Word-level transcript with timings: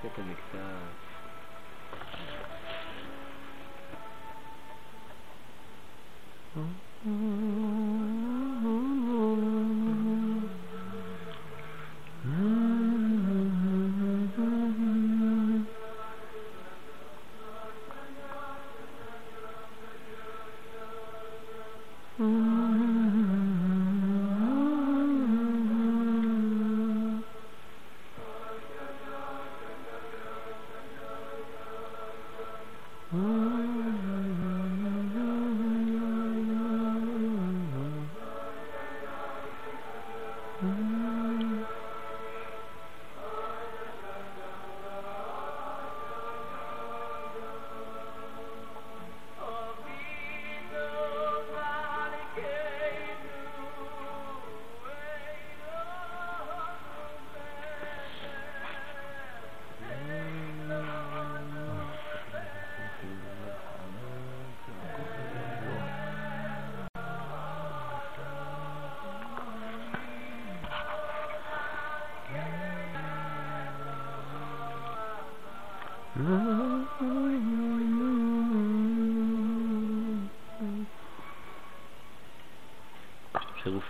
קצת 0.00 0.18
המקצוע. 0.18 0.60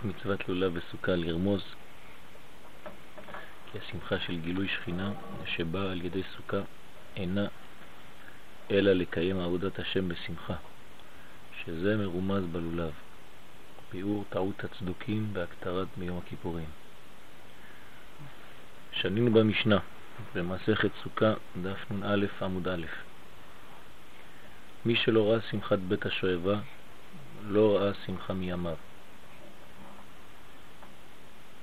צירוף 0.01 0.15
מצוות 0.15 0.49
לולב 0.49 0.71
וסוכה 0.75 1.15
לרמוז 1.15 1.61
כי 3.71 3.77
השמחה 3.77 4.19
של 4.19 4.37
גילוי 4.37 4.67
שכינה 4.67 5.11
שבאה 5.45 5.91
על 5.91 6.05
ידי 6.05 6.21
סוכה 6.35 6.57
אינה 7.15 7.47
אלא 8.71 8.91
לקיים 8.91 9.39
עבודת 9.39 9.79
השם 9.79 10.09
בשמחה, 10.09 10.53
שזה 11.63 11.97
מרומז 11.97 12.43
בלולב. 12.51 12.91
ביאור 13.91 14.23
טעות 14.29 14.63
הצדוקים 14.63 15.33
בהקטרת 15.33 15.87
מיום 15.97 16.17
הכיפורים. 16.17 16.69
שנינו 18.91 19.33
במשנה, 19.33 19.79
במסכת 20.35 20.91
סוכה, 21.03 21.33
דף 21.61 21.91
נ"א 21.91 22.25
עמוד 22.41 22.67
א'. 22.67 22.85
מי 24.85 24.95
שלא 24.95 25.31
ראה 25.31 25.41
שמחת 25.41 25.79
בית 25.79 26.05
השואבה, 26.05 26.59
לא 27.47 27.77
ראה 27.77 27.91
שמחה 28.05 28.33
מימיו. 28.33 28.86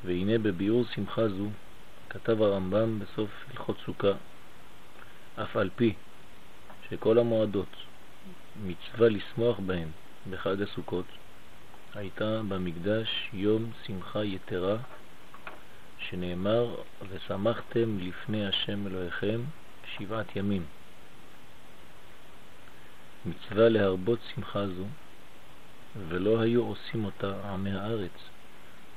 והנה 0.05 0.39
בביאור 0.39 0.85
שמחה 0.95 1.29
זו 1.29 1.49
כתב 2.11 2.43
הרמב"ם 2.43 2.99
בסוף 2.99 3.31
הלכות 3.51 3.77
סוכה, 3.87 4.13
אף 5.37 5.57
על 5.57 5.71
פי 5.77 5.95
שכל 6.91 7.19
המועדות 7.19 7.77
מצווה 8.67 9.09
לשמוח 9.09 9.59
בהם 9.67 9.89
בחג 10.31 10.63
הסוכות, 10.63 11.05
הייתה 11.95 12.41
במקדש 12.49 13.31
יום 13.33 13.71
שמחה 13.87 14.25
יתרה, 14.25 14.77
שנאמר, 15.99 16.75
ושמחתם 17.09 17.99
לפני 17.99 18.47
השם 18.47 18.87
אלוהיכם 18.87 19.41
שבעת 19.97 20.37
ימים. 20.37 20.65
מצווה 23.27 23.69
להרבות 23.69 24.19
שמחה 24.35 24.67
זו, 24.67 24.85
ולא 26.09 26.41
היו 26.41 26.65
עושים 26.65 27.05
אותה 27.05 27.53
עמי 27.53 27.73
הארץ, 27.73 28.34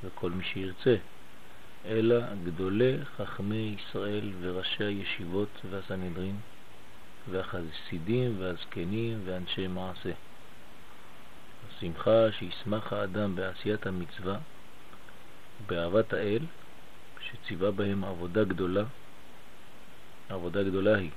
וכל 0.03 0.31
מי 0.31 0.44
שירצה, 0.44 0.96
אלא 1.85 2.19
גדולי 2.44 3.06
חכמי 3.18 3.75
ישראל 3.78 4.31
וראשי 4.41 4.84
הישיבות 4.84 5.50
והסנהדרין, 5.72 6.35
והחסידים 7.31 8.35
והזקנים 8.40 9.22
ואנשי 9.25 9.68
מעשה. 9.68 10.12
השמחה 11.69 12.31
שישמח 12.31 12.94
האדם 12.94 13.35
בעשיית 13.35 13.88
המצווה, 13.88 14.38
באהבת 15.68 16.14
האל, 16.14 16.46
שציווה 17.19 17.72
בהם 17.72 18.03
עבודה 18.03 18.44
גדולה, 18.44 18.84
עבודה 20.29 20.64
גדולה 20.64 20.97
היא. 20.97 21.12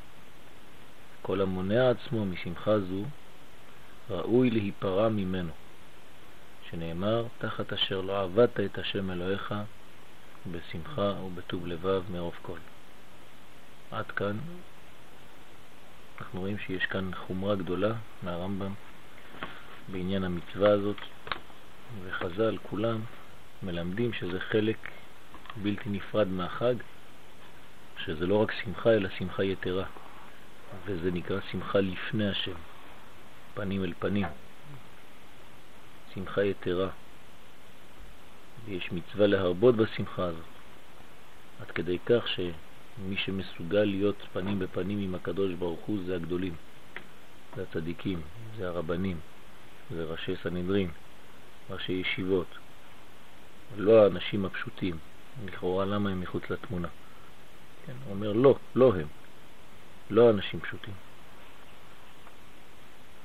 כל 1.22 1.41
המונע 1.41 1.91
עצמו 1.91 2.26
משמחה 2.26 2.78
זו, 2.78 3.04
ראוי 4.10 4.50
להיפרע 4.50 5.08
ממנו, 5.08 5.52
שנאמר, 6.70 7.25
תחת 7.38 7.72
אשר 7.72 8.00
לא 8.00 8.22
עבדת 8.22 8.60
את 8.60 8.78
השם 8.78 9.10
אלוהיך, 9.10 9.54
בשמחה 10.53 11.03
ובטוב 11.03 11.66
לבב 11.66 12.03
מרוב 12.10 12.34
כל. 12.42 12.58
עד 13.91 14.10
כאן 14.10 14.38
אנחנו 16.20 16.41
רואים 16.41 16.59
שיש 16.59 16.86
כאן 16.86 17.10
חומרה 17.14 17.54
גדולה 17.54 17.92
מהרמב"ם 18.22 18.75
בעניין 19.92 20.25
המצווה 20.25 20.70
הזאת, 20.70 20.97
וחז"ל 22.04 22.59
כולם 22.62 23.00
מלמדים 23.62 24.12
שזה 24.12 24.41
חלק 24.41 24.76
בלתי 25.62 25.88
נפרד 25.88 26.28
מהחג, 26.28 26.75
שזה 27.98 28.26
לא 28.26 28.42
רק 28.42 28.53
שמחה 28.64 28.91
אלא 28.91 29.09
שמחה 29.19 29.44
יתרה, 29.44 29.84
וזה 30.84 31.10
נקרא 31.10 31.41
שמחה 31.50 31.80
לפני 31.80 32.28
השם, 32.28 32.56
פנים 33.54 33.84
אל 33.84 33.92
פנים, 33.98 34.26
שמחה 36.15 36.44
יתרה. 36.44 36.88
ויש 38.65 38.93
מצווה 38.93 39.26
להרבות 39.26 39.76
בשמחה 39.76 40.25
הזאת, 40.25 40.44
עד 41.60 41.71
כדי 41.71 41.98
כך 42.06 42.28
שמי 42.28 43.16
שמסוגל 43.16 43.84
להיות 43.84 44.16
פנים 44.32 44.59
בפנים 44.59 44.98
עם 44.98 45.15
הקדוש 45.15 45.53
ברוך 45.54 45.81
הוא 45.81 45.98
זה 46.06 46.16
הגדולים, 46.16 46.54
זה 47.56 47.62
הצדיקים, 47.62 48.21
זה 48.56 48.69
הרבנים, 48.69 49.21
זה 49.91 50.04
ראשי 50.04 50.32
סנהדרין, 50.43 50.91
ראשי 51.71 51.93
ישיבות, 51.93 52.59
לא 53.77 54.03
האנשים 54.04 54.44
הפשוטים, 54.44 54.98
לכאורה 55.44 55.84
למה 55.84 56.10
הם 56.10 56.21
מחוץ 56.21 56.50
לתמונה. 56.50 56.88
כן, 57.87 57.92
הוא 58.04 58.15
אומר 58.15 58.32
לא, 58.32 58.59
לא 58.75 58.94
הם, 58.94 59.06
לא 60.10 60.31
אנשים 60.31 60.60
פשוטים. 60.60 60.94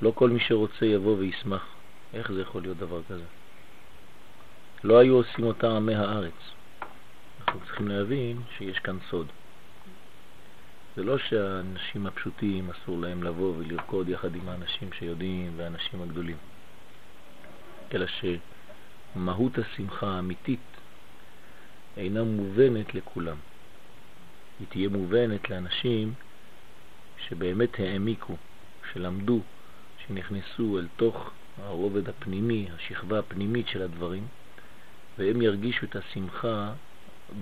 לא 0.02 0.12
כל 0.16 0.30
מי 0.30 0.40
שרוצה 0.40 0.86
יבוא 0.86 1.18
וישמח. 1.18 1.75
איך 2.16 2.32
זה 2.32 2.42
יכול 2.42 2.62
להיות 2.62 2.78
דבר 2.78 3.02
כזה? 3.10 3.24
לא 4.84 5.00
היו 5.00 5.16
עושים 5.16 5.46
אותה 5.46 5.76
עמי 5.76 5.96
הארץ. 5.96 6.34
אנחנו 7.40 7.60
צריכים 7.60 7.88
להבין 7.88 8.42
שיש 8.58 8.80
כאן 8.80 8.98
סוד. 9.10 9.28
זה 10.96 11.04
לא 11.04 11.18
שהאנשים 11.18 12.08
הפשוטים 12.08 12.70
אסור 12.70 13.00
להם 13.00 13.24
לבוא 13.24 13.54
ולרקוד 13.58 14.10
יחד 14.10 14.36
עם 14.36 14.50
האנשים 14.50 14.94
שיודעים 14.94 15.54
והאנשים 15.58 16.02
הגדולים, 16.02 16.38
אלא 17.94 18.06
שמהות 19.16 19.58
השמחה 19.58 20.08
האמיתית 20.08 20.60
אינה 21.98 22.24
מובנת 22.24 22.96
לכולם. 22.96 23.38
היא 24.60 24.68
תהיה 24.70 24.90
מובנת 24.90 25.50
לאנשים 25.50 26.14
שבאמת 27.28 27.80
העמיקו, 27.80 28.36
שלמדו, 28.94 29.42
שנכנסו 30.08 30.80
אל 30.80 30.88
תוך 30.98 31.32
הרובד 31.64 32.10
הפנימי, 32.10 32.68
השכבה 32.76 33.20
הפנימית 33.20 33.68
של 33.68 33.82
הדברים, 33.82 34.28
והם 35.18 35.42
ירגישו 35.42 35.86
את 35.86 35.96
השמחה 35.96 36.74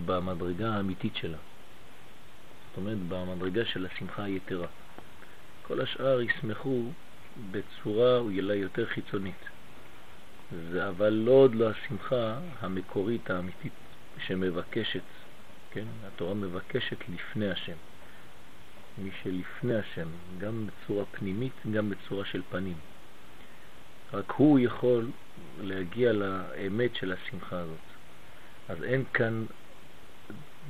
במדרגה 0.05 0.75
האמיתית 0.75 1.15
שלה. 1.15 1.37
זאת 2.69 2.77
אומרת, 2.77 2.97
במדרגה 3.09 3.65
של 3.65 3.85
השמחה 3.85 4.23
היתרה. 4.23 4.67
כל 5.67 5.81
השאר 5.81 6.21
ישמחו 6.21 6.83
בצורה 7.51 8.17
אולי 8.17 8.55
יותר 8.55 8.85
חיצונית. 8.85 9.49
זה 10.71 10.89
אבל 10.89 11.09
לא 11.09 11.31
עוד 11.31 11.55
לא 11.55 11.69
השמחה 11.69 12.39
המקורית 12.59 13.29
האמיתית 13.29 13.71
שמבקשת, 14.27 15.01
כן? 15.71 15.85
התורה 16.07 16.33
מבקשת 16.33 16.97
לפני 17.09 17.49
השם. 17.49 17.77
מי 18.97 19.09
שלפני 19.23 19.75
השם, 19.75 20.07
גם 20.37 20.67
בצורה 20.67 21.05
פנימית, 21.05 21.53
גם 21.71 21.89
בצורה 21.89 22.25
של 22.25 22.41
פנים. 22.49 22.92
רק 24.13 24.31
הוא 24.31 24.59
יכול 24.59 25.07
להגיע 25.61 26.13
לאמת 26.13 26.95
של 26.95 27.11
השמחה 27.11 27.59
הזאת. 27.59 27.77
אז 28.69 28.83
אין 28.83 29.03
כאן 29.13 29.45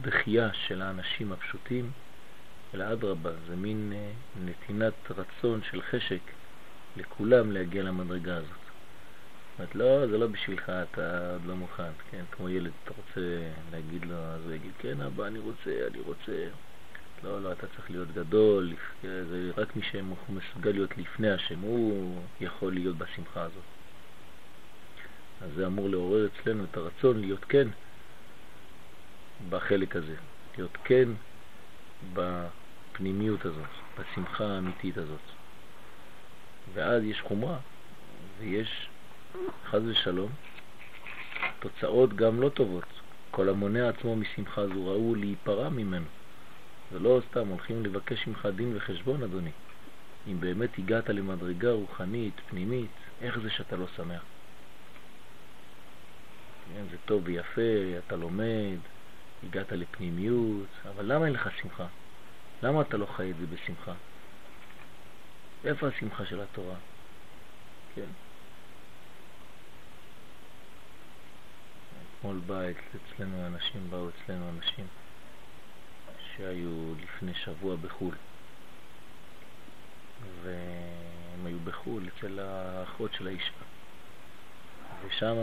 דחייה 0.01 0.53
של 0.53 0.81
האנשים 0.81 1.31
הפשוטים 1.31 1.91
אלא 2.73 2.93
אדרבה, 2.93 3.31
זה 3.47 3.55
מין 3.55 3.93
אה, 3.95 4.11
נתינת 4.45 4.93
רצון 5.09 5.61
של 5.71 5.81
חשק 5.81 6.21
לכולם 6.97 7.51
להגיע 7.51 7.83
למדרגה 7.83 8.37
הזאת. 8.37 8.49
זאת 8.49 9.59
אומרת, 9.59 9.75
לא, 9.75 10.07
זה 10.07 10.17
לא 10.17 10.27
בשבילך, 10.27 10.69
אתה 10.69 11.33
עוד 11.33 11.45
לא 11.45 11.55
מוכן, 11.55 11.91
כן? 12.11 12.23
כמו 12.31 12.49
ילד, 12.49 12.71
אתה 12.83 12.91
רוצה 12.97 13.21
להגיד 13.71 14.05
לו, 14.05 14.15
אז 14.15 14.41
הוא 14.45 14.53
יגיד, 14.53 14.71
כן, 14.77 15.01
אבא, 15.01 15.27
אני 15.27 15.39
רוצה, 15.39 15.87
אני 15.87 15.99
רוצה. 15.99 16.47
לא, 17.23 17.41
לא, 17.41 17.51
אתה 17.51 17.67
צריך 17.67 17.91
להיות 17.91 18.11
גדול, 18.11 18.73
זה 19.03 19.51
רק 19.57 19.75
מי 19.75 19.81
שמסוגל 19.83 20.71
להיות 20.71 20.97
לפני 20.97 21.31
השם, 21.31 21.59
הוא 21.59 22.21
יכול 22.41 22.73
להיות 22.73 22.97
בשמחה 22.97 23.41
הזאת. 23.41 23.63
אז 25.41 25.49
זה 25.55 25.67
אמור 25.67 25.89
לעורר 25.89 26.27
אצלנו 26.27 26.63
את 26.63 26.77
הרצון 26.77 27.19
להיות 27.19 27.45
כן 27.45 27.67
בחלק 29.49 29.95
הזה, 29.95 30.15
להיות 30.57 30.77
כן 30.83 31.09
בפנימיות 32.13 33.45
הזאת, 33.45 33.69
בשמחה 33.99 34.45
האמיתית 34.45 34.97
הזאת. 34.97 35.19
ואז 36.73 37.03
יש 37.03 37.21
חומרה, 37.21 37.57
ויש, 38.39 38.89
חז 39.65 39.81
ושלום, 39.85 40.31
תוצאות 41.59 42.13
גם 42.13 42.41
לא 42.41 42.49
טובות. 42.49 42.85
כל 43.31 43.49
המונע 43.49 43.89
עצמו 43.89 44.15
משמחה 44.15 44.67
זו 44.67 44.87
ראו 44.87 45.15
להיפרע 45.15 45.69
ממנו. 45.69 46.05
ולא 46.93 47.21
סתם 47.29 47.47
הולכים 47.47 47.85
לבקש 47.85 48.27
ממך 48.27 48.47
דין 48.55 48.77
וחשבון, 48.77 49.23
אדוני. 49.23 49.51
אם 50.27 50.39
באמת 50.39 50.69
הגעת 50.77 51.09
למדרגה 51.09 51.71
רוחנית, 51.71 52.33
פנימית, 52.49 52.91
איך 53.21 53.39
זה 53.39 53.49
שאתה 53.49 53.75
לא 53.75 53.87
שמח? 53.87 54.23
כן, 56.67 56.83
זה 56.91 56.97
טוב 57.05 57.23
ויפה, 57.25 57.97
אתה 57.97 58.15
לומד, 58.15 58.77
הגעת 59.43 59.71
לפנימיות, 59.71 60.69
אבל 60.89 61.13
למה 61.13 61.25
אין 61.25 61.33
לך 61.33 61.49
שמחה? 61.61 61.87
למה 62.63 62.81
אתה 62.81 62.97
לא 62.97 63.05
חי 63.05 63.31
את 63.31 63.35
זה 63.37 63.47
בשמחה? 63.47 63.93
איפה 65.63 65.87
השמחה 65.87 66.25
של 66.25 66.41
התורה? 66.41 66.75
כן. 67.95 68.09
אתמול 72.19 72.39
בא 72.47 72.61
אצלנו 72.95 73.47
אנשים, 73.47 73.89
באו 73.89 74.09
אצלנו 74.09 74.49
אנשים 74.49 75.02
שהיו 76.37 76.93
לפני 77.03 77.33
שבוע 77.33 77.75
בחו"ל. 77.75 78.15
והם 80.43 81.45
היו 81.45 81.59
בחו"ל 81.59 82.07
אצל 82.07 82.39
האחות 82.39 83.13
של 83.13 83.27
האישה. 83.27 83.51
ושם 85.05 85.35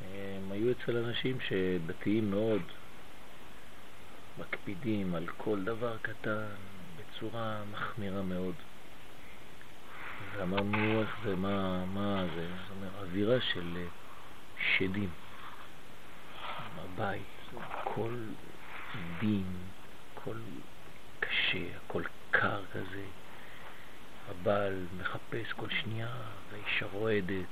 הם 0.00 0.52
היו 0.52 0.72
אצל 0.72 0.96
אנשים 0.96 1.38
שדתיים 1.40 2.30
מאוד 2.30 2.62
מקפידים 4.38 5.14
על 5.14 5.26
כל 5.36 5.64
דבר 5.64 5.96
קטן 6.02 6.46
בצורה 6.96 7.62
מחמירה 7.72 8.22
מאוד. 8.22 8.54
ואמרנו 10.36 11.00
איך 11.00 11.16
זה, 11.24 11.36
מה, 11.36 11.84
מה 11.84 12.24
זה, 12.34 12.48
זאת 12.62 12.70
אומרת, 12.70 12.92
אווירה 13.02 13.40
של 13.40 13.86
שדים. 14.76 15.10
בבית, 16.76 17.52
כל 17.84 18.14
דין, 19.20 19.46
הכל 20.12 20.36
קשה, 21.20 21.76
הכל 21.76 22.02
קר 22.30 22.64
כזה. 22.72 23.04
הבעל 24.28 24.86
מחפש 24.98 25.52
כל 25.52 25.68
שנייה, 25.70 26.14
והאישה 26.50 26.86
רועדת, 26.92 27.46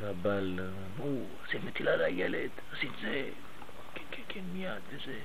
והבעל, 0.00 0.60
אמרו, 0.96 1.26
עשית 1.44 1.64
מטילה 1.64 1.96
לילד, 1.96 2.50
עשית 2.72 2.90
זה, 3.02 3.30
כן, 3.94 4.04
כן, 4.10 4.22
כן, 4.28 4.44
מיד, 4.52 4.82
וזה, 4.88 5.20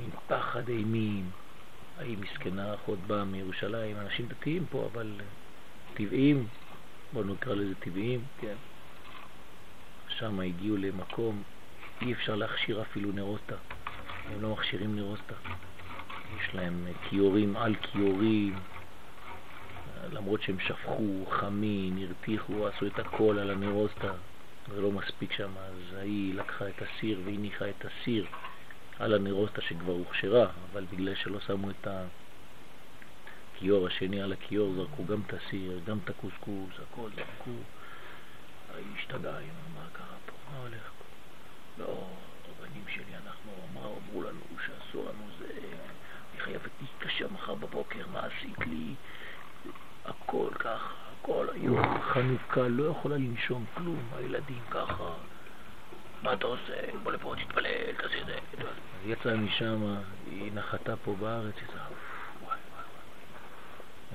עם 0.00 0.10
פחד 0.26 0.68
אימים. 0.68 1.30
ההיא 1.98 2.18
מסכנה, 2.18 2.74
אחות 2.74 2.98
באה 2.98 3.24
מירושלים, 3.24 3.96
אנשים 3.96 4.26
דתיים 4.26 4.66
פה, 4.70 4.88
אבל 4.92 5.20
טבעיים, 5.94 6.46
בואו 7.12 7.24
נקרא 7.24 7.54
לזה 7.54 7.74
טבעיים, 7.74 8.24
כן. 8.40 8.54
שם 10.08 10.40
הגיעו 10.40 10.76
למקום 10.76 11.42
אי 12.02 12.12
אפשר 12.12 12.34
להכשיר 12.34 12.82
אפילו 12.82 13.12
נרוטה. 13.12 13.56
הם 14.32 14.42
לא 14.42 14.52
מכשירים 14.52 14.96
נרוטה. 14.96 15.34
יש 16.40 16.54
להם 16.54 16.86
כיורים 17.08 17.56
על 17.56 17.74
כיורים, 17.82 18.54
למרות 20.12 20.42
שהם 20.42 20.60
שפכו, 20.60 21.26
חמין, 21.30 21.98
הרתיחו, 21.98 22.68
עשו 22.68 22.86
את 22.86 22.98
הכל 22.98 23.38
על 23.38 23.50
הנרוסטה. 23.50 24.12
זה 24.74 24.80
לא 24.80 24.92
מספיק 24.92 25.32
שם, 25.32 25.50
אז 25.58 25.94
היא 26.02 26.34
לקחה 26.34 26.68
את 26.68 26.82
הסיר 26.82 27.20
והניחה 27.24 27.68
את 27.70 27.84
הסיר 27.84 28.26
על 28.98 29.14
הנרוסטה 29.14 29.60
שכבר 29.60 29.92
הוכשרה, 29.92 30.46
אבל 30.72 30.84
בגלל 30.92 31.14
שלא 31.14 31.40
שמו 31.40 31.70
את 31.70 31.86
הכיור 33.56 33.86
השני 33.86 34.22
על 34.22 34.32
הכיור, 34.32 34.74
זרקו 34.74 35.04
גם 35.06 35.20
את 35.26 35.34
הסיר, 35.34 35.80
גם 35.86 35.98
את 36.04 36.10
הקוסקוס, 36.10 36.74
הכל 36.90 37.10
זרקו. 37.16 37.56
היא 38.76 38.84
השתגעה, 38.98 39.40
מה 39.74 39.86
קרה 39.92 40.16
פה, 40.26 40.32
מה 40.52 40.58
הולך? 40.58 40.99
לא, 41.80 42.06
רבנים 42.48 42.84
שלי, 42.88 43.16
אנחנו, 43.26 43.52
מה 43.74 43.80
אמרו 43.80 44.22
לנו 44.22 44.40
שאסור 44.66 45.08
לנו 45.08 45.24
זה, 45.38 45.46
אני 46.32 46.40
חייבת 46.40 46.70
להתקשר 46.80 47.26
מחר 47.32 47.54
בבוקר, 47.54 48.06
מה 48.12 48.20
עשית 48.20 48.58
לי? 48.66 48.94
הכל 50.04 50.48
ככה, 50.58 50.94
הכל 51.20 51.46
היום, 51.54 52.00
חנוכה, 52.00 52.68
לא 52.68 52.84
יכולה 52.90 53.16
לנשום 53.16 53.64
כלום, 53.74 54.02
הילדים 54.16 54.62
ככה. 54.70 55.12
מה 56.22 56.32
אתה 56.32 56.46
עושה? 56.46 56.74
בוא 57.02 57.12
לפה, 57.12 57.34
תתפלל, 57.44 57.92
תעשה 57.92 58.24
זה. 58.26 58.38
אז 58.58 59.06
יצאה 59.06 59.36
משם, 59.36 59.96
היא 60.26 60.52
נחתה 60.54 60.96
פה 60.96 61.14
בארץ, 61.20 61.54
היא 61.56 61.66
וואי 61.68 61.78
וואי. 62.42 62.84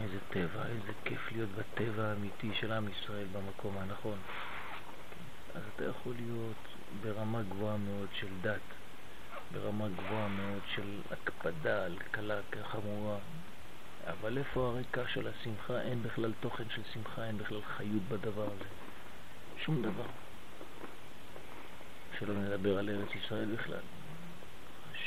איזה 0.01 0.17
טבע, 0.29 0.65
איזה 0.65 0.91
כיף 1.05 1.31
להיות 1.31 1.49
בטבע 1.49 2.03
האמיתי 2.03 2.51
של 2.59 2.71
עם 2.71 2.87
ישראל 2.87 3.27
במקום 3.31 3.77
הנכון. 3.77 4.17
אז 5.55 5.61
אתה 5.75 5.85
יכול 5.85 6.13
להיות 6.15 6.74
ברמה 7.01 7.41
גבוהה 7.43 7.77
מאוד 7.77 8.09
של 8.13 8.27
דת, 8.41 8.61
ברמה 9.51 9.87
גבוהה 9.89 10.27
מאוד 10.27 10.61
של 10.75 11.01
הקפדה 11.11 11.85
על 11.85 11.97
קלה 12.11 12.39
כחמורה. 12.51 13.17
אבל 14.07 14.37
איפה 14.37 14.67
הרקע 14.67 15.07
של 15.07 15.27
השמחה? 15.27 15.81
אין 15.81 16.03
בכלל 16.03 16.33
תוכן 16.39 16.63
של 16.69 16.81
שמחה, 16.93 17.25
אין 17.25 17.37
בכלל 17.37 17.61
חיות 17.61 18.03
בדבר 18.07 18.45
הזה. 18.45 18.69
שום 19.57 19.81
דבר. 19.81 20.05
שלא 22.19 22.33
נדבר 22.33 22.77
על 22.77 22.89
ארץ 22.89 23.15
ישראל 23.15 23.55
בכלל. 23.55 23.81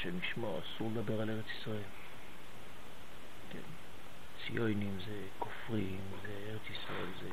שנשמור, 0.02 0.60
אסור 0.60 0.90
לדבר 0.94 1.20
על 1.20 1.30
ארץ 1.30 1.46
ישראל. 1.60 1.88
כן. 3.52 3.58
ציונים 4.46 4.98
זה 5.06 5.26
כופרים, 5.38 6.00
זה 6.22 6.50
ארץ 6.50 6.70
ישראל, 6.70 7.08
זה... 7.20 7.28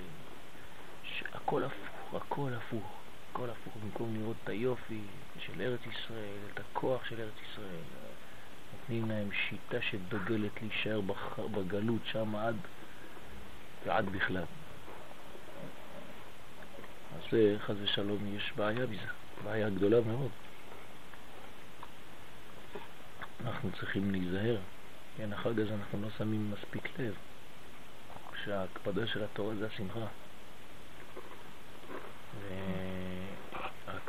הכל 1.33 1.63
הפוך, 1.63 2.13
הכל 2.13 2.51
הפוך. 2.53 3.04
הכל 3.35 3.49
הפוך, 3.49 3.73
במקום 3.83 4.15
לראות 4.15 4.35
את 4.43 4.49
היופי 4.49 5.01
של 5.39 5.61
ארץ 5.61 5.79
ישראל, 5.79 6.39
את 6.53 6.59
הכוח 6.59 7.05
של 7.05 7.21
ארץ 7.21 7.33
ישראל, 7.51 7.83
נותנים 8.73 9.09
להם 9.09 9.29
שיטה 9.31 9.81
שדוגלת 9.81 10.61
להישאר 10.61 11.01
בגלות 11.51 12.01
שם 12.05 12.35
עד 12.35 12.55
ועד 13.85 14.09
בכלל. 14.09 14.43
אז 17.15 17.21
זה, 17.31 17.55
חס 17.59 17.75
ושלום, 17.83 18.35
יש 18.35 18.53
בעיה 18.55 18.85
בזה, 18.85 19.11
בעיה 19.43 19.69
גדולה 19.69 20.01
מאוד. 20.01 20.31
אנחנו 23.45 23.69
צריכים 23.79 24.11
להיזהר, 24.11 24.57
כן, 25.17 25.33
החג 25.33 25.59
הזה 25.59 25.73
אנחנו 25.73 26.01
לא 26.01 26.07
שמים 26.17 26.51
מספיק 26.51 26.99
לב, 26.99 27.13
שההקפדה 28.43 29.07
של 29.07 29.23
התורה 29.23 29.55
זה 29.55 29.65
השמחה. 29.65 30.05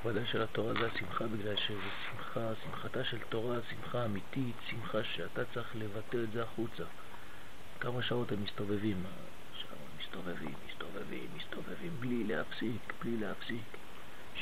ההכבדה 0.06 0.26
של 0.26 0.42
התורה 0.42 0.72
זה 0.72 0.86
השמחה 0.86 1.24
בגלל 1.26 1.56
שזה 1.56 1.78
שמחה, 2.10 2.50
שמחתה 2.64 3.04
של 3.04 3.18
תורה, 3.28 3.56
שמחה 3.70 4.04
אמיתית, 4.04 4.56
שמחה 4.70 5.04
שאתה 5.04 5.44
צריך 5.54 5.68
לבטא 5.74 6.16
את 6.16 6.32
זה 6.32 6.42
החוצה. 6.42 6.82
כמה 7.80 8.02
שעות 8.02 8.32
הם 8.32 8.42
מסתובבים, 8.42 9.02
מסתובבים, 10.00 10.54
מסתובבים, 10.68 11.26
מסתובבים, 11.36 11.92
בלי 12.00 12.24
להפסיק, 12.24 12.92
בלי 13.02 13.16
להפסיק. 13.16 13.64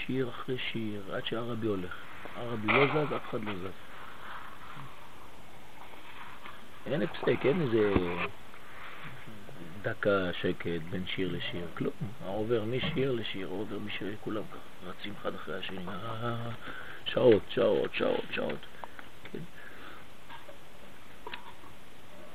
שיר 0.06 0.28
אחרי 0.28 0.58
שיר, 0.58 1.14
עד 1.14 1.26
שהרבי 1.26 1.66
הולך. 1.66 1.94
הרבי 2.36 2.66
לא 2.66 2.86
זז, 2.86 3.12
אף 3.12 3.30
אחד 3.30 3.44
לא 3.44 3.52
זז. 3.54 3.70
אין 6.86 7.02
הפסק, 7.02 7.46
אין 7.46 7.60
איזה 7.60 7.92
דקה 9.82 10.32
שקט 10.40 10.82
בין 10.90 11.06
שיר 11.06 11.32
לשיר, 11.32 11.66
כלום. 11.74 11.92
עובר 12.24 12.64
משיר 12.64 13.12
לשיר, 13.12 13.46
עובר 13.48 13.78
משיר, 13.78 14.16
כולם 14.20 14.42
רצים 14.86 15.14
אחד 15.20 15.34
אחרי 15.34 15.58
השני, 15.58 15.88
אה, 15.88 16.50
שעות, 17.04 17.42
שעות, 17.48 17.94
שעות, 17.94 18.24
שעות. 18.30 18.58
כן. 19.32 19.38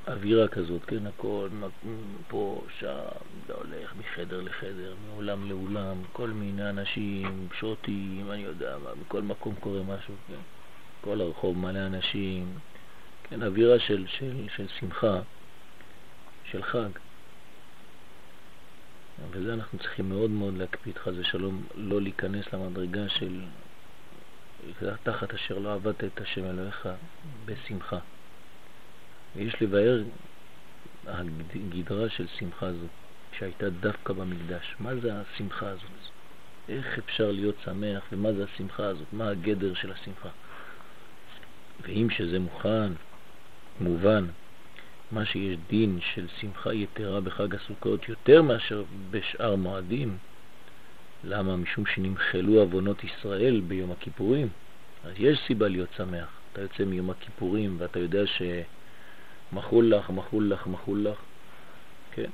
אווירה 0.08 0.48
כזאת, 0.48 0.86
כן, 0.86 1.08
הכל 1.08 1.50
פה, 2.28 2.62
שם, 2.80 2.88
זה 3.48 3.54
הולך 3.54 3.94
מחדר 3.96 4.42
לחדר, 4.42 4.96
מעולם 5.08 5.50
לאולם, 5.50 6.02
כל 6.12 6.30
מיני 6.30 6.70
אנשים, 6.70 7.48
שוטים, 7.54 8.32
אני 8.32 8.42
יודע 8.42 8.78
מה, 8.78 8.90
מכל 9.02 9.22
מקום 9.22 9.56
קורה 9.56 9.84
משהו, 9.84 10.16
כן. 10.28 10.34
כל 11.02 11.22
הרחוב 11.22 11.58
מלא 11.58 11.86
אנשים, 11.86 12.60
כן, 13.24 13.44
אווירה 13.44 13.80
של, 13.80 14.06
של, 14.08 14.48
של 14.56 14.68
שמחה, 14.80 15.20
של 16.44 16.64
חג. 16.64 16.90
וזה 19.32 19.54
אנחנו 19.54 19.80
צריכים 19.80 20.10
מאוד 20.10 20.30
מאוד 20.30 20.58
להקפיד, 20.58 20.98
חס 20.98 21.12
ושלום, 21.18 21.64
לא 21.76 22.02
להיכנס 22.02 22.54
למדרגה 22.54 23.10
של 23.10 23.42
תחת 25.04 25.34
אשר 25.34 25.58
לא 25.58 25.74
עבדת 25.74 26.04
את 26.04 26.22
השם 26.22 26.46
אלוהיך 26.46 26.90
בשמחה. 27.46 28.00
ויש 29.36 29.62
לבאר 29.62 30.04
הגדרה 31.08 32.10
של 32.10 32.28
שמחה 32.28 32.74
זו, 32.74 32.86
שהייתה 33.38 33.70
דווקא 33.70 34.14
במקדש. 34.14 34.76
מה 34.80 34.96
זה 34.96 35.22
השמחה 35.22 35.70
הזאת? 35.70 35.92
איך 36.70 36.98
אפשר 36.98 37.32
להיות 37.32 37.56
שמח, 37.64 38.04
ומה 38.12 38.34
זה 38.34 38.44
השמחה 38.44 38.86
הזאת? 38.86 39.08
מה 39.14 39.30
הגדר 39.30 39.74
של 39.74 39.92
השמחה? 39.92 40.30
ואם 41.82 42.08
שזה 42.10 42.40
מוכן, 42.40 42.92
מובן, 43.80 44.26
מה 45.12 45.26
שיש 45.26 45.58
דין 45.70 46.00
של 46.14 46.28
שמחה 46.40 46.74
יתרה 46.74 47.22
בחג 47.22 47.56
הסוכות 47.56 48.10
יותר 48.10 48.42
מאשר 48.42 48.84
בשאר 49.12 49.56
מועדים, 49.56 50.18
למה? 51.24 51.56
משום 51.56 51.86
שנמחלו 51.86 52.64
אבונות 52.64 53.04
ישראל 53.04 53.62
ביום 53.68 53.92
הכיפורים. 53.92 54.48
אז 55.04 55.12
יש 55.18 55.40
סיבה 55.48 55.68
להיות 55.68 55.90
שמח. 55.98 56.28
אתה 56.54 56.62
יוצא 56.62 56.84
מיום 56.86 57.10
הכיפורים 57.10 57.76
ואתה 57.80 58.00
יודע 58.00 58.24
שמחול 59.52 59.96
לך, 59.96 60.10
מחול 60.10 60.50
לך, 60.50 60.68
מחול 60.68 61.08
לך, 61.08 61.18
כן? 62.12 62.30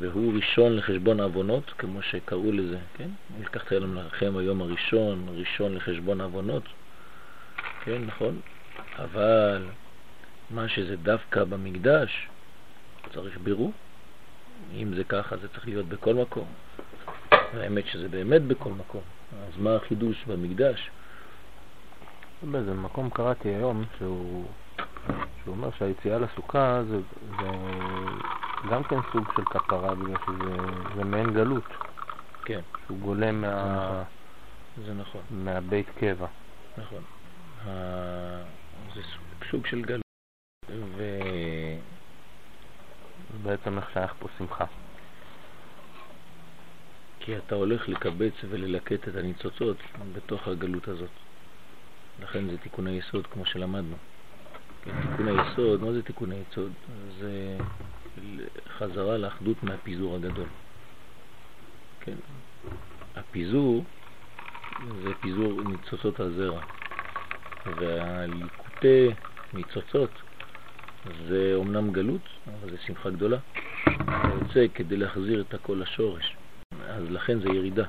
והוא 0.00 0.34
ראשון 0.36 0.76
לחשבון 0.76 1.20
אבונות, 1.20 1.70
כמו 1.78 2.02
שקראו 2.02 2.52
לזה, 2.52 2.78
כן? 2.98 3.08
לקחתי 3.40 3.74
לכם 3.80 4.36
היום 4.36 4.62
הראשון, 4.62 5.26
ראשון 5.38 5.74
לחשבון 5.74 6.20
אבונות, 6.20 6.62
כן, 7.84 8.02
נכון? 8.06 8.40
אבל 8.98 9.62
מה 10.50 10.68
שזה 10.68 10.96
דווקא 10.96 11.44
במקדש, 11.44 12.28
צריך 13.14 13.38
בירור. 13.38 13.72
אם 14.72 14.94
זה 14.94 15.04
ככה, 15.04 15.36
זה 15.36 15.48
צריך 15.48 15.66
להיות 15.66 15.86
בכל 15.86 16.14
מקום. 16.14 16.46
האמת 17.30 17.86
שזה 17.86 18.08
באמת 18.08 18.42
בכל 18.42 18.70
מקום. 18.70 19.00
אז 19.32 19.58
מה 19.58 19.76
החידוש 19.76 20.24
במקדש? 20.24 20.90
באיזה 22.42 22.74
מקום 22.74 23.10
קראתי 23.10 23.48
היום 23.48 23.84
שהוא, 23.98 24.44
שהוא 25.42 25.54
אומר 25.54 25.70
שהיציאה 25.78 26.18
לסוכה 26.18 26.82
זה, 26.88 26.96
זה 27.40 27.46
גם 28.70 28.84
כן 28.84 28.98
סוג 29.12 29.24
של 29.36 29.44
כפרה 29.44 29.94
בגלל 29.94 30.16
שזה 30.26 31.04
מעין 31.04 31.34
גלות. 31.34 31.64
כן. 32.44 32.60
שהוא 32.86 32.98
גולה 32.98 33.32
מה... 33.32 34.02
זה 34.86 34.94
נכון. 34.94 35.20
מהבית 35.30 35.86
קבע. 35.98 36.26
נכון. 36.78 37.02
זה 38.94 39.00
סוג 39.50 39.66
של 39.66 39.82
גלות. 39.82 40.03
ובעצם 43.34 43.78
איך 43.78 43.90
שייך 43.92 44.14
פה 44.18 44.28
שמחה. 44.38 44.64
כי 47.20 47.36
אתה 47.36 47.54
הולך 47.54 47.88
לקבץ 47.88 48.32
וללקט 48.50 49.08
את 49.08 49.16
הניצוצות 49.16 49.76
בתוך 50.12 50.48
הגלות 50.48 50.88
הזאת. 50.88 51.10
לכן 52.22 52.50
זה 52.50 52.58
תיקון 52.58 52.86
היסוד 52.86 53.26
כמו 53.26 53.46
שלמדנו. 53.46 53.96
כן, 54.84 54.92
תיקון 55.00 55.28
היסוד, 55.28 55.82
מה 55.82 55.92
זה 55.92 56.02
תיקון 56.02 56.32
היסוד? 56.32 56.72
זה 57.20 57.58
חזרה 58.78 59.16
לאחדות 59.18 59.62
מהפיזור 59.62 60.16
הגדול. 60.16 60.48
כן. 62.00 62.16
הפיזור 63.16 63.84
זה 65.02 65.12
פיזור 65.20 65.62
ניצוצות 65.64 66.20
הזרע, 66.20 66.60
והליקוטי 67.78 69.10
ניצוצות 69.54 70.10
זה 71.28 71.52
אומנם 71.54 71.92
גלות, 71.92 72.28
אבל 72.46 72.70
זה 72.70 72.76
שמחה 72.86 73.10
גדולה. 73.10 73.38
אתה 73.84 74.28
יוצא 74.40 74.66
כדי 74.74 74.96
להחזיר 74.96 75.40
את 75.40 75.54
הכל 75.54 75.82
לשורש, 75.82 76.36
אז 76.88 77.10
לכן 77.10 77.40
זה 77.40 77.48
ירידה. 77.48 77.84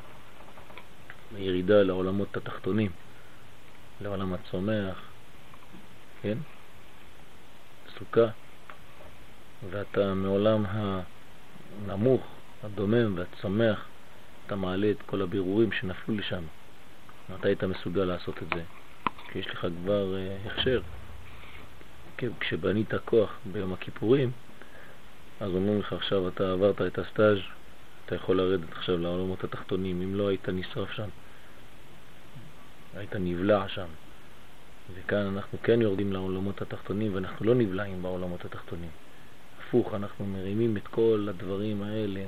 ירידה 1.38 1.84
לעולמות 1.84 2.38
התחתונים, 2.38 2.91
לעולם 4.01 4.34
הצומח, 4.34 5.01
כן? 6.22 6.38
סוכה, 7.98 8.27
ואתה 9.69 10.13
מעולם 10.13 10.65
הנמוך, 10.67 12.22
הדומם 12.63 13.17
והצומח, 13.17 13.86
אתה 14.45 14.55
מעלה 14.55 14.91
את 14.91 15.01
כל 15.05 15.22
הבירורים 15.22 15.72
שנפלו 15.72 16.15
לשם. 16.15 16.43
מתי 17.29 17.48
היית 17.48 17.63
מסוגל 17.63 18.03
לעשות 18.03 18.43
את 18.43 18.48
זה? 18.55 18.63
כי 19.31 19.39
יש 19.39 19.48
לך 19.48 19.67
כבר 19.84 20.15
uh, 20.15 20.48
הכשר. 20.50 20.81
כשבנית 22.39 22.93
כוח 23.05 23.29
ביום 23.51 23.74
הכיפורים, 23.74 24.31
אז 25.41 25.51
אומרים 25.51 25.79
לך 25.79 25.93
עכשיו 25.93 26.27
אתה 26.27 26.51
עברת 26.51 26.81
את 26.81 27.00
הסטאז', 27.00 27.38
אתה 28.05 28.15
יכול 28.15 28.38
לרדת 28.38 28.72
עכשיו 28.72 28.98
לעולמות 28.98 29.43
התחתונים, 29.43 30.01
אם 30.01 30.15
לא 30.15 30.27
היית 30.27 30.50
נשרף 30.50 30.91
שם, 30.91 31.10
היית 32.98 33.15
נבלע 33.15 33.67
שם. 33.67 33.88
וכאן 34.93 35.17
אנחנו 35.17 35.57
כן 35.63 35.81
יורדים 35.81 36.13
לעולמות 36.13 36.62
התחתונים 36.62 37.15
ואנחנו 37.15 37.45
לא 37.45 37.55
נבלעים 37.55 38.01
בעולמות 38.01 38.45
התחתונים. 38.45 38.89
הפוך, 39.60 39.93
אנחנו 39.93 40.25
מרימים 40.25 40.77
את 40.77 40.88
כל 40.88 41.27
הדברים 41.29 41.84
האלה, 41.84 42.22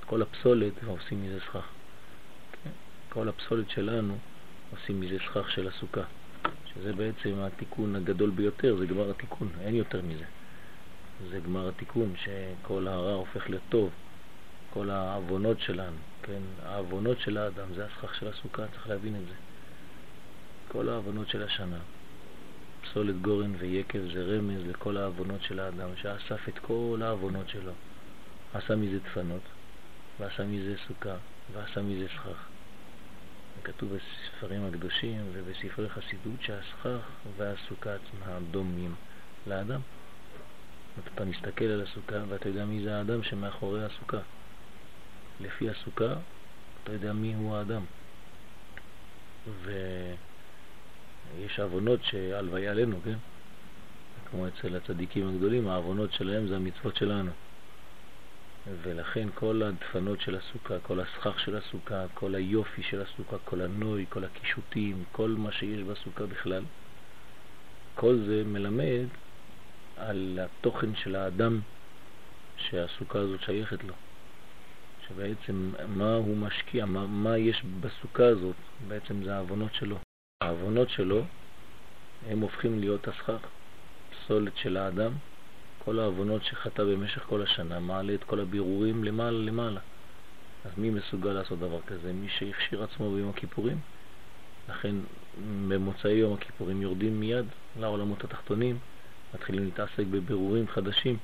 את 0.00 0.04
כל 0.04 0.22
הפסולת 0.22 0.72
ועושים 0.84 1.24
מזה 1.24 1.40
סכך. 1.40 1.66
כן? 2.64 2.70
כל 3.08 3.28
הפסולת 3.28 3.70
שלנו 3.70 4.18
עושים 4.70 5.00
מזה 5.00 5.16
סכך 5.18 5.50
של 5.50 5.68
הסוכה. 5.68 6.02
שזה 6.74 6.92
בעצם 6.92 7.34
התיקון 7.38 7.96
הגדול 7.96 8.30
ביותר, 8.30 8.76
זה 8.76 8.86
גמר 8.86 9.10
התיקון, 9.10 9.48
אין 9.60 9.74
יותר 9.74 10.00
מזה. 10.02 10.24
זה 11.30 11.40
גמר 11.40 11.68
התיקון, 11.68 12.14
שכל 12.16 12.88
הרע 12.88 13.12
הופך 13.12 13.50
לטוב, 13.50 13.90
כל 14.72 14.90
העוונות 14.90 15.60
שלנו, 15.60 15.96
כן, 16.22 16.42
העוונות 16.66 17.20
של 17.20 17.38
האדם, 17.38 17.74
זה 17.74 17.86
הסכך 17.86 18.14
של 18.14 18.28
הסוכה, 18.28 18.66
צריך 18.72 18.88
להבין 18.88 19.16
את 19.16 19.26
זה. 19.28 19.34
כל 20.68 20.88
העוונות 20.88 21.28
של 21.28 21.42
השנה. 21.42 21.78
פסולת 22.82 23.22
גורן 23.22 23.52
ויקב 23.58 23.98
זה 24.14 24.22
רמז 24.22 24.66
לכל 24.66 24.96
העוונות 24.96 25.42
של 25.42 25.60
האדם, 25.60 25.88
שאסף 25.96 26.48
את 26.48 26.58
כל 26.58 27.00
העוונות 27.02 27.48
שלו. 27.48 27.72
עשה 28.54 28.76
מזה 28.76 28.98
דפנות, 28.98 29.42
ועשה 30.20 30.44
מזה 30.44 30.74
סוכה, 30.86 31.16
ועשה 31.52 31.82
מזה 31.82 32.06
סכך. 32.08 32.53
כתוב 33.64 33.92
בספרים 33.96 34.64
הקדושים 34.64 35.22
ובספרי 35.32 35.88
חסידות 35.88 36.42
שהסכך 36.42 37.08
והסוכה 37.36 37.94
עצמה 37.94 38.38
דומים 38.50 38.94
לאדם. 39.46 39.80
אתה 41.14 41.24
מסתכל 41.24 41.64
על 41.64 41.82
הסוכה 41.82 42.16
ואתה 42.28 42.48
יודע 42.48 42.64
מי 42.64 42.84
זה 42.84 42.96
האדם 42.96 43.22
שמאחורי 43.22 43.84
הסוכה. 43.84 44.20
לפי 45.40 45.70
הסוכה 45.70 46.14
אתה 46.82 46.92
יודע 46.92 47.12
מי 47.12 47.34
הוא 47.34 47.56
האדם. 47.56 47.82
ויש 51.38 51.60
עוונות 51.60 52.04
שהלוויה 52.04 52.70
עלינו, 52.70 52.96
כן? 53.04 53.16
כמו 54.30 54.48
אצל 54.48 54.76
הצדיקים 54.76 55.28
הגדולים, 55.28 55.68
העוונות 55.68 56.12
שלהם 56.12 56.48
זה 56.48 56.56
המצוות 56.56 56.96
שלנו. 56.96 57.30
ולכן 58.66 59.28
כל 59.34 59.62
הדפנות 59.62 60.20
של 60.20 60.36
הסוכה, 60.36 60.78
כל 60.78 61.00
הסכך 61.00 61.40
של 61.40 61.56
הסוכה, 61.56 62.04
כל 62.14 62.34
היופי 62.34 62.82
של 62.82 63.02
הסוכה, 63.02 63.36
כל 63.44 63.60
הנוי, 63.60 64.06
כל 64.08 64.24
הקישוטים, 64.24 65.04
כל 65.12 65.30
מה 65.30 65.52
שיש 65.52 65.82
בסוכה 65.82 66.26
בכלל, 66.26 66.62
כל 67.94 68.16
זה 68.26 68.42
מלמד 68.46 69.06
על 69.96 70.38
התוכן 70.42 70.96
של 70.96 71.16
האדם 71.16 71.60
שהסוכה 72.56 73.18
הזאת 73.18 73.40
שייכת 73.40 73.84
לו. 73.84 73.94
שבעצם 75.08 75.72
מה 75.88 76.14
הוא 76.14 76.36
משקיע, 76.36 76.86
מה, 76.86 77.06
מה 77.06 77.38
יש 77.38 77.64
בסוכה 77.80 78.26
הזאת, 78.26 78.56
בעצם 78.88 79.24
זה 79.24 79.34
העוונות 79.34 79.74
שלו. 79.74 79.96
העוונות 80.42 80.88
שלו 80.88 81.22
הם 82.30 82.40
הופכים 82.40 82.78
להיות 82.80 83.08
הסכך, 83.08 83.40
פסולת 84.10 84.56
של 84.56 84.76
האדם, 84.76 85.12
כל 85.84 85.98
העוונות 85.98 86.44
שחטא 86.44 86.84
במשך 86.84 87.22
כל 87.22 87.42
השנה, 87.42 87.80
מעלה 87.80 88.14
את 88.14 88.24
כל 88.24 88.40
הבירורים 88.40 89.04
למעלה 89.04 89.38
למעלה. 89.38 89.80
אז 90.64 90.70
מי 90.78 90.90
מסוגל 90.90 91.30
לעשות 91.32 91.58
דבר 91.58 91.80
כזה? 91.80 92.12
מי 92.12 92.28
שהכשיר 92.28 92.82
עצמו 92.82 93.14
ביום 93.14 93.30
הכיפורים. 93.30 93.78
לכן 94.68 94.94
במוצאי 95.68 96.12
יום 96.12 96.34
הכיפורים 96.34 96.82
יורדים 96.82 97.20
מיד 97.20 97.46
לעולמות 97.80 98.24
התחתונים, 98.24 98.78
מתחילים 99.34 99.64
להתעסק 99.64 100.04
בבירורים 100.10 100.68
חדשים 100.68 101.16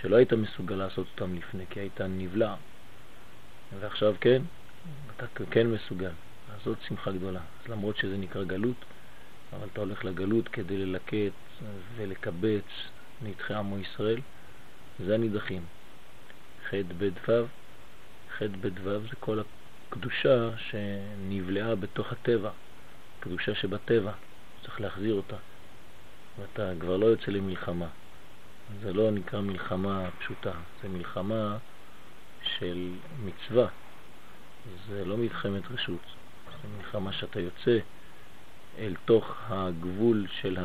שלא 0.00 0.16
היית 0.16 0.32
מסוגל 0.32 0.74
לעשות 0.74 1.06
אותם 1.12 1.34
לפני, 1.34 1.64
כי 1.70 1.80
היית 1.80 2.00
נבלע. 2.00 2.54
ועכשיו 3.80 4.14
כן, 4.20 4.42
אתה 5.16 5.26
כן 5.50 5.66
מסוגל. 5.66 6.12
אז 6.54 6.60
זאת 6.64 6.78
שמחה 6.88 7.12
גדולה. 7.12 7.40
אז 7.40 7.70
למרות 7.70 7.96
שזה 7.96 8.16
נקרא 8.16 8.44
גלות, 8.44 8.84
אבל 9.52 9.66
אתה 9.72 9.80
הולך 9.80 10.04
לגלות 10.04 10.48
כדי 10.48 10.76
ללקט 10.76 11.32
ולקבץ 11.96 12.64
נדחי 13.22 13.54
עמו 13.54 13.78
ישראל, 13.78 14.20
זה 15.06 15.14
הנידחים. 15.14 15.62
ח' 16.70 16.74
ב' 16.98 17.08
ו', 17.28 17.46
ח' 18.38 18.42
ב' 18.60 19.08
זה 19.10 19.16
כל 19.20 19.40
הקדושה 19.88 20.50
שנבלעה 20.56 21.74
בתוך 21.74 22.12
הטבע, 22.12 22.50
קדושה 23.20 23.54
שבטבע, 23.54 24.12
צריך 24.62 24.80
להחזיר 24.80 25.14
אותה. 25.14 25.36
ואתה 26.38 26.72
כבר 26.80 26.96
לא 26.96 27.06
יוצא 27.06 27.30
למלחמה. 27.30 27.88
זה 28.82 28.92
לא 28.92 29.10
נקרא 29.10 29.40
מלחמה 29.40 30.10
פשוטה, 30.18 30.52
זה 30.82 30.88
מלחמה 30.88 31.58
של 32.42 32.92
מצווה. 33.24 33.68
זה 34.88 35.04
לא 35.04 35.16
מלחמת 35.16 35.62
רשות, 35.70 36.06
זה 36.62 36.68
מלחמה 36.76 37.12
שאתה 37.12 37.40
יוצא 37.40 37.78
אל 38.78 38.94
תוך 39.04 39.36
הגבול 39.48 40.26
של 40.40 40.58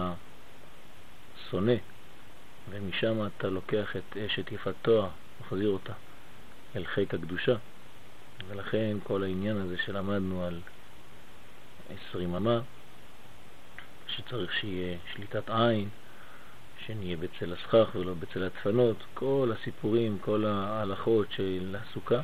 השונא, 1.35 1.73
ומשם 2.69 3.27
אתה 3.27 3.47
לוקח 3.47 3.95
את 3.95 4.17
אשת 4.17 4.51
יפת 4.51 4.73
תואר, 4.81 5.09
מחזיר 5.41 5.69
אותה 5.69 5.93
אל 6.75 6.85
חיק 6.85 7.13
הקדושה. 7.13 7.55
ולכן 8.47 8.97
כל 9.03 9.23
העניין 9.23 9.57
הזה 9.57 9.77
שלמדנו 9.85 10.43
על 10.45 10.61
עשרים 11.89 12.35
אמה, 12.35 12.61
שצריך 14.07 14.53
שיהיה 14.53 14.97
שליטת 15.13 15.49
עין, 15.49 15.89
שנהיה 16.85 17.17
בצל 17.17 17.53
הסכך 17.53 17.95
ולא 17.95 18.13
בצל 18.13 18.43
הדפנות, 18.43 18.97
כל 19.13 19.51
הסיפורים, 19.53 20.17
כל 20.19 20.45
ההלכות 20.45 21.27
של 21.31 21.75
הסוכה, 21.79 22.21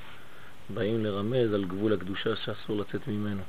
באים 0.69 1.03
לרמז 1.03 1.53
על 1.53 1.65
גבול 1.65 1.93
הקדושה 1.93 2.36
שאסור 2.36 2.77
לצאת 2.77 3.08
ממנו. 3.08 3.41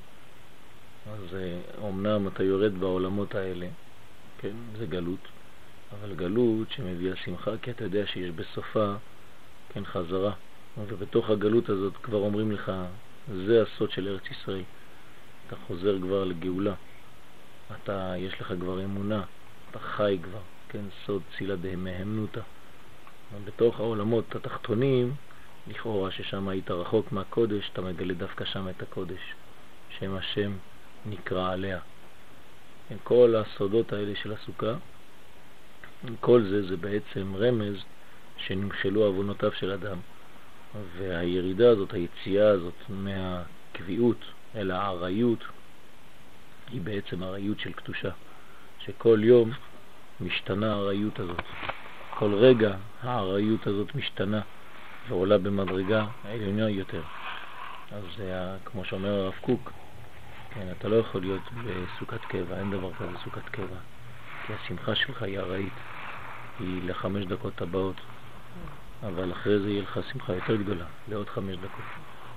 אז 1.07 1.37
אומנם 1.79 2.29
אתה 2.29 2.43
יורד 2.43 2.75
בעולמות 2.81 3.35
האלה, 3.35 3.67
כן, 4.39 4.57
זה 4.79 4.87
גלות, 4.87 5.29
אבל 5.93 6.15
גלות 6.15 6.71
שמביאה 6.71 7.17
שמחה, 7.17 7.51
כי 7.63 7.71
אתה 7.71 7.85
יודע 7.85 8.07
שיש 8.07 8.31
בסופה, 8.31 8.95
כן, 9.69 9.85
חזרה. 9.85 10.33
ובתוך 10.89 11.31
הגלות 11.31 11.69
הזאת 11.69 11.97
כבר 11.97 12.19
אומרים 12.19 12.53
לך, 12.53 12.73
זה 13.47 13.63
הסוד 13.63 13.91
של 13.91 14.09
ארץ 14.09 14.31
ישראל. 14.31 14.63
אתה 15.47 15.57
חוזר 15.57 15.99
כבר 15.99 16.25
לגאולה, 16.25 16.75
אתה, 17.73 18.15
יש 18.19 18.41
לך 18.41 18.53
כבר 18.61 18.85
אמונה, 18.85 19.23
אתה 19.71 19.79
חי 19.79 20.19
כבר, 20.23 20.41
כן, 20.69 20.85
סוד 21.07 21.23
צילה 21.39 21.57
דהמהמנותא. 21.57 22.41
בתוך 23.45 23.81
העולמות 23.81 24.35
התחתונים, 24.37 25.15
לכאורה 25.67 26.11
ששם 26.11 26.49
היית 26.49 26.71
רחוק 26.71 27.13
מהקודש, 27.13 27.71
אתה 27.73 27.83
מגלה 27.83 28.15
דווקא 28.15 28.45
שם 28.45 28.69
את 28.69 28.83
הקודש, 28.83 29.21
שם 29.99 30.15
השם 30.15 30.53
נקרא 31.07 31.53
עליה. 31.53 31.79
כן, 32.89 32.97
כל 33.05 33.35
הסודות 33.37 33.93
האלה 33.93 34.17
של 34.23 34.33
הסוכה, 34.33 34.75
כל 36.21 36.43
זה 36.43 36.69
זה 36.69 36.77
בעצם 36.77 37.33
רמז 37.37 37.77
שנמחלו 38.37 39.05
עוונותיו 39.05 39.53
של 39.53 39.71
אדם. 39.71 39.99
והירידה 40.97 41.71
הזאת, 41.71 41.93
היציאה 41.93 42.49
הזאת 42.49 42.75
מהקביעות 42.89 44.25
אל 44.57 44.71
הארעיות, 44.71 45.45
היא 46.71 46.81
בעצם 46.81 47.23
ארעיות 47.23 47.61
של 47.61 47.73
קדושה, 47.73 48.11
שכל 48.79 49.21
יום 49.23 49.51
משתנה 50.21 50.73
הארעיות 50.73 51.21
הזאת. 51.21 51.43
כל 52.19 52.35
רגע 52.35 52.77
הארעיות 53.03 53.67
הזאת 53.67 53.95
משתנה 53.95 54.41
ועולה 55.09 55.39
במדרגה 55.39 56.07
העליונה 56.25 56.71
יותר. 56.71 57.03
אז 57.93 58.03
זה 58.17 58.57
כמו 58.65 58.85
שאומר 58.85 59.09
הרב 59.09 59.35
קוק, 59.41 59.73
כן, 60.51 60.69
אתה 60.79 60.89
לא 60.89 60.97
יכול 60.97 61.21
להיות 61.21 61.43
בסוכת 61.67 62.21
קבע, 62.21 62.59
אין 62.59 62.71
דבר 62.71 62.93
כזה 62.95 63.19
סוכת 63.25 63.49
קבע, 63.49 63.77
כי 64.51 64.55
השמחה 64.65 64.95
שלך 64.95 65.23
היא 65.23 65.39
ארעית, 65.39 65.73
היא 66.61 66.83
לחמש 66.85 67.27
דקות 67.27 67.63
הבאות, 67.63 67.97
אבל 69.03 69.33
אחרי 69.33 69.59
זה 69.59 69.71
יהיה 69.71 69.83
לך 69.83 70.01
שמחה 70.13 70.35
יותר 70.35 70.57
גדולה, 70.57 70.85
לעוד 71.09 71.29
חמש 71.29 71.57
דקות, 71.57 71.85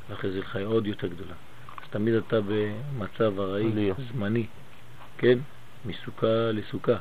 ואחרי 0.10 0.32
זה 0.32 0.38
יהיה 0.38 0.46
לך 0.46 0.56
עוד 0.66 0.88
יותר 0.88 1.08
גדולה. 1.08 1.34
אז 1.84 1.90
תמיד 1.90 2.14
אתה 2.14 2.40
במצב 2.42 3.40
ארעי, 3.40 3.92
זמני, 4.12 4.46
כן? 5.18 5.40
מסוכה 5.86 6.52
לסוכה, 6.52 6.96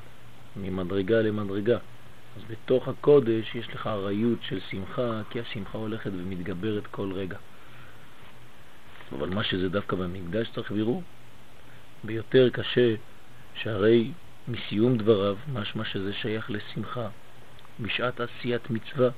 ממדרגה 0.56 1.20
למדרגה. 1.20 1.78
אז 2.36 2.42
בתוך 2.50 2.88
הקודש 2.88 3.54
יש 3.54 3.68
לך 3.74 3.86
ארעיות 3.86 4.38
של 4.42 4.60
שמחה, 4.70 5.20
כי 5.30 5.40
השמחה 5.40 5.78
הולכת 5.78 6.10
ומתגברת 6.14 6.86
כל 6.86 7.12
רגע. 7.12 7.36
אבל 9.12 9.28
מה 9.28 9.44
שזה 9.44 9.68
דווקא 9.68 9.96
במקדש 9.96 10.50
צריך 10.54 10.72
בירור. 10.72 11.02
ביותר 12.04 12.50
קשה, 12.50 12.94
שהרי 13.54 14.12
מסיום 14.48 14.96
דבריו, 14.96 15.36
משמע 15.52 15.84
שזה 15.84 16.12
שייך 16.12 16.50
לשמחה, 16.50 17.08
בשעת 17.80 18.20
עשיית 18.20 18.70
מצווה, 18.70 19.08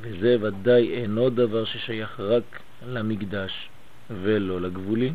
וזה 0.00 0.36
ודאי 0.40 0.94
אינו 0.94 1.30
דבר 1.30 1.64
ששייך 1.64 2.20
רק 2.20 2.60
למקדש 2.86 3.68
ולא 4.10 4.60
לגבולים. 4.60 5.14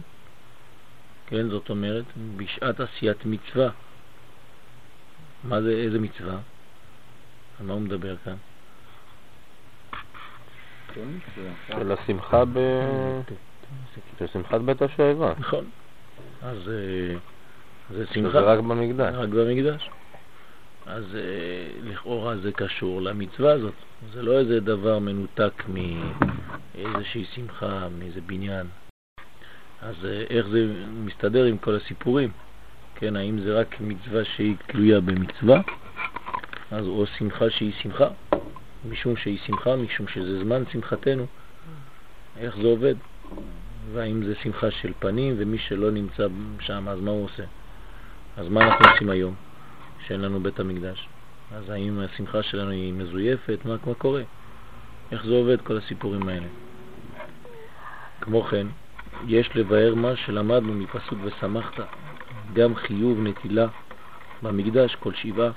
כן, 1.27 1.49
זאת 1.49 1.69
אומרת, 1.69 2.05
בשעת 2.37 2.79
עשיית 2.79 3.25
מצווה. 3.25 3.69
מה 5.43 5.61
זה, 5.61 5.71
איזה 5.71 5.99
מצווה? 5.99 6.37
על 7.59 7.65
מה 7.65 7.73
הוא 7.73 7.81
מדבר 7.81 8.15
כאן? 8.17 8.35
של 11.67 11.91
השמחה 11.91 12.45
ב... 12.45 12.59
של 14.19 14.27
שמחת 14.27 14.61
בית 14.61 14.81
השואבה. 14.81 15.33
נכון. 15.39 15.69
אז 16.41 16.57
אה, 16.69 17.15
זה 17.93 18.05
שמחה. 18.13 18.31
זה 18.31 18.39
רק 18.39 18.59
במקדש. 18.59 19.15
רק 19.15 19.29
במקדש. 19.29 19.89
אז 20.85 21.03
אה, 21.15 21.91
לכאורה 21.91 22.37
זה 22.37 22.51
קשור 22.51 23.01
למצווה 23.01 23.51
הזאת. 23.51 23.73
זה 24.13 24.21
לא 24.21 24.39
איזה 24.39 24.59
דבר 24.59 24.99
מנותק 24.99 25.63
מאיזושהי 25.67 27.25
שמחה, 27.35 27.87
מאיזה 27.99 28.21
בניין. 28.21 28.67
אז 29.81 29.95
אה, 30.05 30.23
איך 30.29 30.47
זה 30.47 30.73
מסתדר 31.05 31.43
עם 31.43 31.57
כל 31.57 31.75
הסיפורים? 31.75 32.31
כן, 32.95 33.15
האם 33.15 33.39
זה 33.39 33.59
רק 33.59 33.81
מצווה 33.81 34.25
שהיא 34.25 34.55
תלויה 34.67 35.01
במצווה, 35.01 35.61
אז 36.71 36.87
או 36.87 37.05
שמחה 37.05 37.49
שהיא 37.49 37.73
שמחה, 37.81 38.07
משום 38.89 39.15
שהיא 39.15 39.39
שמחה, 39.45 39.75
משום 39.75 40.07
שזה 40.07 40.39
זמן 40.39 40.63
שמחתנו. 40.71 41.25
איך 42.37 42.55
זה 42.55 42.67
עובד? 42.67 42.95
והאם 43.93 44.25
זה 44.25 44.35
שמחה 44.35 44.71
של 44.71 44.93
פנים, 44.99 45.35
ומי 45.37 45.57
שלא 45.57 45.91
נמצא 45.91 46.27
שם, 46.59 46.87
אז 46.89 46.99
מה 46.99 47.11
הוא 47.11 47.25
עושה? 47.25 47.43
אז 48.39 48.47
מה 48.49 48.67
אנחנו 48.67 48.85
עושים 48.91 49.09
היום? 49.09 49.35
שאין 50.07 50.21
לנו 50.21 50.39
בית 50.39 50.59
המקדש. 50.59 51.07
אז 51.55 51.69
האם 51.69 51.99
השמחה 51.99 52.43
שלנו 52.43 52.71
היא 52.71 52.93
מזויפת? 52.93 53.59
מה, 53.65 53.75
מה 53.85 53.93
קורה? 53.93 54.21
איך 55.11 55.25
זה 55.25 55.31
עובד, 55.31 55.61
כל 55.61 55.77
הסיפורים 55.77 56.29
האלה? 56.29 56.47
כמו 58.21 58.43
כן, 58.43 58.67
יש 59.27 59.55
לבאר 59.55 59.95
מה 59.95 60.15
שלמדנו 60.15 60.73
מפסוק 60.73 61.19
ושמחת, 61.23 61.83
גם 62.53 62.75
חיוב 62.75 63.19
נטילה 63.19 63.67
במקדש 64.41 64.95
כל 64.95 65.13
שבעה, 65.13 65.51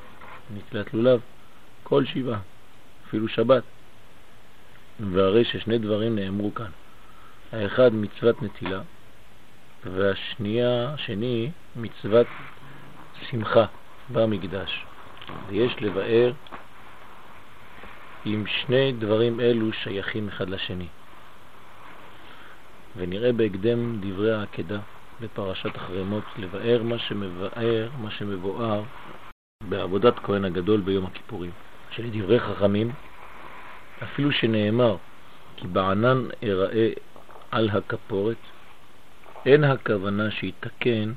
נטילת 0.55 0.95
לולב, 0.95 1.21
כל 1.83 2.05
שבעה, 2.05 2.39
אפילו 3.09 3.29
שבת. 3.29 3.63
והרי 5.01 5.45
ששני 5.45 5.79
דברים 5.79 6.17
נאמרו 6.17 6.55
כאן. 6.55 6.71
האחד 7.53 7.95
מצוות 7.95 8.43
נטילה, 8.43 8.81
והשנייה, 9.85 10.95
השני, 10.95 11.51
מצוות 11.77 12.27
שמחה. 13.31 13.65
במקדש. 14.13 14.85
ויש 15.49 15.73
לבאר 15.81 16.33
אם 18.27 18.45
שני 18.47 18.93
דברים 18.93 19.41
אלו 19.41 19.73
שייכים 19.73 20.29
אחד 20.29 20.49
לשני. 20.49 20.87
ונראה 22.97 23.33
בהקדם 23.33 24.01
דברי 24.01 24.35
העקדה 24.35 24.79
בפרשת 25.21 25.77
החרמות 25.77 26.25
לבאר 26.37 26.83
מה 26.83 26.99
שמבאר, 26.99 27.89
מה 27.99 28.11
שמבואר 28.11 28.83
בעבודת 29.69 30.19
כהן 30.19 30.45
הגדול 30.45 30.81
ביום 30.81 31.07
הכיפורים. 31.07 31.51
שלדברי 31.91 32.41
חכמים, 32.41 32.93
אפילו 34.03 34.33
שנאמר 34.33 34.97
כי 35.57 35.67
בענן 35.67 36.25
אראה 36.43 36.91
על 37.51 37.71
הכפורת, 37.71 38.37
אין 39.47 39.65
הכוונה 39.65 40.31
שיתקן 40.31 41.13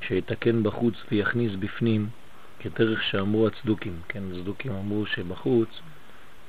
שיתקן 0.00 0.62
בחוץ 0.62 0.94
ויכניס 1.10 1.52
בפנים, 1.58 2.08
כדרך 2.60 3.02
שאמרו 3.02 3.46
הצדוקים, 3.46 4.00
כן, 4.08 4.22
הצדוקים 4.32 4.72
אמרו 4.72 5.06
שבחוץ, 5.06 5.68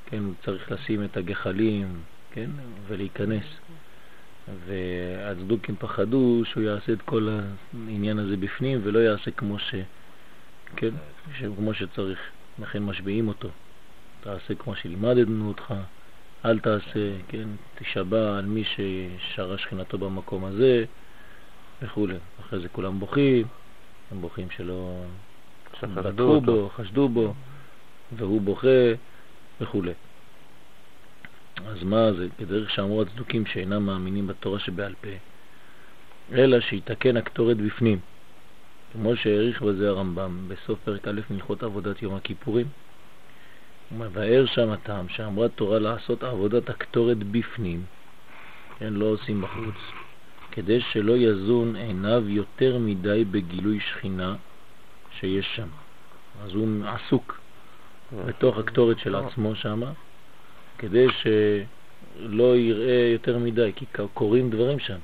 כן, 0.06 0.22
צריך 0.44 0.72
לשים 0.72 1.04
את 1.04 1.16
הגחלים, 1.16 2.00
כן, 2.32 2.50
ולהיכנס. 2.88 3.44
והצדוקים 4.66 5.76
פחדו 5.78 6.42
שהוא 6.44 6.62
יעשה 6.62 6.92
את 6.92 7.02
כל 7.02 7.28
העניין 7.86 8.18
הזה 8.18 8.36
בפנים 8.36 8.80
ולא 8.82 8.98
יעשה 8.98 9.30
כמו 9.30 9.58
ש... 9.58 9.74
כן, 10.76 10.90
כמו 11.56 11.74
שצריך, 11.74 12.18
לכן 12.58 12.82
משביעים 12.82 13.28
אותו. 13.28 13.48
תעשה 14.20 14.54
כמו 14.54 14.74
שלימדנו 14.74 15.48
אותך, 15.48 15.74
אל 16.44 16.58
תעשה, 16.58 17.12
כן, 17.28 17.48
תשבע 17.78 18.38
על 18.38 18.44
מי 18.44 18.64
ששרה 18.64 19.58
שכינתו 19.58 19.98
במקום 19.98 20.44
הזה, 20.44 20.84
וכו'. 21.82 22.06
אחרי 22.40 22.60
זה 22.60 22.68
כולם 22.68 23.00
בוכים, 23.00 23.46
הם 24.10 24.20
בוכים 24.20 24.50
שלא 24.50 25.04
בטחו 25.82 26.40
בו, 26.40 26.70
חשדו 26.76 27.08
בו, 27.08 27.34
והוא 28.16 28.40
בוכה 28.40 28.92
וכו'. 29.60 29.82
אז 31.66 31.82
מה 31.82 32.12
זה? 32.12 32.26
כדרך 32.38 32.70
שאמרו 32.70 33.02
הצדוקים 33.02 33.46
שאינם 33.46 33.86
מאמינים 33.86 34.26
בתורה 34.26 34.58
שבעל 34.58 34.94
פה, 35.00 35.08
אלא 36.32 36.60
שיתקן 36.60 37.16
הקטורת 37.16 37.56
בפנים, 37.56 37.98
כמו 38.92 39.16
שהעריך 39.16 39.62
בזה 39.62 39.88
הרמב"ם 39.88 40.48
בסוף 40.48 40.78
פרק 40.84 41.08
א' 41.08 41.20
מלכות 41.30 41.62
עבודת 41.62 42.02
יום 42.02 42.14
הכיפורים. 42.14 42.66
הוא 43.90 43.98
מבאר 43.98 44.46
שם 44.46 44.70
הטעם 44.70 45.08
שאמרה 45.08 45.48
תורה 45.48 45.78
לעשות 45.78 46.22
עבודת 46.22 46.70
הקטורת 46.70 47.18
בפנים, 47.18 47.84
כן, 48.78 48.92
לא 48.92 49.06
עושים 49.06 49.40
בחוץ, 49.40 49.74
כדי 50.52 50.80
שלא 50.80 51.16
יזון 51.16 51.76
עיניו 51.76 52.28
יותר 52.28 52.78
מדי 52.78 53.24
בגילוי 53.30 53.80
שכינה 53.80 54.36
שיש 55.10 55.46
שם. 55.56 55.68
אז 56.44 56.54
הוא 56.54 56.68
עסוק 56.86 57.40
בתוך 58.26 58.58
הקטורת 58.58 58.98
של 58.98 59.14
עצמו 59.14 59.54
שם, 59.54 59.82
כדי 60.78 61.06
שלא 61.10 62.56
יראה 62.56 63.08
יותר 63.12 63.38
מדי, 63.38 63.72
כי 63.76 63.86
קורים 64.14 64.50
דברים 64.50 64.78
שם. 64.78 64.98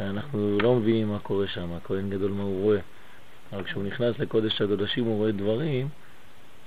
אנחנו 0.00 0.58
לא 0.62 0.74
מבינים 0.74 1.08
מה 1.08 1.18
קורה 1.18 1.46
שם, 1.46 1.72
הכהן 1.72 2.10
גדול 2.10 2.30
מה 2.30 2.42
הוא 2.42 2.62
רואה. 2.62 2.80
אבל 3.52 3.64
כשהוא 3.64 3.84
נכנס 3.84 4.18
לקודש 4.18 4.62
הקודשים 4.62 5.04
הוא 5.04 5.16
רואה 5.16 5.32
דברים 5.32 5.88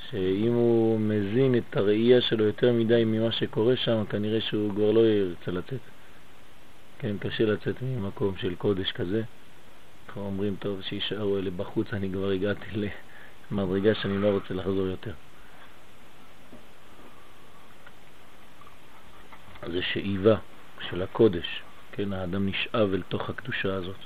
שאם 0.10 0.53
הוא 0.53 0.99
מזין 0.99 1.55
את 1.55 1.77
הראייה 1.77 2.21
שלו 2.21 2.45
יותר 2.45 2.73
מדי 2.73 3.03
ממה 3.05 3.31
שקורה 3.31 3.75
שם, 3.75 4.03
כנראה 4.10 4.41
שהוא 4.41 4.71
כבר 4.71 4.91
לא 4.91 4.99
ירצה 4.99 5.51
לצאת. 5.51 5.96
כן, 6.99 7.17
קשה 7.17 7.45
לצאת 7.45 7.81
ממקום 7.81 8.38
של 8.38 8.55
קודש 8.55 8.91
כזה. 8.91 9.23
אנחנו 10.07 10.21
אומרים, 10.21 10.55
טוב, 10.55 10.81
שישארו 10.81 11.38
אלה 11.38 11.51
בחוץ, 11.51 11.93
אני 11.93 12.12
כבר 12.12 12.29
הגעתי 12.29 12.65
למדרגה 13.51 13.95
שאני 13.95 14.17
לא 14.17 14.27
רוצה 14.27 14.53
לחזור 14.53 14.88
יותר. 14.88 15.13
זה 19.71 19.81
שאיבה 19.81 20.36
של 20.89 21.01
הקודש, 21.01 21.62
כן, 21.91 22.13
האדם 22.13 22.47
נשאב 22.47 22.93
אל 22.93 23.01
תוך 23.01 23.29
הקדושה 23.29 23.73
הזאת. 23.73 23.97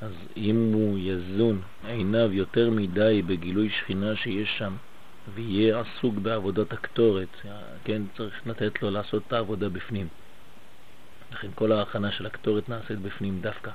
אז 0.00 0.12
אם 0.36 0.70
הוא 0.74 0.98
יזון 0.98 1.62
עיניו 1.86 2.32
יותר 2.32 2.70
מדי 2.70 3.22
בגילוי 3.26 3.70
שכינה 3.70 4.16
שיש 4.16 4.58
שם, 4.58 4.76
ויהיה 5.34 5.80
עסוק 5.80 6.14
בעבודת 6.14 6.72
הקטורת, 6.72 7.36
כן, 7.84 8.02
צריך 8.16 8.46
לתת 8.46 8.82
לו 8.82 8.90
לעשות 8.90 9.22
את 9.26 9.32
העבודה 9.32 9.68
בפנים. 9.68 10.08
לכן 11.32 11.48
כל 11.54 11.72
ההכנה 11.72 12.12
של 12.12 12.26
הקטורת 12.26 12.68
נעשית 12.68 12.98
בפנים 12.98 13.40
דווקא. 13.40 13.70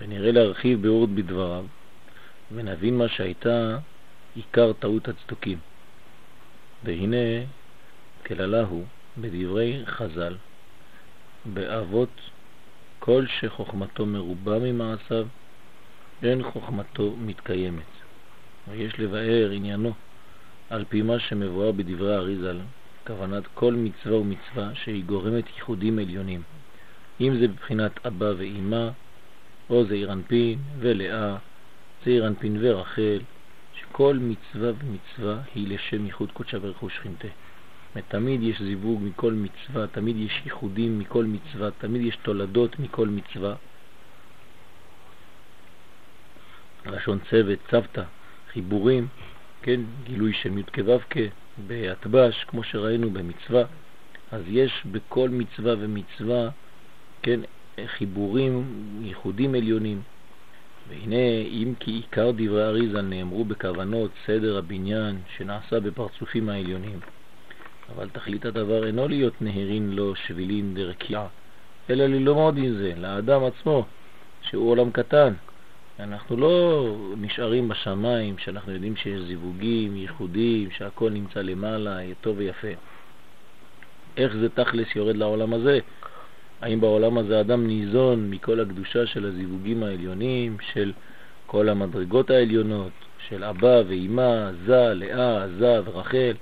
ונראה 0.00 0.32
להרחיב 0.32 0.82
ביאור 0.82 1.06
בדבריו, 1.06 1.64
ונבין 2.54 2.98
מה 2.98 3.08
שהייתה 3.08 3.78
עיקר 4.34 4.72
טעות 4.72 5.08
הצדוקים. 5.08 5.58
והנה 6.84 7.44
כללה 8.26 8.62
הוא 8.62 8.84
בדברי 9.18 9.82
חז"ל, 9.86 10.36
באבות 11.44 12.20
כל 12.98 13.24
שחוכמתו 13.40 14.06
מרובה 14.06 14.58
ממעשיו, 14.58 15.26
אין 16.22 16.42
חוכמתו 16.42 17.16
מתקיימת. 17.16 17.82
ויש 18.68 18.98
לבאר 18.98 19.50
עניינו 19.50 19.92
על 20.70 20.84
פי 20.88 21.02
מה 21.02 21.18
שמבואר 21.18 21.72
בדברי 21.72 22.14
האריזל, 22.14 22.58
כוונת 23.08 23.44
כל 23.54 23.74
מצווה 23.74 24.18
ומצווה 24.18 24.74
שהיא 24.74 25.04
גורמת 25.04 25.44
ייחודים 25.56 25.98
עליונים, 25.98 26.42
אם 27.20 27.36
זה 27.40 27.48
בבחינת 27.48 28.06
אבא 28.06 28.32
ואימא, 28.38 28.88
או 29.70 29.84
זעיר 29.84 30.12
אנפין 30.12 30.58
ולאה, 30.78 31.36
זעיר 32.04 32.26
אנפין 32.26 32.56
ורחל, 32.60 33.18
שכל 33.74 34.18
מצווה 34.20 34.72
ומצווה 34.78 35.40
היא 35.54 35.68
לשם 35.68 36.06
ייחוד 36.06 36.32
קודשה 36.32 36.58
ברכוש 36.58 36.96
שכינתה. 36.96 37.28
תמיד 38.08 38.42
יש 38.42 38.62
זיווג 38.62 39.02
מכל 39.02 39.32
מצווה, 39.32 39.86
תמיד 39.86 40.16
יש 40.16 40.42
ייחודים 40.44 40.98
מכל 40.98 41.24
מצווה, 41.24 41.70
תמיד 41.70 42.02
יש 42.02 42.16
תולדות 42.22 42.78
מכל 42.78 43.08
מצווה. 43.08 43.54
לשון 46.86 47.18
צוות, 47.30 47.58
צוותא, 47.70 48.02
חיבורים, 48.52 49.08
כן, 49.62 49.80
גילוי 50.04 50.32
של 50.32 50.58
י' 50.58 50.62
כו' 50.62 51.47
בהטבש, 51.66 52.44
כמו 52.44 52.62
שראינו 52.62 53.10
במצווה, 53.10 53.62
אז 54.30 54.42
יש 54.46 54.72
בכל 54.92 55.28
מצווה 55.28 55.74
ומצווה, 55.78 56.48
כן, 57.22 57.40
חיבורים, 57.86 58.64
ייחודים 59.02 59.54
עליונים. 59.54 60.02
והנה, 60.88 61.40
אם 61.46 61.74
כי 61.80 61.90
עיקר 61.90 62.30
דברי 62.30 62.64
אריזה 62.64 63.02
נאמרו 63.02 63.44
בכוונות 63.44 64.10
סדר 64.26 64.58
הבניין 64.58 65.20
שנעשה 65.36 65.80
בפרצופים 65.80 66.48
העליונים, 66.48 67.00
אבל 67.88 68.08
תכלית 68.08 68.44
הדבר 68.44 68.86
אינו 68.86 69.08
להיות 69.08 69.42
נהרין 69.42 69.90
לו 69.90 70.14
שבילין 70.14 70.74
דרקיעה, 70.74 71.26
אלא 71.90 72.06
ללמוד 72.06 72.58
עם 72.58 72.74
זה, 72.74 72.92
לאדם 72.96 73.44
עצמו, 73.44 73.86
שהוא 74.40 74.70
עולם 74.70 74.90
קטן. 74.90 75.34
אנחנו 76.00 76.36
לא 76.36 76.84
נשארים 77.16 77.68
בשמיים, 77.68 78.38
שאנחנו 78.38 78.72
יודעים 78.72 78.96
שיש 78.96 79.22
זיווגים, 79.22 79.96
ייחודים, 79.96 80.70
שהכל 80.70 81.10
נמצא 81.10 81.40
למעלה, 81.40 81.98
טוב 82.20 82.38
ויפה. 82.38 82.68
איך 84.16 84.36
זה 84.36 84.48
תכלס 84.48 84.96
יורד 84.96 85.16
לעולם 85.16 85.52
הזה? 85.52 85.78
האם 86.60 86.80
בעולם 86.80 87.18
הזה 87.18 87.40
אדם 87.40 87.66
ניזון 87.66 88.30
מכל 88.30 88.60
הקדושה 88.60 89.06
של 89.06 89.24
הזיווגים 89.26 89.82
העליונים, 89.82 90.56
של 90.72 90.92
כל 91.46 91.68
המדרגות 91.68 92.30
העליונות, 92.30 92.92
של 93.28 93.44
אבא 93.44 93.82
ואימא, 93.88 94.50
זה, 94.66 94.94
לאה, 94.94 95.48
זה 95.48 95.80
ורחל? 95.84 96.34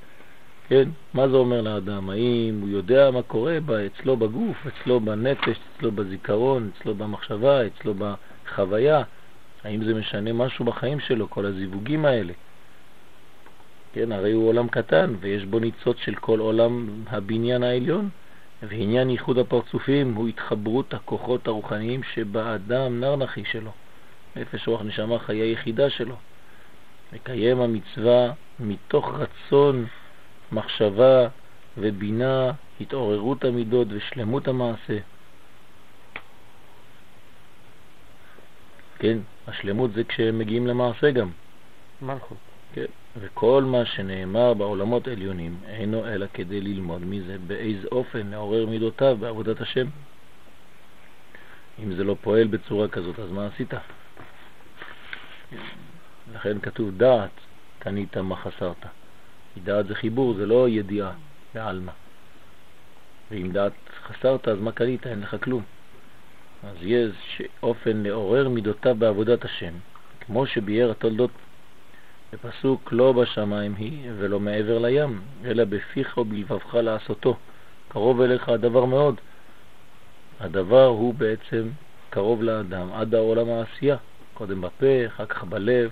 כן? 0.68 0.88
מה 1.14 1.28
זה 1.28 1.36
אומר 1.36 1.60
לאדם? 1.60 2.10
האם 2.10 2.58
הוא 2.60 2.68
יודע 2.68 3.10
מה 3.10 3.22
קורה 3.22 3.60
בה, 3.60 3.86
אצלו 3.86 4.16
בגוף, 4.16 4.66
אצלו 4.66 5.00
בנפש, 5.00 5.56
אצלו 5.76 5.92
בזיכרון, 5.92 6.70
אצלו 6.74 6.94
במחשבה, 6.94 7.66
אצלו 7.66 7.94
בחוויה? 7.94 9.02
האם 9.66 9.84
זה 9.84 9.94
משנה 9.94 10.32
משהו 10.32 10.64
בחיים 10.64 11.00
שלו, 11.00 11.30
כל 11.30 11.46
הזיווגים 11.46 12.04
האלה? 12.04 12.32
כן, 13.92 14.12
הרי 14.12 14.32
הוא 14.32 14.48
עולם 14.48 14.68
קטן 14.68 15.14
ויש 15.20 15.44
בו 15.44 15.58
ניצוץ 15.58 15.96
של 16.04 16.14
כל 16.14 16.38
עולם 16.38 17.04
הבניין 17.06 17.62
העליון, 17.62 18.08
ועניין 18.62 19.10
ייחוד 19.10 19.38
הפרצופים 19.38 20.14
הוא 20.14 20.28
התחברות 20.28 20.94
הכוחות 20.94 21.46
הרוחניים 21.46 22.02
שבאדם 22.02 23.00
נרנחי 23.00 23.44
שלו, 23.44 23.70
נפש 24.36 24.68
רוח 24.68 24.82
נשמה 24.82 25.18
חיי 25.18 25.52
יחידה 25.52 25.90
שלו. 25.90 26.16
מקיים 27.12 27.60
המצווה 27.60 28.32
מתוך 28.60 29.14
רצון 29.14 29.86
מחשבה 30.52 31.28
ובינה, 31.78 32.50
התעוררות 32.80 33.44
המידות 33.44 33.88
ושלמות 33.90 34.48
המעשה. 34.48 34.98
כן, 38.98 39.18
השלמות 39.46 39.92
זה 39.92 40.04
כשהם 40.04 40.38
מגיעים 40.38 40.66
למעשה 40.66 41.10
גם. 41.10 41.30
מלכות. 42.02 42.38
כן, 42.72 42.84
וכל 43.16 43.62
מה 43.62 43.84
שנאמר 43.84 44.54
בעולמות 44.54 45.08
עליונים 45.08 45.56
אינו 45.66 46.06
אלא 46.06 46.26
כדי 46.34 46.60
ללמוד 46.60 47.02
מזה 47.04 47.36
באיזה 47.46 47.88
אופן 47.92 48.26
לעורר 48.26 48.66
מידותיו 48.66 49.16
בעבודת 49.20 49.60
השם. 49.60 49.86
אם 51.84 51.94
זה 51.94 52.04
לא 52.04 52.16
פועל 52.20 52.46
בצורה 52.46 52.88
כזאת, 52.88 53.18
אז 53.18 53.30
מה 53.30 53.46
עשית? 53.46 53.74
לכן 56.34 56.58
כתוב 56.60 56.90
דעת, 56.98 57.30
קנית 57.78 58.16
מה 58.16 58.36
חסרת. 58.36 58.86
דעת 59.64 59.86
זה 59.86 59.94
חיבור, 59.94 60.34
זה 60.34 60.46
לא 60.46 60.68
ידיעה 60.68 61.12
בעלמא. 61.54 61.92
ואם 63.30 63.50
דעת 63.52 63.72
חסרת, 64.06 64.48
אז 64.48 64.58
מה 64.58 64.72
קנית? 64.72 65.06
אין 65.06 65.20
לך 65.20 65.36
כלום. 65.42 65.75
אז 66.66 66.76
יש 66.80 67.42
אופן 67.62 67.96
לעורר 67.96 68.48
מידותיו 68.48 68.94
בעבודת 68.98 69.44
השם, 69.44 69.72
כמו 70.20 70.46
שביאר 70.46 70.90
התולדות 70.90 71.30
בפסוק 72.32 72.92
לא 72.92 73.12
בשמיים 73.12 73.74
היא 73.74 74.10
ולא 74.16 74.40
מעבר 74.40 74.78
לים, 74.78 75.20
אלא 75.44 75.64
בפיך 75.64 76.18
ובלבבך 76.18 76.74
לעשותו. 76.74 77.36
קרוב 77.88 78.20
אליך 78.20 78.48
הדבר 78.48 78.84
מאוד. 78.84 79.14
הדבר 80.40 80.86
הוא 80.86 81.14
בעצם 81.14 81.68
קרוב 82.10 82.42
לאדם 82.42 82.92
עד 82.92 83.14
העולם 83.14 83.50
העשייה, 83.50 83.96
קודם 84.34 84.60
בפה, 84.60 85.06
אחר 85.06 85.26
כך 85.26 85.44
בלב, 85.44 85.90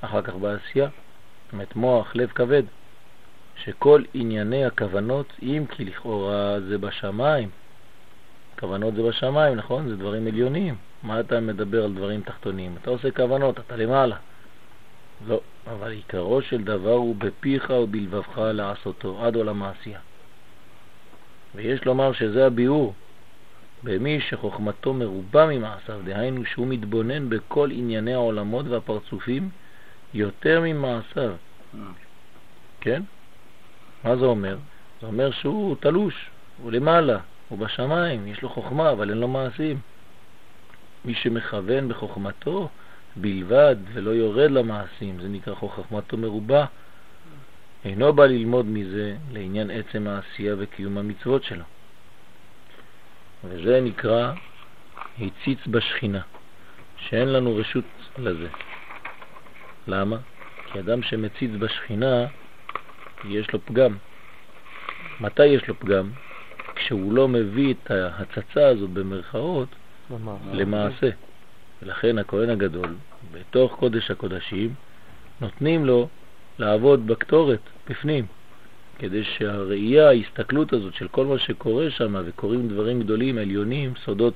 אחר 0.00 0.22
כך 0.22 0.34
בעשייה. 0.34 0.88
זאת 1.44 1.52
אומרת 1.52 1.76
מוח, 1.76 2.16
לב 2.16 2.28
כבד. 2.28 2.62
שכל 3.56 4.02
ענייני 4.14 4.64
הכוונות, 4.64 5.32
אם 5.42 5.64
כי 5.70 5.84
לכאורה 5.84 6.60
זה 6.60 6.78
בשמיים, 6.78 7.48
כוונות 8.62 8.94
זה 8.94 9.02
בשמיים, 9.02 9.54
נכון? 9.54 9.88
זה 9.88 9.96
דברים 9.96 10.26
עליוניים. 10.26 10.74
מה 11.02 11.20
אתה 11.20 11.40
מדבר 11.40 11.84
על 11.84 11.92
דברים 11.92 12.20
תחתונים? 12.20 12.74
אתה 12.82 12.90
עושה 12.90 13.10
כוונות, 13.10 13.60
אתה 13.60 13.76
למעלה. 13.76 14.16
לא, 15.26 15.40
אבל 15.66 15.90
עיקרו 15.90 16.42
של 16.42 16.64
דבר 16.64 16.92
הוא 16.92 17.16
בפיך 17.16 17.70
ובלבבך 17.70 18.38
לעשותו, 18.38 19.24
עד 19.24 19.36
עולם 19.36 19.62
העשייה. 19.62 19.98
ויש 21.54 21.84
לומר 21.84 22.12
שזה 22.12 22.46
הביאור 22.46 22.94
במי 23.82 24.20
שחוכמתו 24.20 24.94
מרובה 24.94 25.46
ממעשיו, 25.46 26.00
דהיינו 26.04 26.44
שהוא 26.44 26.66
מתבונן 26.66 27.28
בכל 27.28 27.68
ענייני 27.72 28.14
העולמות 28.14 28.66
והפרצופים 28.68 29.50
יותר 30.14 30.60
ממעשיו. 30.60 31.32
כן? 32.80 33.02
מה 34.04 34.16
זה 34.16 34.24
אומר? 34.24 34.56
זה 35.00 35.06
אומר 35.06 35.30
שהוא 35.30 35.76
תלוש, 35.80 36.30
הוא 36.62 36.72
למעלה, 36.72 37.18
הוא 37.52 37.58
בשמיים, 37.58 38.26
יש 38.26 38.42
לו 38.42 38.48
חוכמה, 38.48 38.90
אבל 38.90 39.10
אין 39.10 39.18
לו 39.18 39.28
מעשים. 39.28 39.80
מי 41.04 41.14
שמכוון 41.14 41.88
בחוכמתו, 41.88 42.68
בלבד 43.16 43.76
ולא 43.92 44.10
יורד 44.10 44.50
למעשים, 44.50 45.20
זה 45.20 45.28
נקרא 45.28 45.54
חוכמתו 45.54 46.16
מרובה, 46.16 46.64
אינו 47.84 48.12
בא 48.12 48.26
ללמוד 48.26 48.66
מזה 48.66 49.16
לעניין 49.32 49.70
עצם 49.70 50.06
העשייה 50.06 50.54
וקיום 50.58 50.98
המצוות 50.98 51.44
שלו. 51.44 51.64
וזה 53.44 53.80
נקרא 53.80 54.32
הציץ 55.20 55.58
בשכינה, 55.66 56.20
שאין 56.96 57.28
לנו 57.32 57.56
רשות 57.56 57.84
לזה. 58.18 58.48
למה? 59.86 60.16
כי 60.72 60.80
אדם 60.80 61.02
שמציץ 61.02 61.50
בשכינה, 61.58 62.26
יש 63.24 63.52
לו 63.52 63.64
פגם. 63.64 63.96
מתי 65.20 65.46
יש 65.46 65.68
לו 65.68 65.78
פגם? 65.78 66.10
כשהוא 66.92 67.12
לא 67.12 67.28
מביא 67.28 67.74
את 67.74 67.90
ההצצה 67.90 68.68
הזאת 68.68 68.90
במרכאות 68.90 69.68
למעשה. 70.52 71.10
ולכן 71.82 72.18
הכהן 72.18 72.50
הגדול, 72.50 72.94
בתוך 73.32 73.74
קודש 73.74 74.10
הקודשים, 74.10 74.74
נותנים 75.40 75.84
לו 75.84 76.08
לעבוד 76.58 77.06
בקטורת, 77.06 77.60
בפנים, 77.90 78.26
כדי 78.98 79.24
שהראייה, 79.24 80.08
ההסתכלות 80.08 80.72
הזאת 80.72 80.94
של 80.94 81.08
כל 81.08 81.26
מה 81.26 81.38
שקורה 81.38 81.90
שם, 81.90 82.16
וקורים 82.24 82.68
דברים 82.68 83.00
גדולים, 83.00 83.38
עליונים, 83.38 83.92
סודות 84.04 84.34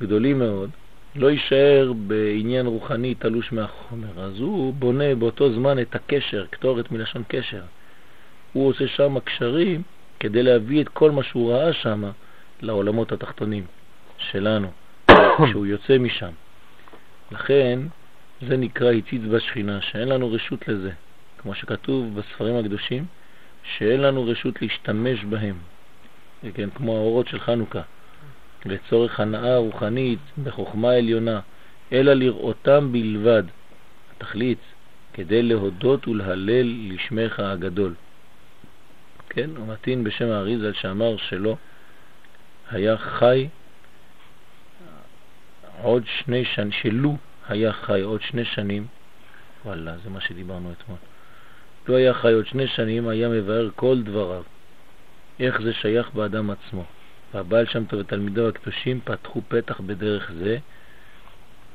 גדולים 0.00 0.38
מאוד, 0.38 0.70
לא 1.16 1.30
יישאר 1.30 1.92
בעניין 2.06 2.66
רוחני 2.66 3.14
תלוש 3.14 3.52
מהחומר. 3.52 4.24
אז 4.24 4.40
הוא 4.40 4.74
בונה 4.74 5.14
באותו 5.14 5.52
זמן 5.52 5.78
את 5.78 5.94
הקשר, 5.94 6.46
קטורת 6.50 6.92
מלשון 6.92 7.22
קשר. 7.28 7.62
הוא 8.52 8.68
עושה 8.68 8.88
שם 8.88 9.18
קשרים 9.24 9.82
כדי 10.22 10.42
להביא 10.42 10.82
את 10.82 10.88
כל 10.88 11.10
מה 11.10 11.22
שהוא 11.22 11.52
ראה 11.52 11.72
שם 11.72 12.04
לעולמות 12.60 13.12
התחתונים 13.12 13.64
שלנו, 14.18 14.70
כשהוא 15.44 15.66
יוצא 15.66 15.98
משם. 15.98 16.30
לכן 17.30 17.78
זה 18.48 18.56
נקרא 18.56 18.92
הציץ 18.92 19.22
בשכינה, 19.30 19.80
שאין 19.80 20.08
לנו 20.08 20.32
רשות 20.32 20.68
לזה, 20.68 20.90
כמו 21.38 21.54
שכתוב 21.54 22.18
בספרים 22.18 22.56
הקדושים, 22.56 23.04
שאין 23.62 24.00
לנו 24.00 24.24
רשות 24.26 24.62
להשתמש 24.62 25.24
בהם, 25.24 25.56
כן, 26.54 26.70
כמו 26.74 26.96
האורות 26.96 27.28
של 27.28 27.40
חנוכה, 27.40 27.82
לצורך 28.66 29.20
הנאה 29.20 29.56
רוחנית 29.56 30.18
בחוכמה 30.44 30.90
עליונה, 30.92 31.40
אלא 31.92 32.12
לראותם 32.12 32.92
בלבד, 32.92 33.42
התכלית, 34.16 34.58
כדי 35.14 35.42
להודות 35.42 36.08
ולהלל 36.08 36.92
לשמך 36.92 37.40
הגדול. 37.40 37.94
כן, 39.34 39.50
הוא 39.56 39.68
מתאים 39.68 40.04
בשם 40.04 40.30
האריזל 40.30 40.72
שאמר 40.72 41.16
שלא 41.16 41.56
היה 42.70 42.96
חי 42.96 43.48
עוד 45.82 46.02
שני 46.06 46.44
שנים, 46.44 46.72
שלו 46.72 47.16
היה 47.48 47.72
חי 47.72 48.00
עוד 48.00 48.22
שני 48.22 48.44
שנים, 48.44 48.86
וואלה, 49.64 49.98
זה 50.04 50.10
מה 50.10 50.20
שדיברנו 50.20 50.72
אתמול, 50.72 50.98
לו 51.88 51.96
היה 51.96 52.14
חי 52.14 52.32
עוד 52.32 52.46
שני 52.46 52.66
שנים, 52.66 53.08
היה 53.08 53.28
מבאר 53.28 53.68
כל 53.76 54.02
דבריו, 54.02 54.42
איך 55.40 55.62
זה 55.62 55.72
שייך 55.72 56.10
באדם 56.14 56.50
עצמו. 56.50 56.84
והבעל 57.34 57.66
שם 57.66 57.84
טוב 57.84 58.00
ותלמידיו 58.00 58.48
הקדושים 58.48 59.00
פתחו 59.04 59.42
פתח 59.48 59.80
בדרך 59.80 60.30
זה, 60.38 60.58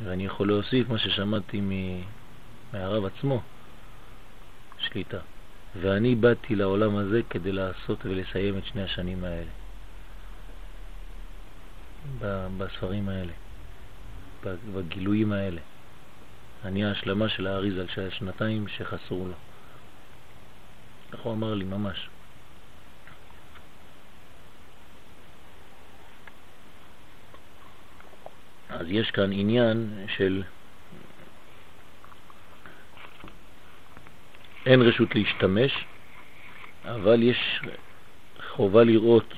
ואני 0.03 0.25
יכול 0.25 0.47
להוסיף 0.47 0.89
מה 0.89 0.97
ששמעתי 0.97 1.61
מהרב 2.73 3.05
עצמו, 3.05 3.41
שליטה. 4.79 5.17
ואני 5.75 6.15
באתי 6.15 6.56
לעולם 6.56 6.95
הזה 6.95 7.21
כדי 7.30 7.51
לעשות 7.51 8.06
ולסיים 8.06 8.58
את 8.58 8.65
שני 8.65 8.84
השנים 8.84 9.23
האלה, 9.23 9.51
בספרים 12.58 13.10
האלה, 13.10 13.34
בגילויים 14.43 15.32
האלה. 15.32 15.62
אני 16.65 16.86
ההשלמה 16.86 17.30
של 17.30 17.47
האריזה 17.47 17.86
של 17.88 18.08
השנתיים 18.08 18.67
שחסרו 18.67 19.27
לו. 19.27 19.34
איך 21.13 21.21
הוא 21.21 21.34
אמר 21.34 21.53
לי 21.53 21.65
ממש. 21.65 22.10
אז 28.69 28.86
יש 28.89 29.12
כאן 29.12 29.32
עניין 29.32 30.06
של 30.17 30.43
אין 34.67 34.82
רשות 34.82 35.15
להשתמש, 35.15 35.86
אבל 36.86 37.23
יש 37.23 37.62
חובה 38.49 38.84
לראות. 38.84 39.34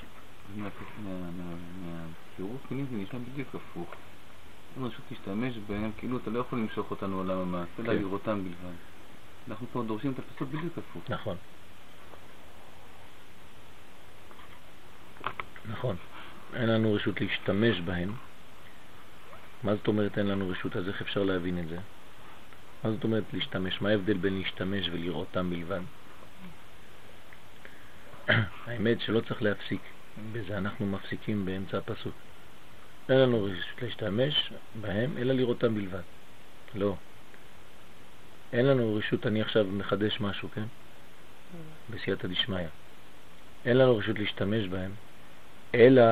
מהצירוף 0.55 0.71
מילים 2.71 2.85
זה 2.91 2.97
נשמע 2.97 3.19
בדיוק 3.19 3.55
הפוך. 3.55 3.95
אין 4.75 4.85
רשות 4.85 5.05
להשתמש 5.11 5.57
בהם, 5.67 5.91
כאילו 5.97 6.17
אתה 6.17 6.29
לא 6.29 6.39
יכול 6.39 6.59
למשוך 6.59 6.91
אותנו 6.91 7.23
לעולם 7.23 7.41
המעשה, 7.41 7.71
אלא 7.79 7.93
כן. 7.93 8.01
לראותם 8.01 8.43
בלבד. 8.43 8.75
אנחנו 9.49 9.67
פה 9.73 9.83
דורשים 9.87 10.11
את 10.11 10.19
הפסוק 10.19 10.49
בדיוק 10.49 10.77
הפוך. 10.77 11.03
נכון. 11.09 11.37
נכון. 15.71 15.95
אין 16.53 16.69
לנו 16.69 16.93
רשות 16.93 17.21
להשתמש 17.21 17.81
בהם. 17.81 18.13
מה 19.63 19.75
זאת 19.75 19.87
אומרת 19.87 20.17
אין 20.17 20.27
לנו 20.27 20.49
רשות? 20.49 20.75
אז 20.75 20.87
איך 20.87 21.01
אפשר 21.01 21.23
להבין 21.23 21.59
את 21.59 21.67
זה? 21.67 21.77
מה 22.83 22.91
זאת 22.91 23.03
אומרת 23.03 23.23
להשתמש? 23.33 23.81
מה 23.81 23.89
ההבדל 23.89 24.17
בין 24.17 24.37
להשתמש 24.37 24.89
ולראותם 24.89 25.49
בלבד? 25.49 25.81
האמת 28.65 29.01
שלא 29.01 29.21
צריך 29.21 29.41
להפסיק, 29.41 29.81
בזה 30.31 30.57
אנחנו 30.57 30.85
מפסיקים 30.85 31.45
באמצע 31.45 31.77
הפסוק. 31.77 32.13
אין 33.09 33.19
לנו 33.19 33.43
רשות 33.43 33.81
להשתמש 33.81 34.53
בהם, 34.81 35.17
אלא 35.17 35.33
לראותם 35.33 35.75
בלבד. 35.75 36.01
לא. 36.75 36.95
אין 38.53 38.65
לנו 38.65 38.95
רשות, 38.95 39.27
אני 39.27 39.41
עכשיו 39.41 39.65
מחדש 39.65 40.19
משהו, 40.21 40.49
כן? 40.51 40.65
בסייעתא 41.89 42.27
דשמיא. 42.27 42.67
אין 43.65 43.77
לנו 43.77 43.97
רשות 43.97 44.19
להשתמש 44.19 44.67
בהם, 44.67 44.91
אלא 45.75 46.03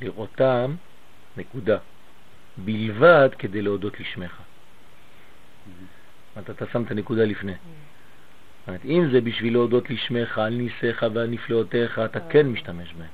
לראותם, 0.00 0.76
נקודה, 1.36 1.78
בלבד 2.56 3.28
כדי 3.38 3.62
להודות 3.62 4.00
לשמך. 4.00 4.42
אתה, 6.38 6.52
אתה 6.52 6.64
שם 6.72 6.82
את 6.82 6.90
הנקודה 6.90 7.24
לפני. 7.24 7.52
אומרת, 8.68 8.84
אם 8.84 9.08
זה 9.12 9.20
בשביל 9.20 9.52
להודות 9.52 9.90
לשמך, 9.90 10.38
על 10.38 10.54
ניסיך 10.54 11.06
ועל 11.14 11.26
נפלאותיך, 11.26 11.98
אתה 11.98 12.20
כן 12.20 12.46
משתמש 12.46 12.94
בהם. 12.98 13.08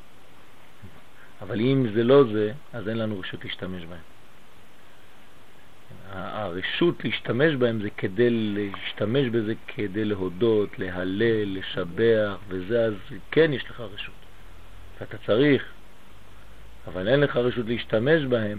אבל 1.43 1.61
אם 1.61 1.87
זה 1.95 2.05
לא 2.05 2.25
זה, 2.33 2.53
אז 2.73 2.89
אין 2.89 2.99
לנו 2.99 3.21
רשות 3.21 3.45
להשתמש 3.45 3.85
בהם. 3.85 4.01
הרשות 6.13 7.05
להשתמש 7.05 7.55
בהם 7.55 7.83
זה 7.83 7.91
כדי 7.91 8.31
להשתמש 8.31 9.29
בזה 9.29 9.55
כדי 9.67 10.05
להודות, 10.05 10.79
להלל, 10.79 11.59
לשבח, 11.59 12.39
וזה 12.49 12.85
אז 12.85 12.95
כן 13.31 13.53
יש 13.53 13.65
לך 13.71 13.81
רשות. 13.81 14.15
ואתה 15.01 15.19
צריך, 15.27 15.65
אבל 16.87 17.09
אין 17.09 17.21
לך 17.21 17.37
רשות 17.37 17.67
להשתמש 17.67 18.25
בהם 18.25 18.59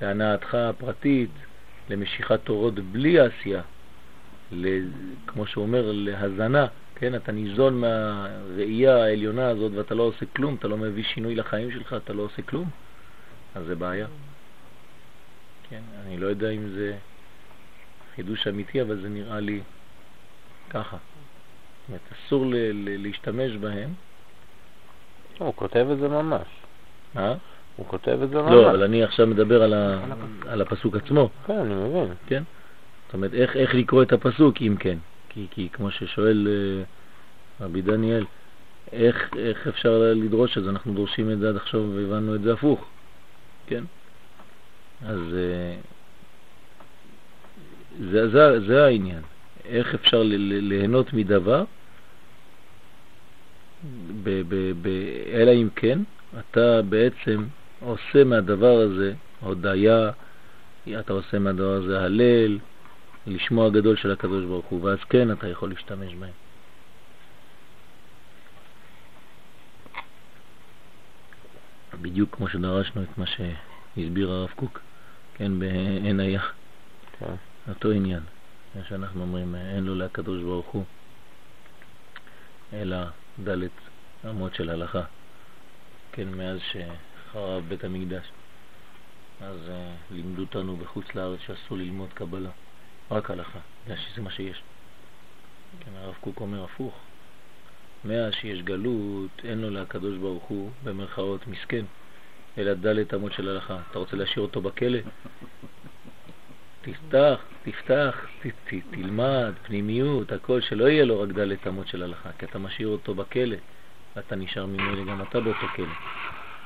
להנאתך 0.00 0.54
הפרטית, 0.54 1.30
למשיכת 1.88 2.40
תורות 2.44 2.74
בלי 2.74 3.20
עשייה, 3.20 3.62
כמו 5.26 5.46
שהוא 5.46 5.62
אומר, 5.64 5.92
להזנה, 5.92 6.66
כן? 6.94 7.14
אתה 7.14 7.32
ניזון 7.32 7.80
מהראייה 7.80 8.96
העליונה 8.96 9.48
הזאת 9.48 9.72
ואתה 9.72 9.94
לא 9.94 10.02
עושה 10.02 10.26
כלום, 10.36 10.54
אתה 10.54 10.68
לא 10.68 10.76
מביא 10.76 11.04
שינוי 11.04 11.34
לחיים 11.34 11.70
שלך, 11.70 11.92
אתה 11.92 12.12
לא 12.12 12.22
עושה 12.22 12.42
כלום, 12.42 12.70
אז 13.54 13.66
זה 13.66 13.74
בעיה. 13.74 14.06
כן, 15.70 15.82
אני 16.06 16.16
לא 16.16 16.26
יודע 16.26 16.50
אם 16.50 16.68
זה 16.68 16.98
חידוש 18.14 18.46
אמיתי, 18.46 18.82
אבל 18.82 19.02
זה 19.02 19.08
נראה 19.08 19.40
לי 19.40 19.60
ככה. 20.70 20.96
זאת 20.96 21.88
אומרת, 21.88 22.00
אסור 22.12 22.44
להשתמש 22.84 23.52
בהם. 23.52 23.94
הוא 25.38 25.52
כותב 25.56 25.86
את 25.92 25.98
זה 25.98 26.08
ממש. 26.08 26.46
מה? 27.14 27.34
הוא 27.78 27.86
כותב 27.86 28.18
את 28.22 28.30
זה 28.30 28.34
לא, 28.34 28.42
ממש. 28.42 28.52
לא, 28.52 28.70
אבל 28.70 28.82
אני 28.82 29.02
עכשיו 29.02 29.26
מדבר 29.26 29.62
על, 29.62 29.74
ה... 29.74 30.00
על 30.46 30.62
הפסוק 30.62 30.96
עצמו. 30.96 31.30
כן, 31.46 31.58
אני 31.58 31.74
מבין. 31.74 32.14
כן? 32.26 32.42
זאת 33.06 33.14
אומרת, 33.14 33.34
איך, 33.34 33.56
איך 33.56 33.74
לקרוא 33.74 34.02
את 34.02 34.12
הפסוק 34.12 34.62
אם 34.62 34.76
כן? 34.78 34.98
כי, 35.28 35.46
כי 35.50 35.68
כמו 35.72 35.90
ששואל 35.90 36.48
uh, 36.48 37.64
רבי 37.64 37.82
דניאל, 37.82 38.24
איך, 38.92 39.30
איך 39.38 39.66
אפשר 39.66 40.12
לדרוש 40.16 40.58
את 40.58 40.64
זה? 40.64 40.70
אנחנו 40.70 40.94
דורשים 40.94 41.30
את 41.30 41.38
זה 41.38 41.48
עד 41.48 41.56
עכשיו 41.56 41.80
והבנו 41.94 42.34
את 42.34 42.42
זה 42.42 42.52
הפוך, 42.52 42.84
כן? 43.66 43.84
אז 45.06 45.18
uh, 45.18 45.86
זה, 48.10 48.28
זה, 48.28 48.60
זה 48.66 48.84
העניין. 48.84 49.22
איך 49.64 49.94
אפשר 49.94 50.22
ליהנות 50.22 51.12
מדבר, 51.12 51.64
ב, 54.22 54.42
ב, 54.48 54.72
ב, 54.82 54.88
אלא 55.32 55.50
אם 55.50 55.68
כן 55.76 55.98
אתה 56.38 56.82
בעצם 56.82 57.44
עושה 57.80 58.24
מהדבר 58.24 58.80
הזה 58.80 59.14
הודיה, 59.40 60.10
אתה 61.00 61.12
עושה 61.12 61.38
מהדבר 61.38 61.72
הזה 61.72 62.00
הלל, 62.00 62.58
לשמוע 63.26 63.66
הגדול 63.66 63.96
של 63.96 64.10
הקדוש 64.10 64.44
ברוך 64.44 64.66
הוא, 64.66 64.84
ואז 64.84 64.98
כן 65.10 65.32
אתה 65.32 65.48
יכול 65.48 65.70
להשתמש 65.70 66.14
בהם. 66.14 66.32
בדיוק 72.00 72.36
כמו 72.36 72.48
שדרשנו 72.48 73.02
את 73.02 73.18
מה 73.18 73.24
שהסביר 73.26 74.30
הרב 74.30 74.50
קוק, 74.56 74.80
כן, 75.34 75.58
בעין 75.58 76.20
היה, 76.20 76.42
כן. 77.18 77.34
אותו 77.68 77.90
עניין. 77.90 78.22
כמו 78.72 78.82
שאנחנו 78.88 79.20
אומרים, 79.22 79.54
אין 79.54 79.84
לו 79.84 79.94
לקדוש 79.94 80.42
ברוך 80.42 80.66
הוא, 80.66 80.84
אלא 82.72 82.96
דלת 83.44 83.70
אמות 84.30 84.54
של 84.54 84.70
הלכה. 84.70 85.02
כן, 86.12 86.28
מאז 86.28 86.58
שחרב 87.30 87.64
בית 87.68 87.84
המקדש. 87.84 88.26
אז 89.40 89.56
uh, 89.68 90.14
לימדו 90.14 90.42
אותנו 90.42 90.76
בחוץ 90.76 91.04
לארץ 91.14 91.40
שאסור 91.46 91.78
ללמוד 91.78 92.08
קבלה, 92.14 92.50
רק 93.10 93.30
הלכה, 93.30 93.58
בגלל 93.84 93.96
שזה 93.96 94.22
מה 94.22 94.30
שיש. 94.30 94.62
כן, 95.80 95.90
הרב 95.96 96.14
קוק 96.20 96.40
אומר 96.40 96.64
הפוך. 96.64 96.94
מאז 98.04 98.32
שיש 98.34 98.62
גלות, 98.62 99.30
אין 99.44 99.58
לו 99.60 99.70
לקדוש 99.70 100.16
ברוך 100.16 100.44
הוא, 100.44 100.70
במרכאות, 100.84 101.46
מסכן, 101.46 101.84
אלא 102.58 102.74
דלת 102.74 103.14
אמות 103.14 103.32
של 103.32 103.48
הלכה. 103.48 103.78
אתה 103.90 103.98
רוצה 103.98 104.16
להשאיר 104.16 104.40
אותו 104.40 104.60
בכלא? 104.60 104.98
תפתח, 106.82 107.40
תפתח, 107.62 108.26
ת, 108.42 108.46
ת, 108.46 108.74
תלמד, 108.90 109.52
פנימיות, 109.62 110.32
הכל, 110.32 110.60
שלא 110.60 110.88
יהיה 110.88 111.04
לו 111.04 111.20
רק 111.20 111.28
דלת 111.28 111.66
אמות 111.66 111.88
של 111.88 112.02
הלכה, 112.02 112.30
כי 112.38 112.46
אתה 112.46 112.58
משאיר 112.58 112.88
אותו 112.88 113.14
בכלא, 113.14 113.56
ואתה 114.16 114.36
נשאר 114.36 114.66
ממילא 114.66 115.04
גם 115.04 115.22
אתה 115.22 115.40
באותו 115.40 115.66
כלא. 115.76 115.86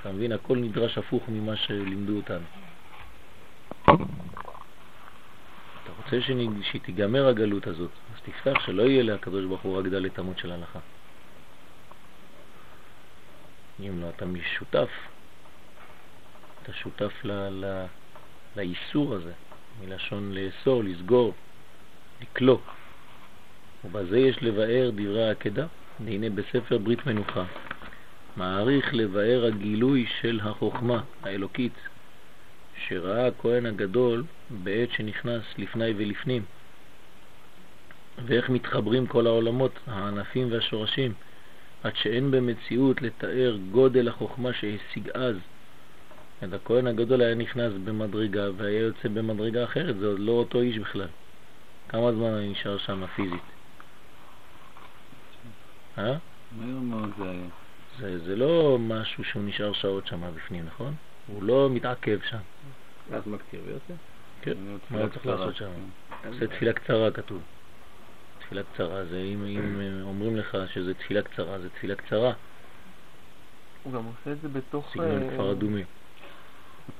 אתה 0.02 0.12
מבין? 0.12 0.32
הכל 0.32 0.56
נדרש 0.56 0.98
הפוך 0.98 1.22
ממה 1.28 1.56
שלימדו 1.56 2.16
אותנו. 2.16 2.46
אתה 5.82 5.92
רוצה 5.96 6.16
שתיגמר 6.62 7.26
הגלות 7.26 7.66
הזאת, 7.66 7.90
אז 8.14 8.20
תפתח 8.22 8.66
שלא 8.66 8.82
יהיה 8.82 9.02
לקדוש 9.02 9.44
ברוך 9.44 9.60
הוא 9.62 9.78
רק 9.78 9.86
דלת 9.86 10.18
אמות 10.18 10.38
של 10.38 10.52
הלכה. 10.52 10.78
אם 13.80 14.00
לא, 14.00 14.08
אתה 14.08 14.24
שותף, 14.58 14.88
אתה 16.62 16.72
שותף 16.72 17.12
ל, 17.24 17.32
ל, 17.32 17.84
לאיסור 18.56 19.14
הזה, 19.14 19.32
מלשון 19.80 20.32
לאסור, 20.32 20.84
לסגור, 20.84 21.34
לקלוא. 22.22 22.58
ובזה 23.84 24.18
יש 24.18 24.42
לבאר 24.42 24.90
דברי 24.90 25.28
העקדה, 25.28 25.66
והנה 26.04 26.30
בספר 26.30 26.78
ברית 26.78 27.06
מנוחה, 27.06 27.44
מעריך 28.36 28.94
לבאר 28.94 29.44
הגילוי 29.46 30.06
של 30.20 30.40
החוכמה 30.42 31.02
האלוקית, 31.22 31.72
שראה 32.86 33.26
הכהן 33.26 33.66
הגדול 33.66 34.24
בעת 34.50 34.90
שנכנס 34.90 35.42
לפני 35.58 35.94
ולפנים, 35.96 36.42
ואיך 38.26 38.50
מתחברים 38.50 39.06
כל 39.06 39.26
העולמות, 39.26 39.78
הענפים 39.86 40.52
והשורשים, 40.52 41.12
עד 41.82 41.96
שאין 41.96 42.30
במציאות 42.30 43.02
לתאר 43.02 43.58
גודל 43.70 44.08
החוכמה 44.08 44.52
שהשיג 44.52 45.08
אז. 45.14 45.36
את 46.44 46.52
הכהן 46.52 46.86
הגדול 46.86 47.20
היה 47.20 47.34
נכנס 47.34 47.72
במדרגה 47.84 48.48
והיה 48.56 48.80
יוצא 48.80 49.08
במדרגה 49.08 49.64
אחרת, 49.64 49.96
זה 49.98 50.06
עוד 50.06 50.20
לא 50.20 50.32
אותו 50.32 50.60
איש 50.60 50.78
בכלל. 50.78 51.08
כמה 51.88 52.12
זמן 52.12 52.32
אני 52.32 52.48
נשאר 52.48 52.78
שם 52.78 53.06
פיזית? 53.06 53.42
אה? 55.98 56.16
מהר 56.58 56.78
מאוד 56.80 57.10
זה 57.18 57.30
היה. 57.30 57.61
זה, 57.98 58.18
זה 58.18 58.36
לא 58.36 58.78
משהו 58.80 59.24
שהוא 59.24 59.42
נשאר 59.42 59.72
שעות 59.72 60.06
שם 60.06 60.34
בפנים, 60.34 60.64
נכון? 60.66 60.94
הוא 61.26 61.42
לא 61.42 61.68
מתעכב 61.70 62.18
שם. 62.30 62.38
אז 63.12 63.26
מקטיר 63.26 63.60
ויוצא? 63.66 63.94
כן, 64.42 64.52
מה 64.90 65.08
צריך 65.08 65.26
לעשות 65.26 65.56
שם? 65.56 65.70
זה 66.38 66.48
תפילה 66.48 66.72
קצרה 66.72 67.10
כתוב. 67.10 67.42
תפילה 68.38 68.62
קצרה, 68.62 69.04
זה 69.04 69.18
אם, 69.18 69.44
אם 69.44 70.02
אומרים 70.02 70.36
לך 70.36 70.56
שזה 70.74 70.94
תפילה 70.94 71.22
קצרה, 71.22 71.58
זה 71.58 71.68
תפילה 71.68 71.94
קצרה. 71.94 72.32
הוא 73.82 73.92
גם 73.92 74.04
עושה 74.04 74.32
את 74.32 74.40
זה 74.42 74.48
בתוך... 74.48 74.90
סגנון 74.92 75.22
אה, 75.22 75.30
כפר 75.34 75.52
אדומי. 75.52 75.84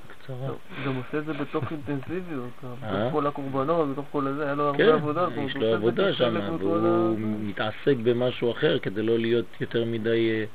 קצרה. 0.08 0.48
הוא 0.48 0.56
גם 0.86 0.96
עושה 0.96 1.18
את 1.18 1.24
זה 1.24 1.32
בתוך 1.32 1.64
אינטנסיביות, 1.72 2.50
אה? 2.64 2.74
בתוך 2.74 3.12
כל 3.12 3.26
הקורבנות, 3.26 3.88
בתוך 3.88 4.06
כל 4.12 4.26
הזה, 4.26 4.44
היה 4.44 4.54
לו 4.54 4.72
כן, 4.76 4.84
הרבה 4.84 4.94
עבודה. 4.94 5.26
זאת 5.26 5.36
אומרת, 5.36 5.50
יש 5.50 5.56
לו 5.56 5.74
עבודה 5.74 6.14
שם, 6.14 6.34
והוא 6.60 7.18
מתעסק 7.18 7.96
במשהו 8.02 8.52
אחר 8.52 8.78
כדי 8.78 9.02
לא 9.02 9.18
להיות 9.18 9.46
יותר 9.60 9.84
מדי... 9.84 10.46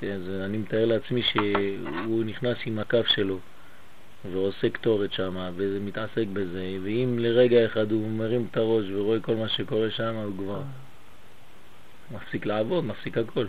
תראה, 0.00 0.18
זה- 0.20 0.44
אני 0.44 0.58
מתאר 0.58 0.84
לעצמי 0.84 1.22
שהוא 1.22 2.24
נכנס 2.24 2.58
עם 2.66 2.78
הכף 2.78 3.06
שלו 3.06 3.38
ועושה 4.32 4.70
קטורת 4.70 5.12
שם 5.12 5.50
ומתעסק 5.56 6.24
בזה, 6.32 6.76
ואם 6.84 7.16
לרגע 7.18 7.66
אחד 7.66 7.92
הוא 7.92 8.08
מרים 8.08 8.46
את 8.50 8.56
הראש 8.56 8.84
ורואה 8.90 9.20
כל 9.20 9.36
מה 9.36 9.48
שקורה 9.48 9.90
שם, 9.90 10.14
הוא 10.14 10.38
כבר 10.38 10.62
מפסיק 12.10 12.46
לעבוד, 12.46 12.84
מפסיק 12.84 13.18
הכל. 13.18 13.46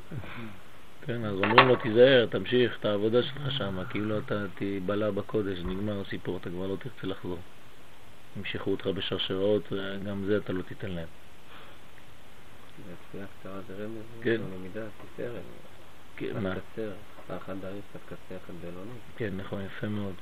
כן, 1.02 1.26
אז 1.26 1.36
אומרים 1.36 1.68
לו, 1.68 1.76
תיזהר, 1.76 2.26
תמשיך 2.26 2.78
את 2.80 2.86
העבודה 2.86 3.24
שלך 3.24 3.52
שם, 3.52 3.84
כאילו 3.90 4.20
אתה 4.20 4.46
תיבלע 4.56 5.12
בקודש, 5.12 5.60
נגמר 5.60 6.02
הסיפור, 6.02 6.38
אתה 6.38 6.50
כבר 6.50 6.68
לא 6.68 6.76
תרצה 6.76 7.08
לחזור. 7.08 7.40
ימשכו 8.38 8.72
אותך 8.72 8.88
בשרשראות, 8.88 9.74
גם 10.06 10.26
זה 10.26 10.38
אתה 10.38 10.54
לא 10.54 10.62
תיתן 10.62 10.92
להם. 10.92 11.08
כן. 14.24 14.42
כן, 16.22 16.44
מה? 16.44 16.54
אחד 17.38 17.56
דריס, 17.62 17.84
קצר, 18.06 18.38
אחד 18.46 18.54
בינוני. 18.62 18.92
כן, 19.16 19.38
נכון, 19.38 19.62
יפה 19.62 19.88
מאוד, 19.88 20.16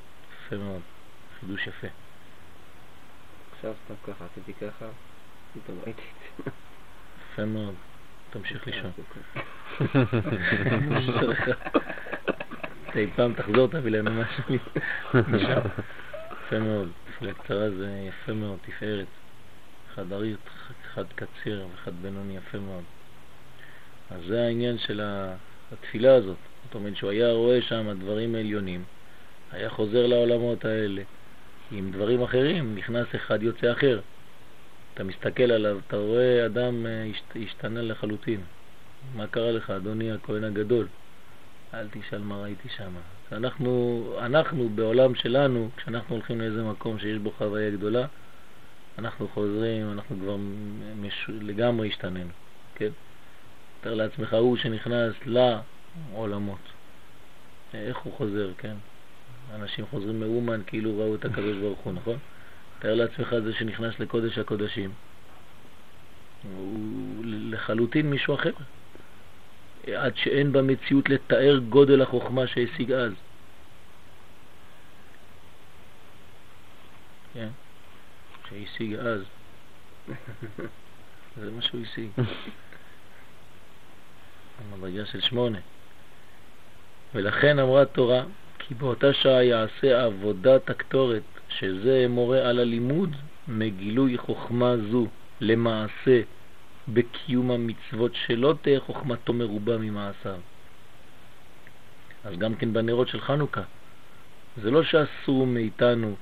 יפה 0.46 0.58
מאוד, 0.58 0.82
חידוש 1.40 1.68
יפה. 1.68 1.88
עכשיו 3.52 3.74
סתם 3.86 3.94
ככה, 4.04 4.26
עשיתי 4.32 4.54
ככה, 4.54 4.90
פתאום 5.54 5.80
ראיתי 5.86 6.02
את 6.02 6.46
זה. 6.46 6.52
יפה 7.34 7.46
מאוד, 7.46 7.76
תמשיך 8.30 8.68
לישון. 8.68 8.92
אי 12.96 13.08
פעם 13.16 13.34
תחזור, 13.34 13.68
תביא 13.68 13.92
לנו 13.92 14.12
משהו 14.22 14.44
משם. 15.28 15.60
יפה 16.46 16.60
מאוד, 16.60 16.92
תפילה 17.16 17.34
קצרה 17.34 17.70
זה 17.70 18.08
יפה 18.08 18.34
מאוד, 18.34 18.60
תפארת. 18.62 19.08
אחד 19.94 20.14
ארית, 20.14 20.40
אחד 20.86 21.06
קציר 21.16 21.68
ואחד 21.72 21.92
בינוני, 22.02 22.38
יפה 22.38 22.58
מאוד. 22.60 22.84
אז 24.10 24.22
זה 24.28 24.42
העניין 24.42 24.78
של 24.78 25.02
ה- 25.02 25.36
התפילה 25.72 26.16
הזאת. 26.16 26.38
זאת 26.64 26.76
אומרת 26.76 26.96
שהוא 26.96 27.10
היה 27.12 27.32
רואה 27.32 27.62
שם 27.62 28.00
דברים 28.00 28.36
עליונים, 28.36 28.84
היה 29.52 29.70
חוזר 29.70 30.08
לעולמות 30.08 30.66
האלה 30.66 31.02
עם 31.72 31.92
דברים 31.92 32.22
אחרים, 32.22 32.76
נכנס 32.76 33.08
אחד 33.16 33.44
יוצא 33.44 33.72
אחר. 33.72 34.00
אתה 34.94 35.04
מסתכל 35.04 35.52
עליו, 35.52 35.80
אתה 35.88 35.98
רואה 35.98 36.46
אדם 36.46 36.86
אה, 36.86 37.06
השת- 37.12 37.36
השתנה 37.46 37.82
לחלוטין. 37.82 38.42
מה 39.16 39.28
קרה 39.28 39.52
לך, 39.52 39.70
אדוני 39.70 40.12
הכהן 40.12 40.44
הגדול? 40.44 40.88
אל 41.74 41.88
תשאל 41.92 42.22
מה 42.22 42.42
ראיתי 42.42 42.70
שם. 42.78 42.94
אנחנו, 43.32 44.16
אנחנו 44.20 44.70
בעולם 44.70 45.16
שלנו, 45.16 45.70
כשאנחנו 45.78 46.16
הולכים 46.16 46.42
לאיזה 46.42 46.64
מקום 46.64 47.00
שיש 47.00 47.18
בו 47.18 47.32
חוויה 47.32 47.72
גדולה, 47.72 48.08
אנחנו 48.98 49.28
חוזרים, 49.28 49.92
אנחנו 49.92 50.20
כבר 50.20 50.38
מש... 50.96 51.30
לגמרי 51.30 51.88
השתננו, 51.88 52.34
כן? 52.76 52.90
תאר 53.82 53.94
לעצמך 53.94 54.34
הוא 54.34 54.58
שנכנס 54.58 55.13
לעולמות. 55.26 56.60
איך 57.74 57.98
הוא 57.98 58.13
חוזר, 58.13 58.52
כן? 58.58 58.76
אנשים 59.56 59.86
חוזרים 59.86 60.20
מאומן 60.20 60.62
כאילו 60.68 60.98
ראו 60.98 61.15
את 61.15 61.26
הקדוש 61.26 61.58
ברוך 61.58 61.80
הוא, 61.80 61.94
נכון? 61.94 62.18
תאר 62.80 62.96
לעצמך 62.96 63.36
זה 63.44 63.54
שנכנס 63.54 64.00
לקודש 64.00 64.38
הקודשים. 64.38 64.92
הוא 66.44 67.24
לחלוטין 67.26 68.10
מישהו 68.10 68.36
אחר. 68.36 68.52
עד 69.88 70.18
שאין 70.18 70.52
במציאות 70.52 71.10
לתאר 71.10 71.60
גודל 71.70 72.02
החוכמה 72.02 72.48
שהשיג 72.48 72.92
אז. 72.92 73.12
כן, 77.34 77.50
שהשיג 78.50 78.96
אז. 78.96 79.22
זה 81.42 81.52
מה 81.52 81.62
שהוא 81.62 81.82
השיג. 81.82 82.10
המדרגה 84.60 85.06
של 85.06 85.22
שמונה. 85.22 85.58
ולכן 87.15 87.60
אמרה 87.60 87.81
התורה, 87.81 88.23
כי 88.60 88.73
באותה 88.73 89.13
שעה 89.13 89.44
יעשה 89.44 90.06
עבודת 90.06 90.69
הקטורת, 90.69 91.23
שזה 91.50 92.06
מורה 92.10 92.50
על 92.50 92.60
הלימוד, 92.60 93.15
מגילוי 93.48 94.17
חוכמה 94.17 94.77
זו 94.92 95.08
למעשה 95.42 96.21
בקיום 96.88 97.52
המצוות 97.52 98.12
שלא 98.15 98.56
תהיה 98.62 98.79
חוכמתו 98.79 99.34
מרובה 99.34 99.77
ממעשיו. 99.77 100.40
אז 102.23 102.38
גם 102.38 102.56
כן 102.56 102.73
בנרות 102.73 103.08
של 103.08 103.21
חנוכה, 103.21 103.62
זה 104.62 104.71
לא 104.71 104.84
שאסור 104.84 105.48
מאיתנו, 105.48 106.15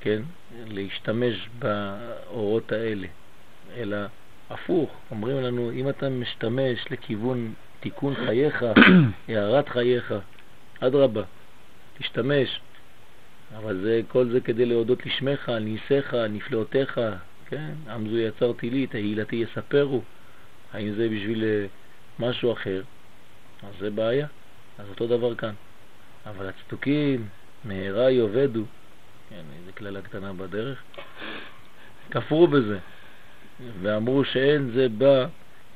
כן, 0.00 0.22
להשתמש 0.66 1.48
באורות 1.58 2.72
האלה, 2.72 3.06
אלא 3.76 3.96
הפוך, 4.50 4.90
אומרים 5.10 5.36
לנו, 5.36 5.70
אם 5.70 5.88
אתה 5.88 6.08
משתמש 6.08 6.84
לכיוון 6.90 7.54
תיקון 7.80 8.14
חייך, 8.14 8.64
הערת 9.28 9.68
חייך, 9.68 10.14
אדרבה, 10.80 11.22
תשתמש. 11.98 12.60
אבל 13.56 13.80
זה, 13.82 14.00
כל 14.08 14.28
זה 14.28 14.40
כדי 14.40 14.66
להודות 14.66 15.06
לשמך, 15.06 15.48
ניסיך, 15.48 16.14
נפלאותיך, 16.14 17.00
כן? 17.48 17.70
עם 17.88 18.08
זו 18.08 18.18
יצרתי 18.18 18.70
לי, 18.70 18.86
תהילתי 18.86 19.36
יספרו. 19.36 20.02
האם 20.72 20.94
זה 20.94 21.08
בשביל 21.08 21.44
אה, 21.44 21.66
משהו 22.18 22.52
אחר? 22.52 22.82
אז 23.62 23.74
זה 23.80 23.90
בעיה. 23.90 24.26
אז 24.78 24.88
אותו 24.88 25.06
דבר 25.06 25.34
כאן. 25.34 25.54
אבל 26.26 26.48
הצדוקים, 26.48 27.28
מהרה 27.64 28.10
יאבדו, 28.10 28.64
כן, 29.30 29.42
איזה 29.58 29.72
כללה 29.72 30.02
קטנה 30.02 30.32
בדרך, 30.32 30.82
כפרו 32.10 32.46
בזה, 32.46 32.78
ואמרו 33.82 34.24
שאין 34.24 34.70
זה 34.74 34.88
בא 34.88 35.26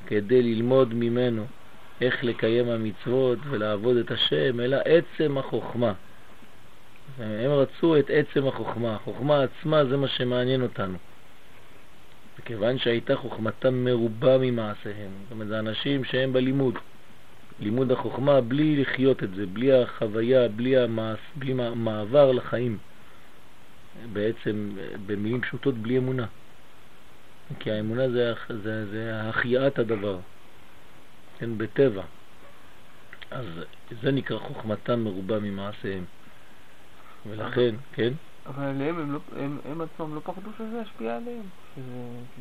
כדי 0.07 0.41
ללמוד 0.41 0.93
ממנו 0.93 1.45
איך 2.01 2.23
לקיים 2.23 2.69
המצוות 2.69 3.39
ולעבוד 3.49 3.97
את 3.97 4.11
השם, 4.11 4.59
אלא 4.59 4.77
עצם 4.85 5.37
החוכמה. 5.37 5.93
הם 7.19 7.51
רצו 7.51 7.99
את 7.99 8.09
עצם 8.09 8.47
החוכמה. 8.47 8.95
החוכמה 8.95 9.43
עצמה 9.43 9.85
זה 9.85 9.97
מה 9.97 10.07
שמעניין 10.07 10.61
אותנו. 10.61 10.97
וכיוון 12.39 12.77
שהייתה 12.77 13.15
חוכמתם 13.15 13.85
מרובה 13.85 14.37
ממעשיהם, 14.37 15.11
זאת 15.23 15.31
אומרת, 15.31 15.47
זה 15.47 15.59
אנשים 15.59 16.03
שהם 16.03 16.33
בלימוד. 16.33 16.77
לימוד 17.59 17.91
החוכמה 17.91 18.41
בלי 18.41 18.81
לחיות 18.81 19.23
את 19.23 19.35
זה, 19.35 19.45
בלי 19.45 19.81
החוויה, 19.81 20.47
בלי, 20.47 20.77
המעש, 20.77 21.19
בלי 21.35 21.53
מעבר 21.75 22.31
לחיים. 22.31 22.77
בעצם, 24.13 24.69
במילים 25.05 25.41
פשוטות, 25.41 25.75
בלי 25.75 25.97
אמונה. 25.97 26.25
כי 27.59 27.71
האמונה 27.71 28.09
זה, 28.09 28.33
זה, 28.63 28.85
זה 28.91 29.11
החייאת 29.21 29.79
הדבר, 29.79 30.19
כן, 31.37 31.57
בטבע. 31.57 32.03
אז 33.31 33.45
זה 34.01 34.11
נקרא 34.11 34.37
חוכמתם 34.37 34.99
מרובה 34.99 35.39
ממעשיהם. 35.39 36.05
ולכן, 37.25 37.75
כן? 37.93 38.13
אבל 38.45 38.63
עליהם 38.63 38.99
הם, 38.99 39.13
לא, 39.13 39.19
הם, 39.37 39.59
הם 39.65 39.81
עצמם 39.81 40.15
לא 40.15 40.21
פחדו 40.23 40.49
שזה 40.57 40.81
ישפיע 40.85 41.15
עליהם? 41.15 41.43
שזה, 41.75 41.91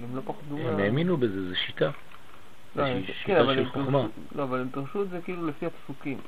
הם 0.05 0.17
לא 0.17 0.21
פחדו... 0.25 0.59
הם 0.59 0.81
האמינו 0.81 1.17
בזה, 1.17 1.49
זו 1.49 1.57
שיטה. 1.57 1.91
לא, 2.77 2.85
זה 2.85 3.01
כן, 3.07 3.13
שיטה 3.25 3.41
אבל 3.41 3.55
של 3.55 3.61
הם 3.61 3.67
חוכמה. 3.67 4.07
לא, 4.35 4.43
אבל 4.43 4.61
הם 4.61 4.69
פירשו 4.71 5.03
את 5.03 5.11
זה 5.11 5.21
כאילו 5.25 5.47
לפי 5.47 5.67
הפסוקים. 5.67 6.19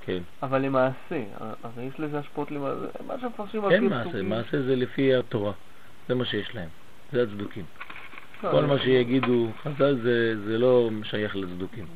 כן. 0.00 0.22
אבל 0.42 0.62
למעשה, 0.62 1.24
הר- 1.34 1.54
הרי 1.62 1.84
יש 1.84 2.00
לזה 2.00 2.18
השפעות 2.18 2.50
למעשה, 2.50 2.86
מה 3.06 3.20
שמפרשים 3.20 3.64
על 3.64 3.72
אין 3.72 3.80
פי 3.80 3.88
מעשה, 3.88 4.00
הפסוקים. 4.02 4.28
מעשה 4.28 4.62
זה 4.62 4.76
לפי 4.76 5.14
התורה. 5.14 5.52
זה 6.08 6.14
מה 6.14 6.24
שיש 6.24 6.54
להם. 6.54 6.68
זה 7.12 7.22
הצדוקים. 7.22 7.64
לא, 8.42 8.50
כל 8.50 8.64
מה 8.64 8.78
שיגידו 8.78 9.48
חז"ל 9.62 9.96
זה, 10.02 10.44
זה 10.44 10.58
לא 10.58 10.90
שייך 11.02 11.36
לצדוקים. 11.36 11.86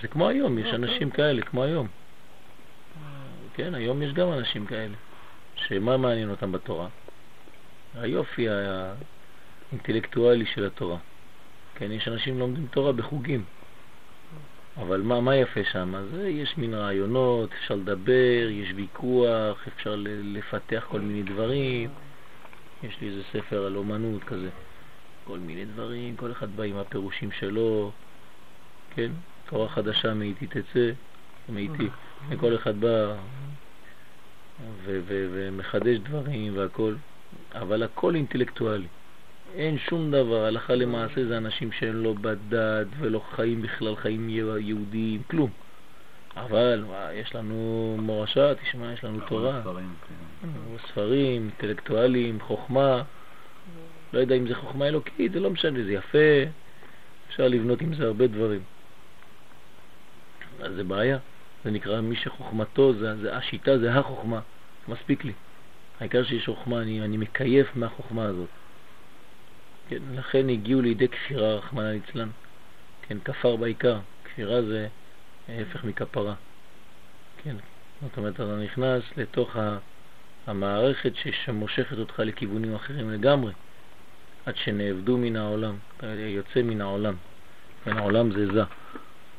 זה 0.00 0.08
כמו 0.08 0.28
היום, 0.28 0.58
יש 0.58 0.66
לא, 0.66 0.74
אנשים 0.74 1.10
כאלה, 1.10 1.42
כמו 1.42 1.62
היום. 1.62 1.88
כן, 3.54 3.74
היום 3.74 4.02
יש 4.02 4.12
גם 4.12 4.32
אנשים 4.32 4.66
כאלה. 4.66 4.94
שמה 5.54 5.96
מעניין 5.96 6.30
אותם 6.30 6.52
בתורה? 6.52 6.88
היופי 7.94 8.46
האינטלקטואלי 8.48 10.46
של 10.46 10.66
התורה. 10.66 10.98
כן, 11.74 11.92
יש 11.92 12.08
אנשים 12.08 12.38
לומדים 12.38 12.66
תורה 12.66 12.92
בחוגים. 12.92 13.44
אבל 14.76 15.00
מה, 15.00 15.20
מה 15.20 15.36
יפה 15.36 15.60
שם? 15.72 15.94
אז 15.94 16.14
אה, 16.14 16.28
יש 16.28 16.56
מין 16.56 16.74
רעיונות, 16.74 17.50
אפשר 17.52 17.74
לדבר, 17.74 18.48
יש 18.50 18.72
ויכוח, 18.76 19.68
אפשר 19.68 19.94
לפתח 20.04 20.86
כל 20.88 21.00
מיני 21.00 21.22
דברים. 21.22 21.90
יש 22.82 23.00
לי 23.00 23.08
איזה 23.08 23.22
ספר 23.32 23.66
על 23.66 23.76
אומנות 23.76 24.24
כזה. 24.24 24.48
כל 25.28 25.38
מיני 25.38 25.64
דברים, 25.64 26.16
כל 26.16 26.32
אחד 26.32 26.56
בא 26.56 26.62
עם 26.62 26.76
הפירושים 26.76 27.30
שלו, 27.32 27.92
כן? 28.90 29.12
תורה 29.44 29.68
חדשה 29.68 30.14
מאיתי 30.14 30.46
תצא, 30.46 30.90
מאיתי. 31.48 31.88
וכל 32.28 32.56
אחד 32.56 32.80
בא 32.80 33.16
ומחדש 34.84 35.98
דברים 35.98 36.56
והכל, 36.56 36.94
אבל 37.54 37.82
הכל 37.82 38.14
אינטלקטואלי. 38.14 38.86
אין 39.54 39.78
שום 39.78 40.10
דבר, 40.10 40.44
הלכה 40.44 40.74
למעשה 40.74 41.26
זה 41.26 41.36
אנשים 41.36 41.72
שהם 41.72 41.96
לא 42.04 42.12
בדת 42.20 42.86
ולא 42.98 43.22
חיים 43.30 43.62
בכלל 43.62 43.96
חיים 43.96 44.28
יהודיים, 44.58 45.22
כלום. 45.22 45.50
אבל 46.36 46.84
יש 47.12 47.34
לנו 47.34 47.96
מורשה, 48.00 48.54
תשמע, 48.54 48.92
יש 48.92 49.04
לנו 49.04 49.20
תורה, 49.20 49.60
ספרים, 49.62 49.94
כן. 50.08 50.48
ספרים, 50.88 51.42
אינטלקטואליים, 51.42 52.40
חוכמה. 52.40 53.02
לא 54.12 54.18
יודע 54.18 54.34
אם 54.34 54.48
זה 54.48 54.54
חוכמה 54.54 54.88
אלוקית, 54.88 55.32
זה 55.32 55.40
לא 55.40 55.50
משנה, 55.50 55.84
זה 55.84 55.92
יפה, 55.92 56.28
אפשר 57.28 57.48
לבנות 57.48 57.80
עם 57.80 57.94
זה 57.94 58.04
הרבה 58.04 58.26
דברים. 58.26 58.60
אז 60.60 60.74
זה 60.74 60.84
בעיה, 60.84 61.18
זה 61.64 61.70
נקרא 61.70 62.00
מי 62.00 62.16
שחוכמתו, 62.16 62.92
זה, 62.92 63.16
זה 63.16 63.36
השיטה 63.36 63.78
זה 63.78 63.92
החוכמה, 63.92 64.40
מספיק 64.88 65.24
לי. 65.24 65.32
העיקר 66.00 66.24
שיש 66.24 66.46
חוכמה, 66.46 66.82
אני, 66.82 67.00
אני 67.00 67.16
מקייף 67.16 67.76
מהחוכמה 67.76 68.24
הזאת. 68.24 68.48
כן, 69.88 70.02
לכן 70.14 70.48
הגיעו 70.48 70.82
לידי 70.82 71.08
כפירה, 71.08 71.54
רחמנא 71.54 71.88
ליצלן. 71.88 72.28
כן, 73.08 73.18
כפר 73.24 73.56
בעיקר, 73.56 73.98
כפירה 74.24 74.62
זה 74.62 74.88
ההפך 75.48 75.84
מכפרה. 75.84 76.34
כן, 77.44 77.56
זאת 78.02 78.16
אומרת, 78.16 78.34
אתה 78.34 78.56
נכנס 78.56 79.02
לתוך. 79.16 79.56
המערכת 80.48 81.12
שמושכת 81.44 81.98
אותך 81.98 82.20
לכיוונים 82.20 82.74
אחרים 82.74 83.10
לגמרי, 83.10 83.52
עד 84.48 84.56
שנאבדו 84.56 85.18
מן 85.18 85.36
העולם, 85.36 85.76
אתה 85.96 86.06
יוצא 86.06 86.62
מן 86.62 86.80
העולם, 86.80 87.14
כן, 87.84 87.96
העולם 87.96 88.32
זה 88.32 88.52
זה, 88.52 88.62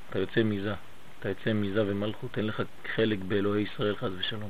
אתה 0.10 0.20
יוצא 0.20 0.44
מזה, 0.44 0.74
אתה 1.20 1.30
יוצא 1.30 1.54
מזה 1.54 1.84
ומלכות, 1.88 2.38
אין 2.38 2.48
לך 2.48 2.62
חלק 2.96 3.20
באלוהי 3.28 3.64
ישראל 3.64 3.96
חס 3.96 4.10
ושלום. 4.20 4.50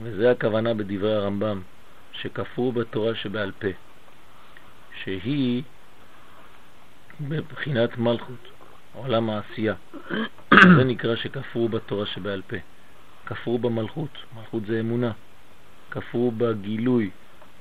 וזה 0.00 0.30
הכוונה 0.30 0.74
בדברי 0.74 1.14
הרמב"ם, 1.14 1.62
שכפרו 2.12 2.72
בתורה 2.72 3.14
שבעל 3.14 3.52
פה, 3.58 3.68
שהיא 5.02 5.62
בבחינת 7.20 7.98
מלכות, 7.98 8.48
עולם 8.92 9.30
העשייה. 9.30 9.74
זה 10.76 10.84
נקרא 10.84 11.16
שכפרו 11.16 11.68
בתורה 11.68 12.06
שבעל 12.06 12.42
פה. 12.46 12.56
כפרו 13.26 13.58
במלכות, 13.58 14.18
מלכות 14.36 14.66
זה 14.66 14.80
אמונה. 14.80 15.12
כפרו 15.90 16.30
בגילוי, 16.30 17.10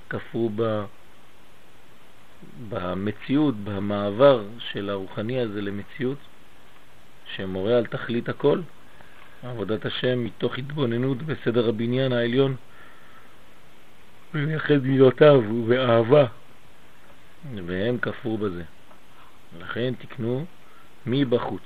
כפרו 0.10 0.50
ב... 0.56 0.86
במציאות, 2.70 3.56
במעבר 3.56 4.44
של 4.60 4.90
הרוחני 4.90 5.40
הזה 5.40 5.62
למציאות, 5.62 6.18
שמורה 7.36 7.78
על 7.78 7.86
תכלית 7.86 8.30
הכל, 8.30 8.62
עבודת 9.44 9.86
השם 9.86 10.24
מתוך 10.24 10.58
התבוננות 10.58 11.18
בסדר 11.18 11.70
הבניין 11.70 12.14
העליון, 12.14 12.56
ומייחד 14.34 14.78
מילותיו 14.78 15.44
ובאהבה, 15.50 16.26
והם 17.66 17.98
כפרו 17.98 18.38
בזה. 18.38 18.64
לכן 19.60 19.94
תקנו 20.00 20.46
מבחוץ, 21.06 21.64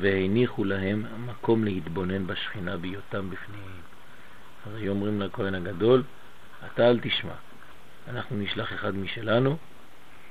והניחו 0.00 0.64
להם 0.64 1.04
מקום 1.26 1.64
להתבונן 1.64 2.26
בשכינה 2.26 2.76
בהיותם 2.76 3.30
בפנים. 3.30 3.62
אז 4.66 4.74
היו 4.74 4.92
אומרים 4.92 5.20
לכהן 5.20 5.54
הגדול, 5.54 6.02
אתה 6.66 6.88
אל 6.90 7.00
תשמע, 7.02 7.32
אנחנו 8.10 8.36
נשלח 8.36 8.72
אחד 8.72 8.94
משלנו, 8.94 9.56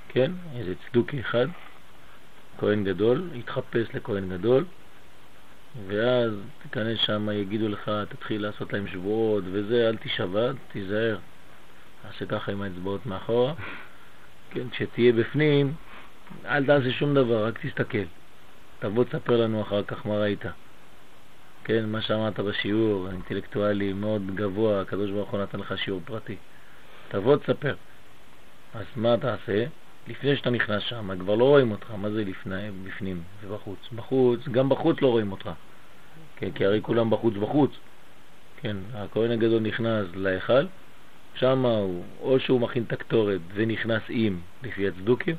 כן, 0.09 0.31
איזה 0.55 0.73
צדוקי 0.89 1.19
אחד, 1.19 1.47
כהן 2.57 2.83
גדול, 2.83 3.29
יתחפש 3.33 3.87
לכהן 3.93 4.29
גדול, 4.29 4.65
ואז 5.87 6.31
תיכנס 6.61 6.99
שם, 6.99 7.29
יגידו 7.33 7.69
לך, 7.69 7.91
תתחיל 8.09 8.41
לעשות 8.41 8.73
להם 8.73 8.87
שבועות 8.87 9.43
וזה, 9.51 9.89
אל 9.89 9.97
תישבע, 9.97 10.51
תיזהר. 10.71 11.17
תעשה 12.01 12.25
ככה 12.25 12.51
עם 12.51 12.61
האצבעות 12.61 13.05
מאחורה, 13.05 13.53
כן, 14.51 14.69
כשתהיה 14.69 15.13
בפנים, 15.13 15.73
אל 16.45 16.65
תעשה 16.65 16.91
שום 16.91 17.13
דבר, 17.13 17.45
רק 17.45 17.65
תסתכל. 17.65 18.05
תבוא 18.79 19.03
תספר 19.03 19.37
לנו 19.37 19.61
אחר 19.61 19.83
כך 19.83 20.05
מה 20.05 20.17
ראית. 20.17 20.45
כן, 21.63 21.85
מה 21.85 22.01
שאמרת 22.01 22.39
בשיעור, 22.39 23.07
האינטלקטואלי 23.07 23.93
מאוד 23.93 24.35
גבוה, 24.35 24.81
הקדוש 24.81 25.11
ברוך 25.11 25.29
הוא 25.29 25.41
נתן 25.41 25.59
לך 25.59 25.77
שיעור 25.77 26.01
פרטי. 26.05 26.35
תבוא 27.09 27.37
תספר. 27.37 27.75
אז 28.73 28.85
מה 28.95 29.17
תעשה? 29.17 29.65
לפני 30.07 30.35
שאתה 30.35 30.49
נכנס 30.49 30.83
שם, 30.83 31.19
כבר 31.19 31.35
לא 31.35 31.45
רואים 31.45 31.71
אותך, 31.71 31.91
מה 31.91 32.09
זה 32.09 32.23
לפני, 32.23 32.71
בפנים 32.83 33.21
ובחוץ? 33.43 33.79
בחוץ, 33.95 34.47
גם 34.51 34.69
בחוץ 34.69 35.01
לא 35.01 35.07
רואים 35.07 35.31
אותך. 35.31 35.49
כן, 36.35 36.51
כי 36.51 36.65
הרי 36.65 36.81
כולם 36.81 37.09
בחוץ 37.09 37.33
בחוץ. 37.33 37.71
כן, 38.61 38.77
הכהן 38.93 39.31
הגדול 39.31 39.59
נכנס 39.59 40.05
להיכל, 40.15 40.65
שם 41.35 41.65
הוא, 41.65 42.03
או 42.21 42.39
שהוא 42.39 42.59
מכין 42.59 42.83
את 42.83 42.93
הקטורת 42.93 43.41
ונכנס 43.53 44.01
עם, 44.09 44.39
לפי 44.63 44.87
הצדוקים, 44.87 45.35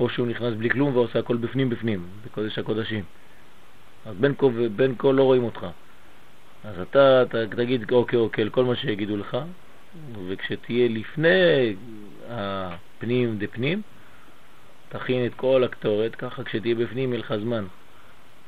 או 0.00 0.08
שהוא 0.08 0.26
נכנס 0.26 0.54
בלי 0.54 0.70
כלום 0.70 0.96
ועושה 0.96 1.18
הכל 1.18 1.36
בפנים 1.36 1.70
בפנים, 1.70 2.06
בקודש 2.24 2.58
הקודשים. 2.58 3.04
אז 4.06 4.16
בין 4.16 4.34
כה 4.38 4.46
ובין 4.46 4.94
כה 4.98 5.12
לא 5.12 5.22
רואים 5.22 5.44
אותך. 5.44 5.66
אז 6.64 6.80
אתה, 6.80 7.22
אתה 7.22 7.46
תגיד 7.46 7.92
אוקיי 7.92 8.18
אוקיי 8.18 8.44
לכל 8.44 8.64
מה 8.64 8.76
שיגידו 8.76 9.16
לך, 9.16 9.36
וכשתהיה 10.28 10.88
לפני 10.88 11.76
הפנים 12.28 13.38
דפנים, 13.38 13.82
תכין 14.88 15.26
את 15.26 15.34
כל 15.34 15.64
הקטורת, 15.64 16.14
ככה 16.16 16.44
כשתהיה 16.44 16.74
בפנים 16.74 17.12
יהיה 17.12 17.20
לך 17.20 17.34
זמן. 17.36 17.64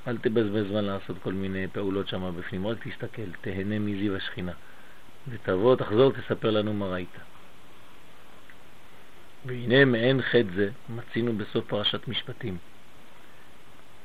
אל 0.09 0.19
תבזבז 0.19 0.67
זמן 0.69 0.85
לעשות 0.85 1.17
כל 1.23 1.33
מיני 1.33 1.67
פעולות 1.73 2.09
שם 2.09 2.35
בפנים, 2.39 2.67
רק 2.67 2.89
תסתכל, 2.89 3.31
תהנה 3.41 3.79
מזיו 3.79 4.17
השכינה. 4.17 4.53
ותבוא, 5.29 5.77
תחזור, 5.77 6.13
תספר 6.13 6.51
לנו 6.51 6.75
מה 6.75 6.87
ראית. 6.87 7.17
והנה 9.45 9.85
מעין 9.85 10.23
חטא 10.23 10.49
זה 10.57 10.71
מצינו 10.89 11.33
בסוף 11.33 11.65
פרשת 11.67 12.09
משפטים. 12.09 12.59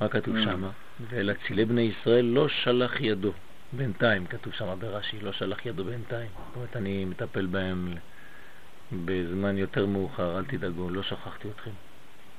מה 0.02 0.10
כתוב 0.10 0.36
Mm. 0.36 0.44
שם? 0.44 0.70
ולצילי 1.10 1.66
בני 1.66 1.82
ישראל 1.82 2.26
לא 2.26 2.48
שלח 2.48 3.02
ידו. 3.02 3.32
בינתיים, 3.74 4.26
כתוב 4.26 4.54
שם 4.54 4.76
ברש"י, 4.80 5.20
לא 5.20 5.32
שלח 5.32 5.66
ידו 5.66 5.86
בינתיים. 5.86 6.30
זאת 6.48 6.56
אומרת, 6.56 6.76
אני 6.76 7.06
מטפל 7.06 7.46
בהם 7.46 7.94
בזמן 8.92 9.58
יותר 9.58 9.86
מאוחר, 9.86 10.38
אל 10.38 10.46
תדאגו, 10.46 10.90
לא 10.90 11.04
שכחתי 11.04 11.50
אתכם. 11.50 11.72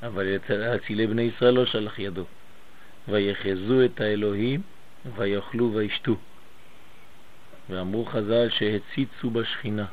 אבל 0.02 0.36
אצילי 0.76 1.06
בני 1.06 1.22
ישראל 1.22 1.54
לא 1.54 1.66
שלח 1.66 1.98
ידו. 1.98 2.24
ויחזו 3.08 3.84
את 3.84 4.00
האלוהים 4.00 4.62
ויאכלו 5.16 5.72
וישתו. 5.74 6.16
ואמרו 7.68 8.04
חז"ל 8.04 8.48
שהציצו 8.50 9.30
בשכינה. 9.30 9.86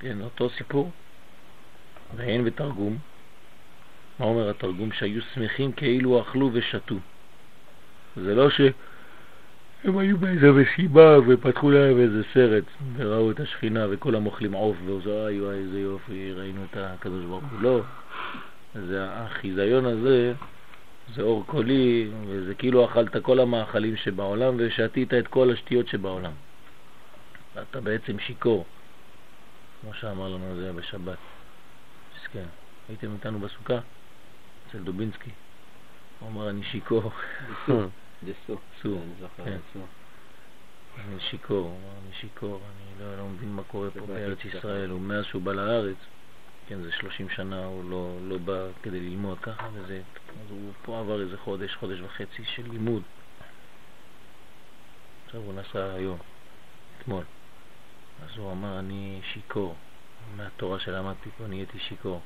כן, 0.00 0.20
אותו 0.20 0.50
סיפור. 0.50 0.90
ואין 2.16 2.44
בתרגום. 2.44 2.98
מה 4.18 4.26
אומר 4.26 4.50
התרגום? 4.50 4.92
שהיו 4.92 5.22
שמחים 5.34 5.72
כאילו 5.72 6.22
אכלו 6.22 6.50
ושתו. 6.52 6.96
זה 8.16 8.34
לא 8.34 8.50
שהם 8.50 9.98
היו 9.98 10.18
באיזה 10.18 10.52
מסיבה 10.52 11.16
ופתחו 11.26 11.70
להם 11.70 11.98
איזה 11.98 12.22
סרט 12.34 12.64
וראו 12.96 13.30
את 13.30 13.40
השכינה 13.40 13.86
וכולם 13.90 14.26
אוכלים 14.26 14.52
עוף 14.52 14.76
ועוזו, 14.84 15.26
איי 15.26 15.40
וואי 15.40 15.56
איזה 15.56 15.80
יופי, 15.80 16.32
ראינו 16.32 16.64
את 16.70 16.76
הקדוש 16.80 17.24
ברוך 17.24 17.44
הוא. 17.50 17.60
לא. 17.60 17.82
זה 18.74 19.06
החיזיון 19.10 19.84
הזה 19.84 20.32
זה 21.14 21.22
אור 21.22 21.44
קולי, 21.46 22.10
וזה 22.28 22.54
כאילו 22.54 22.84
אכלת 22.84 23.16
כל 23.22 23.40
המאכלים 23.40 23.96
שבעולם 23.96 24.54
ושתית 24.58 25.14
את 25.14 25.28
כל 25.28 25.50
השטויות 25.50 25.88
שבעולם. 25.88 26.32
ואתה 27.54 27.80
בעצם 27.80 28.18
שיכור, 28.18 28.64
כמו 29.80 29.94
שאמר 29.94 30.28
לנו 30.28 30.56
זה 30.56 30.72
בשבת. 30.72 31.18
מסכן. 32.16 32.44
הייתם 32.88 33.12
איתנו 33.12 33.38
בסוכה? 33.38 33.78
אצל 34.68 34.78
דובינסקי. 34.78 35.30
הוא 36.20 36.28
אמר, 36.28 36.50
אני 36.50 36.62
שיכור. 36.62 37.12
דסו. 38.24 38.60
סו. 38.82 38.88
אני 39.02 39.14
זוכר, 39.20 39.44
כן. 39.44 39.58
דסו. 39.70 39.86
אני 40.98 41.20
שיכור, 41.20 41.58
הוא 41.58 41.78
אמר, 41.78 41.98
אני 41.98 42.14
שיכור, 42.20 42.60
אני 42.70 43.04
לא, 43.04 43.16
לא 43.16 43.28
מבין 43.28 43.48
מה 43.52 43.62
קורה 43.64 43.90
פה 43.90 44.06
בארץ 44.06 44.44
ישראל. 44.44 44.92
ומאז 44.92 45.24
שהוא 45.24 45.42
בא 45.42 45.52
לארץ, 45.52 45.96
כן, 46.66 46.82
זה 46.82 46.92
30 46.92 47.28
שנה, 47.28 47.64
הוא 47.64 47.90
לא, 47.90 48.18
לא 48.22 48.38
בא 48.38 48.66
כדי 48.82 49.00
ללמוד 49.00 49.38
ככה, 49.38 49.68
וזה, 49.72 50.02
אז 50.44 50.50
הוא 50.50 50.72
פה 50.82 51.00
עבר 51.00 51.20
איזה 51.20 51.38
חודש, 51.38 51.74
חודש 51.74 52.00
וחצי 52.00 52.44
של 52.44 52.70
לימוד. 52.70 53.02
עכשיו 55.26 55.40
הוא 55.40 55.54
נסע 55.54 55.92
היום, 55.94 56.18
אתמול. 56.98 57.24
אז 58.22 58.38
הוא 58.38 58.52
אמר, 58.52 58.78
אני 58.78 59.20
שיכור. 59.32 59.74
מהתורה 60.36 60.80
שלמדתי 60.80 61.30
פה 61.38 61.46
נהייתי 61.46 61.78
שיכור. 61.78 62.20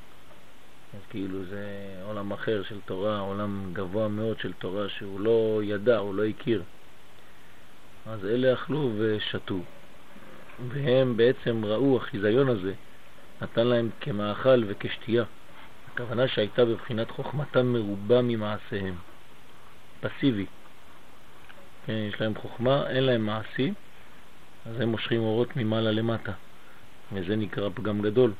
כאילו 1.10 1.44
זה 1.44 1.66
עולם 2.04 2.32
אחר 2.32 2.62
של 2.62 2.80
תורה, 2.84 3.18
עולם 3.18 3.70
גבוה 3.72 4.08
מאוד 4.08 4.38
של 4.38 4.52
תורה 4.52 4.88
שהוא 4.88 5.20
לא 5.20 5.60
ידע, 5.64 5.98
הוא 5.98 6.14
לא 6.14 6.24
הכיר. 6.24 6.62
אז 8.06 8.24
אלה 8.24 8.52
אכלו 8.52 8.90
ושתו, 8.98 9.58
והם 10.68 11.16
בעצם 11.16 11.64
ראו, 11.64 11.96
החיזיון 11.96 12.48
הזה 12.48 12.72
נתן 13.42 13.66
להם 13.66 13.90
כמאכל 14.00 14.64
וכשתייה. 14.66 15.24
הכוונה 15.92 16.28
שהייתה 16.28 16.64
בבחינת 16.64 17.10
חוכמתם 17.10 17.66
מרובה 17.72 18.22
ממעשיהם. 18.22 18.94
פסיבי. 20.00 20.46
כן, 21.86 21.92
יש 21.92 22.20
להם 22.20 22.34
חוכמה, 22.34 22.90
אין 22.90 23.04
להם 23.04 23.26
מעשי, 23.26 23.72
אז 24.66 24.80
הם 24.80 24.88
מושכים 24.88 25.20
אורות 25.20 25.56
ממעלה 25.56 25.90
למטה. 25.90 26.32
וזה 27.12 27.36
נקרא 27.36 27.68
פגם 27.74 28.02
גדול. 28.02 28.32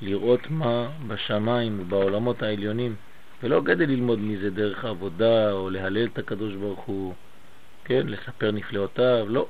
לראות 0.00 0.50
מה 0.50 0.88
בשמיים 1.06 1.80
ובעולמות 1.80 2.42
העליונים, 2.42 2.94
ולא 3.42 3.62
כדי 3.66 3.86
ללמוד 3.86 4.18
מזה 4.18 4.50
דרך 4.50 4.84
העבודה 4.84 5.52
או 5.52 5.70
להלל 5.70 6.06
את 6.06 6.18
הקדוש 6.18 6.54
ברוך 6.54 6.80
הוא, 6.80 7.14
כן, 7.84 8.06
לספר 8.06 8.50
נפלאותיו, 8.50 9.26
לא. 9.28 9.46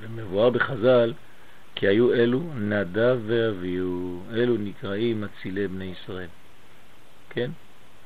ומבואר 0.00 0.50
בחז"ל 0.50 1.12
כי 1.74 1.88
היו 1.88 2.14
אלו 2.14 2.40
נדב 2.54 3.18
ואביהו, 3.26 4.22
אלו 4.32 4.56
נקראים 4.56 5.24
אצילי 5.24 5.68
בני 5.68 5.84
ישראל. 5.84 6.28
כן? 7.30 7.50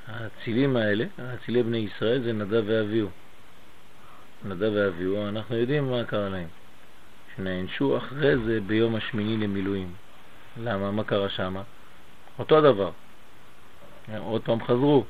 האצילים 0.06 0.76
האלה, 0.76 1.04
האצילי 1.18 1.62
בני 1.62 1.78
ישראל 1.78 2.22
זה 2.22 2.32
נדב 2.32 2.62
ואביהו. 2.66 3.08
נדב 4.44 4.70
ואביהו, 4.74 5.28
אנחנו 5.28 5.56
יודעים 5.56 5.90
מה 5.90 6.04
קרה 6.04 6.28
להם. 6.28 6.48
שנענשו 7.36 7.96
אחרי 7.96 8.36
זה 8.46 8.60
ביום 8.66 8.94
השמיני 8.94 9.36
למילואים. 9.36 9.92
למה? 10.56 10.90
מה 10.90 11.04
קרה 11.04 11.28
שם? 11.28 11.56
אותו 12.38 12.60
דבר. 12.60 12.90
עוד 14.18 14.42
פעם 14.42 14.64
חזרו. 14.64 15.04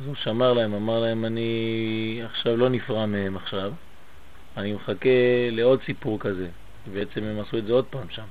אז 0.00 0.06
הוא 0.06 0.14
שמר 0.14 0.52
להם, 0.52 0.74
אמר 0.74 1.00
להם, 1.00 1.24
אני 1.24 2.20
עכשיו 2.24 2.56
לא 2.56 2.68
נפרע 2.68 3.06
מהם 3.06 3.36
עכשיו, 3.36 3.72
אני 4.56 4.72
מחכה 4.72 5.08
לעוד 5.50 5.80
סיפור 5.86 6.20
כזה. 6.20 6.48
בעצם 6.92 7.24
הם 7.24 7.40
עשו 7.40 7.58
את 7.58 7.64
זה 7.66 7.72
עוד 7.72 7.84
פעם 7.84 8.10
שם, 8.10 8.24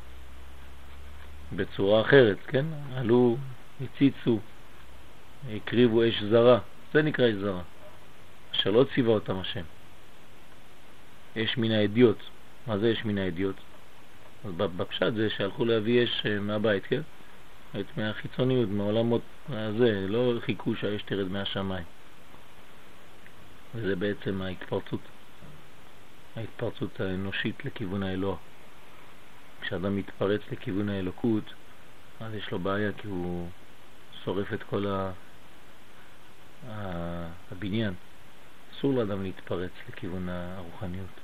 בצורה 1.56 2.02
אחרת, 2.02 2.38
כן? 2.48 2.66
עלו, 2.96 3.38
הציצו, 3.82 4.40
הקריבו 5.56 6.08
אש 6.10 6.24
זרה, 6.24 6.60
זה 6.94 7.02
נקרא 7.02 7.30
אש 7.30 7.34
זרה, 7.34 7.62
אשר 8.54 8.72
לא 8.72 8.86
ציווה 8.96 9.14
אותם 9.14 9.40
השם. 9.40 9.64
אש 11.38 11.58
מן 11.58 11.72
האדיוט, 11.72 12.18
מה 12.68 12.78
זה 12.78 12.92
אש 12.92 13.06
מן 13.06 13.18
האדיוט? 13.18 13.56
אז 14.46 14.52
בפשט 14.52 15.14
זה 15.14 15.30
שהלכו 15.30 15.66
להביא 15.66 16.04
אש 16.04 16.26
אה, 16.26 16.40
מהבית, 16.40 16.86
כן? 16.86 17.02
את 17.80 17.98
מהחיצוניות, 17.98 18.70
מעולמות 18.70 19.22
הזה, 19.50 20.06
לא 20.08 20.34
חיכו 20.46 20.76
שהאש 20.76 21.02
תרד 21.04 21.28
מהשמיים. 21.28 21.86
וזה 23.76 23.96
בעצם 23.96 24.42
ההתפרצות. 24.42 25.00
ההתפרצות 26.36 27.00
האנושית 27.00 27.66
לכיוון 27.66 28.04
האלוה. 28.04 28.36
כשאדם 29.62 29.96
מתפרץ 29.96 30.42
לכיוון 30.52 30.90
האלוקות, 30.90 31.44
אז 32.20 32.34
יש 32.34 32.52
לו 32.52 32.60
בעיה 32.60 32.92
כי 32.94 33.08
הוא 33.08 33.50
שורף 34.24 34.54
את 34.54 34.64
כל 34.64 34.88
ה... 34.88 35.12
הבניין. 37.52 37.94
אסור 38.72 38.94
לאדם 38.94 39.24
להתפרץ 39.24 39.72
לכיוון 39.90 40.30
הרוחניות. 40.30 41.23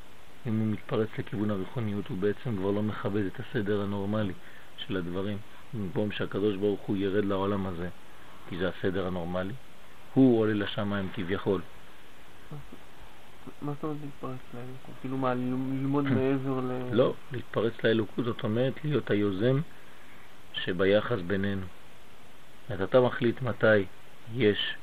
אם 0.49 0.59
הוא 0.59 0.67
מתפרץ 0.67 1.09
לכיוון 1.19 1.51
הרוחניות 1.51 2.07
הוא 2.07 2.17
בעצם 2.17 2.57
כבר 2.57 2.71
לא 2.71 2.83
מכבד 2.83 3.25
את 3.25 3.39
הסדר 3.39 3.81
הנורמלי 3.81 4.33
של 4.77 4.97
הדברים. 4.97 5.37
במקום 5.73 6.11
שהקדוש 6.11 6.55
ברוך 6.55 6.81
הוא 6.81 6.97
ירד 6.97 7.25
לעולם 7.25 7.67
הזה, 7.67 7.89
כי 8.49 8.57
זה 8.57 8.69
הסדר 8.69 9.07
הנורמלי, 9.07 9.53
הוא 10.13 10.39
עולה 10.39 10.53
לשמיים 10.53 11.09
כביכול. 11.13 11.61
מה 13.61 13.71
זאת 13.73 13.83
אומרת 13.83 13.97
להתפרץ 14.03 14.39
לאלוקות? 14.53 14.95
כאילו 15.01 15.17
מה, 15.17 15.33
ללמוד 15.33 16.05
מעבר 16.15 16.59
ל... 16.59 16.95
לא, 16.95 17.13
להתפרץ 17.31 17.73
לאלוקות 17.83 18.25
זאת 18.25 18.43
אומרת 18.43 18.73
להיות 18.83 19.11
היוזם 19.11 19.59
שביחס 20.53 21.19
בינינו. 21.27 21.65
אז 22.69 22.81
אתה 22.81 23.01
מחליט 23.01 23.41
מתי 23.41 23.85
יש 24.33 24.75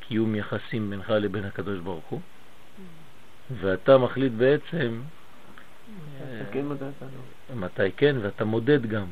קיום 0.00 0.34
יחסים 0.34 0.90
בינך 0.90 1.10
לבין 1.10 1.44
הקדוש 1.44 1.80
ברוך 1.80 2.04
הוא, 2.08 2.20
ואתה 3.50 3.98
מחליט 3.98 4.32
בעצם 4.32 5.00
כן, 6.52 6.66
מתי 7.54 7.92
כן, 7.96 8.16
ואתה 8.22 8.44
מודד 8.44 8.86
גם. 8.86 9.06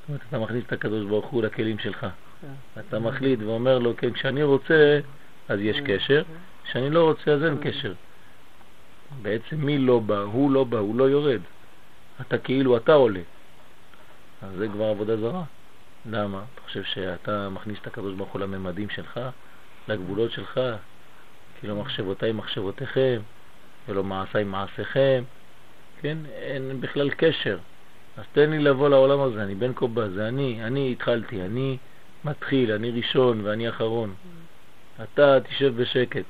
זאת 0.00 0.08
אומרת, 0.08 0.20
אתה 0.28 0.38
מכניס 0.38 0.64
את 0.66 0.72
הקדוש 0.72 1.06
ברוך 1.06 1.26
הוא 1.26 1.42
לכלים 1.42 1.78
שלך. 1.78 2.06
כן. 2.40 2.80
אתה 2.80 2.98
מחליט 2.98 3.40
ואומר 3.42 3.78
לו, 3.78 3.96
כן, 3.96 4.12
כשאני 4.12 4.42
רוצה, 4.42 5.00
אז 5.48 5.60
יש 5.60 5.80
קשר, 5.86 6.22
כשאני 6.64 6.90
לא 6.90 7.04
רוצה, 7.04 7.32
אז 7.32 7.42
אין 7.42 7.58
קשר. 7.60 7.92
בעצם 9.22 9.56
מי 9.56 9.78
לא 9.78 9.98
בא? 9.98 10.18
הוא 10.18 10.50
לא 10.50 10.64
בא, 10.64 10.78
הוא 10.78 10.96
לא 10.96 11.04
יורד. 11.04 11.40
אתה 12.20 12.38
כאילו, 12.38 12.76
אתה 12.76 12.92
עולה. 12.92 13.20
אז 14.42 14.56
זה 14.56 14.68
כבר 14.68 14.84
עבודה 14.84 15.16
זרה. 15.16 15.44
למה? 16.10 16.44
אתה 16.54 16.60
חושב 16.62 16.82
שאתה 16.82 17.48
מכניס 17.48 17.78
את 17.82 17.86
הקדוש 17.86 18.14
ברוך 18.14 18.32
הוא 18.32 18.40
לממדים 18.40 18.88
שלך, 18.90 19.20
לגבולות 19.88 20.32
שלך, 20.32 20.60
כאילו 21.60 21.76
מחשבותיי 21.76 22.32
מחשבותיכם, 22.32 23.20
ולא 23.88 24.04
מעשיי 24.04 24.44
מעשיכם, 24.44 25.24
כן? 26.00 26.18
אין 26.26 26.80
בכלל 26.80 27.10
קשר. 27.10 27.58
אז 28.16 28.24
תן 28.32 28.50
לי 28.50 28.58
לבוא 28.58 28.88
לעולם 28.88 29.20
הזה, 29.20 29.42
אני 29.42 29.54
בן 29.54 29.72
קובה, 29.72 30.10
זה 30.10 30.28
אני, 30.28 30.64
אני 30.64 30.92
התחלתי, 30.92 31.42
אני 31.42 31.78
מתחיל, 32.24 32.72
אני 32.72 32.90
ראשון 32.90 33.40
ואני 33.44 33.68
אחרון. 33.68 34.14
אתה 35.02 35.38
תשב 35.40 35.82
בשקט. 35.82 36.24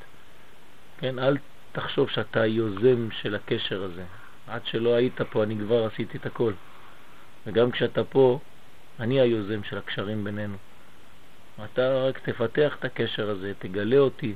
כן, 0.99 1.19
אל 1.19 1.37
תחשוב 1.73 2.11
שאתה 2.11 2.41
היוזם 2.41 3.11
של 3.11 3.35
הקשר 3.35 3.83
הזה. 3.83 4.05
עד 4.47 4.67
שלא 4.67 4.95
היית 4.95 5.21
פה 5.31 5.43
אני 5.43 5.57
כבר 5.59 5.85
עשיתי 5.85 6.19
את 6.19 6.27
הכל. 6.27 6.53
וגם 7.47 7.71
כשאתה 7.71 8.05
פה, 8.05 8.39
אני 9.01 9.21
היוזם 9.21 9.65
של 9.65 9.79
הקשרים 9.79 10.25
בינינו. 10.25 10.57
אתה 11.65 12.05
רק 12.09 12.19
תפתח 12.19 12.77
את 12.79 12.85
הקשר 12.85 13.31
הזה, 13.31 13.53
תגלה 13.59 13.99
אותי, 13.99 14.35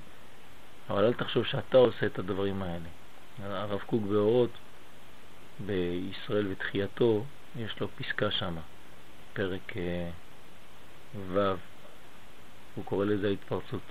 אבל 0.91 1.05
אל 1.05 1.13
תחשוב 1.13 1.45
שאתה 1.45 1.77
עושה 1.77 2.07
את 2.07 2.19
הדברים 2.19 2.63
האלה. 2.63 3.00
הרב 3.43 3.81
קוק 3.81 4.03
באורות, 4.03 4.51
בישראל 5.67 6.47
ותחייתו, 6.51 7.25
יש 7.57 7.81
לו 7.81 7.89
פסקה 7.89 8.31
שם, 8.31 8.57
פרק 9.33 9.77
אה, 9.77 10.11
ו', 11.33 11.55
הוא 12.75 12.85
קורא 12.85 13.05
לזה 13.05 13.29
ההתפרצות. 13.29 13.83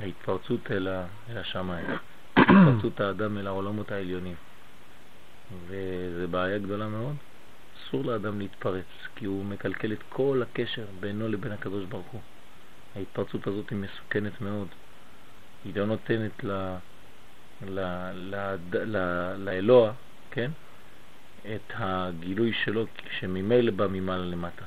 ההתפרצות 0.00 0.70
אל, 0.70 0.88
אל 1.28 1.38
השמיים, 1.38 1.86
התפרצות 2.36 3.00
האדם 3.00 3.38
אל 3.38 3.46
העולמות 3.46 3.90
העליונים. 3.92 4.36
וזה 5.66 6.26
בעיה 6.30 6.58
גדולה 6.58 6.88
מאוד, 6.88 7.16
אסור 7.76 8.04
לאדם 8.04 8.38
להתפרץ, 8.38 8.86
כי 9.16 9.24
הוא 9.24 9.44
מקלקל 9.44 9.92
את 9.92 10.02
כל 10.08 10.42
הקשר 10.42 10.86
בינו 11.00 11.28
לבין 11.28 11.52
הקדוש 11.52 11.84
ברוך 11.84 12.06
הוא. 12.10 12.20
ההתפרצות 12.94 13.46
הזאת 13.46 13.70
היא 13.70 13.78
מסוכנת 13.78 14.40
מאוד. 14.40 14.68
היא 15.64 15.76
לא 15.76 15.86
נותנת 15.86 16.44
ל... 16.44 16.76
לאלוה, 19.38 19.92
כן? 20.30 20.50
את 21.40 21.72
הגילוי 21.74 22.52
שלו 22.64 22.86
שממילא 23.18 23.70
בא 23.70 23.86
ממעלה 23.86 24.24
למטה. 24.24 24.64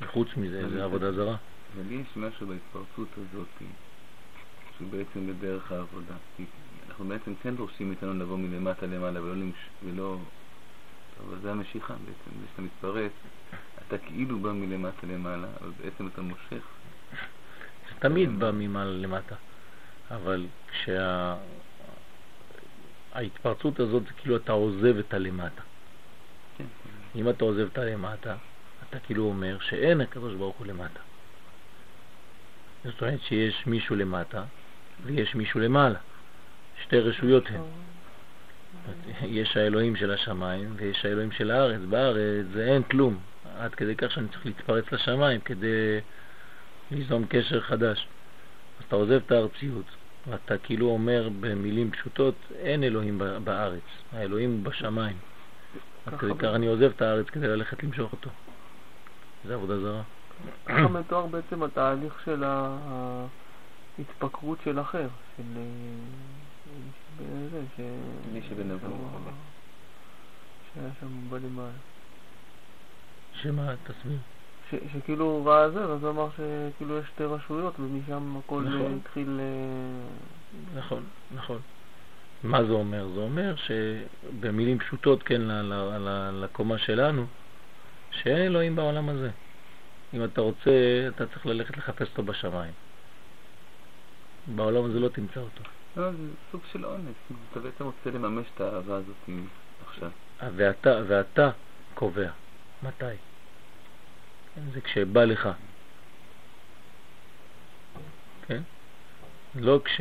וחוץ 0.00 0.28
מזה, 0.36 0.68
זה 0.68 0.84
עבודה 0.84 1.12
זרה. 1.12 1.36
אבל 1.74 1.92
יש 1.92 2.16
משהו 2.16 2.46
בהתפרצות 2.46 3.08
הזאת 3.16 3.48
שהוא 4.76 4.88
בעצם 4.90 5.26
בדרך 5.26 5.72
העבודה. 5.72 6.14
אנחנו 6.88 7.04
בעצם 7.04 7.34
כן 7.42 7.56
דורשים 7.56 7.88
מאיתנו 7.88 8.14
לבוא 8.14 8.38
מלמטה 8.38 8.86
למעלה 8.86 9.22
ולא. 9.22 9.44
ולא... 9.84 10.18
אבל 11.20 11.36
זה 11.42 11.50
המשיכה 11.50 11.94
בעצם, 11.94 12.40
זה 12.40 12.46
שאתה 12.50 12.62
מתפרץ, 12.62 13.12
אתה 13.86 13.98
כאילו 13.98 14.38
בא 14.38 14.52
מלמטה 14.52 15.06
למעלה, 15.06 15.48
אבל 15.60 15.70
בעצם 15.84 16.06
אתה 16.06 16.22
מושך. 16.22 16.64
זה 17.88 18.00
תמיד 18.00 18.38
בא 18.38 18.50
ממעלה 18.50 18.92
למטה, 18.92 19.34
אבל 20.10 20.46
כשההתפרצות 23.12 23.80
הזאת 23.80 24.02
זה 24.02 24.12
כאילו 24.16 24.36
אתה 24.36 24.52
עוזב 24.52 24.98
את 24.98 25.14
הלמטה. 25.14 25.62
כן. 26.58 26.64
אם 27.16 27.28
אתה 27.28 27.44
עוזב 27.44 27.68
את 27.72 27.78
הלמטה, 27.78 28.36
אתה 28.88 28.98
כאילו 28.98 29.24
אומר 29.24 29.58
שאין 29.60 30.00
הקדוש 30.00 30.34
ברוך 30.34 30.56
הוא 30.56 30.66
למטה. 30.66 31.00
זאת 32.84 33.02
אומרת 33.02 33.20
שיש 33.22 33.66
מישהו 33.66 33.96
למטה 33.96 34.44
ויש 35.04 35.34
מישהו 35.34 35.60
למעלה. 35.60 35.98
שתי 36.82 36.98
רשויות 36.98 37.44
הן. 37.50 37.60
יש 39.22 39.56
האלוהים 39.56 39.96
של 39.96 40.10
השמיים 40.10 40.74
ויש 40.76 41.04
האלוהים 41.04 41.32
של 41.32 41.50
הארץ. 41.50 41.80
בארץ 41.88 42.46
זה 42.52 42.64
אין 42.64 42.82
כלום, 42.82 43.18
עד 43.58 43.74
כדי 43.74 43.96
כך 43.96 44.10
שאני 44.10 44.28
צריך 44.28 44.46
להתפרץ 44.46 44.92
לשמיים 44.92 45.40
כדי 45.40 46.00
ליזום 46.90 47.26
קשר 47.28 47.60
חדש. 47.60 48.06
אז 48.78 48.84
אתה 48.88 48.96
עוזב 48.96 49.20
את 49.26 49.32
הארציות, 49.32 49.84
ואתה 50.26 50.58
כאילו 50.58 50.86
אומר 50.86 51.28
במילים 51.40 51.90
פשוטות, 51.90 52.34
אין 52.54 52.84
אלוהים 52.84 53.22
בארץ, 53.44 53.82
האלוהים 54.12 54.50
הוא 54.50 54.64
בשמיים. 54.64 55.16
כך 56.06 56.24
אני 56.44 56.66
עוזב 56.66 56.90
את 56.96 57.02
הארץ 57.02 57.26
כדי 57.26 57.46
ללכת 57.46 57.82
למשוך 57.82 58.12
אותו. 58.12 58.30
זה 59.44 59.54
עבודה 59.54 59.80
זרה. 59.80 60.02
ככה 60.66 60.88
מתואר 60.88 61.26
בעצם 61.26 61.62
התהליך 61.62 62.20
של 62.24 62.44
ההתפקרות 63.98 64.58
של 64.64 64.80
אחר, 64.80 65.08
של... 65.36 65.42
זה, 67.50 67.60
ש... 67.76 67.80
מי 68.32 68.40
שבנבוא. 68.48 68.88
שהיה 70.74 70.90
שם 71.00 71.30
בלמעלה. 71.30 71.70
שמה, 73.42 73.74
תסביר. 73.84 74.18
ש- 74.70 74.92
שכאילו 74.92 75.24
הוא 75.24 75.50
ראה 75.50 75.70
זה, 75.70 75.84
אז 75.84 76.02
הוא 76.02 76.10
אמר 76.10 76.28
שכאילו 76.30 76.98
יש 76.98 77.08
שתי 77.08 77.24
רשויות 77.24 77.80
ומשם 77.80 78.36
הכל 78.36 78.62
נכון. 78.62 78.92
אה, 78.92 78.96
התחיל... 79.00 79.40
אה, 79.40 80.78
נכון, 80.78 81.04
נכון. 81.30 81.60
מה 82.42 82.64
זה 82.64 82.72
אומר? 82.72 83.08
זה 83.14 83.20
אומר 83.20 83.54
שבמילים 83.56 84.78
פשוטות, 84.78 85.22
כן, 85.22 85.40
ל- 85.40 85.62
ל- 85.62 85.98
ל- 85.98 86.44
לקומה 86.44 86.78
שלנו, 86.78 87.26
שאין 88.10 88.36
אלוהים 88.36 88.76
בעולם 88.76 89.08
הזה. 89.08 89.30
אם 90.14 90.24
אתה 90.24 90.40
רוצה, 90.40 90.70
אתה 91.08 91.26
צריך 91.26 91.46
ללכת 91.46 91.76
לחפש 91.76 92.10
אותו 92.10 92.22
בשמיים. 92.22 92.72
בעולם 94.46 94.84
הזה 94.84 95.00
לא 95.00 95.08
תמצא 95.08 95.40
אותו. 95.40 95.62
לא, 95.96 96.12
זה 96.12 96.18
סוג 96.52 96.60
של 96.72 96.86
אונס. 96.86 97.16
אתה 97.50 97.60
בעצם 97.60 97.84
רוצה 97.84 98.10
לממש 98.10 98.46
את 98.54 98.60
האהבה 98.60 98.96
הזאת 98.96 99.16
עכשיו. 99.86 100.10
ואתה, 100.56 101.00
ואתה 101.08 101.50
קובע. 101.94 102.30
מתי? 102.82 103.04
זה 104.74 104.80
כשבא 104.80 105.24
לך. 105.24 105.48
כן? 108.46 108.62
לא 109.54 109.80
כש... 109.84 110.00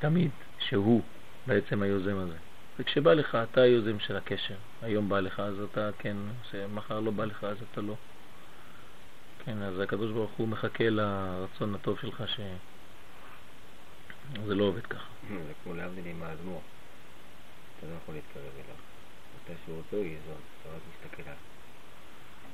תמיד, 0.00 0.30
שהוא 0.58 1.02
בעצם 1.46 1.82
היוזם 1.82 2.18
הזה. 2.18 2.36
זה 2.78 2.84
כשבא 2.84 3.14
לך, 3.14 3.34
אתה 3.34 3.60
היוזם 3.60 3.98
של 3.98 4.16
הקשר. 4.16 4.56
היום 4.82 5.08
בא 5.08 5.20
לך, 5.20 5.40
אז 5.40 5.54
אתה 5.70 5.90
כן, 5.98 6.16
עושה, 6.44 6.66
מחר 6.66 7.00
לא 7.00 7.10
בא 7.10 7.24
לך, 7.24 7.44
אז 7.44 7.56
אתה 7.72 7.80
לא. 7.80 7.94
כן, 9.44 9.62
אז 9.62 9.80
הקדוש 9.80 10.12
ברוך 10.12 10.30
הוא 10.36 10.48
מחכה 10.48 10.90
לרצון 10.90 11.74
הטוב 11.74 11.98
שלך 12.00 12.24
ש... 12.28 12.40
זה 14.46 14.54
לא 14.54 14.64
עובד 14.64 14.86
ככה. 14.86 15.08
זה 15.28 15.52
כמו 15.64 15.74
להבדיל 15.74 16.06
עם 16.06 16.22
האדמו"ר. 16.22 16.60
אתה 17.78 17.86
לא 17.86 17.92
יכול 18.02 18.14
להתקרב 18.14 18.52
אליו. 18.54 18.76
מתי 19.36 19.52
שהוא 19.64 19.76
רוצה 19.76 19.96
הוא 19.96 20.04
ייזון, 20.04 20.40
אתה 20.60 20.68
רק 20.68 20.82
מסתכל 20.90 21.22
עליו. 21.22 21.36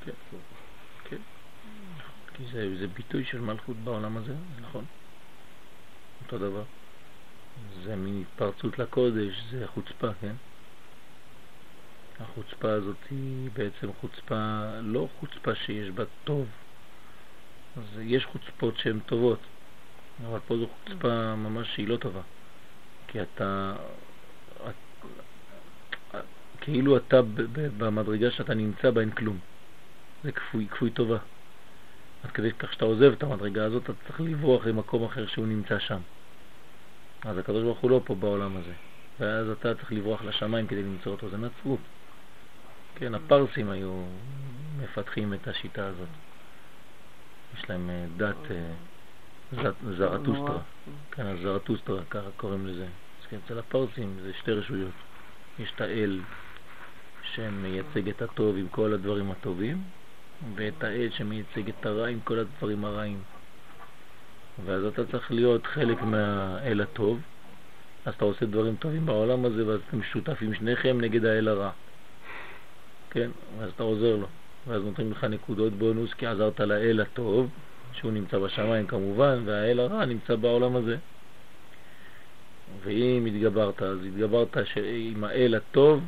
כן. 0.04 0.36
כן. 1.10 1.16
כי 2.34 2.44
זה, 2.52 2.78
זה 2.80 2.86
ביטוי 2.86 3.24
של 3.24 3.40
מלכות 3.40 3.76
בעולם 3.76 4.16
הזה, 4.16 4.34
זה 4.56 4.60
נכון. 4.60 4.84
אותו 6.24 6.38
דבר. 6.38 6.64
זה 7.84 7.96
מין 7.96 8.22
התפרצות 8.22 8.78
לקודש, 8.78 9.44
זה 9.50 9.66
חוצפה, 9.66 10.08
כן? 10.20 10.34
החוצפה 12.20 12.72
הזאת 12.72 12.96
היא 13.10 13.50
בעצם 13.52 13.92
חוצפה, 14.00 14.62
לא 14.82 15.08
חוצפה 15.20 15.54
שיש 15.54 15.90
בה 15.90 16.04
טוב. 16.24 16.46
אז 17.76 18.00
יש 18.00 18.24
חוצפות 18.24 18.76
שהן 18.78 19.00
טובות, 19.06 19.40
אבל 20.26 20.38
פה 20.46 20.56
זו 20.56 20.66
חוצפה 20.66 21.34
ממש 21.36 21.74
שהיא 21.74 21.88
לא 21.88 21.96
טובה. 21.96 22.22
כי 23.08 23.22
אתה, 23.22 23.76
את, 24.68 25.06
כאילו 26.60 26.96
אתה 26.96 27.20
במדרגה 27.78 28.30
שאתה 28.30 28.54
נמצא 28.54 28.90
בה 28.90 29.00
אין 29.00 29.10
כלום. 29.10 29.49
זה 30.24 30.32
כפוי, 30.32 30.66
כפוי 30.70 30.90
טובה. 30.90 31.18
עד 32.24 32.30
כדי 32.30 32.52
כך 32.52 32.72
שאתה 32.72 32.84
עוזב 32.84 33.12
את 33.12 33.22
המדרגה 33.22 33.64
הזאת, 33.64 33.82
אתה 33.84 33.92
צריך 34.06 34.20
לברוח 34.20 34.66
למקום 34.66 35.04
אחר 35.04 35.26
שהוא 35.26 35.46
נמצא 35.46 35.78
שם. 35.78 36.00
אז 37.22 37.38
הקדוש 37.38 37.62
ברוך 37.62 37.78
הוא 37.78 37.90
לא 37.90 38.00
פה 38.04 38.14
בעולם 38.14 38.56
הזה. 38.56 38.72
ואז 39.20 39.48
אתה 39.48 39.74
צריך 39.74 39.92
לברוח 39.92 40.22
לשמיים 40.22 40.66
כדי 40.66 40.82
למצוא 40.82 41.12
אותו, 41.12 41.28
זה 41.30 41.36
נצרות. 41.36 41.80
כן, 42.94 43.14
הפרסים 43.14 43.70
היו 43.70 44.02
מפתחים 44.78 45.34
את 45.34 45.48
השיטה 45.48 45.86
הזאת. 45.86 46.08
יש 47.58 47.70
להם 47.70 47.90
אה, 47.90 48.06
דת 48.16 48.50
אה, 48.50 49.70
זרטוסטרה. 49.96 50.58
כן, 51.10 51.26
אז 51.26 51.38
זרטוסטרה, 51.42 52.04
ככה 52.10 52.30
קוראים 52.36 52.66
לזה. 52.66 52.84
אז 52.84 53.26
כן, 53.30 53.36
אצל 53.44 53.58
הפרסים 53.58 54.16
זה 54.22 54.32
שתי 54.40 54.52
רשויות. 54.52 54.92
יש 55.58 55.72
את 55.74 55.80
האל 55.80 56.20
שמייצג 57.34 58.08
את 58.08 58.22
הטוב 58.22 58.56
עם 58.56 58.68
כל 58.68 58.94
הדברים 58.94 59.30
הטובים, 59.30 59.82
ואת 60.54 60.84
האל 60.84 61.08
שמייצג 61.10 61.68
את 61.68 61.86
הרע 61.86 62.06
עם 62.06 62.20
כל 62.24 62.38
הדברים 62.38 62.84
הרעים. 62.84 63.22
ואז 64.64 64.84
אתה 64.84 65.06
צריך 65.06 65.32
להיות 65.32 65.66
חלק 65.66 66.02
מהאל 66.02 66.80
הטוב, 66.80 67.20
אז 68.04 68.14
אתה 68.14 68.24
עושה 68.24 68.46
דברים 68.46 68.76
טובים 68.76 69.06
בעולם 69.06 69.44
הזה, 69.44 69.66
ואז 69.66 69.80
אתם 69.88 70.02
שותפים 70.02 70.54
שניכם 70.54 71.00
נגד 71.00 71.24
האל 71.24 71.48
הרע. 71.48 71.70
כן? 73.10 73.30
ואז 73.58 73.70
אתה 73.76 73.82
עוזר 73.82 74.16
לו. 74.16 74.26
ואז 74.66 74.82
נותנים 74.82 75.12
לך 75.12 75.24
נקודות 75.24 75.72
בונוס 75.72 76.14
כי 76.14 76.26
עזרת 76.26 76.60
לאל 76.60 77.00
הטוב, 77.00 77.50
שהוא 77.92 78.12
נמצא 78.12 78.38
בשמיים 78.38 78.86
כמובן, 78.86 79.42
והאל 79.44 79.80
הרע 79.80 80.04
נמצא 80.04 80.36
בעולם 80.36 80.76
הזה. 80.76 80.96
ואם 82.82 83.26
התגברת, 83.26 83.82
אז 83.82 83.98
התגברת 84.06 84.56
עם 84.84 85.24
האל 85.24 85.54
הטוב 85.54 86.02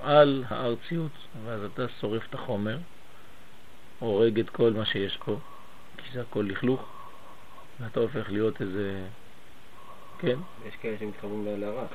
על 0.00 0.44
הארציות, 0.48 1.12
ואז 1.44 1.60
אתה 1.64 1.86
שורף 2.00 2.22
את 2.28 2.34
החומר, 2.34 2.78
הורג 4.02 4.40
את 4.40 4.50
כל 4.50 4.72
מה 4.72 4.84
שיש 4.84 5.18
פה, 5.24 5.36
כי 5.96 6.12
זה 6.12 6.20
הכל 6.20 6.46
לכלוך, 6.48 6.84
ואתה 7.80 8.00
הופך 8.00 8.30
להיות 8.30 8.62
איזה... 8.62 9.04
כן, 10.18 10.38
יש 10.66 10.74
כאלה 10.76 10.96
שמתחברים 10.98 11.44
לאל 11.44 11.64
הרע. 11.64 11.86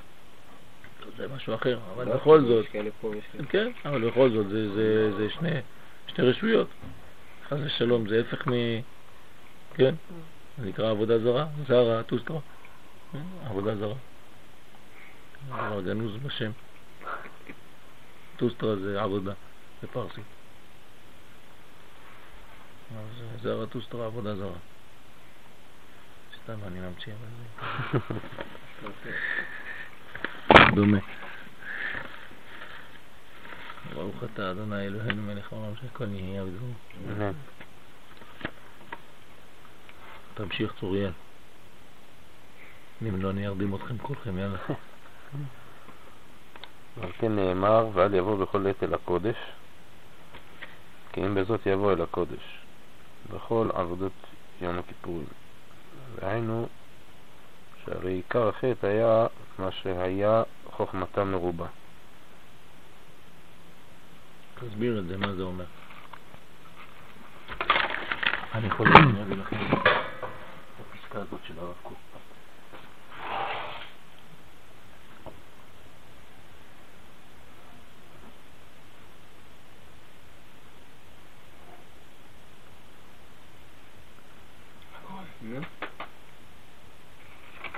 זה 1.18 1.28
משהו 1.28 1.56
אחר, 1.56 1.80
אבל 1.94 2.08
לא, 2.08 2.16
בכל 2.16 2.42
זאת. 2.42 2.66
כן, 3.50 3.72
אבל 3.86 4.10
בכל 4.10 4.30
זאת, 4.30 4.50
זה, 4.50 4.74
זה, 4.74 5.18
זה 5.18 5.30
שני, 5.30 5.50
שתי 6.08 6.22
רשויות. 6.22 6.68
חס 7.48 7.58
ושלום, 7.66 8.08
זה 8.08 8.22
הפך 8.22 8.48
מ... 8.48 8.52
כן, 9.74 9.96
זה 10.58 10.66
נקרא 10.66 10.90
עבודה 10.90 11.20
זרה, 11.20 11.46
זרה, 11.68 12.04
טוסטרה. 12.04 12.40
עבודה 13.46 13.76
זרה. 13.76 13.96
זה 15.76 15.82
גנוז 15.86 16.18
בשם. 16.18 16.52
טוסטרה 18.38 18.76
זה 18.76 19.02
עבודה, 19.02 19.34
בפרסית. 19.84 20.24
אז 20.24 20.37
אה, 22.96 23.02
זרה 23.42 23.66
טוסטרה, 23.66 24.06
עבודה 24.06 24.36
זרה. 24.36 24.58
סתם 26.44 26.58
אני 26.68 26.80
ממציא, 26.80 27.14
אבל 27.14 27.28
זה 27.92 29.00
דומה. 30.76 30.98
ברוך 33.94 34.24
אתה 34.24 34.52
אדוני 34.52 34.86
אלוהינו 34.88 35.22
מלך 35.22 35.54
העולם 35.54 35.76
שהכל 35.82 36.06
נהיה 36.06 36.44
בדברו. 36.46 36.74
אמן. 37.08 37.32
תמשיך 40.34 40.74
צוריאל. 40.80 41.12
אם 43.02 43.22
לא 43.22 43.30
אני 43.30 43.48
ארדים 43.48 43.76
אתכם 43.76 43.98
כולכם, 43.98 44.38
יאללה. 44.38 44.58
על 47.02 47.12
כן 47.20 47.36
נאמר, 47.36 47.90
ואל 47.94 48.14
יבוא 48.14 48.38
בכל 48.38 48.68
עת 48.68 48.84
אל 48.84 48.94
הקודש, 48.94 49.36
כי 51.12 51.26
אם 51.26 51.36
בזאת 51.36 51.66
יבוא 51.66 51.94
אל 51.94 52.02
הקודש, 52.02 52.60
בכל 53.34 53.70
עבודות 53.74 54.12
יום 54.62 54.80
הכיפורים. 54.80 55.28
והיינו, 56.16 56.68
שהרי 57.86 58.14
עיקר 58.14 58.48
החטא 58.48 58.88
היה 58.88 59.28
מה 59.60 59.72
שהיה 59.72 60.44
חוכמתם 60.66 61.32
מרובה. 61.32 61.68
תסביר 64.60 65.00
את 65.00 65.08
זה, 65.08 65.18
מה 65.18 65.36
זה 65.36 65.44
אומר. 65.44 65.66
אני 68.54 68.68
יכול 68.68 68.88
להביא 68.90 69.36
לכם 69.36 69.56
את 69.56 69.78
הפסקה 70.80 71.20
הזאת 71.20 71.40
של 71.48 71.60
הרב 71.60 71.74
קוק. 71.84 71.98
נו. 85.42 85.60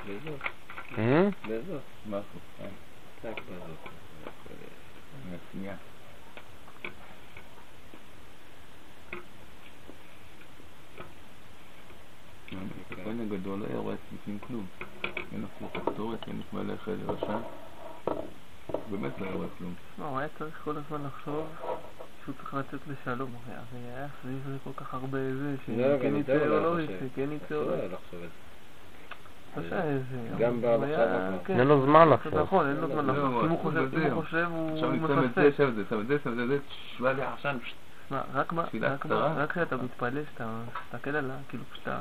בזאת. 0.07 0.41
אה? 0.97 1.29
בזאת. 1.47 1.81
מה 2.05 2.17
החוצה? 2.17 2.69
רק 3.23 3.41
בזאת. 3.41 3.89
מהשנייה. 5.29 5.75
הכהן 12.91 13.19
הגדול 13.19 13.59
לא 13.59 13.65
היה 13.65 13.77
רואה 13.77 13.95
בפנים 14.13 14.39
כלום. 14.39 14.65
אין 15.31 15.45
אפילו 15.45 15.73
כפתורת, 15.73 16.27
אין 16.27 16.41
את 16.47 16.53
מלך 16.53 16.87
רשע. 16.87 17.37
באמת 18.89 19.19
לא 19.19 19.25
היה 19.25 19.35
רואה 19.35 19.47
כלום. 19.57 19.73
לא, 19.99 20.05
הוא 20.05 20.19
היה 20.19 20.27
צריך 20.37 20.61
כל 20.63 20.77
הזמן 20.77 21.05
לחשוב 21.05 21.47
שהוא 22.23 22.35
לשלום, 22.89 23.31
הרי 23.47 23.81
היה 23.95 24.07
סביב 24.21 24.39
זה 24.47 24.57
כל 24.63 24.83
כך 24.83 24.93
הרבה 24.93 25.17
זה, 25.17 25.55
לא, 25.67 25.97
שכן 25.97 26.15
יצא 26.15 26.33
או 26.33 26.49
לא 26.49 26.63
לא 26.63 26.81
יצא. 26.81 26.93
כן 27.15 27.31
יצא 27.31 27.55
או 27.55 27.69
לא 27.69 27.75
יצא. 27.75 27.95
זה. 29.55 29.61
לא. 30.31 30.37
גם. 30.39 30.59
כן, 31.45 31.59
אין 31.59 31.67
לו 31.67 31.85
זמן 31.85 32.09
לחשוב. 32.09 32.35
נכון, 32.35 32.67
אין 32.67 32.75
לו 32.75 32.87
לא, 32.87 32.93
זמן 32.93 33.05
לא, 33.05 33.13
לחשוב. 33.13 33.43
אם 33.43 33.49
הוא 33.49 33.49
הוא 33.49 33.59
חושב, 33.59 33.89
אם. 33.93 34.11
הוא 34.11 34.23
חושב, 34.23 34.47
הוא 34.51 34.73
עכשיו 34.73 34.89
אני 34.91 34.99
שם 34.99 35.05
את 35.05 35.09
זה, 35.09 35.41
מפספס. 35.41 35.57
שם 35.57 35.67
את 35.69 35.75
זה, 35.75 35.83
שם 35.89 35.99
את 35.99 36.07
זה, 36.07 36.17
שם 36.23 36.39
את 36.39 36.47
זה, 36.47 36.57
שבא 36.97 37.11
לי. 37.11 37.21
מה, 38.11 38.21
רק 38.33 38.53
כשאתה 39.51 39.77
מתפלל, 39.77 40.23
שאתה 40.33 40.47
מסתכל 40.85 41.15
על 41.15 41.31
ה... 41.31 41.35
כאילו, 41.49 41.63
כשאתה 41.71 41.99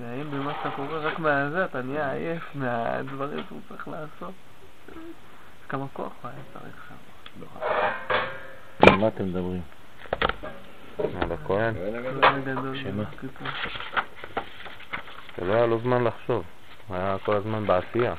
מאיים 0.00 0.30
במה 0.30 0.52
שאתה 0.58 0.76
קורא, 0.76 0.98
רק 0.98 1.18
מהזה 1.18 1.64
אתה 1.64 1.82
נהיה 1.82 2.12
עייף 2.12 2.42
מהדברים 2.54 3.38
שהוא 3.48 3.60
צריך 3.68 3.88
לעשות. 3.88 4.34
כמה 5.68 5.86
כוח 5.92 6.12
הוא 6.22 6.30
היה 6.30 6.40
צריך 6.52 6.88
שם. 6.88 6.94
על 8.88 8.96
מה 8.96 9.08
אתם 9.08 9.24
מדברים? 9.24 9.62
על 10.98 11.32
הכהן, 11.32 11.74
גדול. 12.44 12.76
שמה? 12.76 13.04
כאילו. 13.18 13.32
שלא 15.36 15.52
היה 15.54 15.66
לו 15.66 15.78
זמן 15.78 16.04
לחשוב. 16.04 16.44
הוא 16.86 16.96
היה 16.96 17.16
כל 17.24 17.36
הזמן 17.36 17.66
בעשייה. 17.66 18.14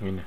הנה. 0.00 0.22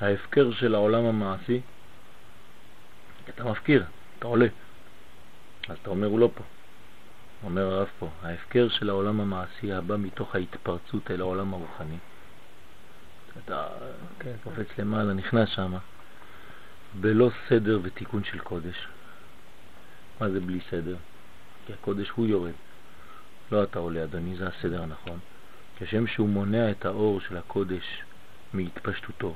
ההפקר 0.00 0.52
של 0.52 0.74
העולם 0.74 1.04
המעשי, 1.04 1.60
אתה 3.28 3.44
מפקיר, 3.44 3.84
אתה 4.18 4.26
עולה. 4.26 4.46
אז 5.68 5.76
אתה 5.82 5.90
אומר, 5.90 6.06
הוא 6.06 6.18
לא 6.18 6.30
פה. 6.34 6.55
אומר 7.46 7.62
הרב 7.62 7.88
פה, 7.98 8.08
ההפקר 8.22 8.68
של 8.68 8.90
העולם 8.90 9.20
המעשי 9.20 9.72
הבא 9.72 9.96
מתוך 9.96 10.34
ההתפרצות 10.34 11.10
אל 11.10 11.20
העולם 11.20 11.54
הרוחני. 11.54 11.96
אתה 13.44 13.66
כן, 14.18 14.32
קופץ 14.44 14.66
למעלה, 14.78 15.12
נכנס 15.12 15.48
שם, 15.48 15.74
בלא 17.00 17.30
סדר 17.48 17.80
ותיקון 17.82 18.24
של 18.24 18.38
קודש. 18.38 18.86
מה 20.20 20.30
זה 20.30 20.40
בלי 20.40 20.60
סדר? 20.70 20.96
כי 21.66 21.72
הקודש 21.72 22.10
הוא 22.10 22.26
יורד. 22.26 22.52
לא 23.52 23.62
אתה 23.62 23.78
עולה, 23.78 24.04
אדוני, 24.04 24.36
זה 24.36 24.46
הסדר 24.48 24.82
הנכון. 24.82 25.18
כשם 25.78 26.06
שהוא 26.06 26.28
מונע 26.28 26.70
את 26.70 26.84
האור 26.84 27.20
של 27.20 27.36
הקודש 27.36 28.02
מהתפשטותו. 28.52 29.34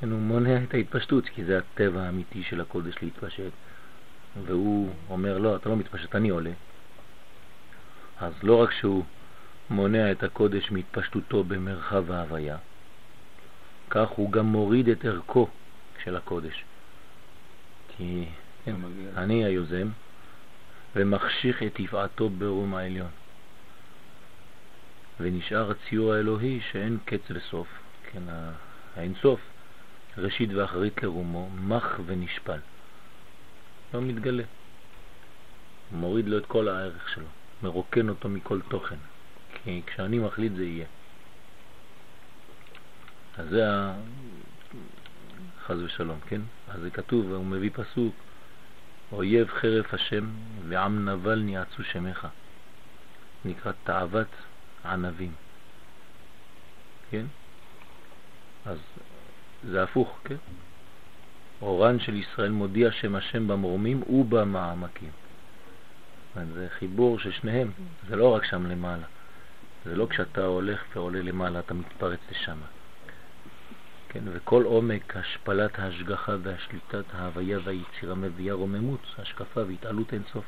כן, 0.00 0.10
הוא 0.10 0.20
מונע 0.20 0.64
את 0.64 0.74
ההתפשטות, 0.74 1.24
כי 1.28 1.44
זה 1.44 1.58
הטבע 1.58 2.02
האמיתי 2.02 2.42
של 2.42 2.60
הקודש 2.60 2.94
להתפשט. 3.02 3.52
והוא 4.46 4.90
אומר, 5.10 5.38
לא, 5.38 5.56
אתה 5.56 5.68
לא 5.68 5.76
מתפשט, 5.76 6.14
אני 6.14 6.28
עולה. 6.28 6.50
אז 8.20 8.32
לא 8.42 8.62
רק 8.62 8.72
שהוא 8.72 9.04
מונע 9.70 10.12
את 10.12 10.22
הקודש 10.22 10.70
מהתפשטותו 10.70 11.44
במרחב 11.44 12.10
ההוויה, 12.10 12.56
כך 13.90 14.08
הוא 14.08 14.32
גם 14.32 14.46
מוריד 14.46 14.88
את 14.88 15.04
ערכו 15.04 15.48
של 16.04 16.16
הקודש. 16.16 16.64
כי 17.96 18.24
כן. 18.64 18.76
אני 19.16 19.44
היוזם, 19.44 19.88
ומחשיך 20.96 21.62
את 21.62 21.80
יפעתו 21.80 22.28
ברום 22.28 22.74
העליון. 22.74 23.10
ונשאר 25.20 25.70
הציור 25.70 26.12
האלוהי 26.12 26.60
שאין 26.72 26.98
קץ 27.04 27.20
וסוף, 27.30 27.68
כן, 28.12 28.22
ה- 28.28 28.52
האינסוף, 28.96 29.40
ראשית 30.18 30.50
ואחרית 30.54 31.02
לרומו, 31.02 31.50
מח 31.50 32.00
ונשפל. 32.06 32.58
לא 33.94 34.00
מתגלה. 34.00 34.42
מוריד 35.92 36.28
לו 36.28 36.38
את 36.38 36.46
כל 36.46 36.68
הערך 36.68 37.08
שלו, 37.08 37.26
מרוקן 37.62 38.08
אותו 38.08 38.28
מכל 38.28 38.60
תוכן. 38.68 38.96
כי 39.54 39.82
כשאני 39.86 40.18
מחליט 40.18 40.52
זה 40.56 40.64
יהיה. 40.64 40.86
אז 43.38 43.48
זה 43.48 43.70
ה... 43.70 43.94
חז 45.66 45.82
ושלום, 45.82 46.18
כן? 46.26 46.40
אז 46.68 46.80
זה 46.80 46.90
כתוב, 46.90 47.32
הוא 47.32 47.44
מביא 47.44 47.70
פסוק, 47.72 48.14
אויב 49.12 49.48
חרף 49.48 49.94
השם 49.94 50.26
ועם 50.68 51.08
נבל 51.08 51.38
ניעצו 51.38 51.84
שמך. 51.84 52.26
נקרא 53.44 53.72
תאוות 53.84 54.28
ענבים. 54.84 55.32
כן? 57.10 57.24
אז 58.66 58.78
זה 59.64 59.82
הפוך, 59.82 60.18
כן? 60.24 60.36
אורן 61.62 62.00
של 62.00 62.14
ישראל 62.16 62.50
מודיע 62.50 62.92
שם 62.92 63.14
השם 63.14 63.48
במרומים 63.48 64.02
ובמעמקים. 64.02 65.10
אומרת, 66.36 66.54
זה 66.54 66.66
חיבור 66.78 67.18
של 67.18 67.32
שניהם, 67.32 67.70
זה 68.08 68.16
לא 68.16 68.34
רק 68.34 68.44
שם 68.44 68.66
למעלה. 68.66 69.06
זה 69.84 69.96
לא 69.96 70.06
כשאתה 70.10 70.44
הולך 70.44 70.80
ועולה 70.94 71.22
למעלה, 71.22 71.58
אתה 71.58 71.74
מתפרץ 71.74 72.20
לשם. 72.30 72.58
כן, 74.08 74.24
וכל 74.32 74.62
עומק 74.64 75.16
השפלת 75.16 75.78
ההשגחה 75.78 76.36
והשליטת 76.42 77.04
ההוויה 77.12 77.58
והיצירה 77.64 78.14
מביאה 78.14 78.54
רוממות, 78.54 79.00
השקפה 79.18 79.60
והתעלות 79.60 80.12
אינסוף. 80.12 80.44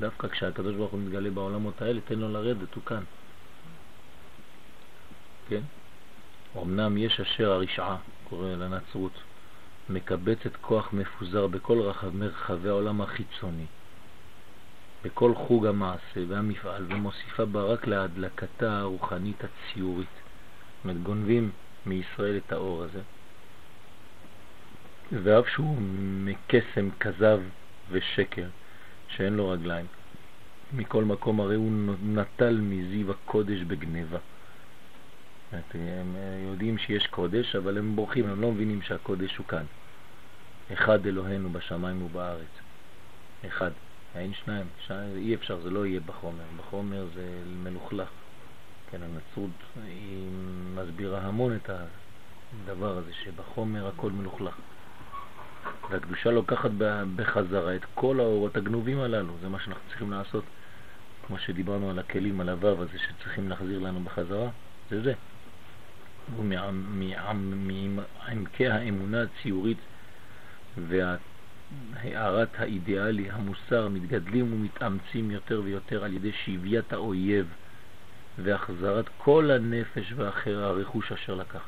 דווקא 0.00 0.28
כשהקדוש 0.28 0.76
ברוך 0.76 0.92
הוא 0.92 1.00
מתגלה 1.00 1.30
בעולמות 1.30 1.82
האלה, 1.82 2.00
תן 2.00 2.18
לו 2.18 2.32
לרדת, 2.32 2.74
הוא 2.74 2.84
כאן. 2.84 3.02
כן? 5.48 5.60
אמנם 6.62 6.96
יש 6.96 7.20
אשר 7.20 7.52
הרשעה, 7.52 7.96
קורא 8.28 8.48
לנצרות, 8.48 9.12
מקבצת 9.88 10.56
כוח 10.60 10.92
מפוזר 10.92 11.46
בכל 11.46 11.80
רחב 11.80 12.16
מרחבי 12.16 12.68
העולם 12.68 13.00
החיצוני, 13.00 13.66
בכל 15.04 15.34
חוג 15.34 15.66
המעשה 15.66 16.20
והמפעל, 16.28 16.86
ומוסיפה 16.88 17.44
בה 17.44 17.62
רק 17.62 17.86
להדלקתה 17.86 18.78
הרוחנית 18.78 19.36
הציורית. 19.44 20.08
זאת 20.08 20.84
אומרת, 20.84 21.02
גונבים 21.02 21.50
מישראל 21.86 22.36
את 22.36 22.52
האור 22.52 22.82
הזה. 22.82 23.00
ואף 25.12 25.48
שהוא 25.48 25.76
מקסם 26.24 26.90
כזב 27.00 27.40
ושקר, 27.90 28.46
שאין 29.08 29.34
לו 29.34 29.48
רגליים. 29.48 29.86
מכל 30.72 31.04
מקום 31.04 31.40
הרי 31.40 31.56
הוא 31.56 31.72
נטל 32.02 32.60
מזיו 32.60 33.10
הקודש 33.10 33.60
בגניבה. 33.60 34.18
הם 35.52 36.16
יודעים 36.48 36.78
שיש 36.78 37.06
קודש, 37.06 37.56
אבל 37.56 37.78
הם 37.78 37.96
בורחים, 37.96 38.26
הם 38.26 38.40
לא 38.40 38.52
מבינים 38.52 38.82
שהקודש 38.82 39.36
הוא 39.36 39.46
כאן. 39.46 39.64
אחד 40.72 41.06
אלוהינו 41.06 41.50
בשמיים 41.50 42.02
ובארץ. 42.02 42.60
אחד. 43.46 43.70
אין 44.18 44.34
שניים. 44.34 44.66
שניים 44.86 45.16
אי 45.16 45.34
אפשר, 45.34 45.60
זה 45.60 45.70
לא 45.70 45.86
יהיה 45.86 46.00
בחומר. 46.00 46.44
בחומר 46.56 47.06
זה 47.14 47.42
מלוכלך. 47.46 48.08
כן, 48.90 48.98
הנצרות 49.02 49.50
היא 49.86 50.28
מסבירה 50.74 51.20
המון 51.20 51.56
את 51.56 51.70
הדבר 51.70 52.98
הזה, 52.98 53.12
שבחומר 53.24 53.88
הכל 53.88 54.10
מלוכלך. 54.10 54.54
והקדושה 55.90 56.30
לוקחת 56.30 56.70
בחזרה 57.16 57.76
את 57.76 57.84
כל 57.94 58.20
האורות 58.20 58.56
הגנובים 58.56 59.00
הללו, 59.00 59.32
זה 59.40 59.48
מה 59.48 59.60
שאנחנו 59.60 59.88
צריכים 59.88 60.10
לעשות. 60.10 60.44
כמו 61.26 61.38
שדיברנו 61.38 61.90
על 61.90 61.98
הכלים, 61.98 62.40
על 62.40 62.48
הוו 62.48 62.82
הזה 62.82 62.98
שצריכים 62.98 63.48
להחזיר 63.48 63.78
לנו 63.78 64.00
בחזרה, 64.00 64.50
זה 64.90 65.02
זה. 65.02 65.14
ומעמקי 66.36 68.68
האמונה 68.68 69.22
הציורית 69.22 69.78
הערת 71.94 72.48
האידיאלי, 72.58 73.30
המוסר, 73.30 73.88
מתגדלים 73.88 74.52
ומתאמצים 74.52 75.30
יותר 75.30 75.60
ויותר 75.64 76.04
על 76.04 76.12
ידי 76.12 76.32
שביית 76.32 76.92
האויב 76.92 77.46
והחזרת 78.38 79.04
כל 79.18 79.50
הנפש 79.50 80.12
והאחר 80.16 80.64
הרכוש 80.64 81.12
אשר 81.12 81.34
לקח. 81.34 81.62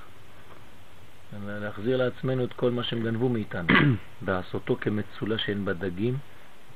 להחזיר 1.47 1.97
לעצמנו 1.97 2.45
את 2.45 2.53
כל 2.53 2.71
מה 2.71 2.83
שהם 2.83 3.03
גנבו 3.03 3.29
מאיתנו, 3.29 3.69
ועשותו 4.25 4.77
כמצולה 4.81 5.39
שאין 5.39 5.65
בה 5.65 5.73
דגים, 5.73 6.19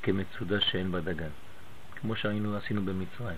כמצודה 0.02 0.60
שאין 0.60 0.92
בה 0.92 1.00
דגן, 1.00 1.30
כמו 1.96 2.16
שהיינו 2.16 2.56
עשינו 2.56 2.84
במצרים. 2.84 3.36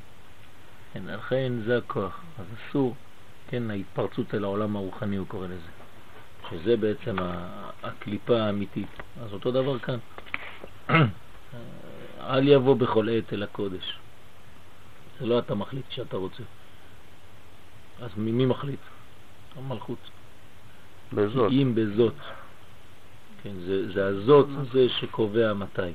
כן, 0.93 1.03
לכן 1.07 1.53
זה 1.65 1.79
הכוח, 1.79 2.23
אז 2.39 2.47
אסור, 2.57 2.95
כן, 3.49 3.71
ההתפרצות 3.71 4.35
אל 4.35 4.45
העולם 4.45 4.77
הרוחני 4.77 5.17
הוא 5.17 5.27
קורא 5.27 5.47
לזה, 5.47 5.71
שזה 6.51 6.77
בעצם 6.77 7.17
הקליפה 7.83 8.41
האמיתית. 8.43 8.89
אז 9.23 9.33
אותו 9.33 9.51
דבר 9.51 9.79
כאן, 9.79 9.99
אל 12.21 12.49
יבוא 12.49 12.77
בכל 12.77 13.09
עת 13.09 13.33
אל 13.33 13.43
הקודש. 13.43 13.99
זה 15.21 15.27
לא 15.27 15.39
אתה 15.39 15.55
מחליט 15.55 15.85
שאתה 15.91 16.17
רוצה. 16.17 16.43
אז 18.03 18.11
מי 18.17 18.47
מחליט? 18.47 18.81
המלכות. 19.57 19.99
בזאת. 21.13 21.53
אם 21.53 21.73
בזאת. 21.75 22.15
כן, 23.43 23.55
זה, 23.67 23.93
זה 23.93 24.07
הזאת 24.07 24.47
זה 24.73 24.89
שקובע 24.89 25.53
מתי 25.55 25.93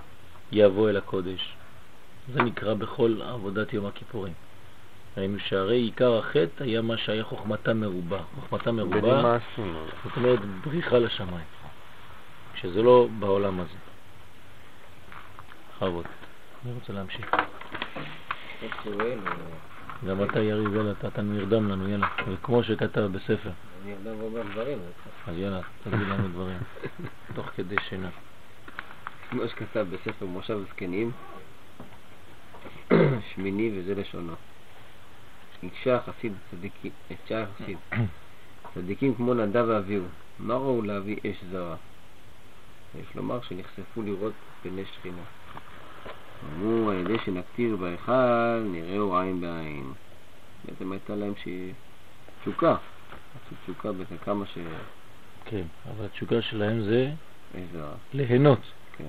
יבוא 0.51 0.89
אל 0.89 0.97
הקודש. 0.97 1.55
זה 2.33 2.41
נקרא 2.43 2.73
בכל 2.73 3.21
עבודת 3.21 3.73
יום 3.73 3.85
הכיפורים. 3.85 4.33
ראינו 5.17 5.39
שהרי 5.39 5.77
עיקר 5.77 6.17
החטא 6.17 6.63
היה 6.63 6.81
מה 6.81 6.97
שהיה 6.97 7.23
חוכמתה 7.23 7.73
מרובה. 7.73 8.19
חוכמתה 8.35 8.71
מרובה. 8.71 9.37
זאת 10.03 10.17
אומרת 10.17 10.39
בריחה 10.63 10.99
לשמיים, 10.99 11.45
שזה 12.55 12.81
לא 12.81 13.07
בעולם 13.19 13.59
הזה. 13.59 13.77
בכבוד. 15.81 16.05
אני 16.65 16.73
רוצה 16.73 16.93
להמשיך. 16.93 17.35
גם 20.07 20.23
אתה 20.23 20.39
יריב, 20.39 20.75
יאללה, 20.75 20.91
אתה 20.91 21.07
אתה 21.07 21.21
נרדם 21.21 21.69
לנו, 21.69 21.89
יאללה. 21.89 22.07
וכמו 22.27 22.63
שכתב 22.63 23.01
בספר. 23.01 23.49
אני 23.83 23.93
אדם 23.93 24.19
ואומר 24.19 24.41
דברים. 24.51 24.77
אז 25.27 25.37
יאללה, 25.37 25.59
תגיד 25.83 26.07
לנו 26.07 26.27
דברים. 26.27 26.57
תוך 27.35 27.45
כדי 27.45 27.75
שינה. 27.89 28.09
כמו 29.29 29.47
שכתב 29.47 29.85
בספר 29.89 30.25
מושב 30.25 30.59
זקנים, 30.69 31.11
שמיני 33.33 33.71
וזה 33.75 33.95
לשונו. 33.95 34.33
הקשה 35.63 35.95
החסיד 35.95 36.33
צדיקים, 36.51 36.91
הקשה 37.11 37.43
החסיד. 37.43 37.77
צדיקים 38.73 39.15
כמו 39.15 39.33
נדב 39.33 39.65
ואביהו, 39.67 40.05
מה 40.39 40.53
ראו 40.53 40.81
להביא 40.81 41.17
אש 41.31 41.43
זרה? 41.51 41.75
יש 42.99 43.15
לומר 43.15 43.41
שנחשפו 43.41 44.01
לראות 44.01 44.33
פני 44.63 44.85
שכינה. 44.85 45.21
אמרו, 46.45 46.89
על 46.89 46.97
ידי 46.97 47.17
שנקטיר 47.25 47.75
בהיכל, 47.75 48.63
נראהו 48.71 49.17
עין 49.17 49.41
בעין. 49.41 49.93
בעצם 50.65 50.91
הייתה 50.91 51.15
להם 51.15 51.33
ש... 51.43 51.47
תשוקה. 52.41 52.75
תשוקה 53.63 53.91
בזה 53.91 54.17
כמה 54.25 54.45
ש... 54.45 54.57
כן, 55.45 55.63
אבל 55.85 56.05
התשוקה 56.05 56.41
שלהם 56.41 56.81
זה. 56.81 57.11
ליהנות 58.13 58.59
כן. 58.97 59.03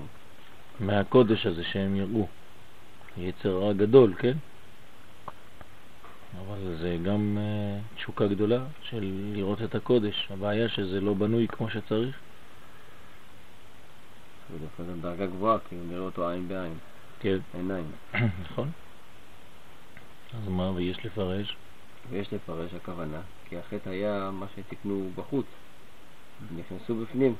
מהקודש 0.79 1.45
הזה 1.45 1.63
שהם 1.63 1.95
יראו. 1.95 2.27
יצר 3.17 3.57
רע 3.57 3.73
גדול, 3.73 4.13
כן? 4.17 4.37
אבל 6.39 6.77
זה 6.81 6.97
גם 7.03 7.37
uh, 7.37 7.95
תשוקה 7.95 8.27
גדולה 8.27 8.65
של 8.81 9.31
לראות 9.33 9.61
את 9.61 9.75
הקודש. 9.75 10.27
הבעיה 10.31 10.69
שזה 10.69 11.01
לא 11.01 11.13
בנוי 11.13 11.47
כמו 11.47 11.69
שצריך. 11.69 12.19
זה 14.51 14.59
דווקא 14.59 14.83
דרגה 15.01 15.25
גבוהה, 15.25 15.57
כי 15.69 15.75
הוא 15.75 15.85
נראה 15.89 16.01
אותו 16.01 16.29
עין 16.29 16.47
בעין, 16.47 16.73
כן, 17.19 17.37
עיניים. 17.53 17.91
נכון. 18.43 18.71
אז 20.33 20.47
מה, 20.47 20.71
ויש 20.71 21.05
לפרש? 21.05 21.55
ויש 22.09 22.33
לפרש 22.33 22.73
הכוונה, 22.73 23.21
כי 23.49 23.57
החטא 23.57 23.89
היה 23.89 24.29
מה 24.33 24.45
שתיקנו 24.55 25.09
בחוץ, 25.15 25.45
נכנסו 26.57 26.95
בפנים. 26.95 27.35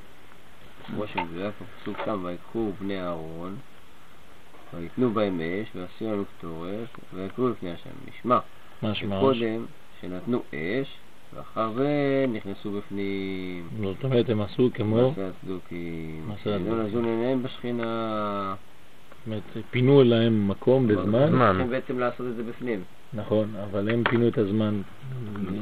כמו 0.86 1.06
שמדויק 1.06 1.54
בפסוק 1.62 1.96
שם, 2.04 2.24
ויקחו 2.24 2.72
בני 2.80 3.00
אהרון, 3.00 3.56
ויתנו 4.74 5.10
בהם 5.10 5.40
אש, 5.40 5.68
ועשו 5.74 6.04
לנו 6.12 6.24
קטורת, 6.24 6.88
ויקרו 7.14 7.48
לפני 7.48 7.72
השם. 7.72 7.90
נשמע, 8.08 8.38
משמע, 8.90 9.18
שקודם 9.18 9.66
שנתנו 10.00 10.42
אש, 10.54 10.98
ואחר 11.32 11.72
זה 11.72 12.24
נכנסו 12.28 12.72
בפנים. 12.72 13.68
זאת 13.82 14.04
אומרת 14.04 14.28
הם 14.28 14.40
עשו 14.40 14.70
כמו, 14.74 15.08
מעשה 15.08 15.28
הצדוקים. 15.28 16.24
מעשה 16.28 16.56
הצדוקים. 16.56 16.80
נזון 16.80 17.04
עיניהם 17.04 17.42
בשכינה. 17.42 18.54
זאת 19.10 19.26
אומרת, 19.26 19.66
פינו 19.70 20.02
להם 20.02 20.48
מקום 20.48 20.88
בזמן, 20.88 21.28
זמן. 21.30 21.46
צריכים 21.52 21.70
בעצם 21.70 21.98
לעשות 21.98 22.26
את 22.26 22.36
זה 22.36 22.42
בפנים. 22.42 22.84
נכון, 23.12 23.56
אבל 23.56 23.90
הם 23.90 24.02
פינו 24.10 24.28
את 24.28 24.38
הזמן, 24.38 24.82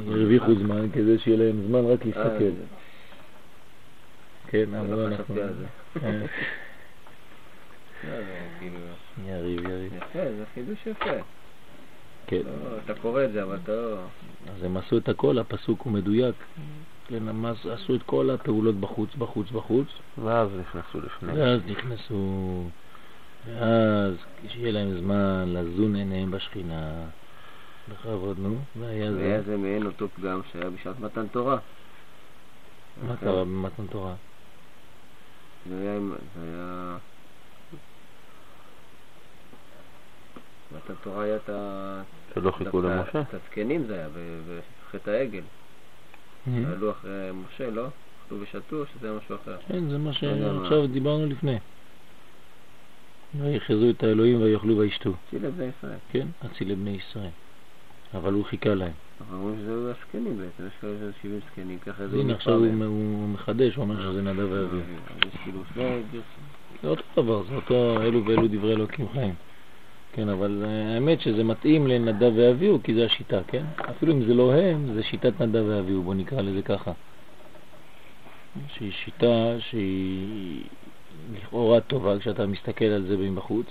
הרוויחו 0.07 0.55
זמן 0.55 0.89
כדי 0.93 1.19
שיהיה 1.19 1.37
להם 1.37 1.67
זמן 1.67 1.85
רק 1.85 2.05
להסתכל. 2.05 2.43
אה, 2.43 2.49
כן, 4.47 4.65
לא 4.71 4.79
אבל 4.79 4.89
לא, 4.89 5.09
לא, 5.09 5.15
כאילו, 8.59 8.79
יריב, 9.25 9.65
יריב. 9.65 9.93
יפה, 9.93 10.19
זה 10.37 10.43
חידוש 10.53 10.87
יפה. 10.87 11.42
כן. 12.27 12.41
לא, 12.45 12.77
אתה 12.85 12.93
קורא 13.01 13.23
את 13.23 13.31
זה, 13.31 13.43
אבל 13.43 13.57
אתה 13.63 13.71
לא... 13.71 13.97
אז 14.55 14.63
הם 14.63 14.77
עשו 14.77 14.97
את 14.97 15.09
הכל, 15.09 15.37
הפסוק 15.37 15.81
הוא 15.81 15.93
מדויק. 15.93 16.35
כן, 17.07 17.27
הם 17.27 17.45
עש- 17.45 17.65
עשו 17.65 17.95
את 17.95 18.03
כל 18.03 18.29
הפעולות 18.29 18.75
בחוץ, 18.75 19.15
בחוץ, 19.15 19.51
בחוץ, 19.51 19.87
ואז 20.17 20.49
נכנסו 20.59 21.01
לפני. 21.01 21.33
ואז 21.33 21.61
נכנסו, 21.65 22.63
ואז 23.47 24.15
כשיהיה 24.47 24.71
להם 24.71 24.97
זמן 24.99 25.43
לזון 25.47 25.95
עיניהם 25.95 26.31
בשכינה, 26.31 27.05
בכבוד, 27.89 28.39
נו, 28.39 28.57
והיה 28.75 29.11
והיה 29.11 29.41
זה. 29.41 29.51
זה 29.51 29.57
מעין 29.57 29.85
אותו 29.85 30.07
פגם 30.09 30.41
שהיה 30.51 30.69
בשעת 30.69 30.99
מתן 30.99 31.27
תורה. 31.27 31.57
מה 33.07 33.17
קרה 33.17 33.45
במתן 33.45 33.87
תורה? 33.87 34.15
זה 35.69 35.99
היה... 36.35 36.97
עם- 40.73 40.79
זה 40.81 40.89
היה... 40.89 40.95
מתן 40.95 41.03
תורה 41.03 41.23
היה 41.23 41.35
את 41.35 41.49
ה... 41.49 42.03
שלא 42.33 42.51
חיכו 42.51 42.81
למשה. 42.81 43.21
את 43.21 43.33
הזקנים 43.33 43.85
זה 43.87 43.93
היה, 43.95 44.09
בחטא 44.87 45.09
העגל. 45.09 45.43
שעלו 46.45 46.91
אחרי 46.91 47.31
משה, 47.33 47.69
לא? 47.69 47.87
אכלו 48.25 48.41
ושתו, 48.41 48.85
שזה 48.85 49.09
היה 49.09 49.17
משהו 49.17 49.35
אחר. 49.35 49.57
כן, 49.67 49.89
זה 49.89 49.97
מה 49.97 50.05
לא. 50.05 50.13
שעכשיו 50.13 50.87
דיברנו 50.87 51.25
לפני. 51.25 51.57
ויחזו 53.33 53.89
את 53.89 54.03
האלוהים 54.03 54.41
ויאכלו 54.41 54.77
וישתו. 54.77 55.13
צילה 55.29 55.51
בני 55.51 55.65
ישראל. 55.65 55.97
כן, 56.09 56.27
אצילי 56.45 56.75
בני 56.75 56.91
ישראל. 56.91 57.31
אבל 58.13 58.33
הוא 58.33 58.45
חיכה 58.45 58.73
להם. 58.73 58.93
אנחנו 59.21 59.37
אומרים 59.37 59.59
שזה 59.59 59.69
היו 59.69 59.89
הזקנים 59.89 60.37
בעצם, 60.37 60.67
יש 60.67 60.73
כאלה 60.81 60.97
שזה 60.97 61.11
70 61.21 61.39
זקנים, 61.51 61.79
ככה 61.79 62.07
זה 62.07 62.17
הנה 62.17 62.33
עכשיו 62.33 62.53
הוא 62.85 63.27
מחדש, 63.27 63.75
הוא 63.75 63.83
אומר 63.83 64.11
שזה 64.11 64.21
נדב 64.21 64.49
כאילו 65.43 65.63
גרסים. 66.11 66.43
זה 66.81 66.87
אותו 66.87 67.03
דבר, 67.23 67.43
זה 67.43 67.55
אותו 67.55 68.01
אלו 68.01 68.25
ואלו 68.25 68.47
דברי 68.47 68.73
אלוקים 68.73 69.09
חיים. 69.09 69.35
כן, 70.13 70.29
אבל 70.29 70.63
אה, 70.65 70.93
האמת 70.93 71.21
שזה 71.21 71.43
מתאים 71.43 71.87
לנדב 71.87 72.31
ואביהו, 72.35 72.79
כי 72.83 72.93
זה 72.93 73.05
השיטה, 73.05 73.39
כן? 73.47 73.63
אפילו 73.89 74.13
אם 74.13 74.25
זה 74.25 74.33
לא 74.33 74.53
הם, 74.53 74.93
זה 74.93 75.03
שיטת 75.03 75.41
נדב 75.41 75.63
ואביהו, 75.67 76.03
בוא 76.03 76.13
נקרא 76.13 76.41
לזה 76.41 76.61
ככה. 76.61 76.91
שהיא 78.67 78.91
שיטה 78.91 79.55
שהיא 79.59 80.63
לכאורה 81.33 81.81
טובה 81.81 82.19
כשאתה 82.19 82.47
מסתכל 82.47 82.85
על 82.85 83.05
זה 83.05 83.17
מבחוץ. 83.17 83.65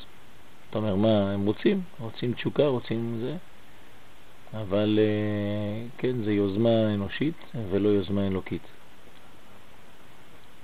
אתה 0.71 0.79
אומר, 0.79 0.95
מה 0.95 1.33
הם 1.33 1.47
רוצים? 1.47 1.81
רוצים 2.01 2.33
תשוקה, 2.33 2.67
רוצים 2.67 3.19
זה. 3.21 3.37
אבל 4.55 4.99
אה, 5.03 5.87
כן, 5.99 6.23
זה 6.25 6.33
יוזמה 6.33 6.95
אנושית 6.95 7.35
ולא 7.71 7.89
יוזמה 7.89 8.27
אלוקית. 8.27 8.63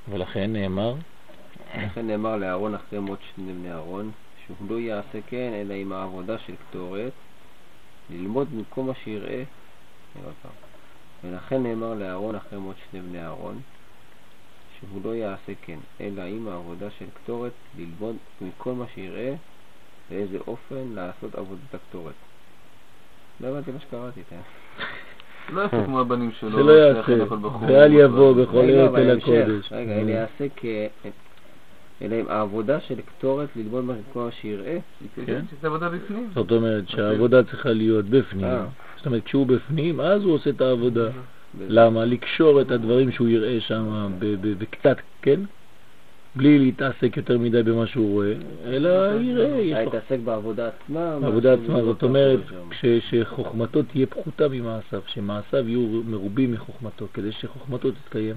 ולכן 0.09 0.53
נאמר, 0.53 0.95
לכן 1.79 2.07
נאמר 2.07 2.37
לאהרון 2.37 2.75
אחרי 2.75 2.99
מות 2.99 3.19
שני 3.35 3.53
בני 3.53 3.73
אהרון, 3.73 4.11
שהוא 4.49 4.71
לא 4.71 4.81
יעשה 4.81 5.19
כן 5.27 5.53
אלא 5.53 5.75
עם 5.75 5.93
העבודה 5.93 6.39
של 6.39 6.53
קטורת, 6.57 7.13
ללמוד 8.11 8.49
במקום 8.55 8.87
מה 8.87 8.95
שיראה. 9.05 9.43
ולכן 11.25 11.63
נאמר 11.63 11.95
לאהרון 11.95 12.35
אחרי 12.35 12.59
מות 12.59 12.77
שני 12.91 13.01
בני 13.01 13.23
אהרון, 13.23 13.61
שהוא 14.79 15.01
לא 15.05 15.15
יעשה 15.15 15.53
כן 15.63 15.79
אלא 16.01 16.23
עם 16.23 16.49
העבודה 16.49 16.91
של 16.99 17.05
קטורת, 17.15 17.53
ללמוד 17.79 18.17
מכל 18.41 18.73
מה 18.73 18.85
שיראה 18.95 19.35
באיזה 20.11 20.39
אופן 20.47 20.89
לעשות 20.95 21.35
עבודת 21.35 21.75
הקטורת. 21.75 22.15
לא 23.41 23.49
הבנתי 23.49 23.71
מה 23.71 23.81
שקראתי, 23.81 24.21
תראה. 24.29 24.41
לא 25.53 25.61
יעשה 25.61 25.85
כמו 25.85 26.01
הבנים 26.01 26.33
שלו. 26.41 26.51
שלא 26.51 26.73
יעשה. 26.73 27.35
ואל 27.67 27.93
יבוא 27.93 28.33
בכל 28.33 28.71
עת 28.71 28.89
אבל 28.89 29.11
אל. 29.11 29.19
הקודש. 29.19 29.73
רגע, 29.73 30.01
אלא 30.01 30.11
יעשה 30.11 30.47
כ... 30.57 30.65
אלא 32.03 32.17
עם 32.17 32.29
העבודה 32.29 32.81
של 32.81 32.95
קטורת 33.01 33.49
ללמוד 33.57 33.85
מה 33.85 33.95
שיראה. 34.31 34.79
כן. 35.27 35.43
שזה 35.51 35.67
עבודה 35.67 35.89
בפנים. 35.89 36.31
זאת 36.35 36.53
אומרת 36.53 36.89
שהעבודה 36.89 37.43
צריכה 37.43 37.73
להיות 37.73 38.05
בפנים. 38.05 38.45
אה. 38.45 38.67
זאת 38.97 39.07
אומרת, 39.07 39.25
כשהוא 39.25 39.47
בפנים, 39.47 40.01
אז 40.01 40.23
הוא 40.23 40.35
עושה 40.35 40.51
את 40.51 40.61
העבודה. 40.61 41.09
למה? 41.61 42.05
לקשור 42.05 42.61
את 42.61 42.71
הדברים 42.71 43.13
שהוא 43.13 43.29
יראה 43.29 43.61
שם 43.61 44.11
בקצת, 44.59 44.97
כן? 45.23 45.41
בלי 46.37 46.59
להתעסק 46.59 47.17
יותר 47.17 47.39
מדי 47.39 47.63
במה 47.63 47.87
שהוא 47.87 48.13
רואה, 48.13 48.33
אלא 48.67 48.89
יראה, 49.21 49.61
יש 49.61 49.77
לו 49.77 49.85
להתעסק 49.85 50.19
בעבודה 50.25 50.69
עצמה. 50.69 51.19
העבודה 51.23 51.57
משהו 51.57 51.65
עצמה, 51.65 51.79
לא 51.79 51.85
זאת 51.85 52.03
אומרת, 52.03 52.41
שחוכמתו 53.11 53.83
תהיה 53.83 54.07
פחותה 54.07 54.49
ממעשיו, 54.49 55.01
שמעשיו 55.07 55.69
יהיו 55.69 56.03
מרובים 56.05 56.53
מחוכמתו, 56.53 57.07
כדי 57.15 57.33
שחוכמתו 57.33 57.91
תתקיים. 57.91 58.37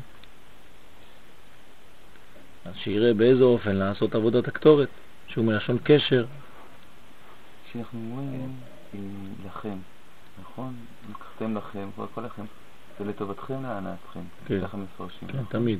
אז 2.66 2.76
שיראה 2.76 3.14
באיזה 3.14 3.44
אופן 3.44 3.76
לעשות 3.76 4.16
עבודת 4.16 4.48
הקטורת, 4.48 4.90
שהוא 5.28 5.46
מלשון 5.46 5.78
קשר. 5.84 6.26
כשאנחנו 7.64 8.00
אומרים 8.00 8.52
אה, 8.94 9.00
לכם, 9.46 9.78
נכון? 10.42 10.74
לקחתם 11.10 11.58
לכם, 11.58 11.90
כל 11.96 12.06
כל 12.14 12.22
לכם, 12.22 12.46
זה 13.00 13.06
לטובתכם 13.06 13.64
להנאתכם, 13.64 14.20
כן. 14.46 14.62
ככה 14.62 14.78
מפרשים. 14.78 15.28
כן, 15.28 15.38
נכון? 15.38 15.52
תמיד. 15.52 15.80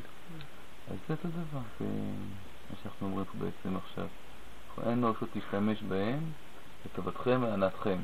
אז 0.88 0.96
זה 1.08 1.14
אותו 1.14 1.28
דבר, 1.28 1.62
זה 1.80 1.86
מה 2.70 2.76
שאנחנו 2.84 3.08
אומרים 3.08 3.26
פה 3.26 3.38
בעצם 3.38 3.78
עכשיו. 3.78 4.08
אין 4.88 5.02
לו 5.02 5.12
רשות 5.12 5.30
להשתמש 5.36 5.84
בהם 5.84 6.20
לטובתכם 6.86 7.40
ולהנאתכם. 7.44 7.98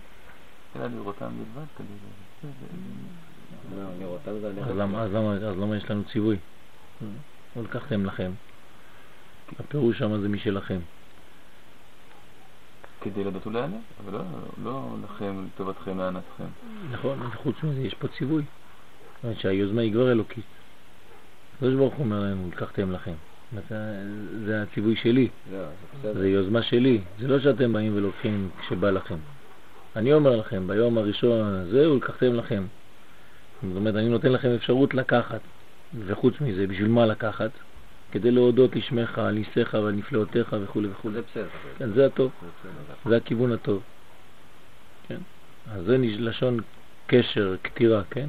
אלא 0.75 0.88
לראותם 0.88 1.30
בלבד 1.38 1.67
כדי 1.75 1.88
לא, 3.75 4.61
אז. 4.65 4.78
למה, 4.78 5.01
אז 5.01 5.11
למה, 5.11 5.34
אז 5.34 5.57
למה 5.57 5.78
יש 5.78 5.91
לנו 5.91 6.03
ציווי? 6.03 6.38
ולקחתם 7.55 8.05
לכם. 8.05 8.32
הפירוש 9.60 9.98
שם 9.98 10.22
זה 10.22 10.30
משלכם. 10.30 10.80
כדי 13.02 13.24
לדעת 13.24 13.48
ולהיענר, 13.48 13.78
אבל 14.04 14.14
לא, 14.14 14.24
לא 14.64 14.95
לכם, 15.04 15.45
לטובתכם 15.45 15.98
להנאתכם. 15.98 16.43
נכון, 16.91 17.20
חוץ 17.36 17.56
מזה 17.64 17.82
יש 17.82 17.93
פה 17.93 18.08
ציווי. 18.08 18.43
זאת 18.43 19.24
אומרת 19.24 19.39
שהיוזמה 19.39 19.82
היא 19.82 19.93
כבר 19.93 20.12
אלוקית. 20.12 20.45
הקדוש 21.56 21.74
ברוך 21.74 21.93
הוא 21.93 22.06
אומר 22.06 22.20
לנו, 22.20 22.50
לקחתם 22.52 22.91
לכם. 22.91 23.14
זה- 24.45 24.62
הציווי 24.62 24.95
שלי, 24.95 25.28
לא, 25.52 26.14
זה 26.14 26.30
יוזמה 26.30 26.62
שלי. 26.62 27.02
זה 27.20 27.28
לא 27.28 27.39
שאתם 27.39 27.74
באים 27.74 27.95
ולוקחים 27.95 28.50
כשבא 28.62 28.89
לכם. 28.89 29.18
אני 29.95 30.14
אומר 30.14 30.36
לכם, 30.36 30.68
ביום 30.68 30.98
הראשון 30.98 31.41
הזה, 31.41 31.91
ולקחתם 31.91 32.34
לכם. 32.34 32.64
זאת 33.64 33.76
אומרת, 33.76 33.95
אני 33.95 34.10
נותן 34.10 34.32
לכם 34.32 34.50
אפשרות 34.56 34.93
לקחת. 34.93 35.41
וחוץ 36.06 36.41
מזה, 36.41 36.68
בשביל 36.68 36.88
מה 36.88 37.06
לקחת? 37.06 37.52
כדי 38.12 38.32
להודות 38.32 38.76
לשמך, 38.76 39.18
על 39.18 39.34
ניסיך 39.34 39.74
ועל 39.74 39.91
נפלאותיך 39.91 40.55
וכו' 40.62 40.82
וכו'. 40.91 41.12
זה 41.12 41.22
בסדר. 41.22 41.47
כן, 41.78 41.93
זה 41.93 42.05
הטוב. 42.05 42.32
זה 43.05 43.18
הכיוון 43.18 43.51
הטוב. 43.51 43.84
כן? 45.08 45.20
אז 45.72 45.86
זה 45.86 45.97
לשון 45.97 46.60
קשר, 47.08 47.55
קטירה, 47.62 48.03
כן? 48.03 48.28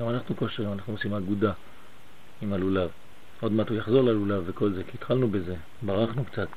גם 0.00 0.08
אנחנו 0.08 0.34
קושרים, 0.34 0.72
אנחנו 0.72 0.92
עושים 0.92 1.14
אגודה 1.14 1.52
עם 2.42 2.52
הלולב. 2.52 2.90
עוד 3.40 3.52
מעט 3.52 3.68
הוא 3.68 3.76
יחזור 3.76 4.02
ללולב 4.02 4.42
וכל 4.46 4.72
זה, 4.72 4.84
כי 4.84 4.90
התחלנו 4.94 5.28
בזה, 5.28 5.54
ברחנו 5.82 6.24
קצת. 6.24 6.48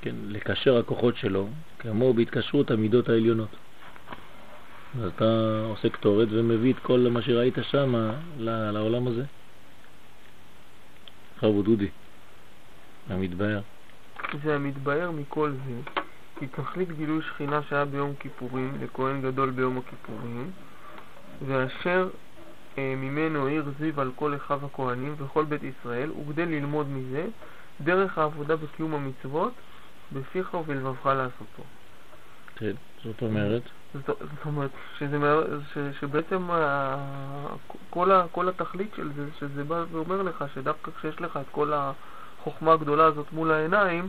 כן, 0.00 0.14
לקשר 0.28 0.76
הכוחות 0.76 1.16
שלו, 1.16 1.48
כמו 1.78 2.12
בהתקשרות 2.12 2.70
המידות 2.70 3.08
העליונות. 3.08 3.56
אז 4.98 5.10
אתה 5.16 5.60
עושה 5.68 5.88
קטורת 5.88 6.28
ומביא 6.30 6.72
את 6.72 6.78
כל 6.78 7.06
מה 7.10 7.22
שראית 7.22 7.54
שם 7.70 8.10
לעולם 8.38 9.06
הזה. 9.06 9.24
חרבו 11.44 11.62
דודי, 11.62 11.88
המתבהר. 13.08 13.60
זה 14.44 14.54
המתבהר 14.54 15.10
מכל 15.10 15.52
זה, 15.66 15.80
כי 16.38 16.46
תכלית 16.46 16.92
גילוי 16.92 17.22
שכינה 17.22 17.62
שהיה 17.62 17.84
ביום 17.84 18.14
כיפורים 18.20 18.72
לכהן 18.80 19.22
גדול 19.22 19.50
ביום 19.50 19.78
הכיפורים, 19.78 20.50
ואשר 21.46 22.08
אה, 22.78 22.94
ממנו 22.96 23.46
העיר 23.46 23.64
זיו 23.78 24.00
על 24.00 24.10
כל 24.16 24.34
אחיו 24.36 24.66
הכהנים 24.66 25.14
וכל 25.18 25.44
בית 25.44 25.62
ישראל, 25.62 26.10
וכדי 26.10 26.46
ללמוד 26.46 26.86
מזה 26.88 27.26
דרך 27.80 28.18
העבודה 28.18 28.56
בקיום 28.56 28.94
המצוות, 28.94 29.52
בפיך 30.12 30.54
ובלבבך 30.54 31.06
לעשותו. 31.06 31.62
כן, 32.56 32.72
זאת 33.04 33.22
אומרת, 33.22 33.62
זאת, 33.94 34.10
אומרת, 34.46 34.70
שזה, 34.98 35.18
ש, 35.72 35.78
שבעצם 36.00 36.50
ה, 36.50 36.96
כל, 37.90 38.12
ה, 38.12 38.26
כל 38.32 38.48
התכלית 38.48 38.94
של 38.96 39.10
זה, 39.16 39.26
שזה 39.38 39.64
בא 39.64 39.84
ואומר 39.90 40.22
לך 40.22 40.44
שדווקא 40.54 40.90
כשיש 40.90 41.20
לך 41.20 41.36
את 41.36 41.46
כל 41.50 41.72
החוכמה 41.72 42.72
הגדולה 42.72 43.04
הזאת 43.04 43.26
מול 43.32 43.50
העיניים, 43.50 44.08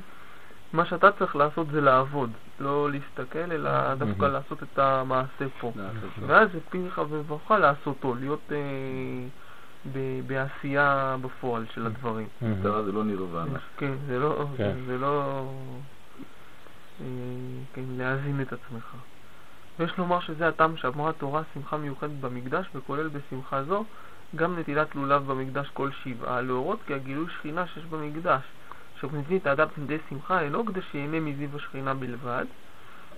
מה 0.74 0.86
שאתה 0.86 1.12
צריך 1.12 1.36
לעשות 1.36 1.68
זה 1.72 1.82
לעבוד, 1.82 2.30
לא 2.60 2.90
להסתכל, 2.92 3.52
אלא 3.52 3.96
דווקא 3.96 4.22
מהמם. 4.22 4.34
לעשות 4.34 4.64
את 4.64 4.80
המעשה 4.80 5.46
פה. 5.60 5.72
ואז 6.28 6.50
זה 6.54 6.60
פיך 6.70 7.02
ובבך 7.10 7.52
לעשותו, 7.52 8.16
להיות 8.16 8.52
אה, 8.52 8.58
ב, 9.94 10.22
בעשייה 10.28 11.18
בפועל 11.22 11.66
של 11.74 11.86
הדברים. 11.86 12.28
מטרה 12.42 12.84
זה 12.84 12.92
לא 12.92 13.04
נירוונה. 13.04 13.60
כן, 13.78 13.94
זה 14.08 14.20
לא, 14.20 14.46
כן. 14.58 14.74
זה 14.88 14.98
לא, 14.98 15.44
אה, 17.02 17.06
כן, 17.74 17.84
להאזין 17.98 18.42
את 18.42 18.54
עצמך. 18.54 18.96
ויש 19.80 19.98
לומר 19.98 20.20
שזה 20.20 20.48
הטעם 20.48 20.78
שאמרה 20.78 21.10
התורה 21.10 21.42
שמחה 21.54 21.78
מיוחדת 21.78 22.20
במקדש, 22.20 22.70
וכולל 22.76 23.08
בשמחה 23.08 23.64
זו 23.64 23.86
גם 24.36 24.60
נטילת 24.60 24.96
לולב 24.96 25.32
במקדש 25.32 25.70
כל 25.70 25.92
שבעה, 25.92 26.42
להורות 26.42 26.80
כי 26.88 26.94
הגילוי 26.94 27.26
שכינה 27.30 27.68
שיש 27.68 27.84
במקדש, 27.86 28.44
את 29.36 29.48
האדם 29.48 29.68
לידי 29.78 29.98
שמחה, 30.10 30.42
אינו 30.42 30.66
כדי 30.66 30.82
שיהנה 30.92 31.20
מזיו 31.20 31.50
השכינה 31.56 31.94
בלבד, 31.94 32.46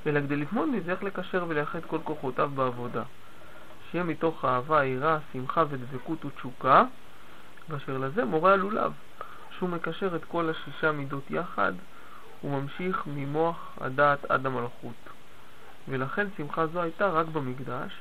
אלא 0.08 0.20
כדי 0.20 0.36
ללמוד 0.36 0.70
מזה 0.70 0.92
איך 0.92 1.04
לקשר 1.04 1.46
ולייחד 1.48 1.80
כל 1.88 2.00
כוחותיו 2.04 2.50
בעבודה. 2.56 3.04
שיהיה 3.92 4.04
מתוך 4.04 4.46
אהבה, 4.46 4.86
יראה, 4.86 5.18
שמחה 5.34 5.64
ודבקות 5.70 6.26
ותשוקה, 6.26 6.84
ואשר 7.70 7.98
לזה 7.98 8.26
מורה 8.26 8.54
הלולב. 8.54 8.92
שהוא 9.58 9.70
מקשר 9.70 10.16
את 10.16 10.26
כל 10.26 10.50
השישה 10.50 10.92
מידות 10.92 11.32
יחד, 11.32 11.74
וממשיך 12.44 13.04
ממוח 13.08 13.78
הדעת 13.82 14.26
עד 14.32 14.46
המלכות. 14.46 15.17
ולכן 15.88 16.28
שמחה 16.38 16.68
זו 16.68 16.82
הייתה 16.82 17.10
רק 17.10 17.26
במקדש, 17.26 17.94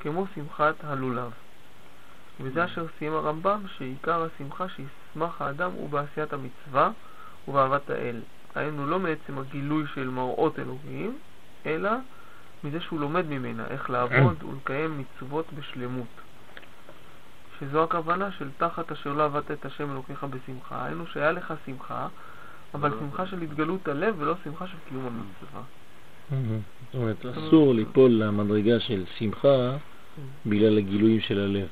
כמו 0.00 0.26
שמחת 0.34 0.74
הלולב. 0.84 1.30
וזה 2.40 2.64
אשר 2.64 2.86
סיים 2.98 3.12
הרמב"ם, 3.12 3.62
שעיקר 3.76 4.22
השמחה 4.24 4.66
שישמח 4.68 5.42
האדם 5.42 5.70
הוא 5.72 5.88
בעשיית 5.88 6.32
המצווה 6.32 6.90
ובאהבת 7.48 7.90
האל. 7.90 8.20
היינו 8.54 8.86
לא 8.86 8.98
מעצם 8.98 9.38
הגילוי 9.38 9.84
של 9.94 10.08
מראות 10.08 10.58
אלוהים, 10.58 11.18
אלא 11.66 11.90
מזה 12.64 12.80
שהוא 12.80 13.00
לומד 13.00 13.26
ממנה 13.26 13.66
איך 13.66 13.90
לעבוד 13.90 14.42
ולקיים 14.42 14.98
מצוות 14.98 15.52
בשלמות. 15.52 16.20
שזו 17.58 17.84
הכוונה 17.84 18.32
של 18.32 18.48
תחת 18.58 18.92
אשר 18.92 19.12
לא 19.12 19.24
עבדת 19.24 19.50
את 19.50 19.64
השם 19.64 19.90
אלוקיך 19.90 20.24
בשמחה, 20.24 20.84
היינו 20.84 21.06
שהיה 21.06 21.32
לך 21.32 21.54
שמחה, 21.66 22.08
אבל 22.74 22.90
שמחה 23.00 23.26
של 23.26 23.42
התגלות 23.42 23.88
הלב 23.88 24.14
ולא 24.18 24.34
שמחה 24.44 24.66
של 24.66 24.76
קיום 24.88 25.06
המצווה. 25.06 25.62
זאת 26.30 26.94
אומרת, 26.94 27.26
אסור 27.26 27.74
ליפול 27.74 28.10
למדרגה 28.10 28.80
של 28.80 29.04
שמחה 29.18 29.76
בגלל 30.46 30.78
הגילויים 30.78 31.20
של 31.20 31.38
הלב. 31.38 31.68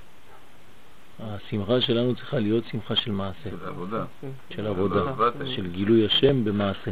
השמחה 1.21 1.81
שלנו 1.81 2.15
צריכה 2.15 2.39
להיות 2.39 2.65
שמחה 2.71 2.97
של 2.97 3.13
מעשה, 3.13 3.51
של 3.51 3.67
עבודה. 3.67 4.05
של 4.51 4.67
עבודה, 4.67 5.05
של 5.55 5.67
גילוי 5.67 6.07
השם 6.07 6.45
במעשה. 6.45 6.91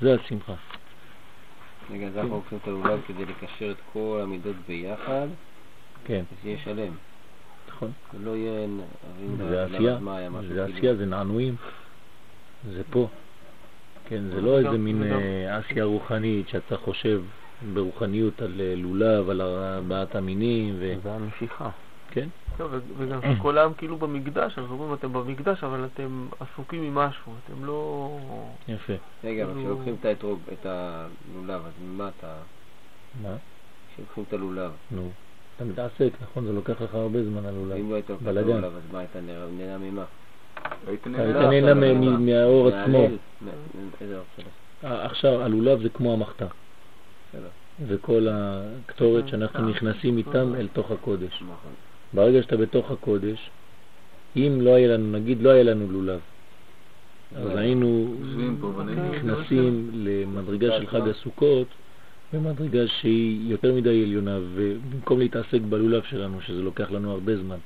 זה 0.00 0.14
השמחה. 0.14 0.54
רגע, 1.90 2.06
אז 2.06 2.16
אנחנו 2.16 2.34
לוקחים 2.34 2.58
את 2.62 2.68
הלולב 2.68 3.00
כדי 3.06 3.24
לקשר 3.24 3.70
את 3.70 3.76
כל 3.92 4.20
המידות 4.22 4.56
ביחד, 4.68 5.26
כן, 6.04 6.24
ושיהיה 6.38 6.58
שלם. 6.64 6.92
נכון. 7.68 7.90
ולא 8.14 8.36
יהיה 8.36 8.66
זה 9.48 9.64
עשייה, 9.64 9.98
זה 10.48 10.64
עשייה, 10.64 10.96
זה 10.96 11.06
נענועים. 11.06 11.56
זה 12.72 12.82
פה. 12.90 13.08
כן, 14.06 14.24
זה 14.28 14.40
לא 14.40 14.58
איזה 14.58 14.78
מין 14.78 15.02
וגם- 15.02 15.12
אה, 15.20 15.56
עשייה 15.58 15.84
רוחנית 15.84 16.48
שאתה 16.48 16.76
חושב 16.76 17.22
ברוחניות 17.74 18.42
על 18.42 18.60
אה, 18.60 18.74
לולב, 18.76 19.28
על 19.30 19.40
ארבעת 19.42 20.14
המינים, 20.14 20.74
ו... 20.78 20.94
זה 21.02 21.12
המשיכה. 21.12 21.70
כן? 22.10 22.28
לא, 22.58 22.68
וגם 22.96 23.20
שכל 23.22 23.58
העם 23.58 23.74
כאילו 23.74 23.98
במקדש, 23.98 24.58
אנחנו 24.58 24.74
אומרים 24.74 24.94
אתם 24.94 25.12
במקדש, 25.12 25.64
אבל 25.64 25.84
אתם 25.84 26.28
עסוקים 26.40 26.82
עם 26.82 26.94
משהו, 26.94 27.32
אתם 27.44 27.64
לא... 27.64 28.18
יפה. 28.68 28.92
רגע, 29.24 29.44
אבל 29.44 29.52
כאילו- 29.54 29.64
כשלוקחים 29.66 29.94
את 30.00 30.04
האתרוג, 30.04 30.40
את 30.52 30.66
הלולב, 30.66 31.66
אז 31.66 31.72
ממה 31.80 32.08
אתה... 32.08 32.42
מה? 33.22 33.36
כשלוקחים 33.92 34.24
את 34.28 34.32
הלולב, 34.32 34.72
נו. 34.90 35.12
אתה 35.56 35.64
מתעסק, 35.64 36.12
נכון? 36.20 36.44
זה 36.46 36.52
לוקח 36.52 36.80
לך 36.82 36.94
הרבה 36.94 37.24
זמן 37.24 37.46
הלולב. 37.46 37.76
אם 37.78 37.90
לא 37.90 37.94
היית 37.94 38.10
לוקח 38.10 38.22
את. 38.22 38.26
הלולב, 38.36 38.76
אז 38.76 38.82
מה, 38.92 39.02
נהנה- 39.14 39.46
נהנה 39.50 39.78
ממה? 39.78 40.04
היית 40.86 41.06
נהנה. 41.06 41.60
לא, 41.60 41.74
לא, 41.74 42.18
מהאור 42.18 42.68
עצמו. 42.68 43.06
אה, 44.84 45.04
עכשיו, 45.04 45.42
הלולב 45.42 45.82
זה 45.82 45.88
כמו 45.88 46.12
המחתה. 46.12 46.46
וכל 47.86 48.26
הקטורת 48.30 49.28
שאנחנו 49.28 49.68
נכנסים 49.68 50.18
איתם 50.18 50.54
אל 50.58 50.68
תוך 50.72 50.90
הקודש. 50.90 51.42
נכון. 51.42 51.72
ברגע 52.14 52.42
שאתה 52.42 52.56
בתוך 52.56 52.90
הקודש, 52.90 53.50
אם 54.36 54.58
לא 54.60 54.74
היה 54.74 54.88
לנו, 54.88 55.18
נגיד 55.18 55.42
לא 55.42 55.50
היה 55.50 55.62
לנו 55.62 55.92
לולב, 55.92 56.20
אז 57.36 57.56
היינו. 57.56 58.14
נכנסים 59.16 59.90
למדרגה 59.94 60.78
של 60.78 60.86
חג 60.86 61.08
הסוכות, 61.08 61.68
במדרגה 62.32 62.86
שהיא 62.86 63.50
יותר 63.50 63.74
מדי 63.74 64.02
עליונה, 64.02 64.38
ובמקום 64.54 65.18
להתעסק 65.18 65.60
בלולב 65.68 66.02
שלנו, 66.02 66.40
שזה 66.40 66.62
לוקח 66.62 66.90
לנו 66.90 67.12
הרבה 67.12 67.36
זמן, 67.36 67.58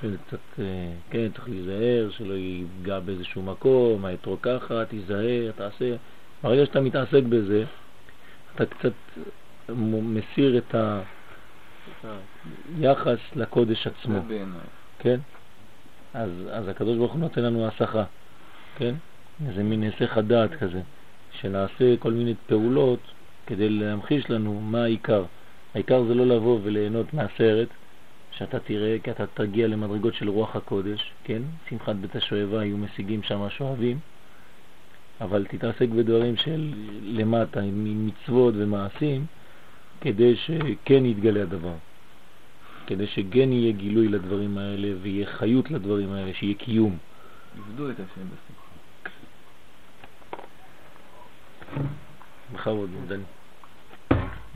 קצת, 0.00 0.38
אה, 0.58 0.64
כן, 1.10 1.28
צריך 1.34 1.48
להיזהר, 1.48 2.10
שלא 2.10 2.34
ייגע 2.34 3.00
באיזשהו 3.00 3.42
מקום, 3.42 4.04
האתרוג 4.04 4.38
ככה, 4.42 4.84
תיזהר, 4.84 5.50
תעשה. 5.56 5.96
ברגע 6.42 6.66
שאתה 6.66 6.80
מתעסק 6.80 7.22
בזה, 7.28 7.64
אתה 8.54 8.66
קצת 8.66 8.92
מסיר 9.72 10.58
את 10.58 10.74
היחס 12.78 13.18
לקודש 13.36 13.86
עצמו. 13.86 14.20
כן? 14.98 15.20
אז, 16.14 16.30
אז 16.50 16.68
הקדוש 16.68 16.96
ברוך 16.96 17.12
הוא 17.12 17.20
נותן 17.20 17.42
לנו 17.42 17.66
הסחה, 17.66 18.04
כן? 18.76 18.94
איזה 19.48 19.62
מין 19.62 19.82
היסח 19.82 20.16
הדעת 20.16 20.54
כזה, 20.54 20.80
שנעשה 21.40 21.96
כל 21.98 22.12
מיני 22.12 22.34
פעולות 22.46 23.00
כדי 23.46 23.68
להמחיש 23.68 24.30
לנו 24.30 24.60
מה 24.60 24.82
העיקר. 24.82 25.24
העיקר 25.74 26.04
זה 26.04 26.14
לא 26.14 26.26
לבוא 26.26 26.60
וליהנות 26.62 27.14
מהסרט, 27.14 27.68
שאתה 28.38 28.60
תראה, 28.60 28.96
כי 29.02 29.10
אתה 29.10 29.26
תגיע 29.26 29.66
למדרגות 29.66 30.14
של 30.14 30.28
רוח 30.28 30.56
הקודש, 30.56 31.12
כן? 31.24 31.42
שמחת 31.68 31.96
בית 31.96 32.16
השואבה 32.16 32.64
יהיו 32.64 32.76
משיגים 32.76 33.22
שם 33.22 33.42
השואבים, 33.42 33.98
אבל 35.20 35.46
תתעסק 35.50 35.88
בדברים 35.88 36.36
של 36.36 36.72
למטה, 37.02 37.60
עם 37.60 38.06
מצוות 38.06 38.54
ומעשים, 38.56 39.26
כדי 40.00 40.36
שכן 40.36 41.06
יתגלה 41.06 41.42
הדבר. 41.42 41.74
כדי 42.86 43.06
שכן 43.06 43.52
יהיה 43.52 43.72
גילוי 43.72 44.08
לדברים 44.08 44.58
האלה 44.58 44.88
ויהיה 45.02 45.26
חיות 45.26 45.70
לדברים 45.70 46.12
האלה, 46.12 46.34
שיהיה 46.34 46.54
קיום. 46.54 46.96
עבדו 47.58 47.90
את 47.90 47.94
השם 47.94 48.26
בשמחה. 48.26 48.68
בכבוד, 52.54 52.90
דני. 53.08 53.22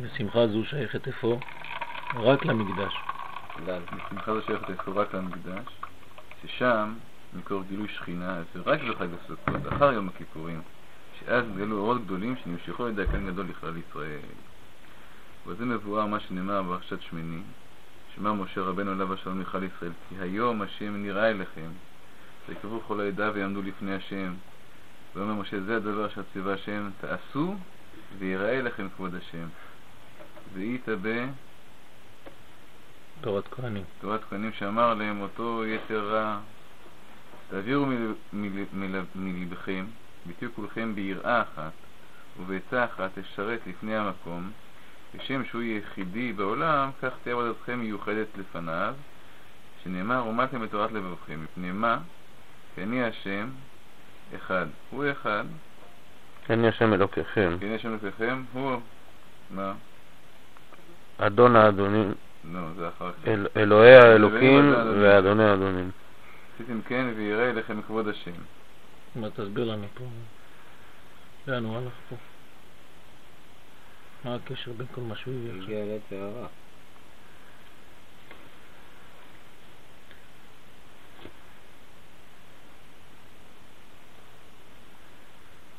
ושמחה 0.00 0.46
זו 0.46 0.64
שייכת 0.64 1.06
איפה? 1.06 1.38
רק 2.14 2.44
למקדש. 2.44 3.11
דן. 3.66 3.80
בשמחה 3.96 4.34
זו 4.34 4.42
שייכת 4.42 4.88
רק 4.88 5.14
למקדש, 5.14 5.64
ששם 6.42 6.94
מקור 7.34 7.62
גילוי 7.68 7.88
שכינה 7.88 8.42
זה 8.54 8.60
רק 8.66 8.80
בחג 8.80 9.08
הסוכות, 9.14 9.72
אחר 9.72 9.92
יום 9.92 10.08
הכיפורים, 10.08 10.62
שאז 11.20 11.44
גלו 11.56 11.78
אורות 11.78 12.04
גדולים 12.04 12.36
שנמשכו 12.36 12.84
על 12.84 12.90
ידי 12.90 13.02
הקן 13.02 13.26
גדול 13.26 13.46
לכלל 13.46 13.76
ישראל. 13.76 14.18
וזה 15.46 15.64
מבואר 15.64 16.06
מה 16.06 16.20
שנאמר 16.20 16.62
בפרשת 16.62 17.00
שמיני, 17.00 17.40
שמע 18.14 18.32
משה 18.32 18.60
רבנו 18.60 18.90
עליו 18.90 19.12
השלום 19.12 19.40
לכלל 19.40 19.62
ישראל, 19.64 19.92
כי 20.08 20.14
היום 20.20 20.62
השם 20.62 20.96
נראה 20.96 21.30
אליכם, 21.30 21.70
ויקרבו 22.48 22.80
כל 22.80 23.00
העדה 23.00 23.30
ויעמדו 23.34 23.62
לפני 23.62 23.94
השם. 23.94 24.34
ואומר 25.14 25.34
משה, 25.34 25.60
זה 25.60 25.76
הדבר 25.76 26.06
אשר 26.06 26.22
ציווה 26.32 26.54
השם, 26.54 26.90
תעשו 27.00 27.56
ויראה 28.18 28.62
לכם 28.62 28.88
כבוד 28.96 29.14
השם. 29.14 29.46
ואית 30.54 30.88
ב... 31.02 31.26
תורת 33.22 33.48
כהנים. 33.48 33.84
תורת 34.00 34.20
כהנים 34.30 34.52
שאמר 34.52 34.94
להם 34.94 35.20
אותו 35.20 35.66
יתר 35.66 36.08
רע, 36.08 36.38
תעבירו 37.50 37.86
מל- 37.86 38.14
מל- 38.32 38.64
מל- 38.72 39.04
מלבכם, 39.14 39.84
ותהיו 40.26 40.54
כולכם 40.54 40.94
ביראה 40.94 41.42
אחת, 41.42 41.72
ובעצה 42.40 42.84
אחת 42.84 43.10
לשרת 43.18 43.60
לפני 43.66 43.96
המקום, 43.96 44.50
כשם 45.18 45.44
שהוא 45.44 45.62
יחידי 45.62 46.32
בעולם, 46.32 46.90
כך 47.02 47.12
תהיה 47.22 47.34
עבודתכם 47.34 47.78
מיוחדת 47.78 48.26
לפניו, 48.38 48.94
שנאמר, 49.84 50.26
ומדתם 50.26 50.64
את 50.64 50.70
תורת 50.70 50.92
לבבכם, 50.92 51.44
מפני 51.44 51.72
מה? 51.72 51.98
כי 52.74 52.82
אני 52.82 53.04
השם, 53.04 53.50
אחד. 54.36 54.66
הוא 54.90 55.04
אחד, 55.12 55.44
אני 56.50 56.68
השם 56.68 56.92
אלוקיכם, 56.92 57.56
כי 57.60 57.66
אני 57.66 57.74
השם 57.74 57.88
אלוקיכם, 57.88 58.44
הוא... 58.52 58.76
מה? 59.50 59.72
אדון 61.18 61.56
האדונים, 61.56 62.14
לא, 62.44 62.60
זה 62.76 62.88
אחר 62.88 63.12
כך. 63.12 63.28
אל- 63.28 63.46
אלוהי 63.56 63.96
האלוקים. 63.96 64.74
ואדוני 65.00 65.44
האדונים. 65.44 65.90
עשיתם 66.54 66.82
כן 66.82 67.06
ויראה 67.16 67.50
אליכם 67.50 67.82
כבוד 67.82 68.08
השם. 68.08 68.30
מה 69.16 69.30
תסביר 69.30 69.64
לנו 69.64 69.86
פה? 69.94 70.04
לאן 71.46 71.64
הוא 71.64 71.76
הלך 71.76 71.92
פה? 72.08 72.16
מה 74.24 74.34
הקשר 74.34 74.72
בין 74.72 74.86
כל 74.94 75.00
מה 75.00 75.16
שהוא 75.16 75.34
הביא 75.34 75.50
עכשיו? 75.50 75.62
הגיע 75.64 75.84
ליצר 75.84 76.24
הרע. 76.24 76.46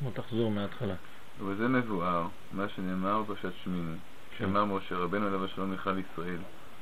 בוא 0.00 0.10
תחזור 0.14 0.50
מההתחלה. 0.50 0.94
וזה 1.40 1.68
מבואר, 1.68 2.26
מה 2.52 2.68
שנאמר 2.68 3.22
בפרשת 3.22 3.52
שמיני, 3.64 3.96
שאמר 4.38 4.64
משה 4.64 4.96
רבנו 4.96 5.26
עליו 5.26 5.44
השלום 5.44 5.72
לכלל 5.72 5.98
ישראל, 5.98 6.38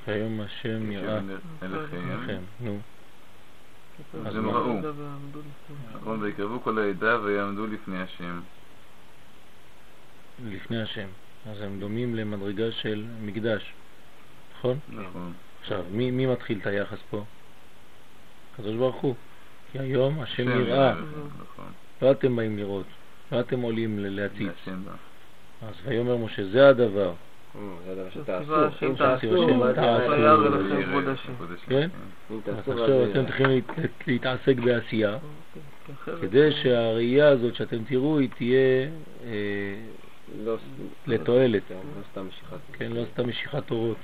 שהיום 0.06 0.40
השם 0.40 0.92
יראה 0.92 1.18
השם 1.18 1.26
אליכם. 1.62 2.40
נו, 2.60 2.78
אז 4.14 4.26
אז 4.26 4.36
הם? 4.36 4.50
ראו, 4.50 4.80
נכון, 5.94 6.22
ויקרבו 6.22 6.60
כל 6.60 6.78
העדה 6.78 7.20
ויעמדו 7.22 7.66
לפני 7.66 8.02
השם. 8.02 8.40
לפני 10.48 10.82
השם. 10.82 11.08
אז 11.50 11.60
הם 11.60 11.80
דומים 11.80 12.14
למדרגה 12.14 12.72
של 12.72 13.04
מקדש, 13.22 13.72
נכון? 14.58 14.78
נכון. 14.88 15.32
עכשיו, 15.60 15.84
מי, 15.90 16.10
מי 16.10 16.26
מתחיל 16.26 16.58
את 16.58 16.66
היחס 16.66 16.98
פה? 17.10 17.24
הקדוש 18.54 18.76
ברוך 18.76 18.96
הוא. 18.96 19.14
כי 19.72 19.78
היום 19.78 20.20
השם 20.20 20.48
לכם, 20.48 21.04
נכון. 21.42 21.72
לא 22.02 22.10
אתם 22.10 22.36
באים 22.36 22.58
לראות, 22.58 22.86
לא 23.32 23.40
אתם 23.40 23.60
עולים 23.60 23.98
להציץ. 23.98 24.68
אז 25.62 25.74
ויאמר 25.84 26.16
משה, 26.16 26.48
זה 26.48 26.68
הדבר, 26.68 27.12
זה 27.54 27.92
הדבר 27.92 28.04
זה 28.04 28.10
שתעשו. 28.10 28.86
אם 28.86 28.94
תעשו, 28.96 29.48
מה. 29.58 29.72
כן? 31.66 31.88
אם 32.30 32.36
אז 32.36 32.42
תעשו, 32.44 32.72
עכשיו 32.72 33.02
אז 33.02 33.10
אתם 33.10 33.24
צריכים 33.26 33.46
להת- 33.50 34.06
להתעסק 34.06 34.56
בעשייה, 34.56 35.18
כדי 36.20 36.52
שהראייה 36.52 37.28
הזאת 37.28 37.54
שאתם 37.54 37.84
תראו 37.84 38.18
היא 38.18 38.28
תהיה 38.36 38.88
אה, 39.24 39.30
לא- 40.44 40.56
לתועלת. 41.06 41.62
לא 41.70 41.76
סתם 42.10 42.28
משיכת. 42.28 42.56
כן, 42.72 42.92
לא 42.92 43.02
סתם 43.12 43.28
משיכת 43.28 43.70
אורות. 43.70 43.96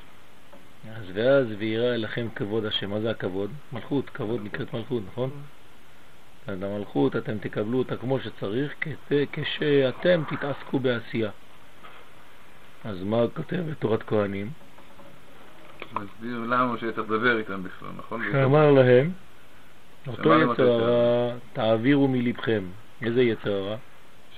אז 0.96 1.04
ואז 1.14 1.46
ויראה 1.58 1.96
לכם 1.96 2.28
כבוד 2.34 2.64
השם. 2.64 2.90
מה 2.90 3.00
זה 3.00 3.10
הכבוד? 3.10 3.50
מלכות, 3.72 4.10
כבוד 4.10 4.40
נקראת 4.44 4.72
מלכות, 4.74 5.02
נכון? 5.06 5.30
אז 6.46 6.62
המלכות 6.62 7.16
אתם 7.16 7.38
תקבלו 7.38 7.78
אותה 7.78 7.96
כמו 7.96 8.20
שצריך 8.20 8.74
כשאתם 9.32 10.22
תתעסקו 10.30 10.78
בעשייה. 10.78 11.30
אז 12.84 13.02
מה 13.02 13.16
כותב 13.34 13.56
בתורת 13.70 14.02
כהנים? 14.02 14.50
מסביר 15.92 16.38
למה 16.38 16.72
משה 16.72 16.92
צריך 16.92 17.10
לדבר 17.10 17.38
איתם 17.38 17.62
בכלל, 17.62 17.88
נכון? 17.98 18.22
שאמר 18.32 18.70
להם, 18.70 19.10
אותו 20.06 20.34
יצר 20.38 20.62
הרע 20.72 21.34
תעבירו 21.52 22.08
מלבכם. 22.08 22.62
איזה 23.02 23.22
יצר 23.22 23.52
הרע? 23.52 23.76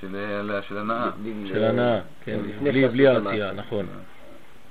של 0.00 0.78
הנאה. 0.78 1.10
בלי- 1.22 1.48
של 1.48 1.64
הנאה, 1.64 2.00
כן, 2.24 2.40
בלי. 2.62 3.08
העשייה, 3.08 3.52
נכון. 3.52 3.86
אה. 3.88 4.00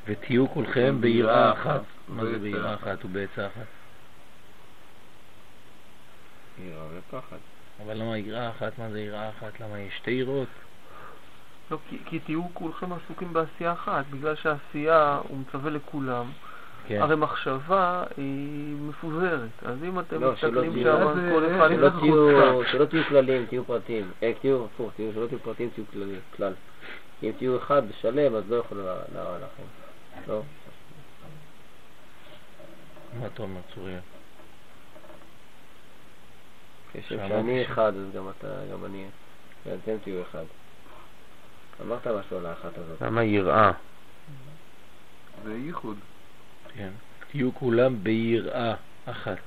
ותהיו 0.05 0.49
כולכם 0.49 0.97
ביראה 1.01 1.51
אחת. 1.51 1.81
מה 2.07 2.25
זה 2.25 2.39
ביראה 2.39 2.73
אחת? 2.73 2.83
אחת 2.83 3.05
ובעצה 3.05 3.47
אחת? 3.47 3.65
יראה 6.65 6.83
ופחד. 6.97 7.37
אבל 7.85 7.97
למה 7.97 8.17
יראה 8.17 8.49
אחת? 8.49 8.79
מה 8.79 8.89
זה 8.89 9.01
יראה 9.01 9.29
אחת? 9.29 9.59
למה 9.59 9.79
יש 9.79 9.97
שתי 9.97 10.11
יראות? 10.11 10.47
לא, 11.71 11.77
כי, 11.89 11.97
כי 12.05 12.19
תהיו 12.19 12.53
כולכם 12.53 12.93
עסוקים 12.93 13.33
בעשייה 13.33 13.73
אחת, 13.73 14.05
בגלל 14.09 14.35
שהעשייה 14.35 15.19
הוא 15.27 15.37
מצווה 15.37 15.71
לכולם. 15.71 16.25
כן. 16.87 17.01
הרי 17.01 17.15
מחשבה 17.15 18.03
היא 18.17 18.75
מפוזרת, 18.75 19.49
אז 19.65 19.83
אם 19.83 19.99
אתם 19.99 20.21
לא, 20.21 20.35
שלא 20.35 20.61
מסתכלים 20.61 20.83
שם 20.83 21.29
כל 21.33 21.45
אחד 21.45 21.69
שלא 21.69 21.87
עם 21.87 21.99
תהיו- 21.99 22.41
החוצה. 22.43 22.69
שלא 22.71 22.85
תהיו 22.85 23.03
כלליים, 23.03 23.45
תהיו 23.45 23.65
פרטיים. 23.65 24.11
אה, 24.23 24.31
תהיו 24.41 24.65
הפוך, 24.65 24.91
תהיו- 24.95 25.13
שלא 25.13 25.27
תהיו 25.27 25.39
פרטיים, 25.39 25.69
תהיו 25.69 25.83
כללי- 25.91 26.19
כלל. 26.35 26.53
אם 27.23 27.31
תהיו 27.37 27.57
אחד 27.57 27.81
שלם, 28.01 28.35
אז 28.35 28.49
לא 28.49 28.55
יכול 28.55 28.77
להרע 29.13 29.37
לכם. 29.37 29.63
לא? 30.27 30.41
מה 33.19 33.25
אתה 33.27 33.43
אומר, 33.43 33.61
צוריה? 33.75 33.99
כשם 36.93 37.01
שאמרתי 37.09 37.29
שאני 37.29 37.63
ש- 37.65 37.67
אחד, 37.71 37.93
אז 37.95 38.15
גם 38.15 38.29
אתה, 38.29 38.47
גם 38.73 38.85
אני. 38.85 39.05
ואתם 39.65 39.97
תהיו 40.03 40.21
אחד. 40.21 40.43
אמרת 41.81 42.07
משהו 42.07 42.37
על 42.37 42.45
האחת 42.45 42.77
הזאת. 42.77 43.01
למה 43.01 43.23
יראה? 43.23 43.71
זה 45.43 45.53
ייחוד. 45.53 45.97
כן. 46.73 46.89
תהיו 47.31 47.55
כולם 47.55 48.03
ביראה 48.03 48.75
אחת. 49.05 49.37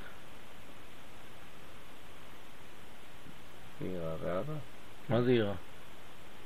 יראה 3.80 4.16
ואהבה. 4.20 4.54
מה 5.08 5.22
זה 5.22 5.32
יראה? 5.32 5.54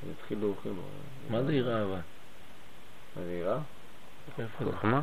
הם 0.02 0.08
התחילו 0.10 0.46
הולכים. 0.46 0.82
מה 1.30 1.42
זה 1.42 1.52
יראה 1.52 1.82
אבל? 1.82 2.00
מה 3.16 3.22
זה 3.22 3.32
יראה? 3.32 3.58
איפה 4.38 4.64
זה? 4.64 4.72
חוכמה? 4.72 5.02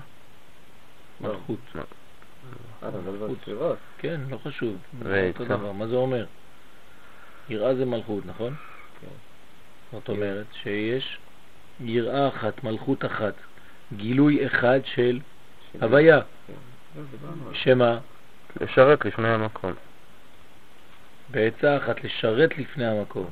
מלכות. 1.21 1.59
אה, 1.75 2.87
על 2.87 3.01
מלכות. 3.01 3.37
כן, 3.97 4.21
לא 4.29 4.37
חשוב. 4.37 4.77
זה 5.03 5.09
ועצה. 5.09 5.39
אותו 5.39 5.45
דבר. 5.45 5.71
מה 5.71 5.87
זה 5.87 5.95
אומר? 5.95 6.25
יראה 7.49 7.75
זה 7.75 7.85
מלכות, 7.85 8.25
נכון? 8.25 8.55
כן. 9.01 9.32
זאת 9.93 10.09
אומרת 10.09 10.45
שיש 10.63 11.17
יראה 11.79 12.27
אחת, 12.27 12.63
מלכות 12.63 13.05
אחת, 13.05 13.33
גילוי 13.97 14.45
אחד 14.45 14.79
של 14.85 15.19
הוויה. 15.81 16.19
שמה? 17.53 17.99
לשרת 18.61 19.05
לפני 19.05 19.27
המקום. 19.27 19.73
בעצה 21.31 21.77
אחת 21.77 22.03
לשרת 22.03 22.57
לפני 22.57 22.85
המקום. 22.85 23.29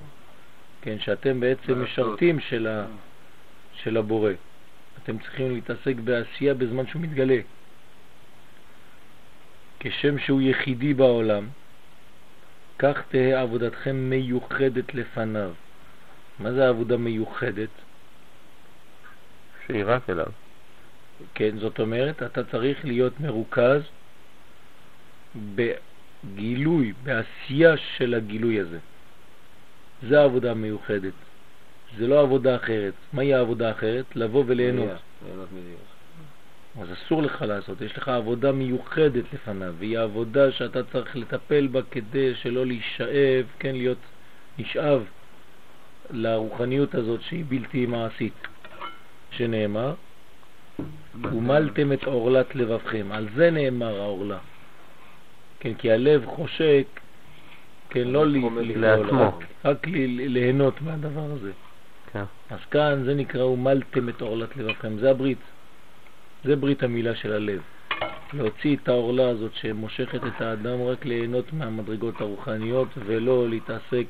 כן, 0.81 0.99
שאתם 0.99 1.39
בעצם. 1.39 1.83
משרתים 1.83 2.39
של, 2.39 2.67
ה, 2.67 2.85
של 3.73 3.97
הבורא. 3.97 4.31
אתם 5.03 5.17
צריכים 5.17 5.53
להתעסק 5.53 5.95
בעשייה 6.03 6.53
בזמן 6.53 6.87
שהוא 6.87 7.01
מתגלה. 7.01 7.37
כשם 9.79 10.19
שהוא 10.19 10.41
יחידי 10.41 10.93
בעולם, 10.93 11.47
כך 12.79 13.01
תהא 13.09 13.41
עבודתכם 13.41 13.95
מיוחדת 13.95 14.93
לפניו. 14.93 15.51
מה 16.41 16.51
זה 16.51 16.69
עבודה 16.69 16.97
מיוחדת? 16.97 17.69
שהיא 19.67 19.83
רק 19.85 20.09
אליו. 20.09 20.25
כן, 21.33 21.57
זאת 21.57 21.79
אומרת, 21.79 22.23
אתה 22.23 22.43
צריך 22.43 22.85
להיות 22.85 23.19
מרוכז 23.19 23.81
בגילוי, 25.55 26.93
בעשייה 27.03 27.77
של 27.77 28.13
הגילוי 28.13 28.59
הזה. 28.59 28.79
זה 30.09 30.21
העבודה 30.21 30.51
המיוחדת. 30.51 31.13
זה 31.97 32.07
לא 32.07 32.21
עבודה 32.21 32.55
אחרת. 32.55 32.93
מהי 33.13 33.33
העבודה 33.33 33.67
האחרת? 33.67 34.15
לבוא 34.15 34.43
וליהנות. 34.47 34.89
ליהנות. 35.25 35.47
אז 36.81 36.87
אסור 36.93 37.21
לך 37.21 37.41
לעשות, 37.41 37.81
יש 37.81 37.97
לך 37.97 38.07
עבודה 38.07 38.51
מיוחדת 38.51 39.33
לפניו, 39.33 39.73
והיא 39.77 39.99
עבודה 39.99 40.51
שאתה 40.51 40.83
צריך 40.83 41.15
לטפל 41.15 41.67
בה 41.67 41.81
כדי 41.91 42.35
שלא 42.35 42.65
להישאב, 42.65 43.45
כן, 43.59 43.75
להיות 43.75 43.97
נשאב 44.59 45.03
לרוחניות 46.11 46.95
הזאת 46.95 47.21
שהיא 47.21 47.45
בלתי 47.47 47.85
מעשית, 47.85 48.47
שנאמר, 49.31 49.93
ומלתם 51.21 51.93
את 51.93 52.03
עורלת 52.03 52.55
לבבכם, 52.55 53.07
על 53.11 53.27
זה 53.35 53.51
נאמר 53.51 54.01
העורלה. 54.01 54.37
כן, 55.59 55.73
כי 55.73 55.91
הלב 55.91 56.25
חושק, 56.25 56.85
כן, 57.89 58.07
לא 58.07 58.25
לעצמו. 58.75 59.39
רק, 59.65 59.87
ליהנות 60.07 60.81
מהדבר 60.81 61.31
הזה. 61.31 61.51
כן. 62.13 62.23
אז 62.49 62.59
כאן 62.71 63.03
זה 63.05 63.13
נקרא 63.13 63.43
ומלתם 63.43 64.09
את 64.09 64.21
עורלת 64.21 64.57
לבבכם, 64.57 64.97
זה 64.97 65.11
הברית. 65.11 65.37
זה 66.43 66.55
ברית 66.55 66.83
המילה 66.83 67.15
של 67.15 67.33
הלב. 67.33 67.61
להוציא 68.33 68.77
את 68.83 68.89
העורלה 68.89 69.29
הזאת 69.29 69.53
שמושכת 69.53 70.19
את 70.27 70.41
האדם 70.41 70.81
רק 70.81 71.05
ליהנות 71.05 71.53
מהמדרגות 71.53 72.21
הרוחניות 72.21 72.87
ולא 73.05 73.49
להתעסק, 73.49 74.05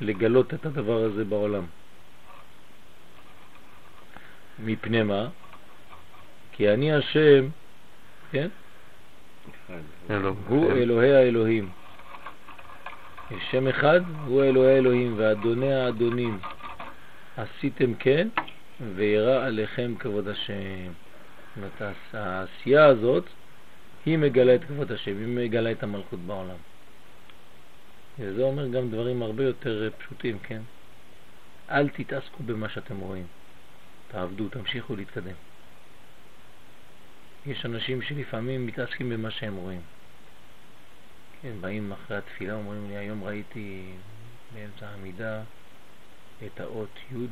לגלות 0.00 0.54
את 0.54 0.66
הדבר 0.66 1.04
הזה 1.04 1.24
בעולם. 1.24 1.64
מפני 4.58 5.02
מה? 5.02 5.28
כי 6.52 6.70
אני 6.70 6.92
השם, 6.92 7.48
כן? 8.30 8.48
הוא 10.48 10.72
אלוהי 10.72 11.14
האלוהים. 11.14 11.70
יש 13.30 13.42
שם 13.50 13.68
אחד, 13.68 14.00
הוא 14.26 14.44
אלוהי 14.44 14.74
האלוהים 14.74 15.14
ואדוני 15.16 15.74
האדונים. 15.74 16.38
עשיתם 17.36 17.94
כן, 17.94 18.28
וירא 18.94 19.46
עליכם 19.46 19.94
כבוד 19.98 20.28
השם. 20.28 20.92
זאת 21.60 21.82
העשייה 22.12 22.84
הזאת, 22.84 23.24
היא 24.06 24.18
מגלה 24.18 24.54
את 24.54 24.64
כבוד 24.64 24.92
השם, 24.92 25.18
היא 25.18 25.26
מגלה 25.26 25.72
את 25.72 25.82
המלכות 25.82 26.18
בעולם. 26.18 26.56
וזה 28.18 28.42
אומר 28.42 28.68
גם 28.68 28.90
דברים 28.90 29.22
הרבה 29.22 29.44
יותר 29.44 29.84
אה, 29.84 29.90
פשוטים, 29.90 30.38
כן? 30.38 30.62
אל 31.70 31.88
תתעסקו 31.88 32.42
במה 32.42 32.68
שאתם 32.68 33.00
רואים. 33.00 33.26
תעבדו, 34.08 34.48
תמשיכו 34.48 34.96
להתקדם. 34.96 35.34
יש 37.46 37.66
אנשים 37.66 38.02
שלפעמים 38.02 38.66
מתעסקים 38.66 39.08
במה 39.08 39.30
שהם 39.30 39.56
רואים. 39.56 39.80
כן, 41.42 41.60
באים 41.60 41.92
אחרי 41.92 42.16
התפילה, 42.16 42.54
אומרים 42.54 42.88
לי, 42.88 42.96
היום 42.96 43.24
ראיתי 43.24 43.92
באמצע 44.54 44.88
העמידה 44.88 45.42
את 46.46 46.60
האות 46.60 46.98
י' 47.12 47.26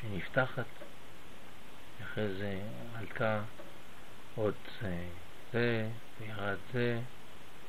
שנפתחת, 0.00 0.66
אחרי 2.02 2.34
זה 2.34 2.60
עלתה 2.94 3.42
עוד 4.34 4.54
אה, 4.82 5.08
זה, 5.52 5.88
וירד 6.20 6.56
זה, 6.72 7.00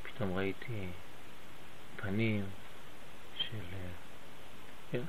פתאום 0.03 0.34
ראיתי 0.34 0.91
פנים 2.01 2.45
של 3.35 3.57
כן, 4.91 5.01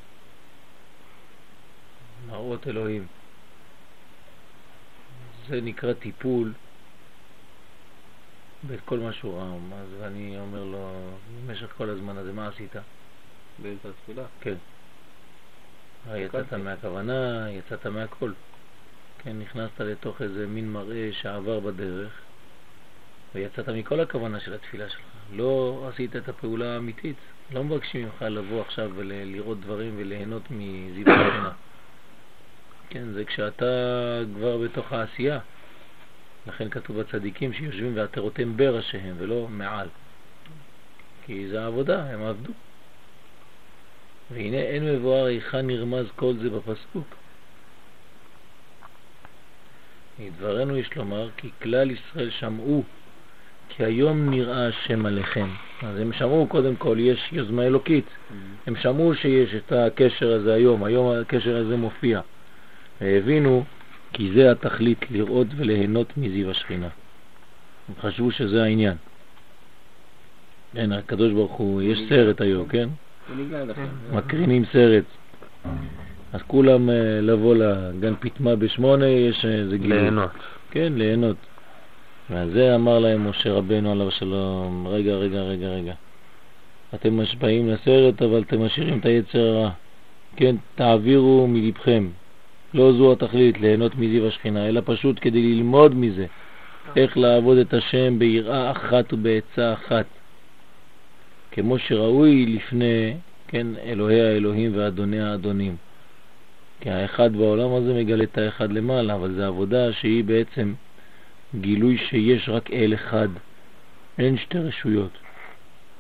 מראות 2.27 2.67
אלוהים. 2.67 3.07
זה 5.49 5.61
נקרא 5.61 5.93
טיפול 5.93 6.53
בכל 8.69 8.99
מה 8.99 9.13
שהוא 9.13 9.39
ראה. 9.39 9.55
אז 9.83 10.03
אני 10.03 10.39
אומר 10.39 10.65
לו, 10.65 11.11
במשך 11.47 11.73
כל 11.77 11.91
הזמן 11.91 12.17
הזה, 12.17 12.33
מה 12.33 12.49
עשית? 12.49 12.77
באמצע 13.63 13.89
התפילה. 13.89 14.23
כן. 14.41 14.55
יצאת. 16.15 16.53
מהכוונה, 16.53 17.51
יצאת 17.51 17.87
מהכל. 17.87 18.33
כן, 19.19 19.39
נכנסת 19.39 19.81
לתוך 19.81 20.23
איזה 20.23 20.47
מין 20.47 20.73
מראה 20.73 21.11
שעבר 21.13 21.61
בדרך, 21.61 22.13
ויצאת 23.35 23.69
מכל 23.69 24.01
הכוונה 24.01 24.41
של 24.41 24.55
התפילה 24.55 24.89
שלך. 24.89 25.08
לא 25.33 25.85
עשית 25.89 26.17
את 26.17 26.29
הפעולה 26.29 26.75
האמיתית. 26.75 27.17
לא 27.51 27.65
מבקשים 27.65 28.05
ממך 28.05 28.23
לבוא 28.23 28.61
עכשיו 28.61 28.91
ולראות 28.95 29.61
דברים 29.61 29.95
וליהנות 29.99 30.43
מזיו 30.51 31.11
השכינה. 31.11 31.53
כן, 32.91 33.13
זה 33.13 33.25
כשאתה 33.25 33.65
כבר 34.35 34.59
בתוך 34.59 34.93
העשייה. 34.93 35.39
לכן 36.47 36.69
כתוב 36.69 37.01
בצדיקים 37.01 37.53
שיושבים 37.53 37.97
ועטרותם 37.97 38.57
בראשיהם 38.57 39.15
ולא 39.19 39.49
מעל. 39.51 39.89
כי 41.27 41.49
זה 41.49 41.63
העבודה, 41.63 42.05
הם 42.05 42.23
עבדו. 42.23 42.53
והנה 44.31 44.57
אין 44.57 44.85
מבואר 44.85 45.25
היכן 45.25 45.67
נרמז 45.67 46.07
כל 46.17 46.35
זה 46.43 46.51
בפסוק. 46.51 47.15
מדברנו 50.19 50.77
יש 50.77 50.97
לומר 50.97 51.31
כי 51.37 51.51
כלל 51.63 51.91
ישראל 51.91 52.31
שמעו 52.31 52.85
כי 53.69 53.85
היום 53.85 54.31
נראה 54.31 54.69
השם 54.69 55.07
עליכם. 55.07 55.47
אז 55.83 55.99
הם 55.99 56.13
שמעו 56.13 56.47
קודם 56.47 56.77
כל, 56.77 56.97
יש 57.01 57.29
יוזמה 57.33 57.67
אלוקית. 57.67 58.05
הם 58.67 58.77
שמעו 58.77 59.15
שיש 59.15 59.55
את 59.55 59.73
הקשר 59.73 60.33
הזה 60.33 60.55
היום, 60.55 60.85
היום 60.85 61.13
הקשר 61.21 61.57
הזה 61.57 61.77
מופיע. 61.77 62.21
והבינו 63.01 63.65
כי 64.13 64.31
זה 64.35 64.51
התכלית 64.51 65.11
לראות 65.11 65.47
וליהנות 65.57 66.17
מזיו 66.17 66.51
השכינה. 66.51 66.89
הם 67.89 67.95
חשבו 68.01 68.31
שזה 68.31 68.63
העניין. 68.63 68.97
כן, 70.75 70.93
הקדוש 70.93 71.33
ברוך 71.33 71.53
הוא, 71.53 71.83
יש 71.83 71.99
סרט 72.09 72.41
היום, 72.41 72.69
כן? 72.69 72.89
מקרינים 74.13 74.65
סרט. 74.73 75.05
אז 76.33 76.41
כולם 76.47 76.91
אה, 76.91 77.21
לבוא 77.23 77.55
לגן 77.55 78.15
פיטמה 78.15 78.57
בשמונה, 78.57 79.07
יש 79.07 79.45
איזה 79.45 79.79
גילוי. 79.79 80.01
ליהנות. 80.01 80.31
כן, 80.71 80.93
ליהנות. 80.97 81.37
ועל 82.31 82.51
זה 82.51 82.75
אמר 82.75 82.99
להם 82.99 83.29
משה 83.29 83.53
רבנו 83.53 83.93
עליו 83.93 84.09
השלום, 84.09 84.87
רגע, 84.89 85.15
רגע, 85.15 85.43
רגע, 85.43 85.69
רגע. 85.69 85.95
אתם 86.95 87.21
משבעים 87.21 87.69
לסרט, 87.69 88.23
אבל 88.23 88.43
אתם 88.43 88.65
משאירים 88.65 88.99
את 88.99 89.07
היצר 89.07 89.39
הרע. 89.39 89.71
כן, 90.37 90.57
תעבירו 90.75 91.47
מלבכם. 91.47 92.09
לא 92.75 92.93
זו 92.93 93.13
התכלית, 93.13 93.61
ליהנות 93.61 93.95
מזיו 93.95 94.27
השכינה, 94.27 94.69
אלא 94.69 94.81
פשוט 94.85 95.19
כדי 95.21 95.43
ללמוד 95.43 95.95
מזה, 95.95 96.27
איך 96.97 97.19
לעבוד 97.19 97.59
את 97.59 97.75
השם 97.75 98.19
ביראה 98.19 98.71
אחת 98.71 99.13
ובעצה 99.13 99.73
אחת. 99.73 100.07
כמו 101.51 101.79
שראוי 101.79 102.47
לפני, 102.47 103.15
כן, 103.49 103.67
אלוהי 103.85 104.21
האלוהים 104.21 104.73
ואדוני 104.75 105.21
האדונים. 105.21 105.77
כי 106.81 106.91
האחד 106.91 107.37
בעולם 107.37 107.75
הזה 107.75 107.95
מגלה 107.95 108.25
את 108.25 108.39
האחד 108.39 108.73
למעלה, 108.73 109.15
אבל 109.15 109.33
זו 109.33 109.43
עבודה 109.43 109.93
שהיא 109.93 110.25
בעצם 110.25 110.73
גילוי 111.55 111.99
שיש 111.99 112.49
רק 112.49 112.71
אל 112.71 112.95
אחד, 112.95 113.29
אין 114.19 114.37
שתי 114.37 114.59
רשויות. 114.59 115.19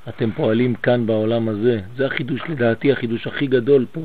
אתם 0.08 0.30
פועלים 0.32 0.74
כאן 0.74 1.06
בעולם 1.06 1.48
הזה, 1.48 1.80
זה 1.96 2.06
החידוש, 2.06 2.40
לדעתי 2.48 2.92
החידוש 2.92 3.26
הכי 3.26 3.46
גדול 3.46 3.86
פה, 3.92 4.00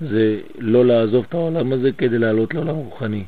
זה 0.00 0.40
לא 0.58 0.84
לעזוב 0.84 1.24
את 1.28 1.34
העולם 1.34 1.72
הזה 1.72 1.92
כדי 1.98 2.18
לעלות 2.18 2.54
לעולם 2.54 2.76
רוחני. 2.76 3.24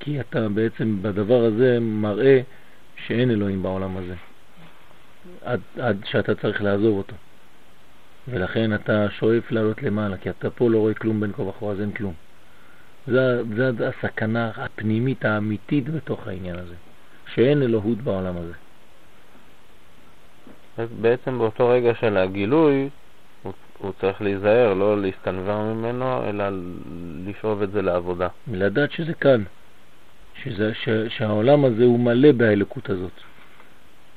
כי 0.00 0.20
אתה 0.20 0.48
בעצם 0.48 1.02
בדבר 1.02 1.44
הזה 1.44 1.78
מראה 1.80 2.40
שאין 3.06 3.30
אלוהים 3.30 3.62
בעולם 3.62 3.96
הזה, 3.96 4.14
עד, 5.44 5.60
עד 5.78 6.00
שאתה 6.04 6.34
צריך 6.34 6.62
לעזוב 6.62 6.98
אותו. 6.98 7.14
ולכן 8.28 8.74
אתה 8.74 9.10
שואף 9.10 9.50
לעלות 9.50 9.82
למעלה, 9.82 10.16
כי 10.16 10.30
אתה 10.30 10.50
פה 10.50 10.70
לא 10.70 10.78
רואה 10.78 10.94
כלום 10.94 11.20
בין 11.20 11.32
כה 11.32 11.42
וכה, 11.42 11.66
אז 11.66 11.80
אין 11.80 11.92
כלום. 11.92 12.14
זה, 13.06 13.42
זה 13.54 13.88
הסכנה 13.88 14.50
הפנימית 14.56 15.24
האמיתית 15.24 15.88
בתוך 15.88 16.26
העניין 16.26 16.58
הזה, 16.58 16.74
שאין 17.34 17.62
אלוהות 17.62 17.98
בעולם 17.98 18.36
הזה. 18.36 18.52
אז 20.76 20.88
בעצם 21.00 21.38
באותו 21.38 21.68
רגע 21.68 21.94
של 21.94 22.16
הגילוי, 22.16 22.88
הוא, 23.42 23.52
הוא 23.78 23.92
צריך 24.00 24.22
להיזהר, 24.22 24.74
לא 24.74 25.02
להסתנוור 25.02 25.62
ממנו, 25.62 26.28
אלא 26.28 26.44
לשאוב 27.26 27.62
את 27.62 27.72
זה 27.72 27.82
לעבודה. 27.82 28.28
לדעת 28.52 28.92
שזה 28.92 29.14
כאן, 29.14 29.42
שזה, 30.42 30.74
ש, 30.74 30.88
שהעולם 31.08 31.64
הזה 31.64 31.84
הוא 31.84 32.00
מלא 32.00 32.32
באלוקות 32.32 32.90
הזאת. 32.90 33.12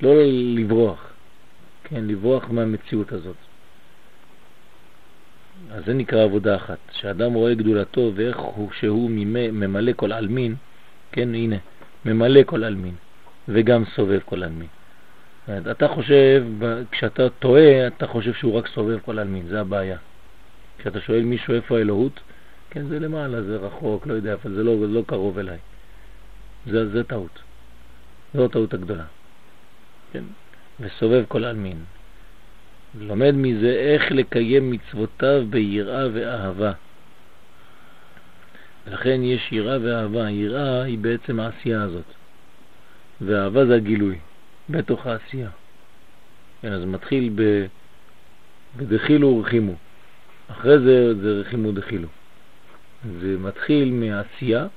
לא 0.02 0.14
לברוח, 0.56 1.14
כן, 1.84 2.08
לברוח 2.08 2.50
מהמציאות 2.50 3.12
הזאת. 3.12 3.36
אז 5.74 5.86
זה 5.86 5.94
נקרא 5.94 6.24
עבודה 6.24 6.56
אחת, 6.56 6.78
שאדם 6.92 7.34
רואה 7.34 7.54
גדולתו 7.54 8.12
ואיך 8.16 8.38
הוא 8.38 8.72
שהוא 8.80 9.12
ממלא 9.52 9.92
כל 9.96 10.12
עלמין, 10.12 10.56
כן, 11.12 11.36
הנה, 11.36 11.56
ממלא 12.06 12.44
כל 12.46 12.64
עלמין 12.64 12.96
וגם 13.48 13.84
סובב 13.96 14.20
כל 14.26 14.44
עלמין. 14.44 14.68
אתה 15.72 15.88
חושב, 15.88 16.44
כשאתה 16.92 17.30
טועה, 17.30 17.88
אתה 17.88 18.08
חושב 18.08 18.34
שהוא 18.34 18.54
רק 18.54 18.68
סובב 18.68 19.00
כל 19.00 19.20
עלמין, 19.20 19.48
זה 19.48 19.62
הבעיה. 19.62 19.98
כשאתה 20.78 21.02
שואל 21.02 21.22
מישהו 21.22 21.54
איפה 21.54 21.78
האלוהות, 21.78 22.20
כן, 22.70 22.88
זה 22.88 23.00
למעלה, 23.00 23.42
זה 23.42 23.58
רחוק, 23.58 24.08
לא 24.08 24.14
יודע, 24.14 24.34
אבל 24.34 24.52
זה 24.52 24.64
לא, 24.64 24.76
זה 24.80 24.88
לא 24.88 25.04
קרוב 25.08 25.38
אליי. 25.38 25.58
זה, 26.68 26.90
זה 26.90 27.04
טעות. 27.04 27.40
זו 28.34 28.46
הטעות 28.46 28.74
הגדולה. 28.74 29.06
כן? 30.12 30.24
וסובב 30.80 31.24
כל 31.28 31.46
עלמין. 31.46 31.78
לומד 33.00 33.32
מזה 33.36 33.70
איך 33.70 34.12
לקיים 34.12 34.72
מצוותיו 34.72 35.44
ביראה 35.50 36.08
ואהבה. 36.14 36.72
לכן 38.88 39.24
יש 39.24 39.52
יראה 39.52 39.78
ואהבה. 39.82 40.30
יראה 40.30 40.84
היא 40.84 40.98
בעצם 40.98 41.40
העשייה 41.40 41.82
הזאת, 41.82 42.06
ואהבה 43.22 43.66
זה 43.66 43.76
הגילוי, 43.76 44.20
בתוך 44.70 45.08
העשייה. 45.08 45.50
כן, 46.62 46.72
אז 46.72 46.86
מתחיל 46.86 47.32
ב... 47.36 47.66
בדחילו 48.78 49.28
ורחימו. 49.28 49.74
אחרי 50.48 50.80
זה 50.80 51.22
זה 51.22 51.42
רחימו 51.42 51.72
דחילו. 51.72 52.08
זה 53.20 53.38
מתחיל 53.40 53.92
מעשייה 53.92 54.68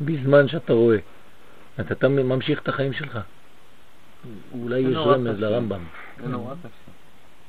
בזמן 0.00 0.48
שאתה 0.48 0.72
רואה. 0.72 0.98
אתה 1.80 2.08
ממשיך 2.08 2.62
את 2.62 2.68
החיים 2.68 2.92
שלך. 2.92 3.18
אולי 4.52 4.78
יש 4.80 4.96
רמז 4.96 5.40
לרמב"ם. 5.40 5.84
זה 6.22 6.28
נורא 6.28 6.54
קשה. 6.54 6.95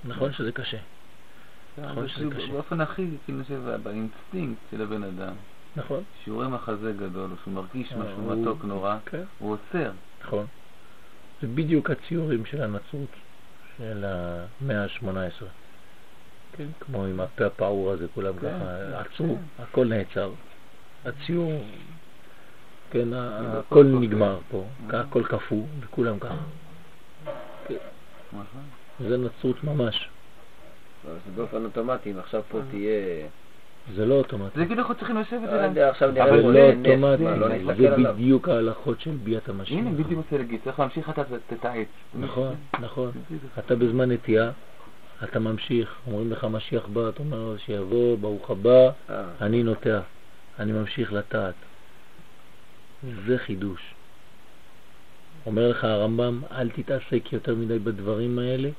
נכון 0.03 0.34
שזה 0.34 0.52
קשה. 0.52 0.78
נכון 1.78 2.07
שזה 2.07 2.26
קשה. 2.36 2.52
באופן 2.52 2.82
הכי, 2.82 3.07
כאילו, 3.26 3.44
באינסטינקט 3.84 4.61
של 4.72 4.82
הבן 4.82 5.03
אדם. 5.03 5.34
נכון. 5.76 6.03
שהוא 6.24 6.36
רואה 6.36 6.48
מחזה 6.48 6.91
גדול, 6.91 7.30
שהוא 7.44 7.53
מרגיש 7.53 7.94
אה, 7.94 7.98
משהו 7.98 8.22
מתוק 8.22 8.64
נורא, 8.64 8.98
כן. 9.06 9.24
הוא 9.38 9.52
עוצר. 9.53 9.91
נכון. 10.26 10.45
זה 11.41 11.48
בדיוק 11.48 11.90
הציורים 11.90 12.45
של 12.45 12.61
הנצרות 12.61 13.10
של 13.78 14.06
המאה 14.06 14.84
ה-18. 14.84 15.45
כן, 16.52 16.68
כמו 16.80 17.06
עם 17.06 17.19
הפה 17.19 17.45
הפעור 17.45 17.91
הזה, 17.91 18.07
כולם 18.14 18.34
כן, 18.40 18.40
ככה 18.40 18.65
כן, 18.91 18.94
עצרו, 18.94 19.38
הכל 19.60 19.88
נעצר. 19.88 20.32
הציור, 21.06 21.64
כן, 22.91 23.14
הכל 23.14 23.86
נגמר 23.86 24.40
פה, 24.49 24.65
הכל 24.90 25.24
קפוא, 25.24 25.64
וכולם 25.80 26.19
ככה. 26.19 26.44
זה 28.99 29.18
נצרות 29.18 29.64
ממש. 29.64 30.10
זה 31.03 31.32
באופן 31.36 31.65
אוטומטי, 31.65 32.11
אם 32.11 32.19
עכשיו 32.19 32.41
פה 32.49 32.60
תהיה... 32.72 33.28
זה 33.95 34.06
לא 34.06 34.14
אוטומטי. 34.14 34.60
זה 34.60 34.65
כאילו 34.65 34.82
אנחנו 34.82 34.95
צריכים 34.95 35.18
לשבת 35.18 35.49
לא 35.49 35.68
נראה 35.68 35.90
אבל 35.99 36.40
לא 36.40 36.60
אוטומטי, 36.60 37.65
זה 37.78 37.98
בדיוק 37.98 38.49
ההלכות 38.49 39.02
של 39.02 39.11
ביאת 39.24 39.49
המשיח. 39.49 39.78
הנה, 39.78 39.91
בדיוק 39.91 40.11
רוצה 40.24 40.38
להגיד, 40.38 40.60
צריך 40.64 40.80
להמשיך 40.80 41.10
אתה 41.10 41.22
את 41.53 41.65
העץ. 41.65 41.88
נכון, 42.19 42.56
נכון. 42.80 43.11
אתה 43.60 43.76
בזמן 43.76 44.11
נטייה, 44.11 44.52
אתה 45.24 45.40
ממשיך, 45.40 45.95
אומרים 46.07 46.32
לך 46.32 46.44
משיח 46.44 46.88
בא, 46.88 47.10
אתה 47.10 47.19
אומר 47.19 47.38
לו 47.38 47.57
שיבוא, 47.57 48.18
ברוך 48.18 48.52
הבא, 48.52 48.90
אה. 49.10 49.24
אני 49.41 49.64
נוטע, 49.64 49.99
אני 50.60 50.72
ממשיך 50.72 51.14
לטעת. 51.14 51.53
זה 53.26 53.38
חידוש. 53.38 53.94
אומר 55.45 55.69
לך 55.69 55.84
הרמב"ם, 55.84 56.41
אל 56.52 56.69
תתעסק 56.69 57.34
יותר 57.34 57.56
מדי 57.56 57.80
בדברים 57.80 58.40
האלה, 58.40 58.69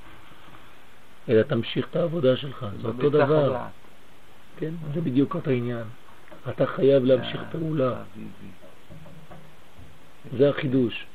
אלא 1.28 1.42
תמשיך 1.42 1.86
את 1.90 1.96
העבודה 1.96 2.36
שלך, 2.36 2.66
זה 2.82 2.88
אותו 2.88 3.10
דבר. 3.10 3.56
כן, 4.56 4.74
זה 4.94 5.00
בדיוק 5.00 5.34
אותו 5.34 5.50
עניין. 5.50 5.84
אתה 6.48 6.66
חייב 6.66 7.04
להמשיך 7.04 7.40
פעולה. 7.52 8.02
זה 10.38 10.50
החידוש. 10.50 11.06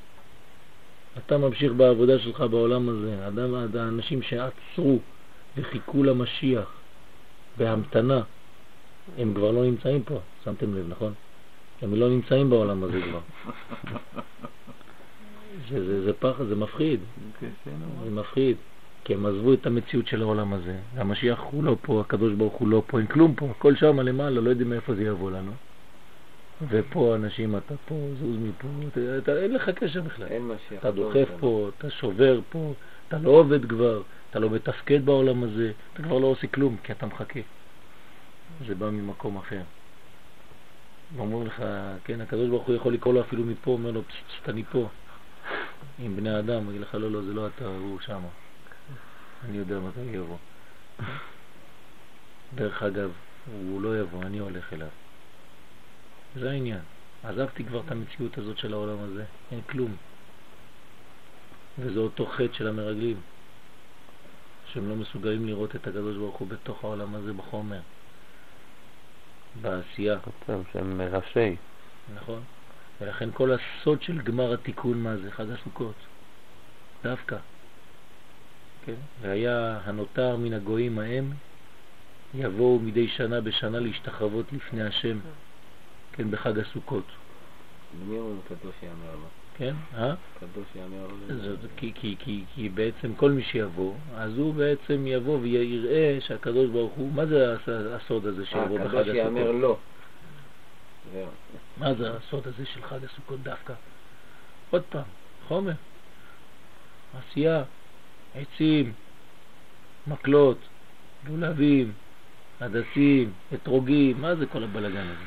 אתה 1.18 1.38
ממשיך 1.38 1.74
בעבודה 1.74 2.20
שלך 2.20 2.42
בעולם 2.42 2.90
הזה. 2.90 3.28
אדם, 3.28 3.54
האנשים 3.80 4.22
שעצרו 4.22 5.00
וחיכו 5.58 6.04
למשיח 6.04 6.72
בהמתנה, 7.58 8.22
הם 9.18 9.34
כבר 9.34 9.52
לא 9.52 9.64
נמצאים 9.64 10.04
פה, 10.04 10.20
שמתם 10.44 10.76
לב, 10.76 10.86
נכון? 10.90 11.14
הם 11.82 11.96
לא 11.96 12.10
נמצאים 12.10 12.50
בעולם 12.50 12.84
הזה 12.84 13.02
כבר. 13.02 13.20
זה, 15.70 15.86
זה, 15.86 16.04
זה 16.04 16.14
פחד, 16.14 16.46
זה 16.46 16.56
מפחיד. 16.56 17.00
כן, 17.40 17.50
זה 18.04 18.12
מפחיד. 18.12 18.58
כי 19.04 19.14
הם 19.14 19.26
עזבו 19.26 19.54
את 19.54 19.66
המציאות 19.66 20.08
של 20.08 20.22
העולם 20.22 20.54
הזה. 20.54 20.76
המשיח 20.96 21.40
הוא 21.40 21.64
לא 21.64 21.76
פה, 21.82 22.02
הקדוש 22.02 22.34
ברוך 22.34 22.54
הוא 22.54 22.68
לא 22.68 22.84
פה, 22.88 23.00
אין 23.00 23.08
כלום 23.08 23.36
פה, 23.36 23.50
הכל 23.58 23.76
שם 23.76 24.00
למעלה, 24.00 24.42
לא 24.42 24.50
יודעים 24.50 24.70
מאיפה 24.70 24.96
זה 24.96 25.04
יבוא 25.04 25.32
לנו. 25.32 25.52
ופה 26.70 27.16
אנשים, 27.16 27.58
אתה 27.58 27.74
פה, 27.86 27.96
זוז 28.20 28.38
מפה, 28.38 28.68
אתה, 28.88 29.18
אתה, 29.18 29.38
אין 29.38 29.54
לך 29.54 29.70
קשר 29.70 30.02
בכלל. 30.02 30.28
אין 30.28 30.48
משיח. 30.48 30.80
אתה 30.80 30.92
דוחף 30.92 31.30
פה, 31.40 31.70
אתה 31.78 31.90
שובר 31.90 32.40
פה, 32.50 32.74
אתה 33.08 33.18
לא 33.18 33.30
עובד 33.30 33.66
כבר, 33.66 34.02
אתה 34.30 34.40
לא 34.40 34.50
מתפקד 34.50 35.06
בעולם 35.06 35.44
הזה, 35.44 35.72
אתה 35.94 36.04
כבר 36.04 36.20
לא 36.20 36.28
עושה 36.28 36.48
כלום, 36.48 36.78
כי 36.84 36.92
אתה 36.92 37.06
מחכה. 37.06 37.40
זה 38.68 38.76
בא 38.76 38.90
ממקום 38.90 39.38
אחר. 39.38 39.62
ואומרים 41.16 41.48
לך, 41.48 41.64
כן, 42.04 42.22
הקדוש 42.22 42.50
ברוך 42.50 42.68
הוא 42.68 42.76
יכול 42.76 42.94
לקרוא 42.94 43.14
לו 43.14 43.22
אפילו 43.22 43.44
מפה, 43.44 43.72
אומר 43.72 43.92
לו, 43.92 44.02
פסט, 44.04 44.50
אני 44.50 44.64
פה. 44.72 44.88
עם 46.00 46.16
בני 46.16 46.40
אדם, 46.40 46.64
הוא 46.64 46.72
יגיד 46.72 46.82
לך, 46.82 46.96
לא, 46.96 47.12
לא, 47.12 47.22
זה 47.22 47.34
לא 47.34 47.48
אתה, 47.48 47.66
הוא 47.66 48.00
שמה. 48.00 48.43
אני 49.46 49.58
יודע 49.58 49.80
מתי 49.80 50.00
יבוא. 50.00 50.38
דרך 52.56 52.84
אגב, 52.84 53.12
הוא 53.46 53.82
לא 53.82 54.00
יבוא, 54.00 54.22
אני 54.24 54.40
הולך 54.40 54.74
אליו. 54.74 54.88
זה 56.36 56.52
העניין. 56.52 56.82
עזבתי 57.24 57.64
כבר 57.64 57.82
את 57.86 57.92
המציאות 57.92 58.38
הזאת 58.38 58.58
של 58.58 58.74
העולם 58.74 58.98
הזה, 59.00 59.26
אין 59.52 59.62
כלום. 59.62 59.96
וזה 61.80 62.00
אותו 62.00 62.26
חטא 62.26 62.54
של 62.54 62.68
המרגלים, 62.68 63.18
שהם 64.74 64.90
לא 64.90 64.96
מסוגלים 64.96 65.48
לראות 65.48 65.76
את 65.76 65.88
הקדוש 65.88 66.18
ברוך 66.18 66.38
הוא 66.38 66.48
בתוך 66.48 66.84
העולם 66.84 67.16
הזה 67.16 67.34
בחומר, 67.34 67.80
בעשייה. 69.62 70.20
שהם 70.74 70.98
מראשי. 70.98 71.56
נכון. 72.16 72.42
ולכן 73.02 73.30
כל 73.34 73.52
הסוד 73.52 74.02
של 74.02 74.22
גמר 74.22 74.54
התיקון, 74.54 75.04
מה 75.04 75.18
זה? 75.18 75.32
חג 75.32 75.50
הסוכות. 75.50 75.96
דווקא. 77.04 77.38
כן? 78.86 78.94
והיה 79.22 79.80
הנותר 79.86 80.38
מן 80.38 80.54
הגויים 80.54 81.00
ההם, 81.00 81.32
יבואו 82.34 82.80
מדי 82.80 83.08
שנה 83.08 83.42
בשנה 83.42 83.80
להשתחוות 83.80 84.46
לפני 84.54 84.84
השם, 84.84 85.20
כן, 86.12 86.32
בחג 86.32 86.60
הסוכות. 86.60 87.06
מי 88.08 88.18
אומרים 88.18 88.40
קדוש 88.48 88.74
יאמר 88.84 89.16
לו? 89.16 89.28
כן, 89.58 89.74
אה? 89.98 90.14
קדוש 90.40 90.66
יאמר 90.76 91.08
לו. 91.08 91.56
כי, 91.78 91.92
כי, 91.96 92.16
כי, 92.20 92.44
כי 92.56 92.70
בעצם 92.70 93.16
כל 93.16 93.32
מי 93.32 93.44
שיבוא, 93.44 93.94
אז 94.16 94.38
הוא 94.38 94.54
בעצם 94.54 95.08
יבוא 95.08 95.40
ויראה 95.42 96.18
שהקדוש 96.22 96.70
ברוך 96.70 96.94
הוא, 96.94 97.12
מה 97.14 97.26
זה 97.26 97.56
הסוד 97.96 98.26
הזה 98.26 98.46
שיבוא 98.46 98.80
בחג 98.80 98.86
הסוכות? 98.86 99.00
הקדוש 99.00 99.16
יאמר 99.16 99.52
לו. 99.52 99.78
מה 101.78 101.94
זה 101.94 102.18
הסוד 102.18 102.48
הזה 102.48 102.66
של 102.66 102.82
חג 102.82 103.04
הסוכות 103.04 103.44
דווקא? 103.44 103.74
עוד 104.70 104.82
פעם, 104.90 105.04
חומר, 105.48 105.74
עשייה, 107.18 107.64
עצים, 108.36 108.94
מקלות, 110.08 110.58
לולבים, 111.28 111.92
הדסים, 112.62 113.32
אתרוגים, 113.54 114.22
מה 114.22 114.36
זה 114.36 114.46
כל 114.46 114.64
הבלגן 114.64 115.08
הזה? 115.08 115.26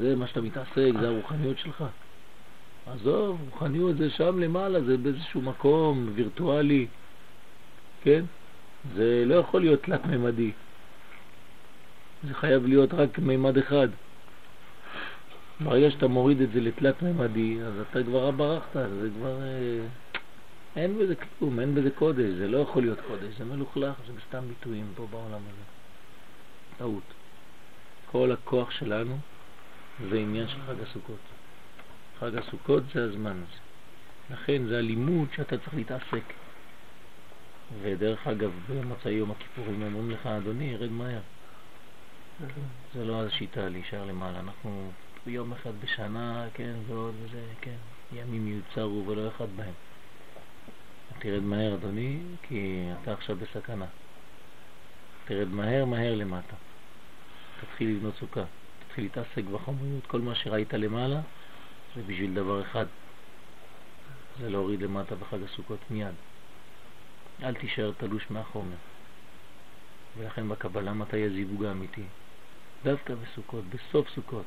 זה 0.00 0.16
מה 0.16 0.26
שאתה 0.26 0.40
מתעסק, 0.40 0.90
זה 1.00 1.08
הרוחניות 1.08 1.58
שלך. 1.58 1.84
עזוב, 2.86 3.40
רוחניות 3.50 3.96
זה 3.96 4.10
שם 4.10 4.38
למעלה, 4.38 4.80
זה 4.80 4.96
באיזשהו 4.96 5.40
מקום 5.40 6.08
וירטואלי, 6.14 6.86
כן? 8.02 8.24
זה 8.94 9.24
לא 9.26 9.34
יכול 9.34 9.60
להיות 9.60 9.82
תלת-ממדי. 9.82 10.50
זה 12.28 12.34
חייב 12.34 12.66
להיות 12.66 12.94
רק 12.94 13.18
מימד 13.18 13.58
אחד. 13.58 13.88
ברגע 15.60 15.90
שאתה 15.90 16.08
מוריד 16.08 16.40
את 16.40 16.52
זה 16.52 16.60
לתלת-ממדי, 16.60 17.58
אז 17.62 17.72
אתה 17.90 18.02
כבר 18.02 18.30
ברחת, 18.30 18.74
זה 18.74 19.08
כבר... 19.18 19.38
אין 20.76 20.98
בזה 20.98 21.14
כלום, 21.14 21.60
אין 21.60 21.74
בזה 21.74 21.90
קודש, 21.90 22.24
זה 22.38 22.48
לא 22.48 22.58
יכול 22.58 22.82
להיות 22.82 22.98
קודש, 23.08 23.34
זה 23.38 23.44
מלוכלך, 23.44 23.94
זה 24.06 24.12
סתם 24.28 24.48
ביטויים 24.48 24.92
פה 24.96 25.06
בעולם 25.10 25.40
הזה. 25.40 25.62
טעות. 26.78 27.02
כל 28.10 28.32
הכוח 28.32 28.70
שלנו 28.70 29.18
זה 30.10 30.16
עניין 30.18 30.48
של 30.48 30.62
חג 30.66 30.80
הסוכות. 30.82 31.18
חג 32.20 32.36
הסוכות 32.36 32.82
זה 32.94 33.04
הזמן 33.04 33.36
הזה. 33.36 33.60
לכן 34.30 34.66
זה 34.66 34.78
הלימוד 34.78 35.28
שאתה 35.36 35.58
צריך 35.58 35.74
להתעסק. 35.74 36.24
ודרך 37.82 38.26
אגב, 38.26 38.50
במוצאי 38.68 39.12
יום 39.12 39.30
הכיפורים 39.30 39.82
אומרים 39.82 40.10
לך, 40.10 40.26
אדוני, 40.26 40.64
ירד 40.64 40.90
מהר. 40.90 41.20
זה 42.94 43.04
לא 43.04 43.26
השיטה 43.26 43.68
להישאר 43.68 44.04
למעלה. 44.04 44.40
אנחנו 44.40 44.90
יום 45.26 45.52
אחד 45.52 45.72
בשנה, 45.80 46.46
כן, 46.54 46.74
ועוד 46.86 47.14
וזה, 47.22 47.42
כן, 47.60 47.76
ימים 48.12 48.48
יוצרו 48.48 49.04
ולא 49.06 49.28
אחד 49.28 49.46
בהם. 49.56 49.72
תרד 51.18 51.42
מהר 51.42 51.74
אדוני, 51.74 52.18
כי 52.42 52.88
אתה 53.02 53.12
עכשיו 53.12 53.36
בסכנה. 53.36 53.86
תרד 55.24 55.48
מהר 55.48 55.84
מהר 55.84 56.14
למטה. 56.14 56.56
תתחיל 57.60 57.96
לבנות 57.96 58.14
סוכה, 58.20 58.44
תתחיל 58.86 59.04
להתעסק 59.04 59.44
בחומריות. 59.52 60.06
כל 60.06 60.20
מה 60.20 60.34
שראית 60.34 60.74
למעלה 60.74 61.20
זה 61.96 62.02
בשביל 62.06 62.34
דבר 62.34 62.62
אחד, 62.62 62.86
זה 64.40 64.50
להוריד 64.50 64.82
למטה 64.82 65.14
בחג 65.14 65.38
הסוכות 65.42 65.78
מיד. 65.90 66.14
אל 67.42 67.54
תישאר 67.54 67.92
תלוש 67.98 68.30
מהחומר. 68.30 68.76
ולכן 70.18 70.48
בקבלה 70.48 70.92
מתי 70.92 71.24
הזיווג 71.24 71.64
האמיתי? 71.64 72.04
דווקא 72.84 73.14
בסוכות, 73.14 73.64
בסוף 73.64 74.08
סוכות. 74.08 74.44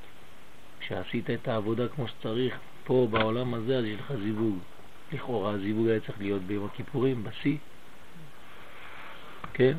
כשעשית 0.79 1.29
את 1.29 1.47
העבודה 1.47 1.87
כמו 1.87 2.07
שצריך, 2.07 2.57
פה 2.83 3.07
בעולם 3.11 3.53
הזה, 3.53 3.77
אז 3.77 3.85
יש 3.85 3.99
לך 3.99 4.13
זיווג. 4.23 4.57
לכאורה 5.11 5.51
הזיווג 5.51 5.87
היה 5.87 5.99
צריך 5.99 6.19
להיות 6.19 6.41
ביום 6.41 6.65
הכיפורים, 6.65 7.23
בשיא. 7.23 7.57
כן? 9.53 9.77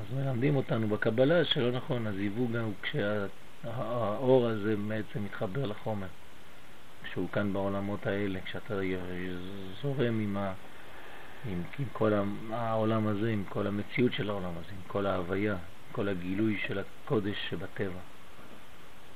אז 0.00 0.14
מלמדים 0.14 0.56
אותנו 0.56 0.88
בקבלה 0.88 1.44
שלא 1.44 1.70
נכון, 1.70 2.06
הזיווג 2.06 2.56
הוא 2.56 2.72
כשהאור 2.82 4.46
הזה 4.46 4.74
בעצם 4.88 5.24
מתחבר 5.24 5.66
לחומר. 5.66 6.06
כשהוא 7.04 7.28
כאן 7.32 7.52
בעולמות 7.52 8.06
האלה, 8.06 8.40
כשאתה 8.44 8.74
זורם 9.82 10.20
עם, 10.20 10.36
ה, 10.36 10.52
עם, 11.46 11.62
עם 11.78 11.86
כל 11.92 12.12
העולם 12.50 13.06
הזה, 13.06 13.30
עם 13.30 13.44
כל 13.48 13.66
המציאות 13.66 14.12
של 14.12 14.30
העולם 14.30 14.50
הזה, 14.50 14.70
עם 14.72 14.82
כל 14.86 15.06
ההוויה, 15.06 15.52
עם 15.52 15.92
כל 15.92 16.08
הגילוי 16.08 16.58
של 16.66 16.78
הקודש 16.78 17.36
שבטבע. 17.50 18.00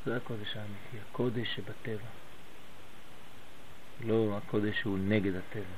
זה 0.07 0.17
הקודש 0.17 0.57
האמיתי, 0.57 1.07
הקודש 1.11 1.57
שבטבע. 1.57 2.20
לא 4.05 4.37
הקודש 4.37 4.81
שהוא 4.81 4.99
נגד 4.99 5.33
הטבע. 5.35 5.75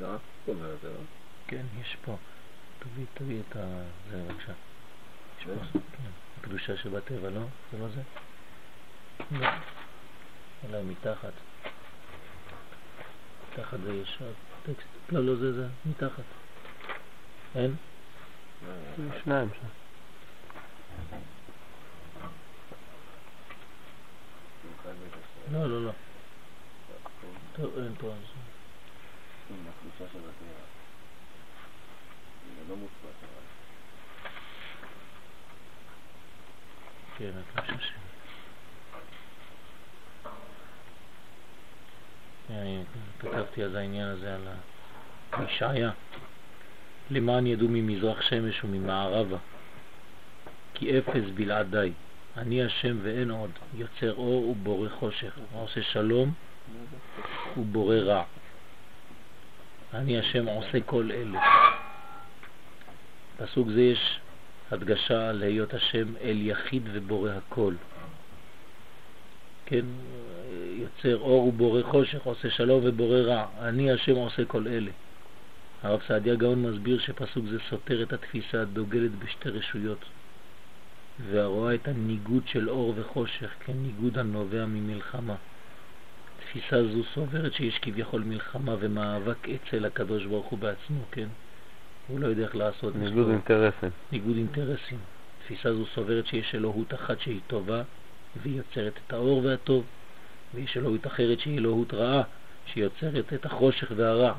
לא, 0.00 0.08
זאת 0.12 0.48
אומרת, 0.48 0.84
לא? 0.84 0.90
כן, 1.46 1.66
יש 1.80 1.96
פה. 2.04 2.16
תביא, 2.78 3.04
תביא 3.14 3.40
את 3.48 3.56
ה... 3.56 3.82
זה 4.10 4.22
בבקשה. 4.22 4.52
יש 5.38 5.44
פה, 5.44 5.52
כן. 5.72 6.10
הקדושה 6.40 6.76
שבטבע, 6.76 7.30
לא? 7.30 7.42
זה 7.72 7.78
לא 7.78 7.88
זה? 7.88 8.02
לא. 9.30 9.48
אולי 10.68 10.82
מתחת. 10.82 11.32
מתחת 13.52 13.78
זה 13.84 13.94
יש 13.94 14.22
טקסט. 14.62 14.86
לא, 15.12 15.24
לא 15.24 15.36
זה, 15.36 15.52
זה 15.52 15.68
מתחת. 15.86 16.24
אין? 17.54 17.74
שניים 19.22 19.48
שם. 19.60 19.66
לא, 25.52 25.70
לא, 25.70 25.84
לא. 25.84 25.92
אין 27.58 27.94
פה 27.98 28.06
אבל. 28.06 28.16
כן, 37.18 37.30
הקדושה 37.38 37.86
שלי. 37.86 38.00
אני 42.50 42.84
כתבתי 43.18 43.64
אז 43.64 43.74
העניין 43.74 44.08
הזה 44.08 44.34
על 44.34 44.48
הישעיה. 45.32 45.90
למען 47.10 47.46
ידעו 47.46 47.68
ממזרח 47.70 48.20
שמש 48.20 48.64
וממערבה, 48.64 49.36
כי 50.74 50.98
אפס 50.98 51.30
בלעדיי. 51.34 51.92
אני 52.36 52.64
השם 52.64 52.98
ואין 53.02 53.30
עוד, 53.30 53.50
יוצר 53.74 54.14
אור 54.14 54.48
ובורא 54.48 54.88
חושך, 54.88 55.38
עושה 55.52 55.82
שלום 55.82 56.32
ובורא 57.56 57.96
רע. 57.96 58.24
אני 59.94 60.18
השם 60.18 60.46
עושה 60.46 60.80
כל 60.86 61.10
אלה. 61.12 61.40
פסוק 63.36 63.68
זה 63.68 63.82
יש 63.82 64.20
הדגשה 64.70 65.28
על 65.28 65.42
היות 65.42 65.74
השם 65.74 66.16
אל 66.20 66.36
יחיד 66.40 66.82
ובורא 66.92 67.30
הכל. 67.30 67.74
כן, 69.66 69.84
יוצר 70.52 71.18
אור 71.18 71.46
ובורא 71.46 71.82
חושך, 71.82 72.22
עושה 72.22 72.50
שלום 72.50 72.80
ובורא 72.84 73.18
רע. 73.18 73.46
אני 73.58 73.90
השם 73.90 74.14
עושה 74.14 74.44
כל 74.44 74.68
אלה. 74.68 74.90
הרב 75.82 76.00
סעדיה 76.08 76.34
גאון 76.34 76.62
מסביר 76.62 76.98
שפסוק 76.98 77.44
זה 77.50 77.58
סותר 77.70 78.02
את 78.02 78.12
התפיסה 78.12 78.62
הדוגלת 78.62 79.10
בשתי 79.18 79.48
רשויות, 79.48 80.04
והרואה 81.30 81.74
את 81.74 81.88
הניגוד 81.88 82.42
של 82.48 82.70
אור 82.70 82.94
וחושך 82.96 83.50
כניגוד 83.60 84.18
הנובע 84.18 84.66
ממלחמה. 84.66 85.34
תפיסה 86.50 86.82
זו 86.82 87.04
סוברת 87.14 87.52
שיש 87.52 87.78
כביכול 87.78 88.22
מלחמה 88.22 88.76
ומאבק 88.80 89.48
אצל 89.48 89.84
הקדוש 89.84 90.26
ברוך 90.26 90.46
הוא 90.46 90.58
בעצמו, 90.58 91.00
כן? 91.12 91.28
הוא 92.08 92.20
לא 92.20 92.26
יודע 92.26 92.42
איך 92.42 92.56
לעשות. 92.56 92.96
ניגוד 92.96 93.28
אינטרסים. 93.28 93.90
ניגוד 94.12 94.36
אינטרסים. 94.36 94.98
תפיסה 95.44 95.74
זו 95.74 95.86
סוברת 95.86 96.26
שיש 96.26 96.54
אלוהות 96.54 96.94
אחת 96.94 97.20
שהיא 97.20 97.40
טובה 97.46 97.82
והיא 98.42 98.56
יוצרת 98.56 98.98
את 99.06 99.12
האור 99.12 99.44
והטוב, 99.44 99.84
ויש 100.54 100.76
אלוהות 100.76 101.06
אחרת 101.06 101.40
שהיא 101.40 101.58
אלוהות 101.58 101.94
רעה, 101.94 102.22
שיוצרת 102.66 103.32
את 103.32 103.46
החושך 103.46 103.92
והרע. 103.96 104.34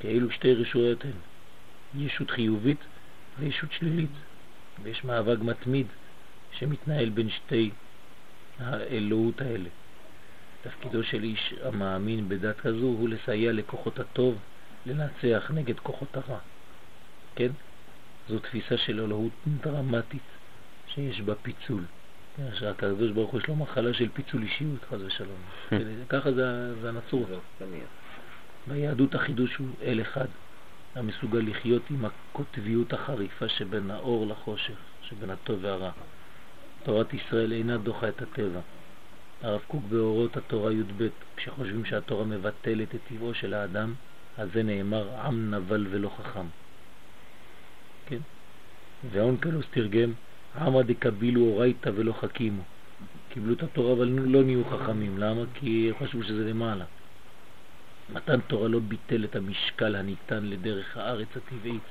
כאילו 0.00 0.30
שתי 0.30 0.54
רשויות 0.54 1.04
הן, 1.04 2.00
ישות 2.02 2.30
חיובית 2.30 2.80
וישות 3.38 3.72
שלילית, 3.72 4.10
ויש 4.82 5.04
מאבק 5.04 5.38
מתמיד 5.38 5.86
שמתנהל 6.58 7.08
בין 7.08 7.30
שתי 7.30 7.70
האלוהות 8.58 9.40
האלה. 9.40 9.68
תפקידו 10.62 11.02
של 11.02 11.22
איש 11.22 11.54
המאמין 11.62 12.28
בדת 12.28 12.60
כזו 12.60 12.86
הוא 12.86 13.08
לסייע 13.08 13.52
לכוחות 13.52 13.98
הטוב 13.98 14.38
לנצח 14.86 15.50
נגד 15.54 15.78
כוחות 15.78 16.16
הרע. 16.16 16.38
כן? 17.36 17.50
זו 18.28 18.38
תפיסה 18.38 18.76
של 18.76 19.00
אלוהות 19.00 19.32
דרמטית 19.62 20.22
שיש 20.86 21.20
בה 21.20 21.34
פיצול. 21.34 21.82
שהקדוש 22.54 23.10
ברוך 23.10 23.30
הוא 23.30 23.40
יש 23.40 23.48
לו 23.48 23.56
מחלה 23.56 23.94
של 23.94 24.08
פיצול 24.08 24.42
אישיות, 24.42 24.84
חס 24.90 24.98
ושלום. 25.06 25.40
ככה 26.08 26.32
זה, 26.32 26.74
זה 26.82 26.88
הנצרות. 26.88 27.28
ביהדות 28.66 29.14
החידוש 29.14 29.56
הוא 29.56 29.68
אל 29.82 30.00
אחד, 30.00 30.26
המסוגל 30.94 31.50
לחיות 31.50 31.82
עם 31.90 32.04
הקוטביות 32.04 32.92
החריפה 32.92 33.48
שבין 33.48 33.90
האור 33.90 34.26
לחושך, 34.26 34.78
שבין 35.02 35.30
הטוב 35.30 35.58
והרע. 35.64 35.90
תורת 36.84 37.14
ישראל 37.14 37.52
אינה 37.52 37.76
דוחה 37.76 38.08
את 38.08 38.22
הטבע. 38.22 38.60
הרב 39.42 39.60
קוק 39.66 39.82
באורות 39.88 40.36
התורה 40.36 40.72
י"ב, 40.72 41.08
כשחושבים 41.36 41.84
שהתורה 41.84 42.24
מבטלת 42.24 42.94
את 42.94 43.00
טבעו 43.08 43.34
של 43.34 43.54
האדם, 43.54 43.94
אז 44.38 44.48
זה 44.54 44.62
נאמר 44.62 45.20
עם 45.20 45.54
נבל 45.54 45.86
ולא 45.90 46.08
חכם. 46.08 46.46
כן? 48.06 48.18
ואונקלוס 49.12 49.66
תרגם 49.70 50.12
עמא 50.56 50.82
דקבילו 50.82 51.40
אורייתא 51.40 51.90
ולא 51.94 52.12
חכימו. 52.12 52.62
קיבלו 53.28 53.54
את 53.54 53.62
התורה 53.62 53.92
אבל 53.92 54.08
לא 54.08 54.42
נהיו 54.42 54.64
חכמים. 54.64 55.18
למה? 55.18 55.42
כי 55.54 55.90
חשבו 56.00 56.22
שזה 56.22 56.50
למעלה. 56.50 56.84
מתן 58.12 58.40
תורה 58.40 58.68
לא 58.68 58.78
ביטל 58.78 59.24
את 59.24 59.36
המשקל 59.36 59.96
הניתן 59.96 60.44
לדרך 60.44 60.96
הארץ 60.96 61.28
הטבעית. 61.36 61.82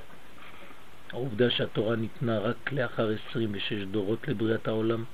העובדה 1.12 1.50
שהתורה 1.50 1.96
ניתנה 1.96 2.38
רק 2.38 2.72
לאחר 2.72 3.10
26 3.30 3.72
דורות 3.72 4.28
לבריאת 4.28 4.68
העולם 4.68 5.04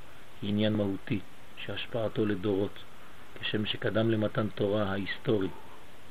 היא 0.43 0.51
עניין 0.51 0.73
מהותי, 0.73 1.21
שהשפעתו 1.67 2.27
לדורות, 2.27 2.79
כשם 3.41 3.67
שקדם 3.67 4.11
למתן 4.11 4.47
תורה 4.55 4.83
ההיסטורי, 4.83 5.49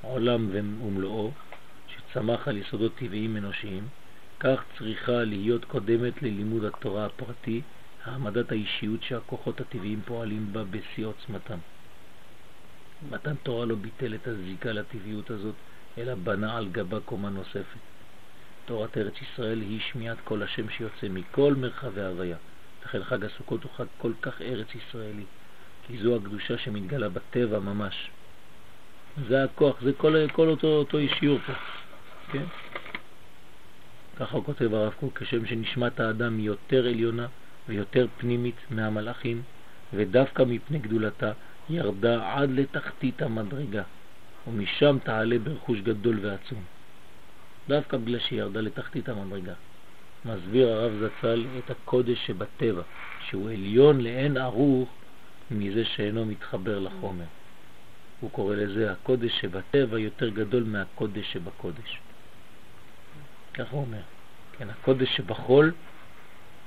עולם 0.01 0.49
ומלואו, 0.51 1.31
שצמח 1.87 2.47
על 2.47 2.57
יסודות 2.57 2.91
טבעיים 2.95 3.37
אנושיים, 3.37 3.87
כך 4.39 4.63
צריכה 4.77 5.23
להיות 5.23 5.65
קודמת 5.65 6.21
ללימוד 6.21 6.63
התורה 6.65 7.05
הפרטי, 7.05 7.61
העמדת 8.03 8.51
האישיות 8.51 9.03
שהכוחות 9.03 9.61
הטבעיים 9.61 10.01
פועלים 10.05 10.53
בה 10.53 10.63
בשיא 10.63 11.05
עוצמתם. 11.05 11.57
מתן 13.11 13.35
תורה 13.43 13.65
לא 13.65 13.75
ביטל 13.75 14.15
את 14.15 14.27
הזיקה 14.27 14.71
לטבעיות 14.71 15.29
הזאת, 15.29 15.55
אלא 15.97 16.15
בנה 16.15 16.57
על 16.57 16.69
גבה 16.71 16.99
קומה 16.99 17.29
נוספת. 17.29 17.83
תורת 18.65 18.97
ארץ 18.97 19.13
ישראל 19.21 19.61
היא 19.61 19.79
שמיעת 19.91 20.17
כל 20.23 20.43
השם 20.43 20.69
שיוצא 20.69 21.07
מכל 21.09 21.53
מרחבי 21.53 22.01
ההוויה. 22.01 22.37
לכן 22.85 23.03
חג 23.03 23.25
הסוכות 23.25 23.63
הוא 23.63 23.71
חג 23.71 23.85
כל 23.97 24.11
כך 24.21 24.41
ארץ 24.41 24.67
ישראלי, 24.75 25.25
כי 25.87 25.97
זו 25.97 26.15
הקדושה 26.15 26.57
שמתגלה 26.57 27.09
בטבע 27.09 27.59
ממש. 27.59 28.09
זה 29.27 29.43
הכוח, 29.43 29.81
זה 29.81 29.93
כל, 29.93 30.27
כל 30.31 30.47
אותו, 30.47 30.67
אותו 30.67 30.97
אישיור 30.97 31.39
פה, 31.45 31.53
כן? 32.31 32.43
ככה 34.17 34.37
הוא 34.37 34.45
כותב 34.45 34.73
הרב 34.73 34.93
קוק, 34.99 35.19
כשם 35.19 35.45
שנשמת 35.45 35.99
האדם 35.99 36.37
היא 36.37 36.45
יותר 36.45 36.87
עליונה 36.87 37.27
ויותר 37.69 38.07
פנימית 38.17 38.55
מהמלאכים, 38.69 39.41
ודווקא 39.93 40.43
מפני 40.43 40.79
גדולתה 40.79 41.31
ירדה 41.69 42.33
עד 42.33 42.49
לתחתית 42.51 43.21
המדרגה, 43.21 43.83
ומשם 44.47 44.97
תעלה 45.03 45.39
ברכוש 45.39 45.79
גדול 45.79 46.19
ועצום. 46.21 46.63
דווקא 47.67 47.97
בגלל 47.97 48.19
שהיא 48.19 48.39
ירדה 48.39 48.61
לתחתית 48.61 49.09
המדרגה. 49.09 49.53
מסביר 50.25 50.69
הרב 50.69 50.91
זצ"ל 51.01 51.45
את 51.57 51.71
הקודש 51.71 52.27
שבטבע, 52.27 52.81
שהוא 53.27 53.49
עליון 53.49 54.01
לאין 54.01 54.37
ערוך 54.37 54.89
מזה 55.53 55.85
שאינו 55.85 56.25
מתחבר 56.25 56.79
לחומר. 56.79 57.25
הוא 58.19 58.31
קורא 58.31 58.55
לזה 58.55 58.91
הקודש 58.91 59.41
שבטבע 59.41 59.99
יותר 59.99 60.29
גדול 60.29 60.63
מהקודש 60.63 61.33
שבקודש. 61.33 61.99
ככה 63.53 63.71
הוא 63.71 63.81
אומר. 63.81 64.01
כן, 64.57 64.69
הקודש 64.69 65.17
שבחול, 65.17 65.71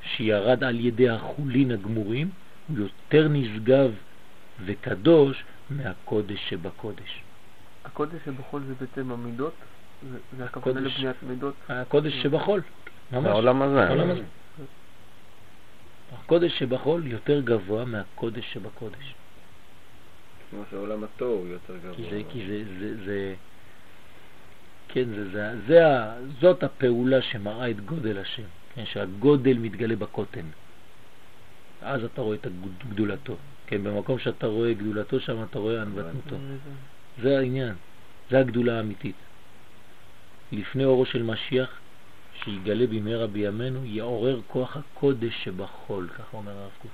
שירד 0.02 0.64
על 0.64 0.80
ידי 0.80 1.08
החולין 1.08 1.70
הגמורים, 1.70 2.30
הוא 2.68 2.78
יותר 2.78 3.28
נשגב 3.28 3.90
וקדוש 4.66 5.44
מהקודש 5.70 6.50
שבקודש. 6.50 7.22
הקודש 7.84 8.18
שבחול 8.24 8.62
זה 8.68 8.74
בעצם 8.80 9.12
המידות? 9.12 9.54
זה- 10.02 10.44
הכוונה 10.44 10.80
הקודש- 10.80 10.98
לבניית 10.98 11.22
מידות? 11.22 11.54
הקודש 11.68 12.12
שבחול, 12.22 12.62
ממש. 13.12 13.24
בעולם 13.24 13.62
הזה. 13.62 14.22
הקודש 16.12 16.58
שבחול 16.58 17.06
יותר 17.06 17.40
גבוה 17.40 17.84
מהקודש 17.84 18.52
שבקודש. 18.52 19.14
כמו 20.50 20.62
שעולם 20.70 21.04
התוהו 21.04 21.38
הוא 21.38 21.46
יותר 21.46 21.76
גבוה. 21.76 21.96
כי 21.96 22.02
זה, 22.10 22.22
כי 22.32 22.46
זה, 22.46 22.64
זה, 22.78 23.04
זה, 23.04 23.34
כן, 24.88 25.08
זה, 25.08 25.30
זה, 25.30 25.54
זה, 25.66 25.82
זאת 26.40 26.62
הפעולה 26.62 27.22
שמראה 27.22 27.70
את 27.70 27.80
גודל 27.80 28.18
השם, 28.18 28.42
כן, 28.74 28.84
שהגודל 28.86 29.58
מתגלה 29.58 29.96
בקוטן. 29.96 30.46
אז 31.82 32.04
אתה 32.04 32.20
רואה 32.20 32.36
את 32.36 32.46
גדולתו. 32.90 33.36
כן, 33.66 33.84
במקום 33.84 34.18
שאתה 34.18 34.46
רואה 34.46 34.74
גדולתו, 34.74 35.20
שם 35.20 35.42
אתה 35.42 35.58
רואה 35.58 35.82
ענוותנותו. 35.82 36.36
זה 37.22 37.38
העניין, 37.38 37.74
זה 38.30 38.38
הגדולה 38.38 38.76
האמיתית. 38.78 39.16
לפני 40.52 40.84
אורו 40.84 41.06
של 41.06 41.22
משיח, 41.22 41.80
שיגלה 42.44 42.86
במהרה 42.86 43.26
בימינו, 43.26 43.84
יעורר 43.84 44.40
כוח 44.46 44.76
הקודש 44.76 45.44
שבחול, 45.44 46.08
ככה 46.08 46.36
אומר 46.36 46.52
הרב 46.52 46.70
קוק. 46.82 46.90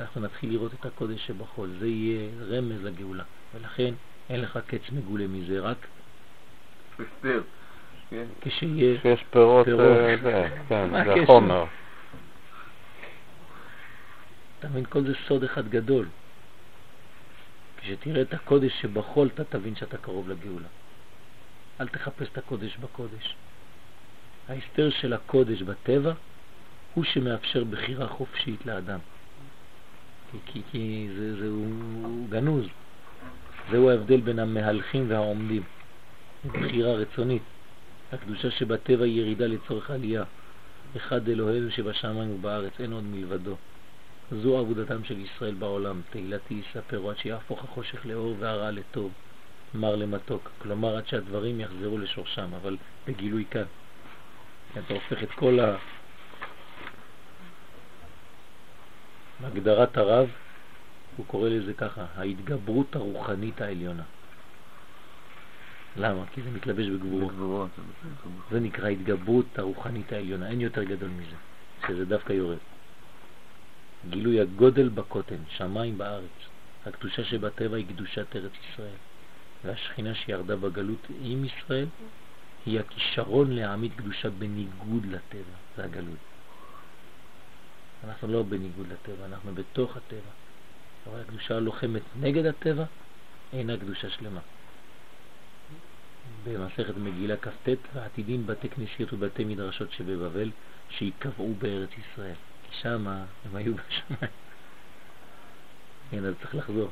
אנחנו 0.00 0.20
נתחיל 0.20 0.50
לראות 0.50 0.74
את 0.74 0.86
הקודש 0.86 1.26
שבחול, 1.26 1.70
זה 1.78 1.86
יהיה 1.86 2.28
רמז 2.48 2.84
לגאולה, 2.84 3.24
ולכן 3.54 3.94
אין 4.30 4.40
לך 4.40 4.58
קץ 4.66 4.80
מגולה 4.92 5.26
מזה, 5.26 5.60
רק 5.60 5.86
הסתר. 6.92 7.42
כן. 8.10 8.24
כשיהיה, 8.40 9.00
שיש 9.02 9.24
פירות, 9.30 9.64
פירות. 9.64 9.80
אה, 9.80 10.16
זה, 10.22 10.48
כן, 10.68 10.90
מה 10.90 11.04
זה? 11.04 11.14
חומר. 11.26 11.64
אתה 14.58 14.68
מבין, 14.68 14.84
כל 14.84 15.04
זה 15.04 15.12
סוד 15.28 15.44
אחד 15.44 15.68
גדול. 15.68 16.06
כשתראה 17.76 18.22
את 18.22 18.34
הקודש 18.34 18.72
שבחול, 18.80 19.28
אתה 19.34 19.44
תבין 19.44 19.76
שאתה 19.76 19.98
קרוב 19.98 20.28
לגאולה. 20.28 20.68
אל 21.80 21.88
תחפש 21.88 22.28
את 22.32 22.38
הקודש 22.38 22.76
בקודש. 22.76 23.34
ההסתר 24.48 24.90
של 24.90 25.12
הקודש 25.12 25.62
בטבע 25.62 26.12
הוא 26.94 27.04
שמאפשר 27.04 27.64
בחירה 27.64 28.08
חופשית 28.08 28.66
לאדם. 28.66 28.98
כי, 30.30 30.38
כי, 30.46 30.62
כי 30.70 31.08
זה, 31.16 31.36
זה, 31.36 31.48
הוא, 31.48 31.66
הוא 32.04 32.28
גנוז. 32.28 32.66
זהו 33.70 33.90
ההבדל 33.90 34.20
בין 34.20 34.38
המהלכים 34.38 35.10
והעומדים. 35.10 35.62
בחירה 36.44 36.92
רצונית. 36.92 37.42
הקדושה 38.12 38.50
שבטבע 38.50 39.04
היא 39.04 39.20
ירידה 39.20 39.46
לצורך 39.46 39.90
עלייה. 39.90 40.24
אחד 40.96 41.28
אלוהינו 41.28 41.70
שבשמיים 41.70 42.30
ובארץ, 42.30 42.72
אין 42.80 42.92
עוד 42.92 43.04
מלבדו. 43.04 43.56
זו 44.30 44.58
עבודתם 44.58 45.04
של 45.04 45.18
ישראל 45.20 45.54
בעולם, 45.54 46.00
תהילתי 46.10 46.54
יספרו 46.54 47.10
עד 47.10 47.18
שיהפוך 47.18 47.64
החושך 47.64 48.06
לאור 48.06 48.36
והרע 48.38 48.70
לטוב, 48.70 49.12
מר 49.74 49.96
למתוק, 49.96 50.50
כלומר 50.58 50.96
עד 50.96 51.06
שהדברים 51.06 51.60
יחזרו 51.60 51.98
לשורשם, 51.98 52.54
אבל 52.54 52.76
בגילוי 53.06 53.44
כאן. 53.50 53.64
אתה 54.78 54.94
הופך 54.94 55.22
את 55.22 55.30
כל 55.30 55.60
ה... 55.60 55.76
בהגדרת 59.40 59.96
הרב, 59.96 60.28
הוא 61.16 61.26
קורא 61.26 61.48
לזה 61.48 61.74
ככה, 61.74 62.06
ההתגברות 62.16 62.96
הרוחנית 62.96 63.60
העליונה. 63.60 64.02
למה? 65.96 66.24
כי 66.34 66.42
זה 66.42 66.50
מתלבש 66.50 66.86
בגבורות. 66.86 67.32
גבורות. 67.32 67.70
זה 68.50 68.60
נקרא 68.60 68.88
התגברות 68.88 69.58
הרוחנית 69.58 70.12
העליונה, 70.12 70.48
אין 70.50 70.60
יותר 70.60 70.82
גדול 70.82 71.08
מזה, 71.08 71.36
שזה 71.86 72.04
דווקא 72.04 72.32
יורד. 72.32 72.58
גילוי 74.10 74.40
הגודל 74.40 74.88
בקוטן, 74.88 75.36
שמיים 75.48 75.98
בארץ. 75.98 76.36
הקדושה 76.86 77.24
שבטבע 77.24 77.76
היא 77.76 77.86
קדושת 77.86 78.36
ארץ 78.36 78.52
ישראל, 78.72 78.96
והשכינה 79.64 80.14
שירדה 80.14 80.56
בגלות 80.56 81.06
עם 81.22 81.44
ישראל 81.44 81.86
היא 82.66 82.80
הכישרון 82.80 83.52
להעמיד 83.52 83.92
קדושה 83.96 84.30
בניגוד 84.30 85.06
לטבע, 85.06 85.56
זה 85.76 85.84
הגלות. 85.84 86.18
אנחנו 88.04 88.28
לא 88.28 88.42
בניגוד 88.42 88.86
לטבע, 88.88 89.26
אנחנו 89.26 89.54
בתוך 89.54 89.96
הטבע. 89.96 90.30
אבל 91.06 91.20
הקדושה 91.20 91.56
הלוחמת 91.56 92.02
נגד 92.20 92.46
הטבע 92.46 92.84
אינה 93.52 93.76
קדושה 93.76 94.10
שלמה. 94.10 94.40
במסכת 96.44 96.96
מגילה 96.96 97.36
כ"ט, 97.36 97.68
ועתידים 97.94 98.46
בתי 98.46 98.68
כנסיות 98.68 99.12
ובתי 99.12 99.44
מדרשות 99.44 99.92
שבבבל, 99.92 100.50
שיקבעו 100.90 101.54
בארץ 101.54 101.90
ישראל. 101.90 102.34
כי 102.62 102.76
שם 102.82 103.06
הם 103.44 103.56
היו 103.56 103.74
בשמיים. 103.74 104.32
כן, 106.10 106.24
אז 106.24 106.34
צריך 106.40 106.54
לחזור. 106.54 106.90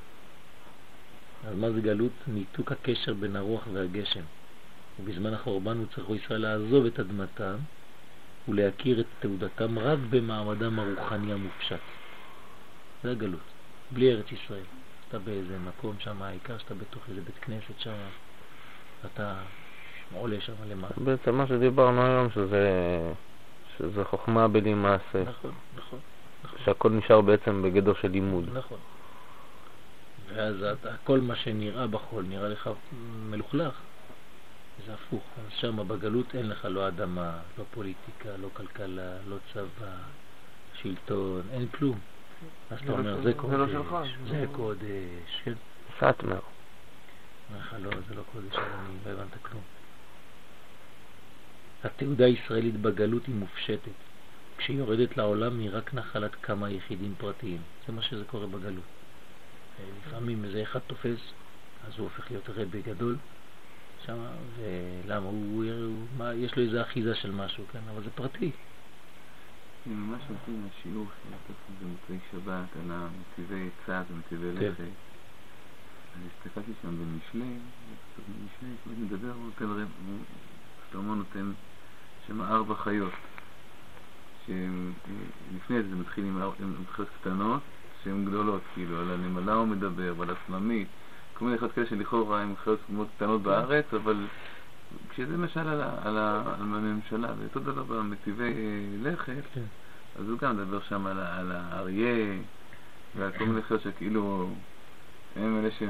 אז 1.46 1.56
מה 1.56 1.70
זה 1.70 1.80
גלות? 1.80 2.12
ניתוק 2.26 2.72
הקשר 2.72 3.14
בין 3.14 3.36
הרוח 3.36 3.66
והגשם. 3.72 4.24
ובזמן 5.00 5.34
החורבן 5.34 5.76
הוא 5.76 5.86
צריך 5.94 6.10
ישראל 6.10 6.40
לעזוב 6.40 6.86
את 6.86 7.00
אדמתם 7.00 7.56
ולהכיר 8.48 9.00
את 9.00 9.06
תעודתם 9.20 9.78
רק 9.78 9.98
במעמדם 10.10 10.78
הרוחני 10.78 11.32
המופשט. 11.32 11.80
זה 13.02 13.10
הגלות, 13.10 13.40
בלי 13.90 14.12
ארץ 14.12 14.32
ישראל. 14.32 14.64
אתה 15.08 15.18
באיזה 15.18 15.58
מקום 15.58 15.96
שם, 15.98 16.22
העיקר 16.22 16.58
שאתה 16.58 16.74
בתוך 16.74 17.02
איזה 17.08 17.20
בית 17.20 17.38
כנסת 17.38 17.78
שם, 17.78 17.92
אתה 19.06 19.34
עולה 20.12 20.40
שם 20.40 20.52
למעלה. 20.68 20.94
בעצם 21.04 21.34
מה 21.34 21.46
שדיברנו 21.46 22.06
היום, 22.06 22.30
שזה, 22.30 22.68
שזה 23.78 24.04
חוכמה 24.04 24.48
בלי 24.48 24.74
מעשה, 24.74 25.22
נכון, 25.22 25.52
נכון, 25.76 25.98
שהכל 26.64 26.90
נשאר 26.90 27.20
בעצם 27.20 27.62
בגדר 27.62 27.94
של 27.94 28.08
לימוד. 28.08 28.44
נכון. 28.52 28.78
ואז 30.28 30.62
אתה, 30.62 30.88
כל 31.04 31.20
מה 31.20 31.36
שנראה 31.36 31.86
בחול 31.86 32.24
נראה 32.28 32.48
לך 32.48 32.70
מלוכלך. 33.30 33.80
זה 34.78 34.94
הפוך. 34.94 35.24
אז 35.38 35.50
שם 35.60 35.88
בגלות 35.88 36.34
אין 36.34 36.48
לך 36.48 36.64
לא 36.64 36.88
אדמה, 36.88 37.42
לא 37.58 37.64
פוליטיקה, 37.70 38.36
לא 38.36 38.50
כלכלה, 38.52 39.22
לא 39.22 39.36
צבא, 39.52 39.96
שלטון, 40.72 41.42
אין 41.50 41.68
כלום. 41.68 42.00
אז 42.70 42.78
אתה 42.78 42.86
זה 42.86 42.92
לא 42.92 42.98
אומר, 42.98 43.16
של- 43.16 43.22
זה 43.22 43.32
זה 43.32 43.34
קודש, 43.38 43.70
לא. 43.72 44.28
זה 44.30 44.46
קודש. 44.52 45.40
כן. 45.44 45.54
סאטמר. 46.00 46.40
אומר 47.48 47.60
לך, 47.60 47.76
לא, 47.80 47.90
זה 48.08 48.14
לא 48.14 48.22
קודש, 48.32 48.54
אני 48.56 48.98
לא 49.06 49.10
הבנת 49.10 49.36
כלום. 49.42 49.62
התעודה 51.84 52.24
הישראלית 52.24 52.76
בגלות 52.76 53.26
היא 53.26 53.34
מופשטת. 53.34 53.92
כשהיא 54.58 54.78
יורדת 54.78 55.16
לעולם 55.16 55.58
היא 55.58 55.70
רק 55.72 55.94
נחלת 55.94 56.34
כמה 56.34 56.70
יחידים 56.70 57.14
פרטיים. 57.18 57.60
זה 57.86 57.92
מה 57.92 58.02
שזה 58.02 58.24
קורה 58.24 58.46
בגלות. 58.46 58.84
לפעמים 60.06 60.44
איזה 60.44 60.62
אחד 60.62 60.78
תופס, 60.78 61.18
אז 61.86 61.92
הוא 61.98 62.04
הופך 62.04 62.30
להיות 62.30 62.48
רבי 62.48 62.82
גדול, 62.82 63.16
שם, 64.06 64.18
ולמה? 64.56 65.26
הוא, 65.26 65.64
הוא, 65.64 66.08
מה, 66.16 66.34
יש 66.34 66.56
לו 66.56 66.62
איזה 66.62 66.82
אחיזה 66.82 67.14
של 67.14 67.30
משהו, 67.30 67.66
כן? 67.66 67.88
אבל 67.88 68.04
זה 68.04 68.10
פרטי. 68.10 68.52
אני 69.86 69.94
ממש 69.94 70.22
מתאים 70.30 70.68
לשיעור 70.68 71.08
שלקחת 71.22 71.70
במוצאי 71.80 72.18
שבת 72.30 72.76
על 72.76 72.90
הנתיבי 72.90 73.70
צד 73.86 74.04
ונתיבי 74.10 74.52
כן. 74.58 74.70
לכת. 74.70 74.80
אז 76.14 76.20
הסתכלתי 76.26 76.72
שם 76.82 76.98
במשלי, 76.98 77.58
במשלי 78.28 78.68
הוא 78.84 78.92
מדבר, 78.96 79.32
הוא 79.32 79.44
נותן, 79.44 79.64
רב- 79.64 80.24
שלמה 80.90 81.14
נותן 81.14 81.52
שם 82.26 82.42
ארבע 82.42 82.74
חיות. 82.74 83.12
שלפני 84.46 85.82
זה 85.82 85.96
מתחיל 85.96 86.24
עם 86.24 86.86
חיות 86.86 87.08
קטנות 87.20 87.62
שהן 88.02 88.24
גדולות, 88.24 88.62
כאילו 88.74 89.00
על 89.00 89.10
הנמלה 89.10 89.54
הוא 89.54 89.66
מדבר 89.66 90.14
ועל 90.16 90.30
הסלמית, 90.30 90.88
כל 91.44 91.48
מיני 91.48 91.58
חיות 91.58 91.72
כאלה 91.72 91.86
שלכאורה 91.86 92.42
הן 92.42 92.54
חיות 92.64 92.78
מאוד 92.88 93.08
קטנות 93.16 93.42
בארץ, 93.42 93.84
אבל 93.94 94.16
כשזה 95.08 95.32
למשל 95.32 95.60
על, 95.60 95.80
על, 95.80 96.18
על 96.18 96.54
הממשלה, 96.58 97.28
ואותו 97.38 97.60
דבר 97.60 97.82
במטיבי 97.82 98.42
אה, 98.44 99.10
לכת, 99.10 99.32
כן. 99.54 99.60
אז 100.20 100.28
הוא 100.28 100.38
גם 100.38 100.56
מדבר 100.56 100.80
שם 100.88 101.06
על, 101.06 101.18
על 101.20 101.52
האריה 101.52 102.34
ועל 103.16 103.32
כל 103.38 103.44
מיני 103.44 103.62
חיות 103.62 103.80
שכאילו 103.80 104.48
הם 105.36 105.60
אלה 105.60 105.70
ש... 105.70 105.82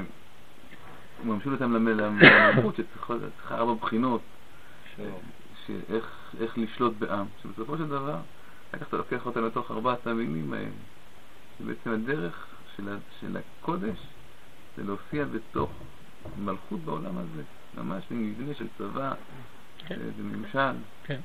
הוא 1.24 1.35
ממשיל 1.35 1.52
אותם 1.52 1.72
למ- 1.72 1.89
למלכות 1.89 2.76
שצריכה 2.76 3.14
צריכה 3.36 3.55
ארבע 3.59 3.74
בחינות 3.74 4.20
איך 6.40 6.59
לשלוט 6.59 6.93
בעם. 6.98 7.26
שבסופו 7.43 7.76
של 7.76 7.86
דבר 7.89 8.16
אחר 8.70 8.78
כך 8.78 8.89
אתה 8.89 8.97
לוקח 8.97 9.26
אותם 9.26 9.44
לתוך 9.47 9.70
ארבעת 9.70 10.06
המינים 10.06 10.52
האלה. 10.52 10.68
שבעצם 11.59 11.90
הדרך 11.90 12.47
של, 12.76 12.89
ה- 12.89 13.20
של 13.20 13.36
הקודש 13.36 13.98
זה 14.77 14.83
להופיע 14.83 15.25
בתוך 15.25 15.71
מלכות 16.37 16.81
בעולם 16.81 17.19
הזה 17.19 17.43
ממש 17.75 18.05
במבנה 18.11 18.55
של 18.55 18.67
צבא 18.79 19.15
כן. 19.87 19.99
וממשל 20.17 20.77
כן. 21.05 21.21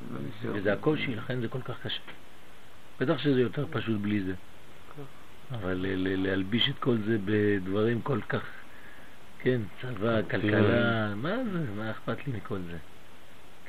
זה 0.00 0.14
לא 0.14 0.20
נשאר. 0.20 0.52
וזה 0.54 0.72
הקושי, 0.72 1.14
לכן 1.14 1.40
זה 1.40 1.48
כל 1.48 1.62
כך 1.62 1.80
קשה. 1.82 2.00
בטח 3.00 3.18
שזה 3.18 3.40
יותר 3.40 3.66
פשוט 3.70 4.00
בלי 4.00 4.22
זה. 4.22 4.34
אבל 5.50 5.86
להלביש 5.96 6.68
את 6.68 6.78
כל 6.78 6.96
זה 7.06 7.18
בדברים 7.24 8.02
כל 8.02 8.20
כך, 8.28 8.44
כן, 9.38 9.60
צבא, 9.82 10.22
כלכלה, 10.22 11.14
מה 11.14 11.36
זה, 11.52 11.70
מה 11.76 11.90
אכפת 11.90 12.26
לי 12.26 12.32
מכל 12.32 12.58
זה? 12.70 12.78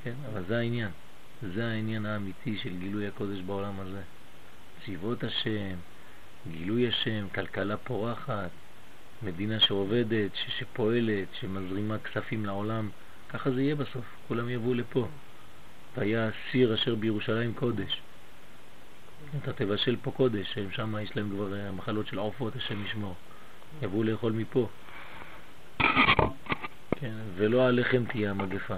כן, 0.04 0.14
אבל 0.32 0.44
זה 0.48 0.58
העניין. 0.58 0.92
זה 1.56 1.68
העניין 1.68 2.06
האמיתי 2.06 2.58
של 2.58 2.78
גילוי 2.78 3.08
הקודש 3.08 3.42
בעולם 3.42 3.80
הזה. 3.80 4.02
צבאות 4.86 5.24
השם, 5.24 5.76
גילוי 6.48 6.88
השם, 6.88 7.28
כלכלה 7.36 7.78
פורחת, 7.78 8.50
מדינה 9.24 9.60
שעובדת, 9.60 10.36
ש- 10.36 10.60
שפועלת, 10.60 11.28
שמזרימה 11.40 12.00
כספים 12.00 12.46
לעולם, 12.46 12.90
ככה 13.30 13.52
זה 13.52 13.62
יהיה 13.62 13.76
בסוף, 13.76 14.06
כולם 14.28 14.50
יבואו 14.50 14.74
לפה. 14.74 15.08
והיה 15.98 16.30
סיר 16.52 16.74
אשר 16.74 16.96
בירושלים 16.96 17.54
קודש. 17.54 18.02
אתה 19.38 19.54
תבשל 19.54 19.96
פה 20.02 20.12
קודש, 20.12 20.58
שם 20.72 20.96
יש 21.02 21.16
להם 21.16 21.30
כבר 21.30 21.56
אה, 21.56 21.72
מחלות 21.72 22.08
של 22.08 22.18
עופות, 22.18 22.56
השם 22.56 22.86
ישמור. 22.86 23.16
יבואו 23.82 24.04
לאכול 24.04 24.32
מפה. 24.32 24.68
כן, 26.96 27.16
ולא 27.36 27.68
עליכם 27.68 28.04
תהיה 28.06 28.32
המגפה. 28.32 28.76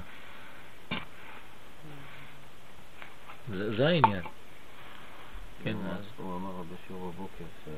זה, 3.50 3.76
זה 3.78 3.88
העניין. 3.88 4.24
כן, 5.64 5.78
אז 5.78 6.06
הוא 6.18 6.36
אמר 6.36 6.64
בשיעור 6.64 7.12
בבוקר 7.12 7.46
ש... 7.66 7.70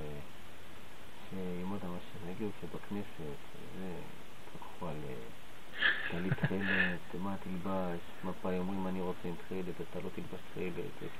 שימות 1.29 1.79
המשיח 1.83 2.29
יגיעו 2.31 2.49
שבכנסת, 2.61 3.37
זה, 3.79 3.93
תקחו 4.53 4.87
על 4.87 4.95
טלית 6.11 6.33
תכלת, 6.33 7.21
מה 7.23 7.35
תלבש, 7.43 7.99
מפאי 8.23 8.57
אומרים 8.59 8.87
אני 8.87 9.01
רוצה 9.01 9.27
עם 9.27 9.35
תכלת, 9.35 9.75
אתה 9.91 9.99
לא 9.99 10.09
תלבש 10.15 10.39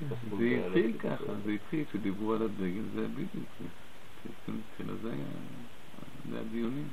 בסוף 0.08 0.38
זה 0.38 0.66
התחיל 0.66 0.98
ככה, 0.98 1.32
זה 1.44 1.50
התחיל, 1.50 1.84
כשדיברו 1.84 2.34
על 2.34 2.42
הדגל, 2.42 2.82
זה 2.94 3.06
בדיוק, 3.08 3.48
התחילה, 4.24 4.96
זה 5.02 5.12
היה, 5.12 5.24
זה 6.30 6.36
היה 6.36 6.44
דיונים. 6.52 6.88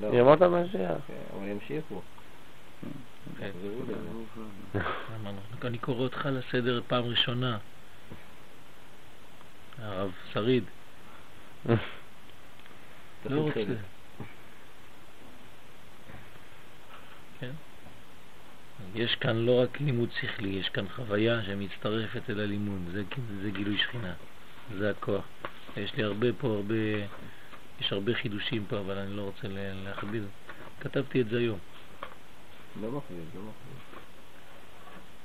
לא, 0.00 0.06
ימות 0.06 0.42
המשיח. 0.42 0.98
כן, 1.06 1.22
אבל 1.36 1.48
ימשיכו. 1.48 2.00
כן. 3.38 3.50
אמרנו, 5.20 5.40
אני 5.64 5.78
קורא 5.78 5.98
אותך 5.98 6.28
לסדר 6.32 6.82
פעם 6.86 7.04
ראשונה. 7.04 7.58
הרב 9.78 10.10
שריד, 10.32 10.64
לא 13.30 13.40
רוצה. 13.40 13.60
כן? 17.40 17.50
יש 18.94 19.14
כאן 19.14 19.36
לא 19.36 19.62
רק 19.62 19.80
לימוד 19.80 20.08
שכלי, 20.20 20.48
יש 20.48 20.68
כאן 20.68 20.88
חוויה 20.88 21.44
שמצטרפת 21.44 22.30
אל 22.30 22.40
הלימוד, 22.40 22.80
זה, 22.92 23.02
זה 23.42 23.50
גילוי 23.50 23.78
שכינה, 23.78 24.12
זה 24.78 24.90
הכוח. 24.90 25.24
יש 25.76 25.94
לי 25.94 26.02
הרבה 26.02 26.26
פה, 26.38 26.48
הרבה, 26.48 26.74
יש 27.80 27.92
הרבה 27.92 28.14
חידושים 28.14 28.64
פה, 28.68 28.78
אבל 28.78 28.98
אני 28.98 29.16
לא 29.16 29.22
רוצה 29.22 29.48
לה- 29.48 29.74
להכביד. 29.84 30.22
כתבתי 30.80 31.20
את 31.20 31.28
זה 31.28 31.38
היום, 31.38 31.58
לא 32.82 32.90
מחליט, 32.90 33.20
לא 33.34 33.40
מחליט. 33.40 34.04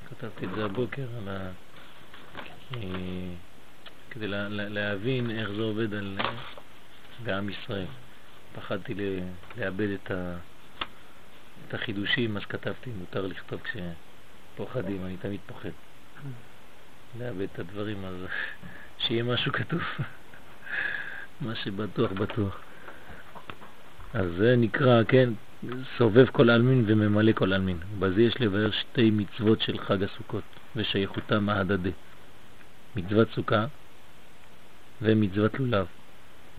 כתבתי 0.10 0.46
את 0.46 0.52
זה 0.56 0.66
הבוקר 0.66 1.08
על 1.18 1.28
ה... 1.30 1.52
אה, 2.76 2.80
כדי 4.12 4.28
לה, 4.28 4.50
לה, 4.50 4.70
להבין 4.70 5.32
איך 5.32 5.50
זה 5.50 5.62
עובד 5.62 5.94
על, 5.94 6.18
בעם 7.24 7.50
ישראל. 7.50 7.86
פחדתי 8.56 8.94
לאבד 9.58 9.90
את, 9.90 10.12
ה, 10.12 10.38
את 11.68 11.74
החידושים, 11.74 12.38
אז 12.38 12.46
כתבתי, 12.46 12.90
מותר 12.90 13.28
לכתוב 13.28 13.62
כשפוחדים, 13.62 15.06
אני 15.06 15.18
תמיד 15.18 15.40
פוחד. 15.46 15.70
לאבד 17.20 17.48
את 17.54 17.60
הדברים, 17.60 18.06
אז 18.06 18.16
שיהיה 19.08 19.24
משהו 19.24 19.52
כתוב. 19.52 19.82
מה 21.42 21.56
שבטוח, 21.56 22.12
בטוח. 22.12 22.62
אז 24.14 24.26
זה 24.38 24.56
נקרא, 24.58 25.04
כן, 25.04 25.30
סובב 25.98 26.26
כל 26.26 26.50
עלמין 26.50 26.84
וממלא 26.88 27.32
כל 27.32 27.54
עלמין. 27.54 27.80
בזה 28.00 28.22
יש 28.22 28.42
לבאר 28.42 28.72
שתי 28.72 29.12
מצוות 29.12 29.62
של 29.62 29.80
חג 29.80 30.04
הסוכות 30.04 30.44
ושייכותם 30.76 31.50
ההדדי. 31.50 31.92
מצוות 32.96 33.28
סוכה 33.36 33.66
ומצוות 35.02 35.60
לולב. 35.60 35.86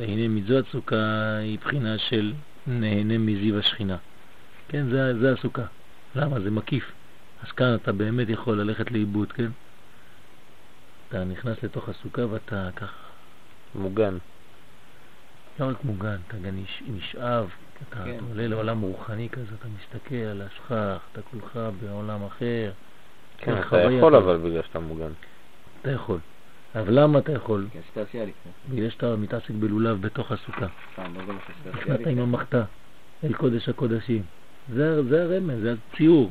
והנה 0.00 0.28
מצוות 0.28 0.66
סוכה 0.68 1.36
היא 1.40 1.58
בחינה 1.58 1.98
של 1.98 2.32
נהנה 2.66 3.18
מזיו 3.18 3.58
השכינה. 3.58 3.96
כן, 4.68 4.90
זה, 4.90 5.18
זה 5.20 5.32
הסוכה. 5.32 5.64
למה? 6.14 6.40
זה 6.40 6.50
מקיף. 6.50 6.92
אז 7.42 7.52
כאן 7.52 7.74
אתה 7.74 7.92
באמת 7.92 8.28
יכול 8.28 8.60
ללכת 8.60 8.90
לאיבוד, 8.90 9.32
כן? 9.32 9.50
אתה 11.08 11.24
נכנס 11.24 11.62
לתוך 11.62 11.88
הסוכה 11.88 12.26
ואתה 12.26 12.70
ככה 12.76 13.06
מוגן. 13.74 14.18
לא 15.58 15.66
רק 15.68 15.84
מוגן, 15.84 16.16
אתה 16.26 16.36
גם 16.36 16.56
נש- 16.56 16.82
נשאב, 16.86 17.50
אתה 17.88 18.04
כן. 18.04 18.18
עולה 18.28 18.46
לעולם 18.46 18.80
רוחני 18.80 19.28
כזה, 19.28 19.54
אתה 19.54 19.68
מסתכל 19.68 20.14
על 20.14 20.42
השכח, 20.42 21.08
אתה 21.12 21.22
כולך 21.22 21.58
בעולם 21.80 22.24
אחר. 22.24 22.72
כן, 23.38 23.52
אתה 23.60 23.76
יכול. 23.82 24.16
אבל 24.16 24.36
בגלל 24.36 24.62
שאתה 24.62 24.78
מוגן. 24.80 25.12
אתה 25.80 25.90
יכול. 25.90 26.20
אבל 26.74 27.00
למה 27.00 27.18
אתה 27.18 27.32
יכול? 27.32 27.66
בגלל 28.68 28.90
שאתה 28.90 29.16
מתעסק 29.16 29.50
בלולב 29.50 30.00
בתוך 30.00 30.32
הסוכה. 30.32 30.66
אה, 30.98 31.04
עשייה 31.60 31.74
נכנסת 31.74 32.06
עם? 32.06 32.18
המחתה 32.18 32.64
אל 33.24 33.32
קודש 33.32 33.68
הקודשים. 33.68 34.22
זה, 34.74 35.02
זה 35.02 35.22
הרמז, 35.22 35.60
זה 35.62 35.74
הציור. 35.94 36.30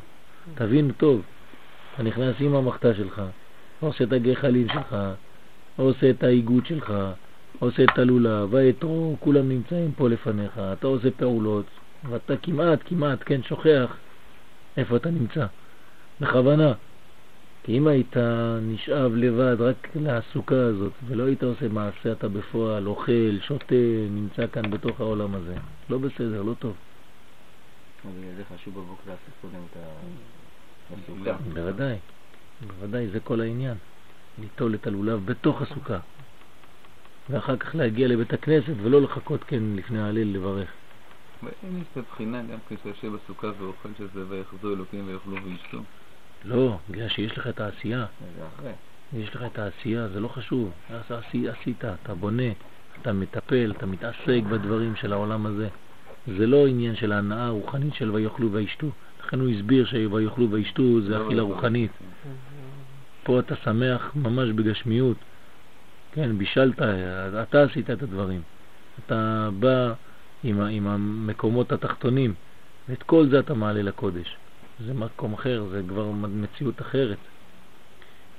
תבין 0.56 0.92
טוב. 0.92 1.22
אתה 1.94 2.04
נכנס 2.04 2.36
עם 2.40 2.56
המחתה 2.56 2.94
שלך, 2.94 3.22
עושה 3.80 4.04
את 4.04 4.12
הגחלים 4.12 4.68
שלך, 4.70 4.96
עושה 5.76 6.10
את 6.10 6.24
האיגוד 6.24 6.66
שלך, 6.66 6.94
עושה 7.60 7.84
את 7.84 8.00
הלולב, 8.00 8.56
האתרו, 8.56 9.16
כולם 9.20 9.50
נמצאים 9.50 9.92
פה 9.92 10.10
לפניך, 10.10 10.60
אתה 10.74 10.88
עושה 10.88 11.12
פעולות, 11.12 11.66
ואתה 12.10 12.38
כמעט, 12.38 12.80
כמעט, 12.86 13.20
כן, 13.26 13.44
שוכח 13.44 13.98
איפה 14.78 14.96
אתה 14.96 15.10
נמצא. 15.10 15.46
בכוונה. 16.22 16.74
כי 17.70 17.78
אם 17.78 17.88
היית 17.88 18.18
נשאב 18.62 19.12
לבד 19.16 19.56
רק 19.60 19.88
לעסוקה 19.96 20.66
הזאת, 20.66 20.94
ולא 21.08 21.24
היית 21.24 21.44
עושה 21.44 21.68
מעשה, 21.68 22.12
אתה 22.12 22.28
בפועל 22.30 22.88
אוכל, 22.88 23.40
שותה, 23.42 23.76
נמצא 24.10 24.48
כאן 24.48 24.72
בתוך 24.72 25.00
העולם 25.00 25.36
הזה. 25.36 25.56
לא 25.90 25.98
בסדר, 25.98 26.42
לא 26.42 26.54
טוב. 26.60 26.76
בגלל 28.06 28.36
זה 28.38 28.44
חשוב 28.54 28.74
בבוקר 28.76 29.02
לעשות 29.06 29.34
קודם 29.42 29.60
את 29.72 29.78
ה- 29.78 30.94
הסוכה. 30.94 31.38
בוודאי, 31.54 31.98
בוודאי, 32.62 33.08
זה 33.08 33.20
כל 33.20 33.42
העניין. 33.42 33.78
ליטול 34.38 34.76
את 34.76 34.88
הלולב 34.88 35.26
בתוך 35.26 35.62
הסוכה, 35.62 36.00
ואחר 37.30 37.58
כך 37.58 37.76
להגיע 37.76 38.08
לבית 38.08 38.34
הכנסת 38.34 38.74
ולא 38.84 39.02
לחכות 39.02 39.44
כן 39.44 39.64
לפני 39.76 40.02
ההלל 40.02 40.28
לברך. 40.34 40.70
ואין 41.44 41.78
יש 41.82 41.88
את 41.92 41.98
הבחינה 41.98 42.44
גם 42.44 42.60
כשאתה 42.68 42.90
יושב 42.90 43.12
בסוכה 43.16 43.48
ואוכל 43.60 43.90
שזה 43.98 44.28
ויחזו 44.30 44.74
אלוקים 44.74 45.08
ויאכלו 45.08 45.38
וישתו. 45.44 45.78
לא, 46.46 46.78
בגלל 46.90 47.08
שיש 47.08 47.38
לך 47.38 47.48
את 47.48 47.60
העשייה. 47.62 48.06
יש 49.14 49.36
לך 49.36 49.44
את 49.54 49.60
העשייה, 49.60 50.08
זה 50.08 50.20
לא 50.20 50.28
חשוב. 50.28 50.72
עשית, 51.50 51.86
אתה 51.86 52.16
בונה, 52.16 52.52
אתה 53.02 53.14
מטפל, 53.14 53.74
אתה 53.78 53.86
מתעסק 53.86 54.42
בדברים 54.50 54.96
של 54.96 55.14
העולם 55.14 55.46
הזה. 55.46 55.68
זה 56.38 56.48
לא 56.48 56.68
עניין 56.68 56.96
של 56.96 57.12
ההנאה 57.12 57.46
הרוחנית 57.46 57.94
של 57.94 58.12
ויאכלו 58.12 58.52
וישתו. 58.52 58.92
לכן 59.26 59.40
הוא 59.40 59.50
הסביר 59.50 59.86
שויאכלו 59.86 60.52
וישתו 60.52 61.02
זה 61.02 61.10
לא, 61.10 61.26
אכילה 61.26 61.42
לא, 61.42 61.48
רוחנית. 61.48 61.92
כן. 62.00 62.30
פה 63.24 63.40
אתה 63.40 63.56
שמח 63.56 64.12
ממש 64.16 64.50
בגשמיות. 64.50 65.18
כן, 66.12 66.38
בישלת, 66.38 66.82
אתה 67.44 67.64
עשית 67.64 67.90
את 67.90 68.04
הדברים. 68.04 68.42
אתה 69.06 69.50
בא 69.60 69.94
עם, 70.44 70.62
עם 70.62 70.88
המקומות 70.88 71.72
התחתונים, 71.72 72.34
ואת 72.90 73.04
כל 73.04 73.28
זה 73.30 73.40
אתה 73.40 73.54
מעלה 73.54 73.82
לקודש. 73.82 74.38
זה 74.86 74.94
מקום 74.94 75.34
אחר, 75.34 75.66
זה 75.72 75.82
כבר 75.90 76.12
מציאות 76.12 76.82
אחרת. 76.82 77.18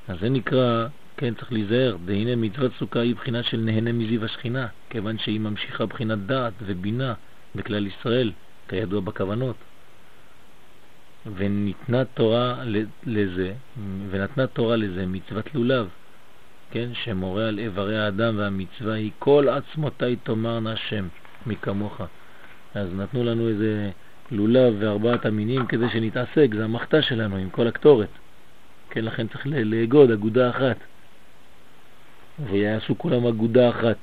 אז 0.08 0.16
זה 0.20 0.28
נקרא, 0.28 0.86
כן, 1.16 1.34
צריך 1.34 1.52
להיזהר, 1.52 1.96
והנה 2.06 2.36
מצוות 2.36 2.72
סוכה 2.78 3.00
היא 3.00 3.14
בחינה 3.14 3.42
של 3.42 3.56
נהנה 3.56 3.92
מזיו 3.92 4.24
השכינה, 4.24 4.66
כיוון 4.90 5.18
שהיא 5.18 5.40
ממשיכה 5.40 5.86
בחינת 5.86 6.18
דעת 6.18 6.52
ובינה 6.62 7.14
בכלל 7.54 7.86
ישראל, 7.86 8.32
כידוע 8.68 9.00
בכוונות. 9.00 9.56
וניתנה 11.36 12.04
תורה 12.04 12.64
לזה, 13.06 13.54
ונתנה 14.10 14.46
תורה 14.46 14.76
לזה 14.76 15.06
מצוות 15.06 15.54
לולב, 15.54 15.88
כן, 16.70 16.90
שמורה 17.04 17.48
על 17.48 17.58
איברי 17.58 17.98
האדם 17.98 18.38
והמצווה 18.38 18.94
היא 18.94 19.10
כל 19.18 19.48
עצמותי 19.48 20.16
תאמרנה 20.16 20.72
השם 20.72 21.08
מכמוך. 21.46 22.00
אז 22.74 22.88
נתנו 22.94 23.24
לנו 23.24 23.48
איזה 23.48 23.90
לולב 24.31 24.74
וארבעת 24.78 25.27
המינים 25.27 25.66
כדי 25.66 25.90
שנתעסק, 25.93 26.48
זה 26.55 26.65
המחתה 26.65 27.02
שלנו 27.02 27.36
עם 27.36 27.51
כל 27.51 27.66
הקטורת. 27.66 28.09
כן, 28.90 29.05
לכן 29.05 29.27
צריך 29.27 29.47
לאגוד 29.47 30.11
אגודה 30.11 30.51
אחת. 30.51 30.77
ויעשו 32.51 32.98
כולם 32.98 33.27
אגודה 33.27 33.70
אחת. 33.70 33.97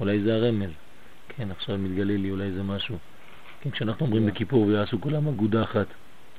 אולי 0.00 0.20
זה 0.20 0.34
הרמז. 0.34 0.70
כן, 1.28 1.50
עכשיו 1.50 1.78
מתגלה 1.78 2.16
לי 2.16 2.30
אולי 2.30 2.52
זה 2.52 2.62
משהו. 2.62 2.98
כן, 3.60 3.70
כשאנחנו 3.70 4.06
אומרים 4.06 4.26
בכיפור 4.26 4.66
ויעשו 4.66 5.00
כולם 5.00 5.28
אגודה 5.28 5.62
אחת, 5.62 5.86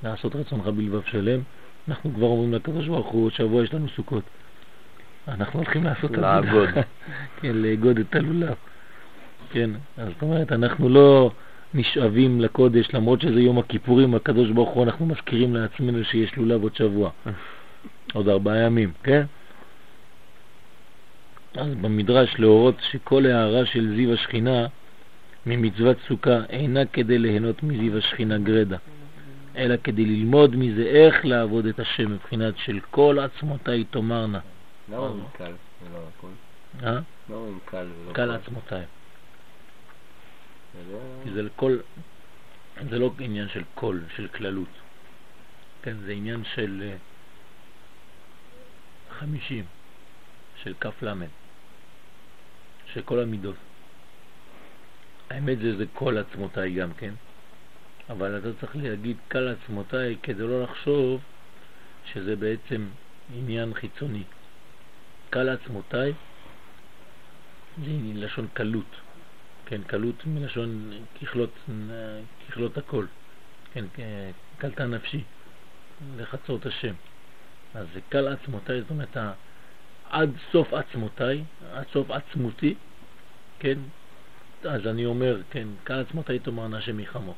לעשות 0.03 0.35
רצונך 0.35 0.67
בלבב 0.67 1.01
שלם, 1.05 1.39
אנחנו 1.87 2.13
כבר 2.13 2.27
אומרים 2.27 2.53
לקדוש 2.53 2.87
ברוך 2.87 3.07
הוא, 3.07 3.25
עוד 3.25 3.33
שבוע 3.33 3.63
יש 3.63 3.73
לנו 3.73 3.89
סוכות. 3.89 4.23
אנחנו 5.27 5.59
הולכים 5.59 5.83
לעשות 5.83 6.11
אגודה. 6.11 6.39
לעגוד. 6.39 6.69
כן, 7.41 7.55
לאגוד 7.55 7.99
את 7.99 8.15
הלולב. 8.15 8.55
כן, 9.49 9.69
אז 9.97 10.07
זאת 10.13 10.21
אומרת, 10.21 10.51
אנחנו 10.51 10.89
לא 10.89 11.31
נשאבים 11.73 12.41
לקודש, 12.41 12.87
למרות 12.93 13.21
שזה 13.21 13.39
יום 13.39 13.59
הכיפורים, 13.59 14.15
הקדוש 14.15 14.49
ברוך 14.49 14.69
הוא, 14.69 14.83
אנחנו 14.83 15.05
מזכירים 15.05 15.55
לעצמנו 15.55 16.03
שיש 16.03 16.35
לולב 16.35 16.63
עוד 16.63 16.75
שבוע, 16.75 17.09
עוד 18.13 18.29
ארבעה 18.29 18.57
ימים, 18.57 18.91
כן? 19.03 19.23
אז 21.55 21.75
במדרש 21.81 22.35
להורות 22.39 22.75
שכל 22.91 23.25
הערה 23.25 23.65
של 23.65 23.95
זיו 23.95 24.13
השכינה 24.13 24.67
ממצוות 25.45 25.97
סוכה 26.07 26.39
אינה 26.49 26.85
כדי 26.85 27.17
ליהנות 27.17 27.63
מזיו 27.63 27.97
השכינה 27.97 28.37
גרדה, 28.37 28.77
אלא 29.55 29.75
כדי 29.83 30.05
ללמוד 30.05 30.55
מזה 30.55 30.83
איך 30.83 31.25
לעבוד 31.25 31.65
את 31.65 31.79
השם 31.79 32.11
מבחינת 32.11 32.53
של 32.57 32.79
כל 32.91 33.19
עצמותיי 33.19 33.83
תאמרנה. 33.83 34.39
למה 34.89 34.97
אומרים 34.97 35.23
קל 35.37 35.51
ולא 35.83 35.99
הכל? 36.17 36.27
אה? 36.83 36.91
למה 36.91 37.37
אומרים 37.37 37.59
קל 37.65 37.87
ולא 38.03 38.13
קל 38.13 38.31
הכל? 38.31 38.43
עצמותיי. 38.43 38.83
כי 41.23 41.31
זה 41.33 41.41
לכל, 41.41 41.77
זה 42.89 42.99
לא 42.99 43.13
עניין 43.19 43.49
של 43.49 43.63
קול, 43.75 44.03
של 44.15 44.27
כללות. 44.27 44.69
כן, 45.81 45.97
זה 46.05 46.11
עניין 46.11 46.43
של 46.55 46.83
אה, 46.83 46.97
חמישים, 49.19 49.65
של 50.63 50.73
למד, 51.01 51.27
של 52.93 53.01
כל 53.01 53.19
המידות. 53.19 53.55
האמת 55.29 55.59
זה, 55.59 55.77
זה 55.77 55.85
כל 55.93 56.17
עצמותיי 56.17 56.73
גם 56.73 56.93
כן, 56.93 57.13
אבל 58.09 58.37
אתה 58.37 58.47
צריך 58.59 58.75
להגיד 58.75 59.17
כל 59.31 59.47
עצמותיי 59.47 60.17
כדי 60.23 60.43
לא 60.43 60.63
לחשוב 60.63 61.21
שזה 62.05 62.35
בעצם 62.35 62.87
עניין 63.33 63.73
חיצוני. 63.73 64.23
כל 65.33 65.49
עצמותיי 65.49 66.13
זה 67.77 67.91
לשון 68.13 68.47
קלות. 68.53 69.04
כן, 69.65 69.81
קלות 69.83 70.25
מלשון 70.25 70.91
ככלות, 71.21 71.49
ככלות 72.49 72.77
הכל, 72.77 73.05
כן, 73.73 73.85
קלטה 74.57 74.85
נפשי, 74.85 75.23
לחצות 76.17 76.65
השם. 76.65 76.93
אז 77.75 77.87
זה 77.93 77.99
קל 78.09 78.27
עצמותיי, 78.27 78.81
זאת 78.81 78.89
אומרת, 78.89 79.17
עד 80.09 80.29
סוף 80.51 80.73
עצמותיי, 80.73 81.43
עד 81.73 81.85
סוף 81.93 82.11
עצמותי, 82.11 82.75
כן, 83.59 83.79
אז 84.69 84.87
אני 84.87 85.05
אומר, 85.05 85.41
כן, 85.51 85.67
קל 85.83 85.99
עצמותיי 85.99 86.39
תאמרנה 86.39 86.77
השם 86.77 86.99
יחמוך. 86.99 87.37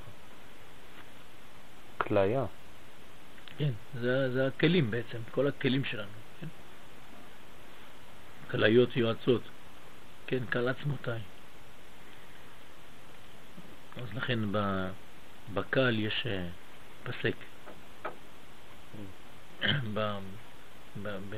כליה. 1.97 2.45
כן, 3.57 3.71
זה, 4.01 4.31
זה 4.33 4.47
הכלים 4.47 4.91
בעצם, 4.91 5.17
כל 5.31 5.47
הכלים 5.47 5.83
שלנו, 5.85 6.07
כן? 6.41 6.47
כליות 8.51 8.97
יועצות, 8.97 9.41
כן, 10.27 10.45
קל 10.49 10.67
עצמותיי. 10.67 11.19
אז 14.01 14.13
לכן 14.13 14.39
ב- 14.51 14.89
בקל 15.53 15.99
יש 15.99 16.27
אה, 16.27 16.49
פסק. 17.03 17.35
ב, 19.93 19.99
ב, 21.03 21.09
ב, 21.29 21.35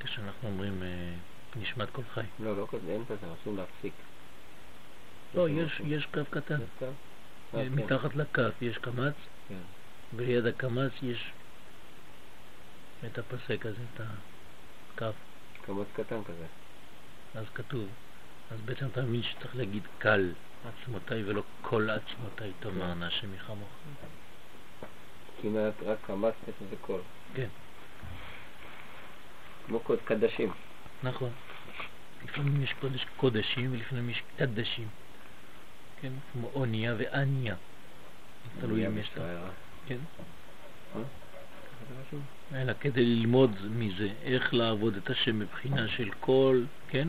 כשאנחנו 0.00 0.48
אומרים 0.48 0.82
אה, 0.82 1.14
נשמת 1.56 1.90
כל 1.90 2.02
חי. 2.14 2.20
לא, 2.38 2.56
לא 2.56 2.66
כזה, 2.70 2.90
אין 2.90 3.04
כזה, 3.04 3.26
רשום 3.26 3.56
להפסיק. 3.56 3.94
לא, 5.34 5.48
יש, 5.48 5.80
יש 5.84 6.06
קו 6.06 6.20
קטן. 6.30 6.60
אה, 6.60 6.88
כן. 7.50 7.72
מתחת 7.72 8.14
לכף 8.14 8.62
יש 8.62 8.78
קמץ, 8.78 9.14
כן. 9.48 9.60
וליד 10.12 10.46
הקמץ 10.46 10.92
יש 11.02 11.32
את 13.06 13.18
הפסק 13.18 13.66
הזה, 13.66 13.82
את 13.94 14.00
הקו. 14.00 15.06
קמץ 15.62 15.86
קטן 15.92 16.24
כזה. 16.24 16.46
אז 17.34 17.44
כתוב, 17.54 17.88
אז 18.50 18.60
בעצם 18.64 18.86
אתה 18.86 19.02
מבין 19.02 19.22
שצריך 19.22 19.56
להגיד 19.56 19.82
קל 19.98 20.32
עצמותיי 20.64 21.24
ולא 21.24 21.42
כל 21.62 21.90
עצמותיי 21.90 22.52
תאמרנה 22.60 23.06
השם 23.06 23.34
יחמוך. 23.34 23.68
היה 25.56 25.70
רק 25.86 26.10
יש 26.48 26.54
לזה 26.60 26.76
קול. 26.80 27.00
כן. 27.34 27.48
כמו 29.66 29.80
קדשים. 30.04 30.52
נכון. 31.02 31.30
לפעמים 32.24 32.62
יש 32.62 32.72
קודש 32.80 33.06
קודשים 33.16 33.72
ולפעמים 33.72 34.10
יש 34.10 34.22
קדשים. 34.36 34.88
כן, 36.00 36.12
כמו 36.32 36.50
אוניה 36.54 36.94
ואניה. 36.98 37.54
תלוי 38.60 38.86
אם 38.86 38.98
יש. 38.98 39.10
בשערה. 39.14 39.50
כן. 39.86 39.98
אלא 42.54 42.72
כדי 42.80 43.04
ללמוד 43.04 43.50
מזה 43.70 44.08
איך 44.22 44.54
לעבוד 44.54 44.96
את 44.96 45.10
השם 45.10 45.38
מבחינה 45.38 45.88
של 45.88 46.10
כל, 46.20 46.64
כן? 46.88 47.08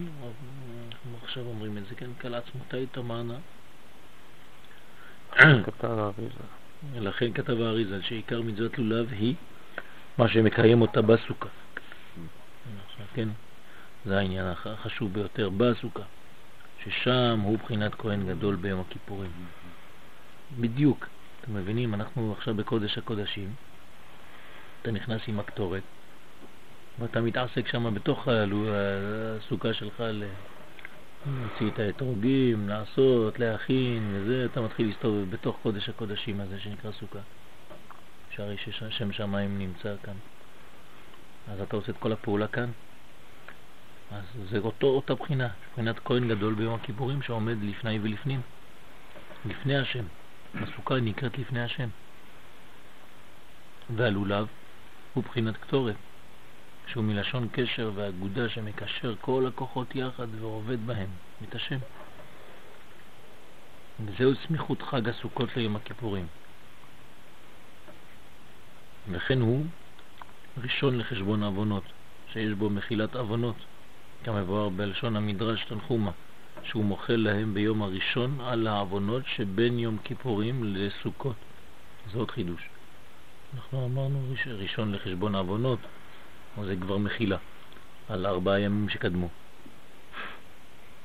אנחנו 0.88 1.18
עכשיו 1.24 1.46
אומרים 1.46 1.78
את 1.78 1.84
זה, 1.90 1.96
כן? 1.96 2.10
כל 2.20 2.86
תאמרנה. 2.92 3.38
כתב 5.64 5.88
האריזה. 5.90 6.44
לכן 6.96 7.34
כתב 7.34 7.62
האריזה 7.62 8.04
שעיקר 8.04 8.42
מצוות 8.42 8.78
לולב 8.78 9.10
היא 9.12 9.36
מה 10.18 10.28
שמקיים 10.28 10.82
אותה 10.82 11.02
בסוכה. 11.02 11.50
כן, 13.14 13.30
זה 14.06 14.18
העניין 14.18 14.46
הח- 14.46 14.68
החשוב 14.68 15.14
ביותר 15.14 15.50
בסוכה, 15.50 16.04
ששם 16.84 17.40
הוא 17.44 17.58
בחינת 17.58 17.96
כהן 17.96 18.28
גדול 18.28 18.56
ביום 18.56 18.82
הכיפורים. 18.82 19.32
בדיוק, 20.60 21.08
אתם 21.42 21.54
מבינים, 21.54 21.94
אנחנו 21.94 22.34
עכשיו 22.38 22.56
בקודש 22.56 22.98
הקודשים, 22.98 23.54
אתה 24.82 24.92
נכנס 24.92 25.22
עם 25.28 25.40
הקטורת, 25.40 25.84
ואתה 27.00 27.22
מתעסק 27.22 27.68
שם 27.68 27.94
בתוך 27.94 28.28
הסוכה 28.28 29.74
שלך. 29.74 30.04
להוציא 31.26 31.68
את 31.74 31.80
האתרוגים, 31.80 32.70
לעשות, 32.70 33.40
להכין 33.40 34.12
וזה, 34.14 34.46
אתה 34.46 34.62
מתחיל 34.62 34.88
להסתובב 34.88 35.32
בתוך 35.32 35.58
קודש 35.64 35.90
הקודשים 35.90 36.40
הזה 36.40 36.60
שנקרא 36.60 36.92
סוכה. 36.92 37.20
שהרי 38.32 38.58
ששם 38.58 39.12
שמיים 39.12 39.60
נמצא 39.60 39.96
כאן. 40.04 40.14
אז 41.52 41.62
אתה 41.62 41.76
עושה 41.76 41.92
את 41.92 41.98
כל 42.00 42.12
הפעולה 42.12 42.48
כאן. 42.48 42.70
אז 44.12 44.24
זה 44.50 44.58
אותו, 44.58 44.88
אותה 44.88 45.16
בחינה, 45.16 45.48
בחינת 45.72 46.00
כהן 46.06 46.28
גדול 46.28 46.54
ביום 46.54 46.74
הכיפורים 46.74 47.22
שעומד 47.22 47.56
לפני 47.62 48.00
ולפנים, 48.02 48.42
לפני 49.46 49.78
השם. 49.78 50.04
הסוכה 50.56 50.96
נקראת 50.96 51.38
לפני 51.38 51.64
השם. 51.64 51.90
והלולב 53.96 54.48
הוא 55.14 55.24
בחינת 55.24 55.58
קטורת, 55.58 55.96
שהוא 56.88 57.04
מלשון 57.04 57.48
קשר 57.52 57.92
ואגודה 57.96 58.50
שמקשר 58.50 59.16
כל 59.22 59.46
הכוחות 59.48 59.96
יחד 59.96 60.28
ועובד 60.42 60.88
בהם, 60.88 61.10
את 61.44 61.56
השם. 61.56 61.78
וזהו 64.06 64.32
סמיכות 64.48 64.82
חג 64.82 65.10
הסוכות 65.10 65.58
ליום 65.58 65.76
הכיפורים. 65.76 66.26
וכן 69.12 69.42
הוא 69.42 69.66
ראשון 70.58 70.98
לחשבון 70.98 71.44
עוונות, 71.44 71.84
שיש 72.34 72.54
בו 72.54 72.70
מחילת 72.70 73.16
עוונות, 73.16 73.56
כמבואר 74.24 74.70
בלשון 74.70 75.16
המדרש 75.16 75.66
תנחומה, 75.66 76.12
שהוא 76.64 76.86
מוחל 76.86 77.16
להם 77.16 77.54
ביום 77.54 77.82
הראשון 77.82 78.42
על 78.42 78.68
העוונות 78.68 79.24
שבין 79.36 79.80
יום 79.80 79.98
כיפורים 80.04 80.64
לסוכות. 80.64 81.36
זה 82.12 82.18
עוד 82.18 82.32
חידוש. 82.32 82.79
אנחנו 83.54 83.86
אמרנו 83.86 84.28
ראש- 84.32 84.48
ראשון 84.48 84.92
לחשבון 84.92 85.36
עוונות, 85.36 85.80
אבל 86.58 86.66
זה 86.66 86.76
כבר 86.82 86.98
מחילה 86.98 87.38
על 88.10 88.26
ארבעה 88.26 88.60
ימים 88.60 88.90
שקדמו. 88.90 89.30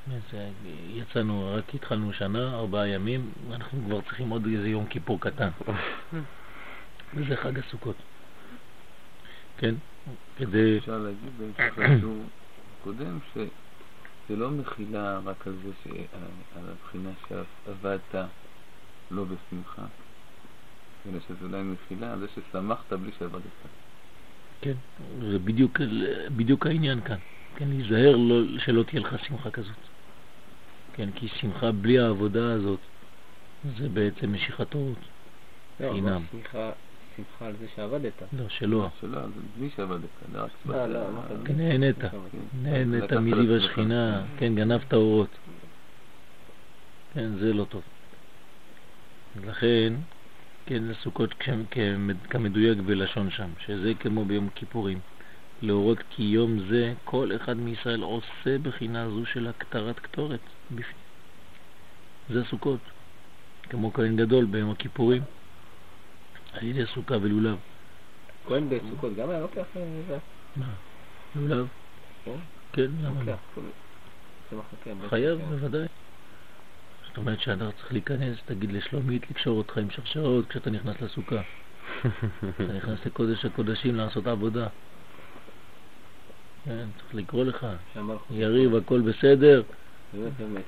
אז 0.06 0.34
אה, 0.34 0.50
יצאנו, 0.88 1.54
רק 1.58 1.74
התחלנו 1.74 2.12
שנה, 2.12 2.54
ארבעה 2.54 2.88
ימים, 2.88 3.30
אנחנו 3.52 3.82
כבר 3.86 4.00
צריכים 4.00 4.28
עוד 4.30 4.46
איזה 4.46 4.68
יום 4.68 4.86
כיפור 4.86 5.20
קטן. 5.20 5.48
וזה 7.14 7.36
חג 7.36 7.58
הסוכות. 7.58 7.96
כן? 9.58 9.74
כדי... 10.36 10.78
אפשר 10.78 10.98
להגיד 10.98 11.30
בהמשך 11.38 11.78
לשיעור 11.78 12.22
קודם 12.84 13.18
שזה 13.32 14.36
לא 14.36 14.50
מחילה 14.50 15.20
רק 15.24 15.46
על 15.46 15.54
זה. 15.64 15.90
על 16.56 16.62
הבחינה 16.70 17.10
שעבדת 17.28 18.14
לא 19.10 19.24
בשמחה, 19.24 19.82
אלא 21.09 21.20
שזה 21.20 21.47
אולי 21.47 21.62
מחילה 21.62 22.12
על 22.12 22.18
זה 22.18 22.26
ששמחת 22.28 22.93
בלי 22.93 23.10
שעבדת. 23.18 23.43
כן, 24.60 24.74
זה 25.31 25.39
בדיוק, 25.39 25.81
בדיוק 26.36 26.66
העניין 26.66 27.01
כאן. 27.01 27.18
כן, 27.56 27.68
להיזהר 27.68 28.16
לא, 28.16 28.59
שלא 28.59 28.82
תהיה 28.82 29.01
לך 29.01 29.24
שמחה 29.24 29.51
כזאת. 29.51 29.76
כן, 30.93 31.09
כי 31.14 31.28
שמחה 31.28 31.72
בלי 31.72 31.98
העבודה 31.98 32.52
הזאת 32.52 32.81
זה 33.78 33.89
בעצם 33.89 34.32
משיכת 34.32 34.74
אורות. 34.74 34.98
לא, 35.81 35.93
חינם. 35.93 36.09
אבל 36.09 36.22
שמחה, 36.31 36.70
שמחה 37.16 37.47
על 37.47 37.55
זה 37.60 37.66
שעבדת. 37.76 38.22
לא, 38.32 38.48
שלא. 38.48 38.89
שלא, 39.01 39.20
זה 39.20 39.40
בלי 39.59 39.70
שעבדת, 39.76 40.09
לא, 40.35 40.47
בלי. 40.66 40.74
כן, 41.44 41.56
נהנית. 41.56 41.97
כן. 41.98 42.09
נהנית 42.62 43.02
לעצמך. 43.02 43.64
השכינה, 43.64 44.24
כן, 44.39 44.55
גנבת 44.55 44.94
אורות. 44.94 45.31
כן, 47.14 47.31
זה 47.39 47.52
לא 47.52 47.64
טוב. 47.64 47.82
לכן, 49.47 49.93
כן, 50.66 50.85
לסוכות 50.85 51.35
כמדויק 52.31 52.78
בלשון 52.78 53.31
שם, 53.31 53.51
שזה 53.59 53.93
כמו 54.01 54.24
ביום 54.24 54.49
כיפורים. 54.49 55.01
להורות 55.62 55.99
כי 56.11 56.23
יום 56.23 56.69
זה 56.70 56.95
כל 57.05 57.31
אחד 57.36 57.57
מישראל 57.57 58.03
עושה 58.03 58.59
בחינה 58.62 59.11
זו 59.11 59.27
של 59.27 59.47
הקטרת 59.47 59.99
קטורת 59.99 60.41
בפנים. 60.70 61.05
זה 62.28 62.45
סוכות, 62.51 62.81
כמו 63.62 63.93
כהן 63.93 64.16
גדול 64.16 64.45
ביום 64.45 64.70
הכיפורים, 64.70 65.23
על 66.53 66.62
ידי 66.62 66.86
סוכה 66.95 67.15
ולולב. 67.23 67.59
כהן 68.47 68.69
בסוכות 68.69 69.16
גם 69.16 69.31
היה 69.31 69.41
לוקח 69.41 69.66
אה? 69.77 70.19
מה? 70.57 70.74
לולב? 71.35 71.69
כן? 72.24 72.36
כן, 72.73 72.91
למה 73.01 73.23
לא? 73.23 73.36
חייב, 75.09 75.39
כן. 75.39 75.45
בוודאי. 75.45 75.86
זאת 77.15 77.19
אומרת 77.19 77.41
שאדם 77.41 77.70
צריך 77.73 77.93
להיכנס, 77.93 78.39
תגיד 78.45 78.73
לשלומית 78.73 79.31
לקשור 79.31 79.59
אותך 79.59 79.78
עם 79.78 79.91
שרשרות 79.91 80.47
כשאתה 80.49 80.70
נכנס 80.70 81.01
לסוכה. 81.01 81.36
אתה 82.55 82.73
נכנס 82.73 83.07
לקודש 83.07 83.45
הקודשים 83.45 83.95
לעשות 83.95 84.27
עבודה. 84.27 84.66
כן, 86.65 86.86
צריך 86.99 87.15
לקרוא 87.15 87.45
לך. 87.45 87.66
יריב, 88.31 88.74
הכל 88.74 89.01
בסדר? 89.01 89.62
באמת, 90.12 90.62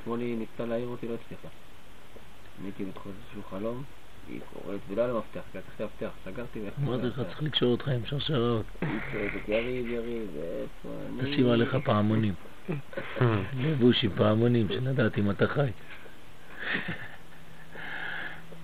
אתמול 0.00 0.20
היא- 0.20 0.36
ניסתה 0.36 0.66
להעיר 0.66 0.88
אותי, 0.88 1.08
לא 1.08 1.14
הצליחה. 1.14 1.48
אני 2.60 2.66
הייתי 2.68 2.84
בתחום 2.84 3.12
איזשהו 3.22 3.42
חלום, 3.50 3.82
היא 4.28 4.40
קוראת, 4.52 4.80
ולא 4.88 5.02
היה 5.02 5.12
לה 5.12 5.18
מפתח, 5.18 5.40
כי 5.52 5.58
לקחתי 5.58 5.84
מפתח, 5.84 6.10
סגרתי 6.24 6.60
ואיך 6.60 6.74
אמרתי 6.84 7.06
לך, 7.06 7.20
צריך 7.28 7.42
לקשור 7.42 7.72
אותך 7.72 7.88
עם 7.88 8.06
שרשרות. 8.06 8.66
יריב, 9.48 9.86
יריב, 9.86 10.28
ואיפה 10.36 10.88
אני? 11.20 11.30
נשים 11.32 11.48
עליך 11.48 11.76
פעמונים. 11.84 12.34
לבוש 13.56 14.04
עם 14.04 14.10
פעמונים, 14.16 14.68
שלדעת 14.68 15.18
אם 15.18 15.30
אתה 15.30 15.48
חי. 15.48 15.70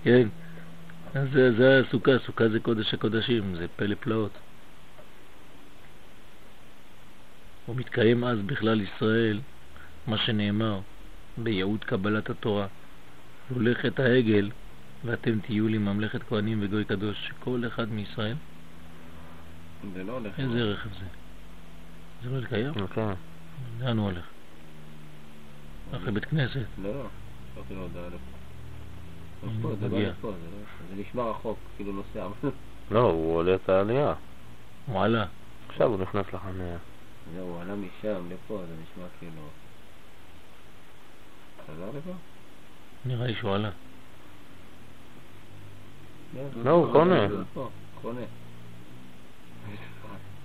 כן, 0.03 0.27
אז 1.13 1.27
זה, 1.33 1.51
זה 1.57 1.79
הסוכה, 1.79 2.11
סוכה 2.25 2.49
זה 2.49 2.59
קודש 2.59 2.93
הקודשים, 2.93 3.55
זה 3.55 3.65
פלא 3.75 3.95
פלאות. 3.99 4.31
ומתקיים 7.69 8.23
אז 8.23 8.39
בכלל 8.45 8.81
ישראל 8.81 9.39
מה 10.07 10.17
שנאמר 10.17 10.79
בייעוד 11.37 11.83
קבלת 11.83 12.29
התורה. 12.29 12.67
הולכת 13.49 13.99
העגל 13.99 14.49
ואתם 15.05 15.39
תהיו 15.39 15.67
לי 15.67 15.77
ממלכת 15.77 16.23
כהנים 16.23 16.59
וגוי 16.61 16.85
קדוש, 16.85 17.27
שכל 17.27 17.63
אחד 17.67 17.91
מישראל, 17.91 18.35
זה 19.93 20.03
לא 20.03 20.11
הולך. 20.11 20.39
איזה 20.39 20.63
רכב 20.63 20.89
זה? 20.89 21.05
זה 22.23 22.29
לא 22.29 22.39
לקיים? 22.39 22.73
כן. 22.73 23.13
לאן 23.79 23.97
הוא 23.97 24.05
הולך? 24.05 24.25
אחרי 25.91 26.11
בית 26.11 26.25
כנסת. 26.25 26.65
לא, 26.77 26.93
לא, 26.93 27.05
שלחתי 27.55 27.73
לו 27.73 27.81
הודעה 27.81 28.07
לפה. 28.07 28.15
הנה, 29.43 29.53
אז 29.53 29.61
פה, 29.61 29.75
זה 29.75 29.87
מגיע. 29.87 30.13
לא 30.23 30.31
זה 30.31 30.37
לא- 30.95 31.01
נשמע 31.01 31.23
רחוק, 31.23 31.59
כאילו 31.75 31.91
נוסע. 31.93 32.27
לא, 32.91 33.11
הוא 33.11 33.35
עולה 33.35 33.55
את 33.55 33.69
העלייה. 33.69 34.13
הוא 34.85 35.01
עלה. 35.01 35.25
עכשיו 35.69 35.87
הוא 35.87 36.01
נכנס 36.01 36.25
לחניה. 36.33 36.77
זהו, 37.35 37.47
הוא 37.47 37.61
עלה 37.61 37.75
משם 37.75 38.29
לפה, 38.31 38.61
זה 38.67 38.73
נשמע 38.83 39.05
כאילו... 39.19 39.41
חזר 41.67 41.97
לפה? 41.97 42.13
נראה 43.05 43.27
לי 43.27 43.35
שהוא 43.35 43.55
עלה. 43.55 43.69
לא, 46.63 46.71
הוא 46.71 46.91
קונה. 46.91 47.27
קונה. 48.01 48.21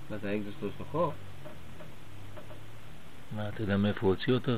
מה 0.09 0.17
זה 0.17 0.29
האקזוס 0.29 0.53
שלו 0.59 0.69
שחור? 0.79 1.13
מה, 3.35 3.49
אתה 3.49 3.61
יודע 3.61 3.77
מאיפה 3.77 3.99
הוא 4.01 4.09
הוציא 4.09 4.33
אותו? 4.33 4.51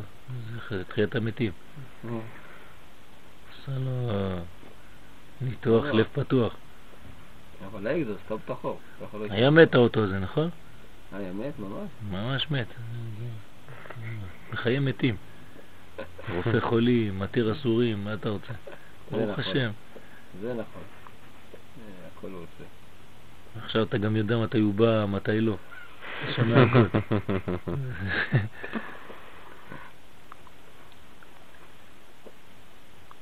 זה 0.70 0.84
תחיית 0.84 1.16
המתים. 1.16 1.52
עשה 2.04 3.72
לו 3.78 4.10
ניתוח 5.41 5.86
לא. 5.86 5.91
לב 5.91 6.06
פתוח. 6.14 6.56
אבל 7.68 7.88
האקזוס, 7.88 8.18
טוב 8.28 8.41
לא 9.14 9.26
היה 9.30 9.50
מת 9.50 9.76
האוטו 9.76 10.04
הזה, 10.04 10.20
נכון? 10.20 10.50
היה 11.12 11.34
מת 11.34 11.60
ממש? 11.60 11.90
ממש 12.12 12.52
מת. 12.52 12.68
בחיי 14.52 14.80
מתים. 14.80 15.16
רופא 16.36 16.60
חולים, 16.60 17.20
מתיר 17.20 17.52
אסורים, 17.52 18.04
מה 18.04 18.14
אתה 18.14 18.30
רוצה? 18.30 18.54
ברוך 19.12 19.30
נכון. 19.30 19.44
השם. 19.44 19.72
זה 20.41 20.54
נכון. 20.54 20.82
אה, 21.78 22.08
הכל 22.18 22.28
הוא 22.28 22.38
עושה. 22.38 22.70
עכשיו 23.66 23.84
אתה 23.84 23.98
גם 23.98 24.16
יודע 24.16 24.38
מתי 24.38 24.60
הוא 24.60 24.74
בא, 24.74 25.06
מתי 25.06 25.41
לא. 25.41 25.58
שומע 26.36 26.64
הכל. 26.64 26.86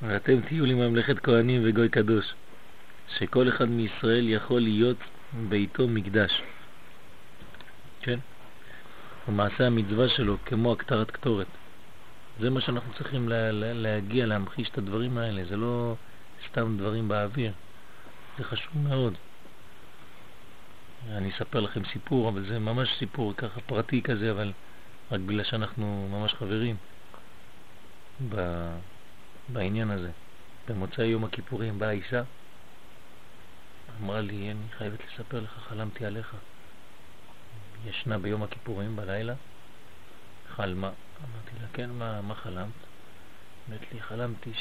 ואתם 0.02 0.42
תהיו 0.42 0.66
לי 0.66 0.74
ממלכת 0.74 1.20
כהנים 1.20 1.62
וגוי 1.66 1.90
קדוש, 1.90 2.34
שכל 3.18 3.50
אחד 3.50 3.70
מישראל 3.70 4.30
יכול 4.30 4.62
להיות 4.62 4.98
ביתו 5.50 5.88
מקדש. 5.88 6.42
כן? 8.02 8.20
ומעשה 9.28 9.68
המצווה 9.68 10.10
שלו 10.10 10.38
כמו 10.46 10.72
הקטרת 10.72 11.12
קטורת. 11.12 11.48
זה 12.40 12.50
מה 12.50 12.62
שאנחנו 12.62 12.94
צריכים 12.94 13.30
לה, 13.30 13.52
לה, 13.52 13.74
להגיע, 13.74 14.26
להמחיש 14.26 14.70
את 14.70 14.78
הדברים 14.78 15.18
האלה, 15.18 15.46
זה 15.46 15.58
לא 15.58 15.96
סתם 16.50 16.78
דברים 16.78 17.08
באוויר, 17.08 17.52
זה 18.38 18.44
חשוב 18.44 18.78
מאוד. 18.78 19.14
אני 21.06 21.32
אספר 21.32 21.60
לכם 21.60 21.82
סיפור, 21.94 22.30
אבל 22.30 22.48
זה 22.50 22.60
ממש 22.60 22.90
סיפור 23.00 23.34
ככה 23.38 23.62
פרטי 23.62 24.02
כזה, 24.02 24.32
אבל 24.32 24.54
רק 25.12 25.20
בגלל 25.20 25.44
שאנחנו 25.44 26.08
ממש 26.12 26.34
חברים 26.34 26.76
ב... 28.30 28.36
בעניין 29.50 29.90
הזה. 29.90 30.12
במוצאי 30.68 31.06
יום 31.06 31.26
הכיפורים 31.26 31.80
באה 31.80 31.92
אישה, 31.92 32.24
אמרה 34.02 34.22
לי, 34.22 34.52
אני 34.52 34.70
חייבת 34.78 35.00
לספר 35.06 35.40
לך, 35.40 35.52
חלמתי 35.52 36.06
עליך. 36.06 36.36
ישנה 37.86 38.18
ביום 38.18 38.44
הכיפורים 38.44 38.96
בלילה, 38.96 39.34
חלמה. 40.48 40.92
אמרתי 41.24 41.52
לה, 41.62 41.68
כן, 41.74 41.90
מה, 41.90 42.22
מה 42.22 42.36
חלמת? 42.36 42.74
אומרת 43.68 43.94
לי, 43.94 44.02
חלמתי 44.02 44.52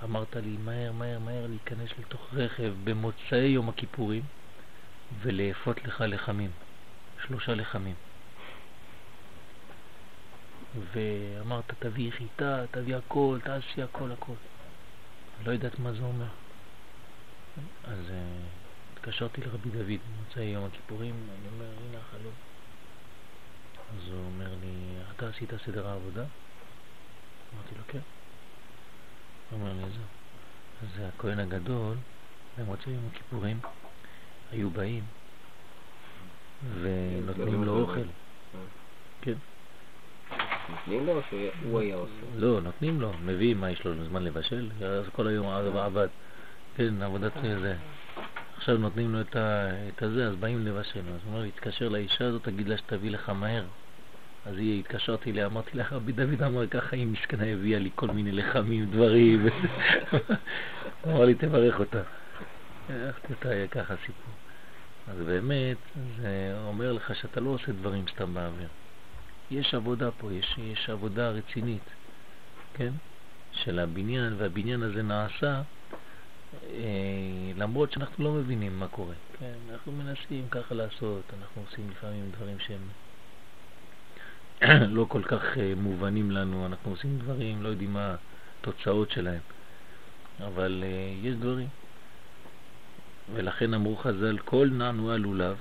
שאמרת 0.00 0.36
לי 0.36 0.56
מהר, 0.56 0.92
מהר, 0.92 1.18
מהר 1.18 1.46
להיכנס 1.46 1.90
לתוך 1.98 2.34
רכב 2.34 2.74
במוצאי 2.84 3.46
יום 3.46 3.68
הכיפורים 3.68 4.22
ולאפות 5.20 5.84
לך 5.84 6.04
לחמים, 6.06 6.50
שלושה 7.26 7.54
לחמים. 7.54 7.94
ואמרת, 10.92 11.64
תביא 11.78 12.10
חיטה, 12.10 12.64
תביא 12.70 12.96
הכל, 12.96 13.38
תעשי 13.44 13.82
הכל, 13.82 14.12
הכל. 14.12 14.32
לא 15.44 15.52
יודעת 15.52 15.78
מה 15.78 15.92
זה 15.92 16.02
אומר. 16.02 16.26
אז 17.84 17.98
uh, 18.08 18.12
התקשרתי 18.92 19.40
לרבי 19.40 19.70
דוד 19.70 20.00
במוצאי 20.16 20.44
יום 20.44 20.64
הכיפורים, 20.64 21.14
אני 21.14 21.48
אומר, 21.54 21.64
הנה 21.64 21.98
החלום. 21.98 22.32
אז 23.96 24.08
הוא 24.12 24.24
אומר 24.24 24.54
לי, 24.60 24.72
אתה 25.16 25.28
עשית 25.28 25.50
סדר 25.66 25.88
העבודה? 25.88 26.24
אמרתי 27.54 27.74
לו, 27.78 27.82
כן. 27.88 27.98
הוא 29.50 29.60
אומר 29.60 29.72
לי, 29.72 29.80
זהו. 29.80 30.04
אז 30.82 31.08
הכהן 31.08 31.38
הגדול, 31.38 31.96
במוצאי 32.58 32.92
יום 32.92 33.08
הכיפורים, 33.12 33.60
היו 34.52 34.70
באים 34.70 35.04
ונותנים 36.80 37.64
לו 37.64 37.80
אוכל. 37.80 38.00
כן. 39.22 39.34
נותנים 40.68 41.06
לו 41.06 41.12
או 41.12 41.20
שהוא 41.22 41.80
היה 41.80 41.96
עושה? 41.96 42.12
לא, 42.36 42.60
נותנים 42.60 43.00
לו, 43.00 43.12
מביאים, 43.24 43.60
מה 43.60 43.70
יש 43.70 43.84
לו 43.84 44.04
זמן 44.04 44.22
לבשל? 44.22 44.70
אז 44.84 45.04
כל 45.12 45.26
היום 45.26 45.46
עבד- 45.46 45.76
עבד. 45.76 46.08
כן, 46.74 47.02
עבודת 47.02 47.32
זה. 47.42 47.76
עכשיו 48.56 48.78
נותנים 48.78 49.12
לו 49.12 49.20
את, 49.20 50.02
הזה, 50.02 50.28
אז 50.28 50.36
באים 50.36 50.66
לבשל. 50.66 51.00
אז 51.00 51.20
הוא 51.24 51.32
אומר 51.32 51.40
לי, 51.42 51.50
תתקשר 51.50 51.88
לאישה 51.88 52.26
הזאת, 52.26 52.44
תגיד 52.44 52.68
לה 52.68 52.76
שתביא 52.76 53.10
לך 53.10 53.28
מהר. 53.28 53.64
אז 54.44 54.56
היא, 54.58 54.80
התקשרתי 54.80 55.30
אליה, 55.30 55.46
אמרתי 55.46 55.76
לה, 55.76 55.84
רבי 55.90 56.12
דוד 56.12 56.42
אמר 56.42 56.66
ככה, 56.66 56.96
היא 56.96 57.06
מסכנה 57.06 57.46
הביאה 57.46 57.78
לי 57.78 57.90
כל 57.94 58.06
מיני 58.08 58.32
לחמים, 58.32 58.90
דברים. 58.90 59.46
אמר 61.06 61.24
לי, 61.24 61.34
תברך 61.34 61.80
אותה. 61.80 62.02
הלכתי 62.88 63.32
אותה, 63.32 63.48
היה 63.48 63.68
ככה 63.68 63.94
סיפור. 64.06 64.31
אז 65.08 65.16
באמת, 65.26 65.76
זה 66.16 66.54
אומר 66.66 66.92
לך 66.92 67.16
שאתה 67.16 67.40
לא 67.40 67.50
עושה 67.50 67.72
דברים 67.72 68.04
סתם 68.14 68.34
באוויר. 68.34 68.68
יש 69.50 69.74
עבודה 69.74 70.10
פה, 70.10 70.32
יש, 70.32 70.58
יש 70.58 70.90
עבודה 70.90 71.30
רצינית, 71.30 71.90
כן? 72.74 72.92
של 73.52 73.78
הבניין, 73.78 74.34
והבניין 74.38 74.82
הזה 74.82 75.02
נעשה 75.02 75.62
אה, 76.54 77.52
למרות 77.56 77.92
שאנחנו 77.92 78.24
לא 78.24 78.32
מבינים 78.32 78.78
מה 78.78 78.88
קורה. 78.88 79.14
כן, 79.38 79.54
אנחנו 79.70 79.92
מנסים 79.92 80.48
ככה 80.50 80.74
לעשות, 80.74 81.22
אנחנו 81.38 81.62
עושים 81.62 81.90
לפעמים 81.90 82.30
דברים 82.36 82.56
שהם 82.58 82.88
לא 84.96 85.06
כל 85.08 85.22
כך 85.22 85.58
אה, 85.58 85.72
מובנים 85.76 86.30
לנו, 86.30 86.66
אנחנו 86.66 86.90
עושים 86.90 87.18
דברים, 87.18 87.62
לא 87.62 87.68
יודעים 87.68 87.92
מה 87.92 88.16
התוצאות 88.60 89.10
שלהם, 89.10 89.40
אבל 90.40 90.84
אה, 90.86 91.28
יש 91.28 91.34
דברים. 91.34 91.68
ולכן 93.34 93.74
אמרו 93.74 93.96
חז"ל, 93.96 94.38
כל 94.38 94.68
נענוע 94.72 95.16
לולב 95.16 95.56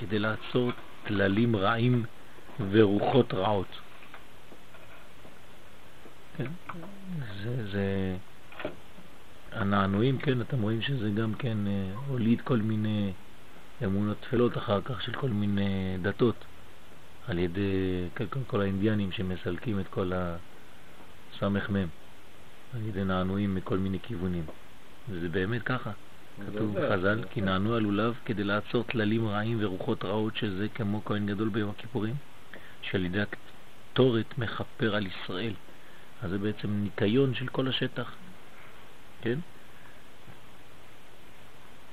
כדי 0.00 0.18
לעצור 0.18 0.72
טללים 1.06 1.56
רעים 1.56 2.04
ורוחות 2.70 3.34
רעות. 3.34 3.80
כן, 6.36 6.46
זה, 7.42 7.68
זה, 7.72 8.16
הנענועים, 9.52 10.18
כן, 10.18 10.40
אתם 10.40 10.62
רואים 10.62 10.82
שזה 10.82 11.10
גם 11.10 11.34
כן 11.34 11.66
אה, 11.66 11.92
הוליד 12.06 12.40
כל 12.40 12.56
מיני 12.56 13.12
אמונות 13.84 14.16
תפלות 14.20 14.58
אחר 14.58 14.80
כך 14.80 15.02
של 15.02 15.12
כל 15.12 15.28
מיני 15.28 15.96
דתות, 16.02 16.44
על 17.28 17.38
ידי 17.38 18.08
כל, 18.16 18.40
כל 18.46 18.60
האינדיאנים 18.60 19.12
שמסלקים 19.12 19.80
את 19.80 19.88
כל 19.88 20.12
הסמ"ם, 20.14 21.88
על 22.74 22.82
ידי 22.88 23.04
נענועים 23.04 23.54
מכל 23.54 23.78
מיני 23.78 23.98
כיוונים. 24.00 24.44
וזה 25.08 25.28
באמת 25.28 25.62
ככה. 25.62 25.92
כתוב 26.46 26.78
בחז"ל, 26.78 27.24
כי 27.30 27.40
נענו 27.40 27.74
על 27.74 27.82
לולב 27.82 28.14
כדי 28.24 28.44
לעצור 28.44 28.82
טללים 28.82 29.28
רעים 29.28 29.58
ורוחות 29.60 30.04
רעות 30.04 30.36
שזה 30.36 30.66
כמו 30.74 31.04
כהן 31.04 31.26
גדול 31.26 31.48
ביום 31.48 31.70
הכיפורים, 31.70 32.14
שעל 32.82 33.04
ידי 33.04 33.20
הקטורת 33.20 34.38
מכפר 34.38 34.94
על 34.96 35.06
ישראל. 35.06 35.52
אז 36.22 36.30
זה 36.30 36.38
בעצם 36.38 36.68
ניקיון 36.70 37.34
של 37.34 37.48
כל 37.48 37.68
השטח, 37.68 38.14
כן? 39.22 39.38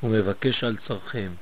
הוא 0.01 0.11
מבקש 0.11 0.63
על 0.63 0.77
צרכיהם, 0.87 1.35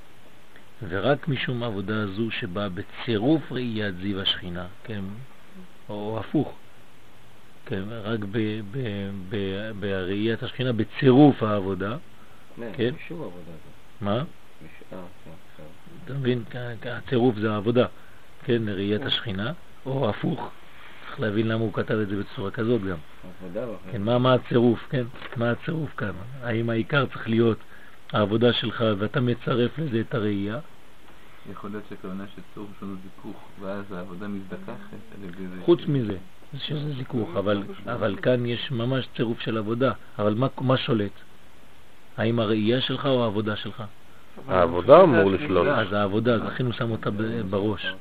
ורק 0.89 1.27
משום 1.27 1.63
עבודה 1.63 2.07
זו 2.07 2.31
שבאה 2.31 2.69
בצירוף 2.69 3.51
ראיית 3.51 3.95
זיו 3.95 4.21
השכינה, 4.21 4.67
כן? 4.83 5.03
או 5.89 6.19
הפוך, 6.19 6.53
כן? 7.65 7.83
רק 7.89 8.19
בראיית 9.79 10.43
השכינה, 10.43 10.73
בצירוף 10.73 11.43
העבודה, 11.43 11.97
כן? 12.73 12.93
זו. 13.09 13.29
מה? 14.01 14.15
אה, 14.15 14.23
כן, 15.57 15.63
אתה 16.05 16.13
מבין? 16.13 16.43
הצירוף 16.85 17.35
זה 17.35 17.51
העבודה, 17.53 17.85
כן? 18.43 18.69
ראיית 18.69 19.01
השכינה, 19.01 19.53
או 19.85 20.09
הפוך. 20.09 20.51
צריך 21.07 21.19
להבין 21.19 21.47
למה 21.47 21.61
הוא 21.61 21.73
כתב 21.73 21.95
את 21.95 22.07
זה 22.07 22.15
בצורה 22.15 22.51
כזאת 22.51 22.81
גם. 22.81 22.97
כן, 23.91 24.01
מה, 24.01 24.17
מה 24.17 24.33
הצירוף, 24.33 24.79
כן? 24.89 25.03
מה 25.35 25.51
הצירוף 25.51 25.95
כאן? 25.97 26.11
האם 26.41 26.69
העיקר 26.69 27.05
צריך 27.05 27.29
להיות 27.29 27.57
העבודה 28.13 28.53
שלך 28.53 28.83
ואתה 28.97 29.21
מצרף 29.21 29.77
לזה 29.77 30.01
את 30.01 30.15
הראייה? 30.15 30.59
יכול 31.51 31.69
להיות 31.69 31.83
שהכוונה 31.89 32.23
של 32.35 32.41
צירוף 32.53 32.69
יש 32.77 32.83
לנו 32.83 32.95
זיכוך, 33.03 33.37
ואז 33.59 33.91
העבודה 33.91 34.27
מזדככת. 34.27 34.97
חוץ 35.65 35.79
מזה, 35.87 36.17
שזה 36.57 36.93
זיכוך, 36.93 37.29
אבל, 37.37 37.63
אבל 37.85 38.15
כאן 38.21 38.45
יש 38.45 38.71
ממש 38.71 39.07
צירוף 39.15 39.39
של 39.39 39.57
עבודה. 39.57 39.91
אבל 40.19 40.33
מה, 40.33 40.47
מה 40.61 40.77
שולט? 40.77 41.11
האם 42.17 42.39
הראייה 42.39 42.81
שלך 42.81 43.05
או 43.05 43.23
העבודה 43.23 43.55
שלך? 43.55 43.83
העבודה 44.47 45.01
אמור 45.01 45.31
לשלוט. 45.31 45.67
אז 45.67 45.93
העבודה, 45.93 46.35
אז 46.35 46.41
לכן 46.41 46.65
הוא 46.65 46.73
שם 46.73 46.91
אותה 46.91 47.09
בראש. 47.49 47.93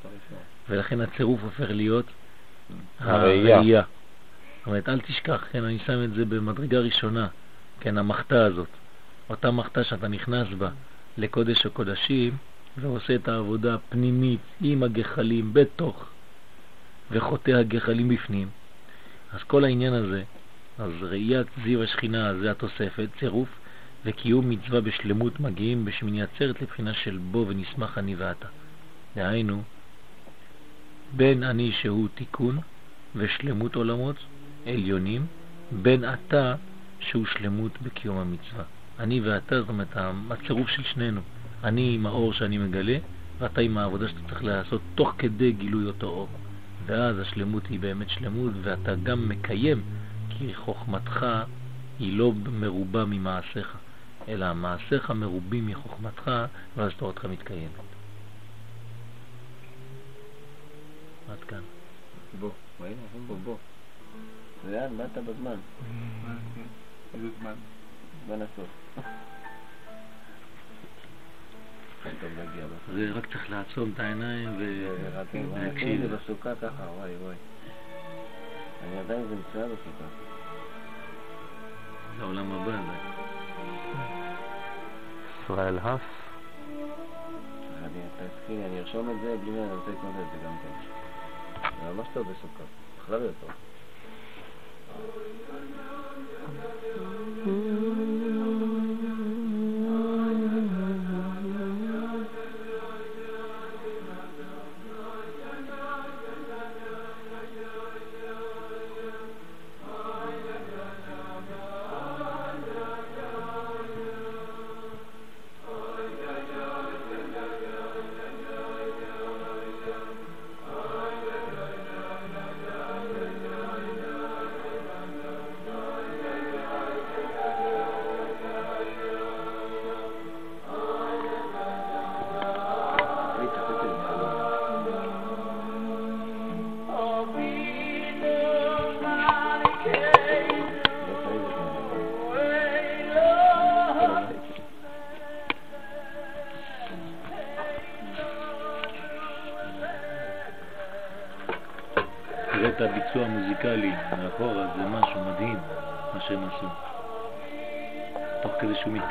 ולכן 0.68 1.00
הצירוף 1.00 1.40
הופך 1.42 1.70
להיות 1.70 2.06
הראייה. 2.98 3.56
הראייה. 3.56 3.82
זאת 4.58 4.66
אומרת, 4.66 4.88
אל 4.88 5.00
תשכח, 5.00 5.44
כן, 5.52 5.64
אני 5.64 5.78
שם 5.86 6.04
את 6.04 6.14
זה 6.14 6.24
במדרגה 6.24 6.78
ראשונה, 6.78 7.26
כן, 7.80 7.98
המחתה 7.98 8.44
הזאת. 8.44 8.68
אותה 9.30 9.50
מחתה 9.50 9.84
שאתה 9.84 10.08
נכנס 10.08 10.48
בה 10.58 10.68
לקודש 11.18 11.66
הקודשים 11.66 12.36
ועושה 12.76 13.14
את 13.14 13.28
העבודה 13.28 13.74
הפנימית 13.74 14.40
עם 14.60 14.82
הגחלים 14.82 15.52
בתוך 15.52 16.04
וחוטא 17.10 17.50
הגחלים 17.50 18.08
בפנים. 18.08 18.48
אז 19.32 19.42
כל 19.46 19.64
העניין 19.64 19.92
הזה, 19.92 20.22
אז 20.78 20.90
ראיית 21.02 21.46
זיו 21.64 21.82
השכינה 21.82 22.34
זה 22.34 22.50
התוספת, 22.50 23.08
צירוף, 23.18 23.48
וקיום 24.04 24.50
מצווה 24.50 24.80
בשלמות 24.80 25.40
מגיעים 25.40 25.84
בשמיני 25.84 26.22
עצרת 26.22 26.62
לבחינה 26.62 26.94
של 26.94 27.18
בו 27.30 27.46
ונשמח 27.48 27.98
אני 27.98 28.14
ואתה. 28.14 28.46
דהיינו, 29.16 29.62
בין 31.16 31.42
אני 31.42 31.72
שהוא 31.72 32.08
תיקון 32.14 32.58
ושלמות 33.16 33.74
עולמות 33.74 34.16
עליונים, 34.66 35.26
בין 35.82 36.04
אתה 36.04 36.54
שהוא 37.00 37.26
שלמות 37.26 37.72
בקיום 37.82 38.18
המצווה. 38.18 38.64
אני 38.98 39.20
ואתה, 39.20 39.60
זאת 39.60 39.68
אומרת, 39.68 39.96
הצירוף 40.30 40.68
של 40.68 40.82
שנינו. 40.82 41.20
אני 41.64 41.94
עם 41.94 42.06
האור 42.06 42.32
שאני 42.32 42.58
מגלה, 42.58 42.98
ואתה 43.38 43.60
עם 43.60 43.78
העבודה 43.78 44.08
שאתה 44.08 44.20
צריך 44.28 44.44
לעשות 44.44 44.80
תוך 44.94 45.14
כדי 45.18 45.52
גילוי 45.52 45.86
אותו 45.86 46.06
אור. 46.06 46.28
ואז 46.86 47.18
השלמות 47.18 47.66
היא 47.66 47.80
באמת 47.80 48.10
שלמות, 48.10 48.52
ואתה 48.62 48.94
גם 48.94 49.28
מקיים, 49.28 49.82
כי 50.30 50.54
חוכמתך 50.54 51.26
היא 51.98 52.18
לא 52.18 52.32
מרובה 52.32 53.04
ממעשיך, 53.04 53.76
אלא 54.28 54.54
מעשיך 54.54 55.10
מרובים 55.10 55.66
מחוכמתך, 55.66 56.30
ואז 56.76 56.92
תורתך 56.96 57.24
מתקיימת. 57.24 57.70
עד 61.30 61.44
כאן. 61.48 61.60
בוא, 62.40 62.50
ראינו, 62.80 63.00
בוא, 63.26 63.36
בוא. 63.44 63.56
לאן, 64.70 64.96
באת 64.96 65.24
בזמן. 65.24 65.56
איזה 67.14 67.28
זמן? 67.40 67.54
זמן 68.26 68.42
הסוף. 68.42 68.68
זה 72.94 73.10
רק 73.14 73.26
צריך 73.26 73.50
לעצום 73.50 73.90
את 73.94 74.00
העיניים 74.00 74.48
ולהקשיב. 75.32 76.04
את 76.04 76.10
זה 76.10 76.16
בסוכה 76.16 76.54
ככה, 76.54 76.82
וואי 76.82 77.16
וואי. 77.16 77.36
אני 78.82 78.98
עדיין 78.98 79.22
זה 79.28 79.34
מצוין 79.34 79.70
בסוכה. 79.70 80.04
לעולם 82.18 82.52
הבא. 82.52 83.41
ישראל 85.52 85.78
האס. 85.82 86.00
אני 88.48 88.80
ארשום 88.80 89.10
את 89.10 89.16
זה 89.22 89.36
בלי 89.44 89.50
אני 89.50 89.74
רוצה 89.74 89.90
לקנות 89.90 90.14
את 90.20 90.26
זה 90.32 90.38
גם 90.46 90.56
כן. 90.62 90.68
זה 91.84 91.92
ממש 91.92 92.06
טוב 92.12 92.26
בסוכה. 92.28 92.64
בכלל 92.98 93.20
זה 93.20 93.30
טוב. 93.40 93.50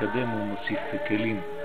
מתקדם 0.01 0.29
הוא 0.29 0.43
מוסיף 0.43 0.79
כלים. 1.07 1.60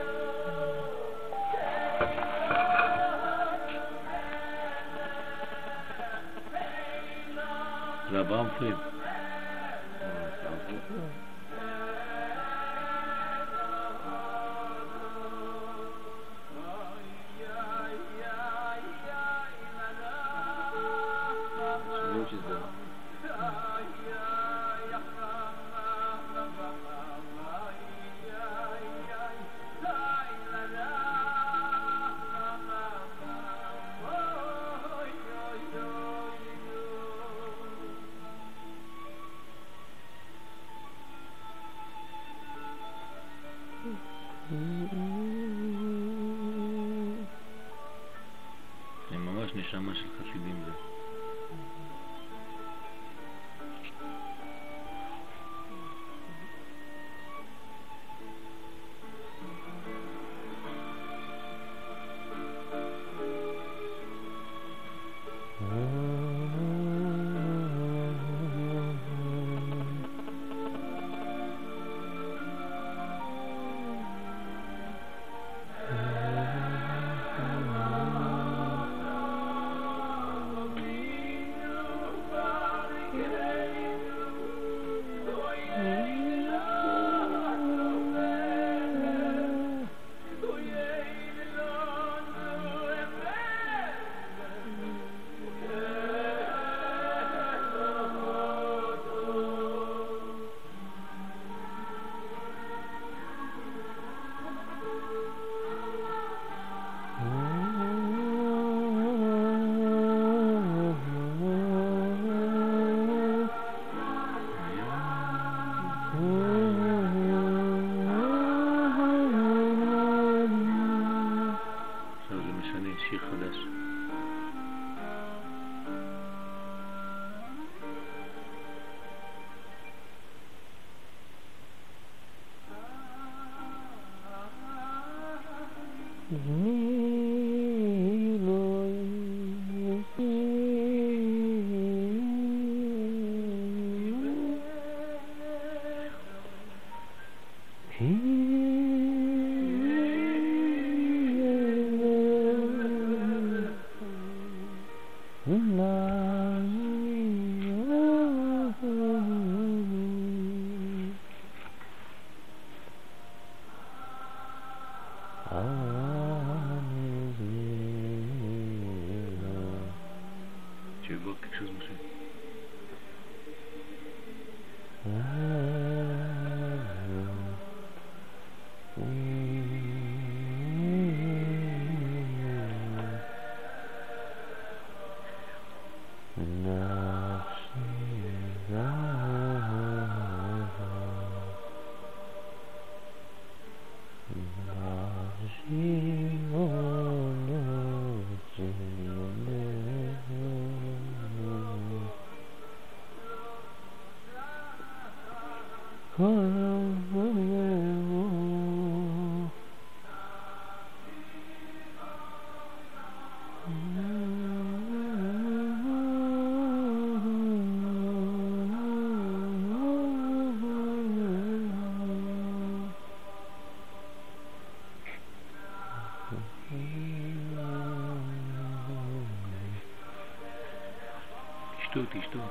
to 232.33 232.51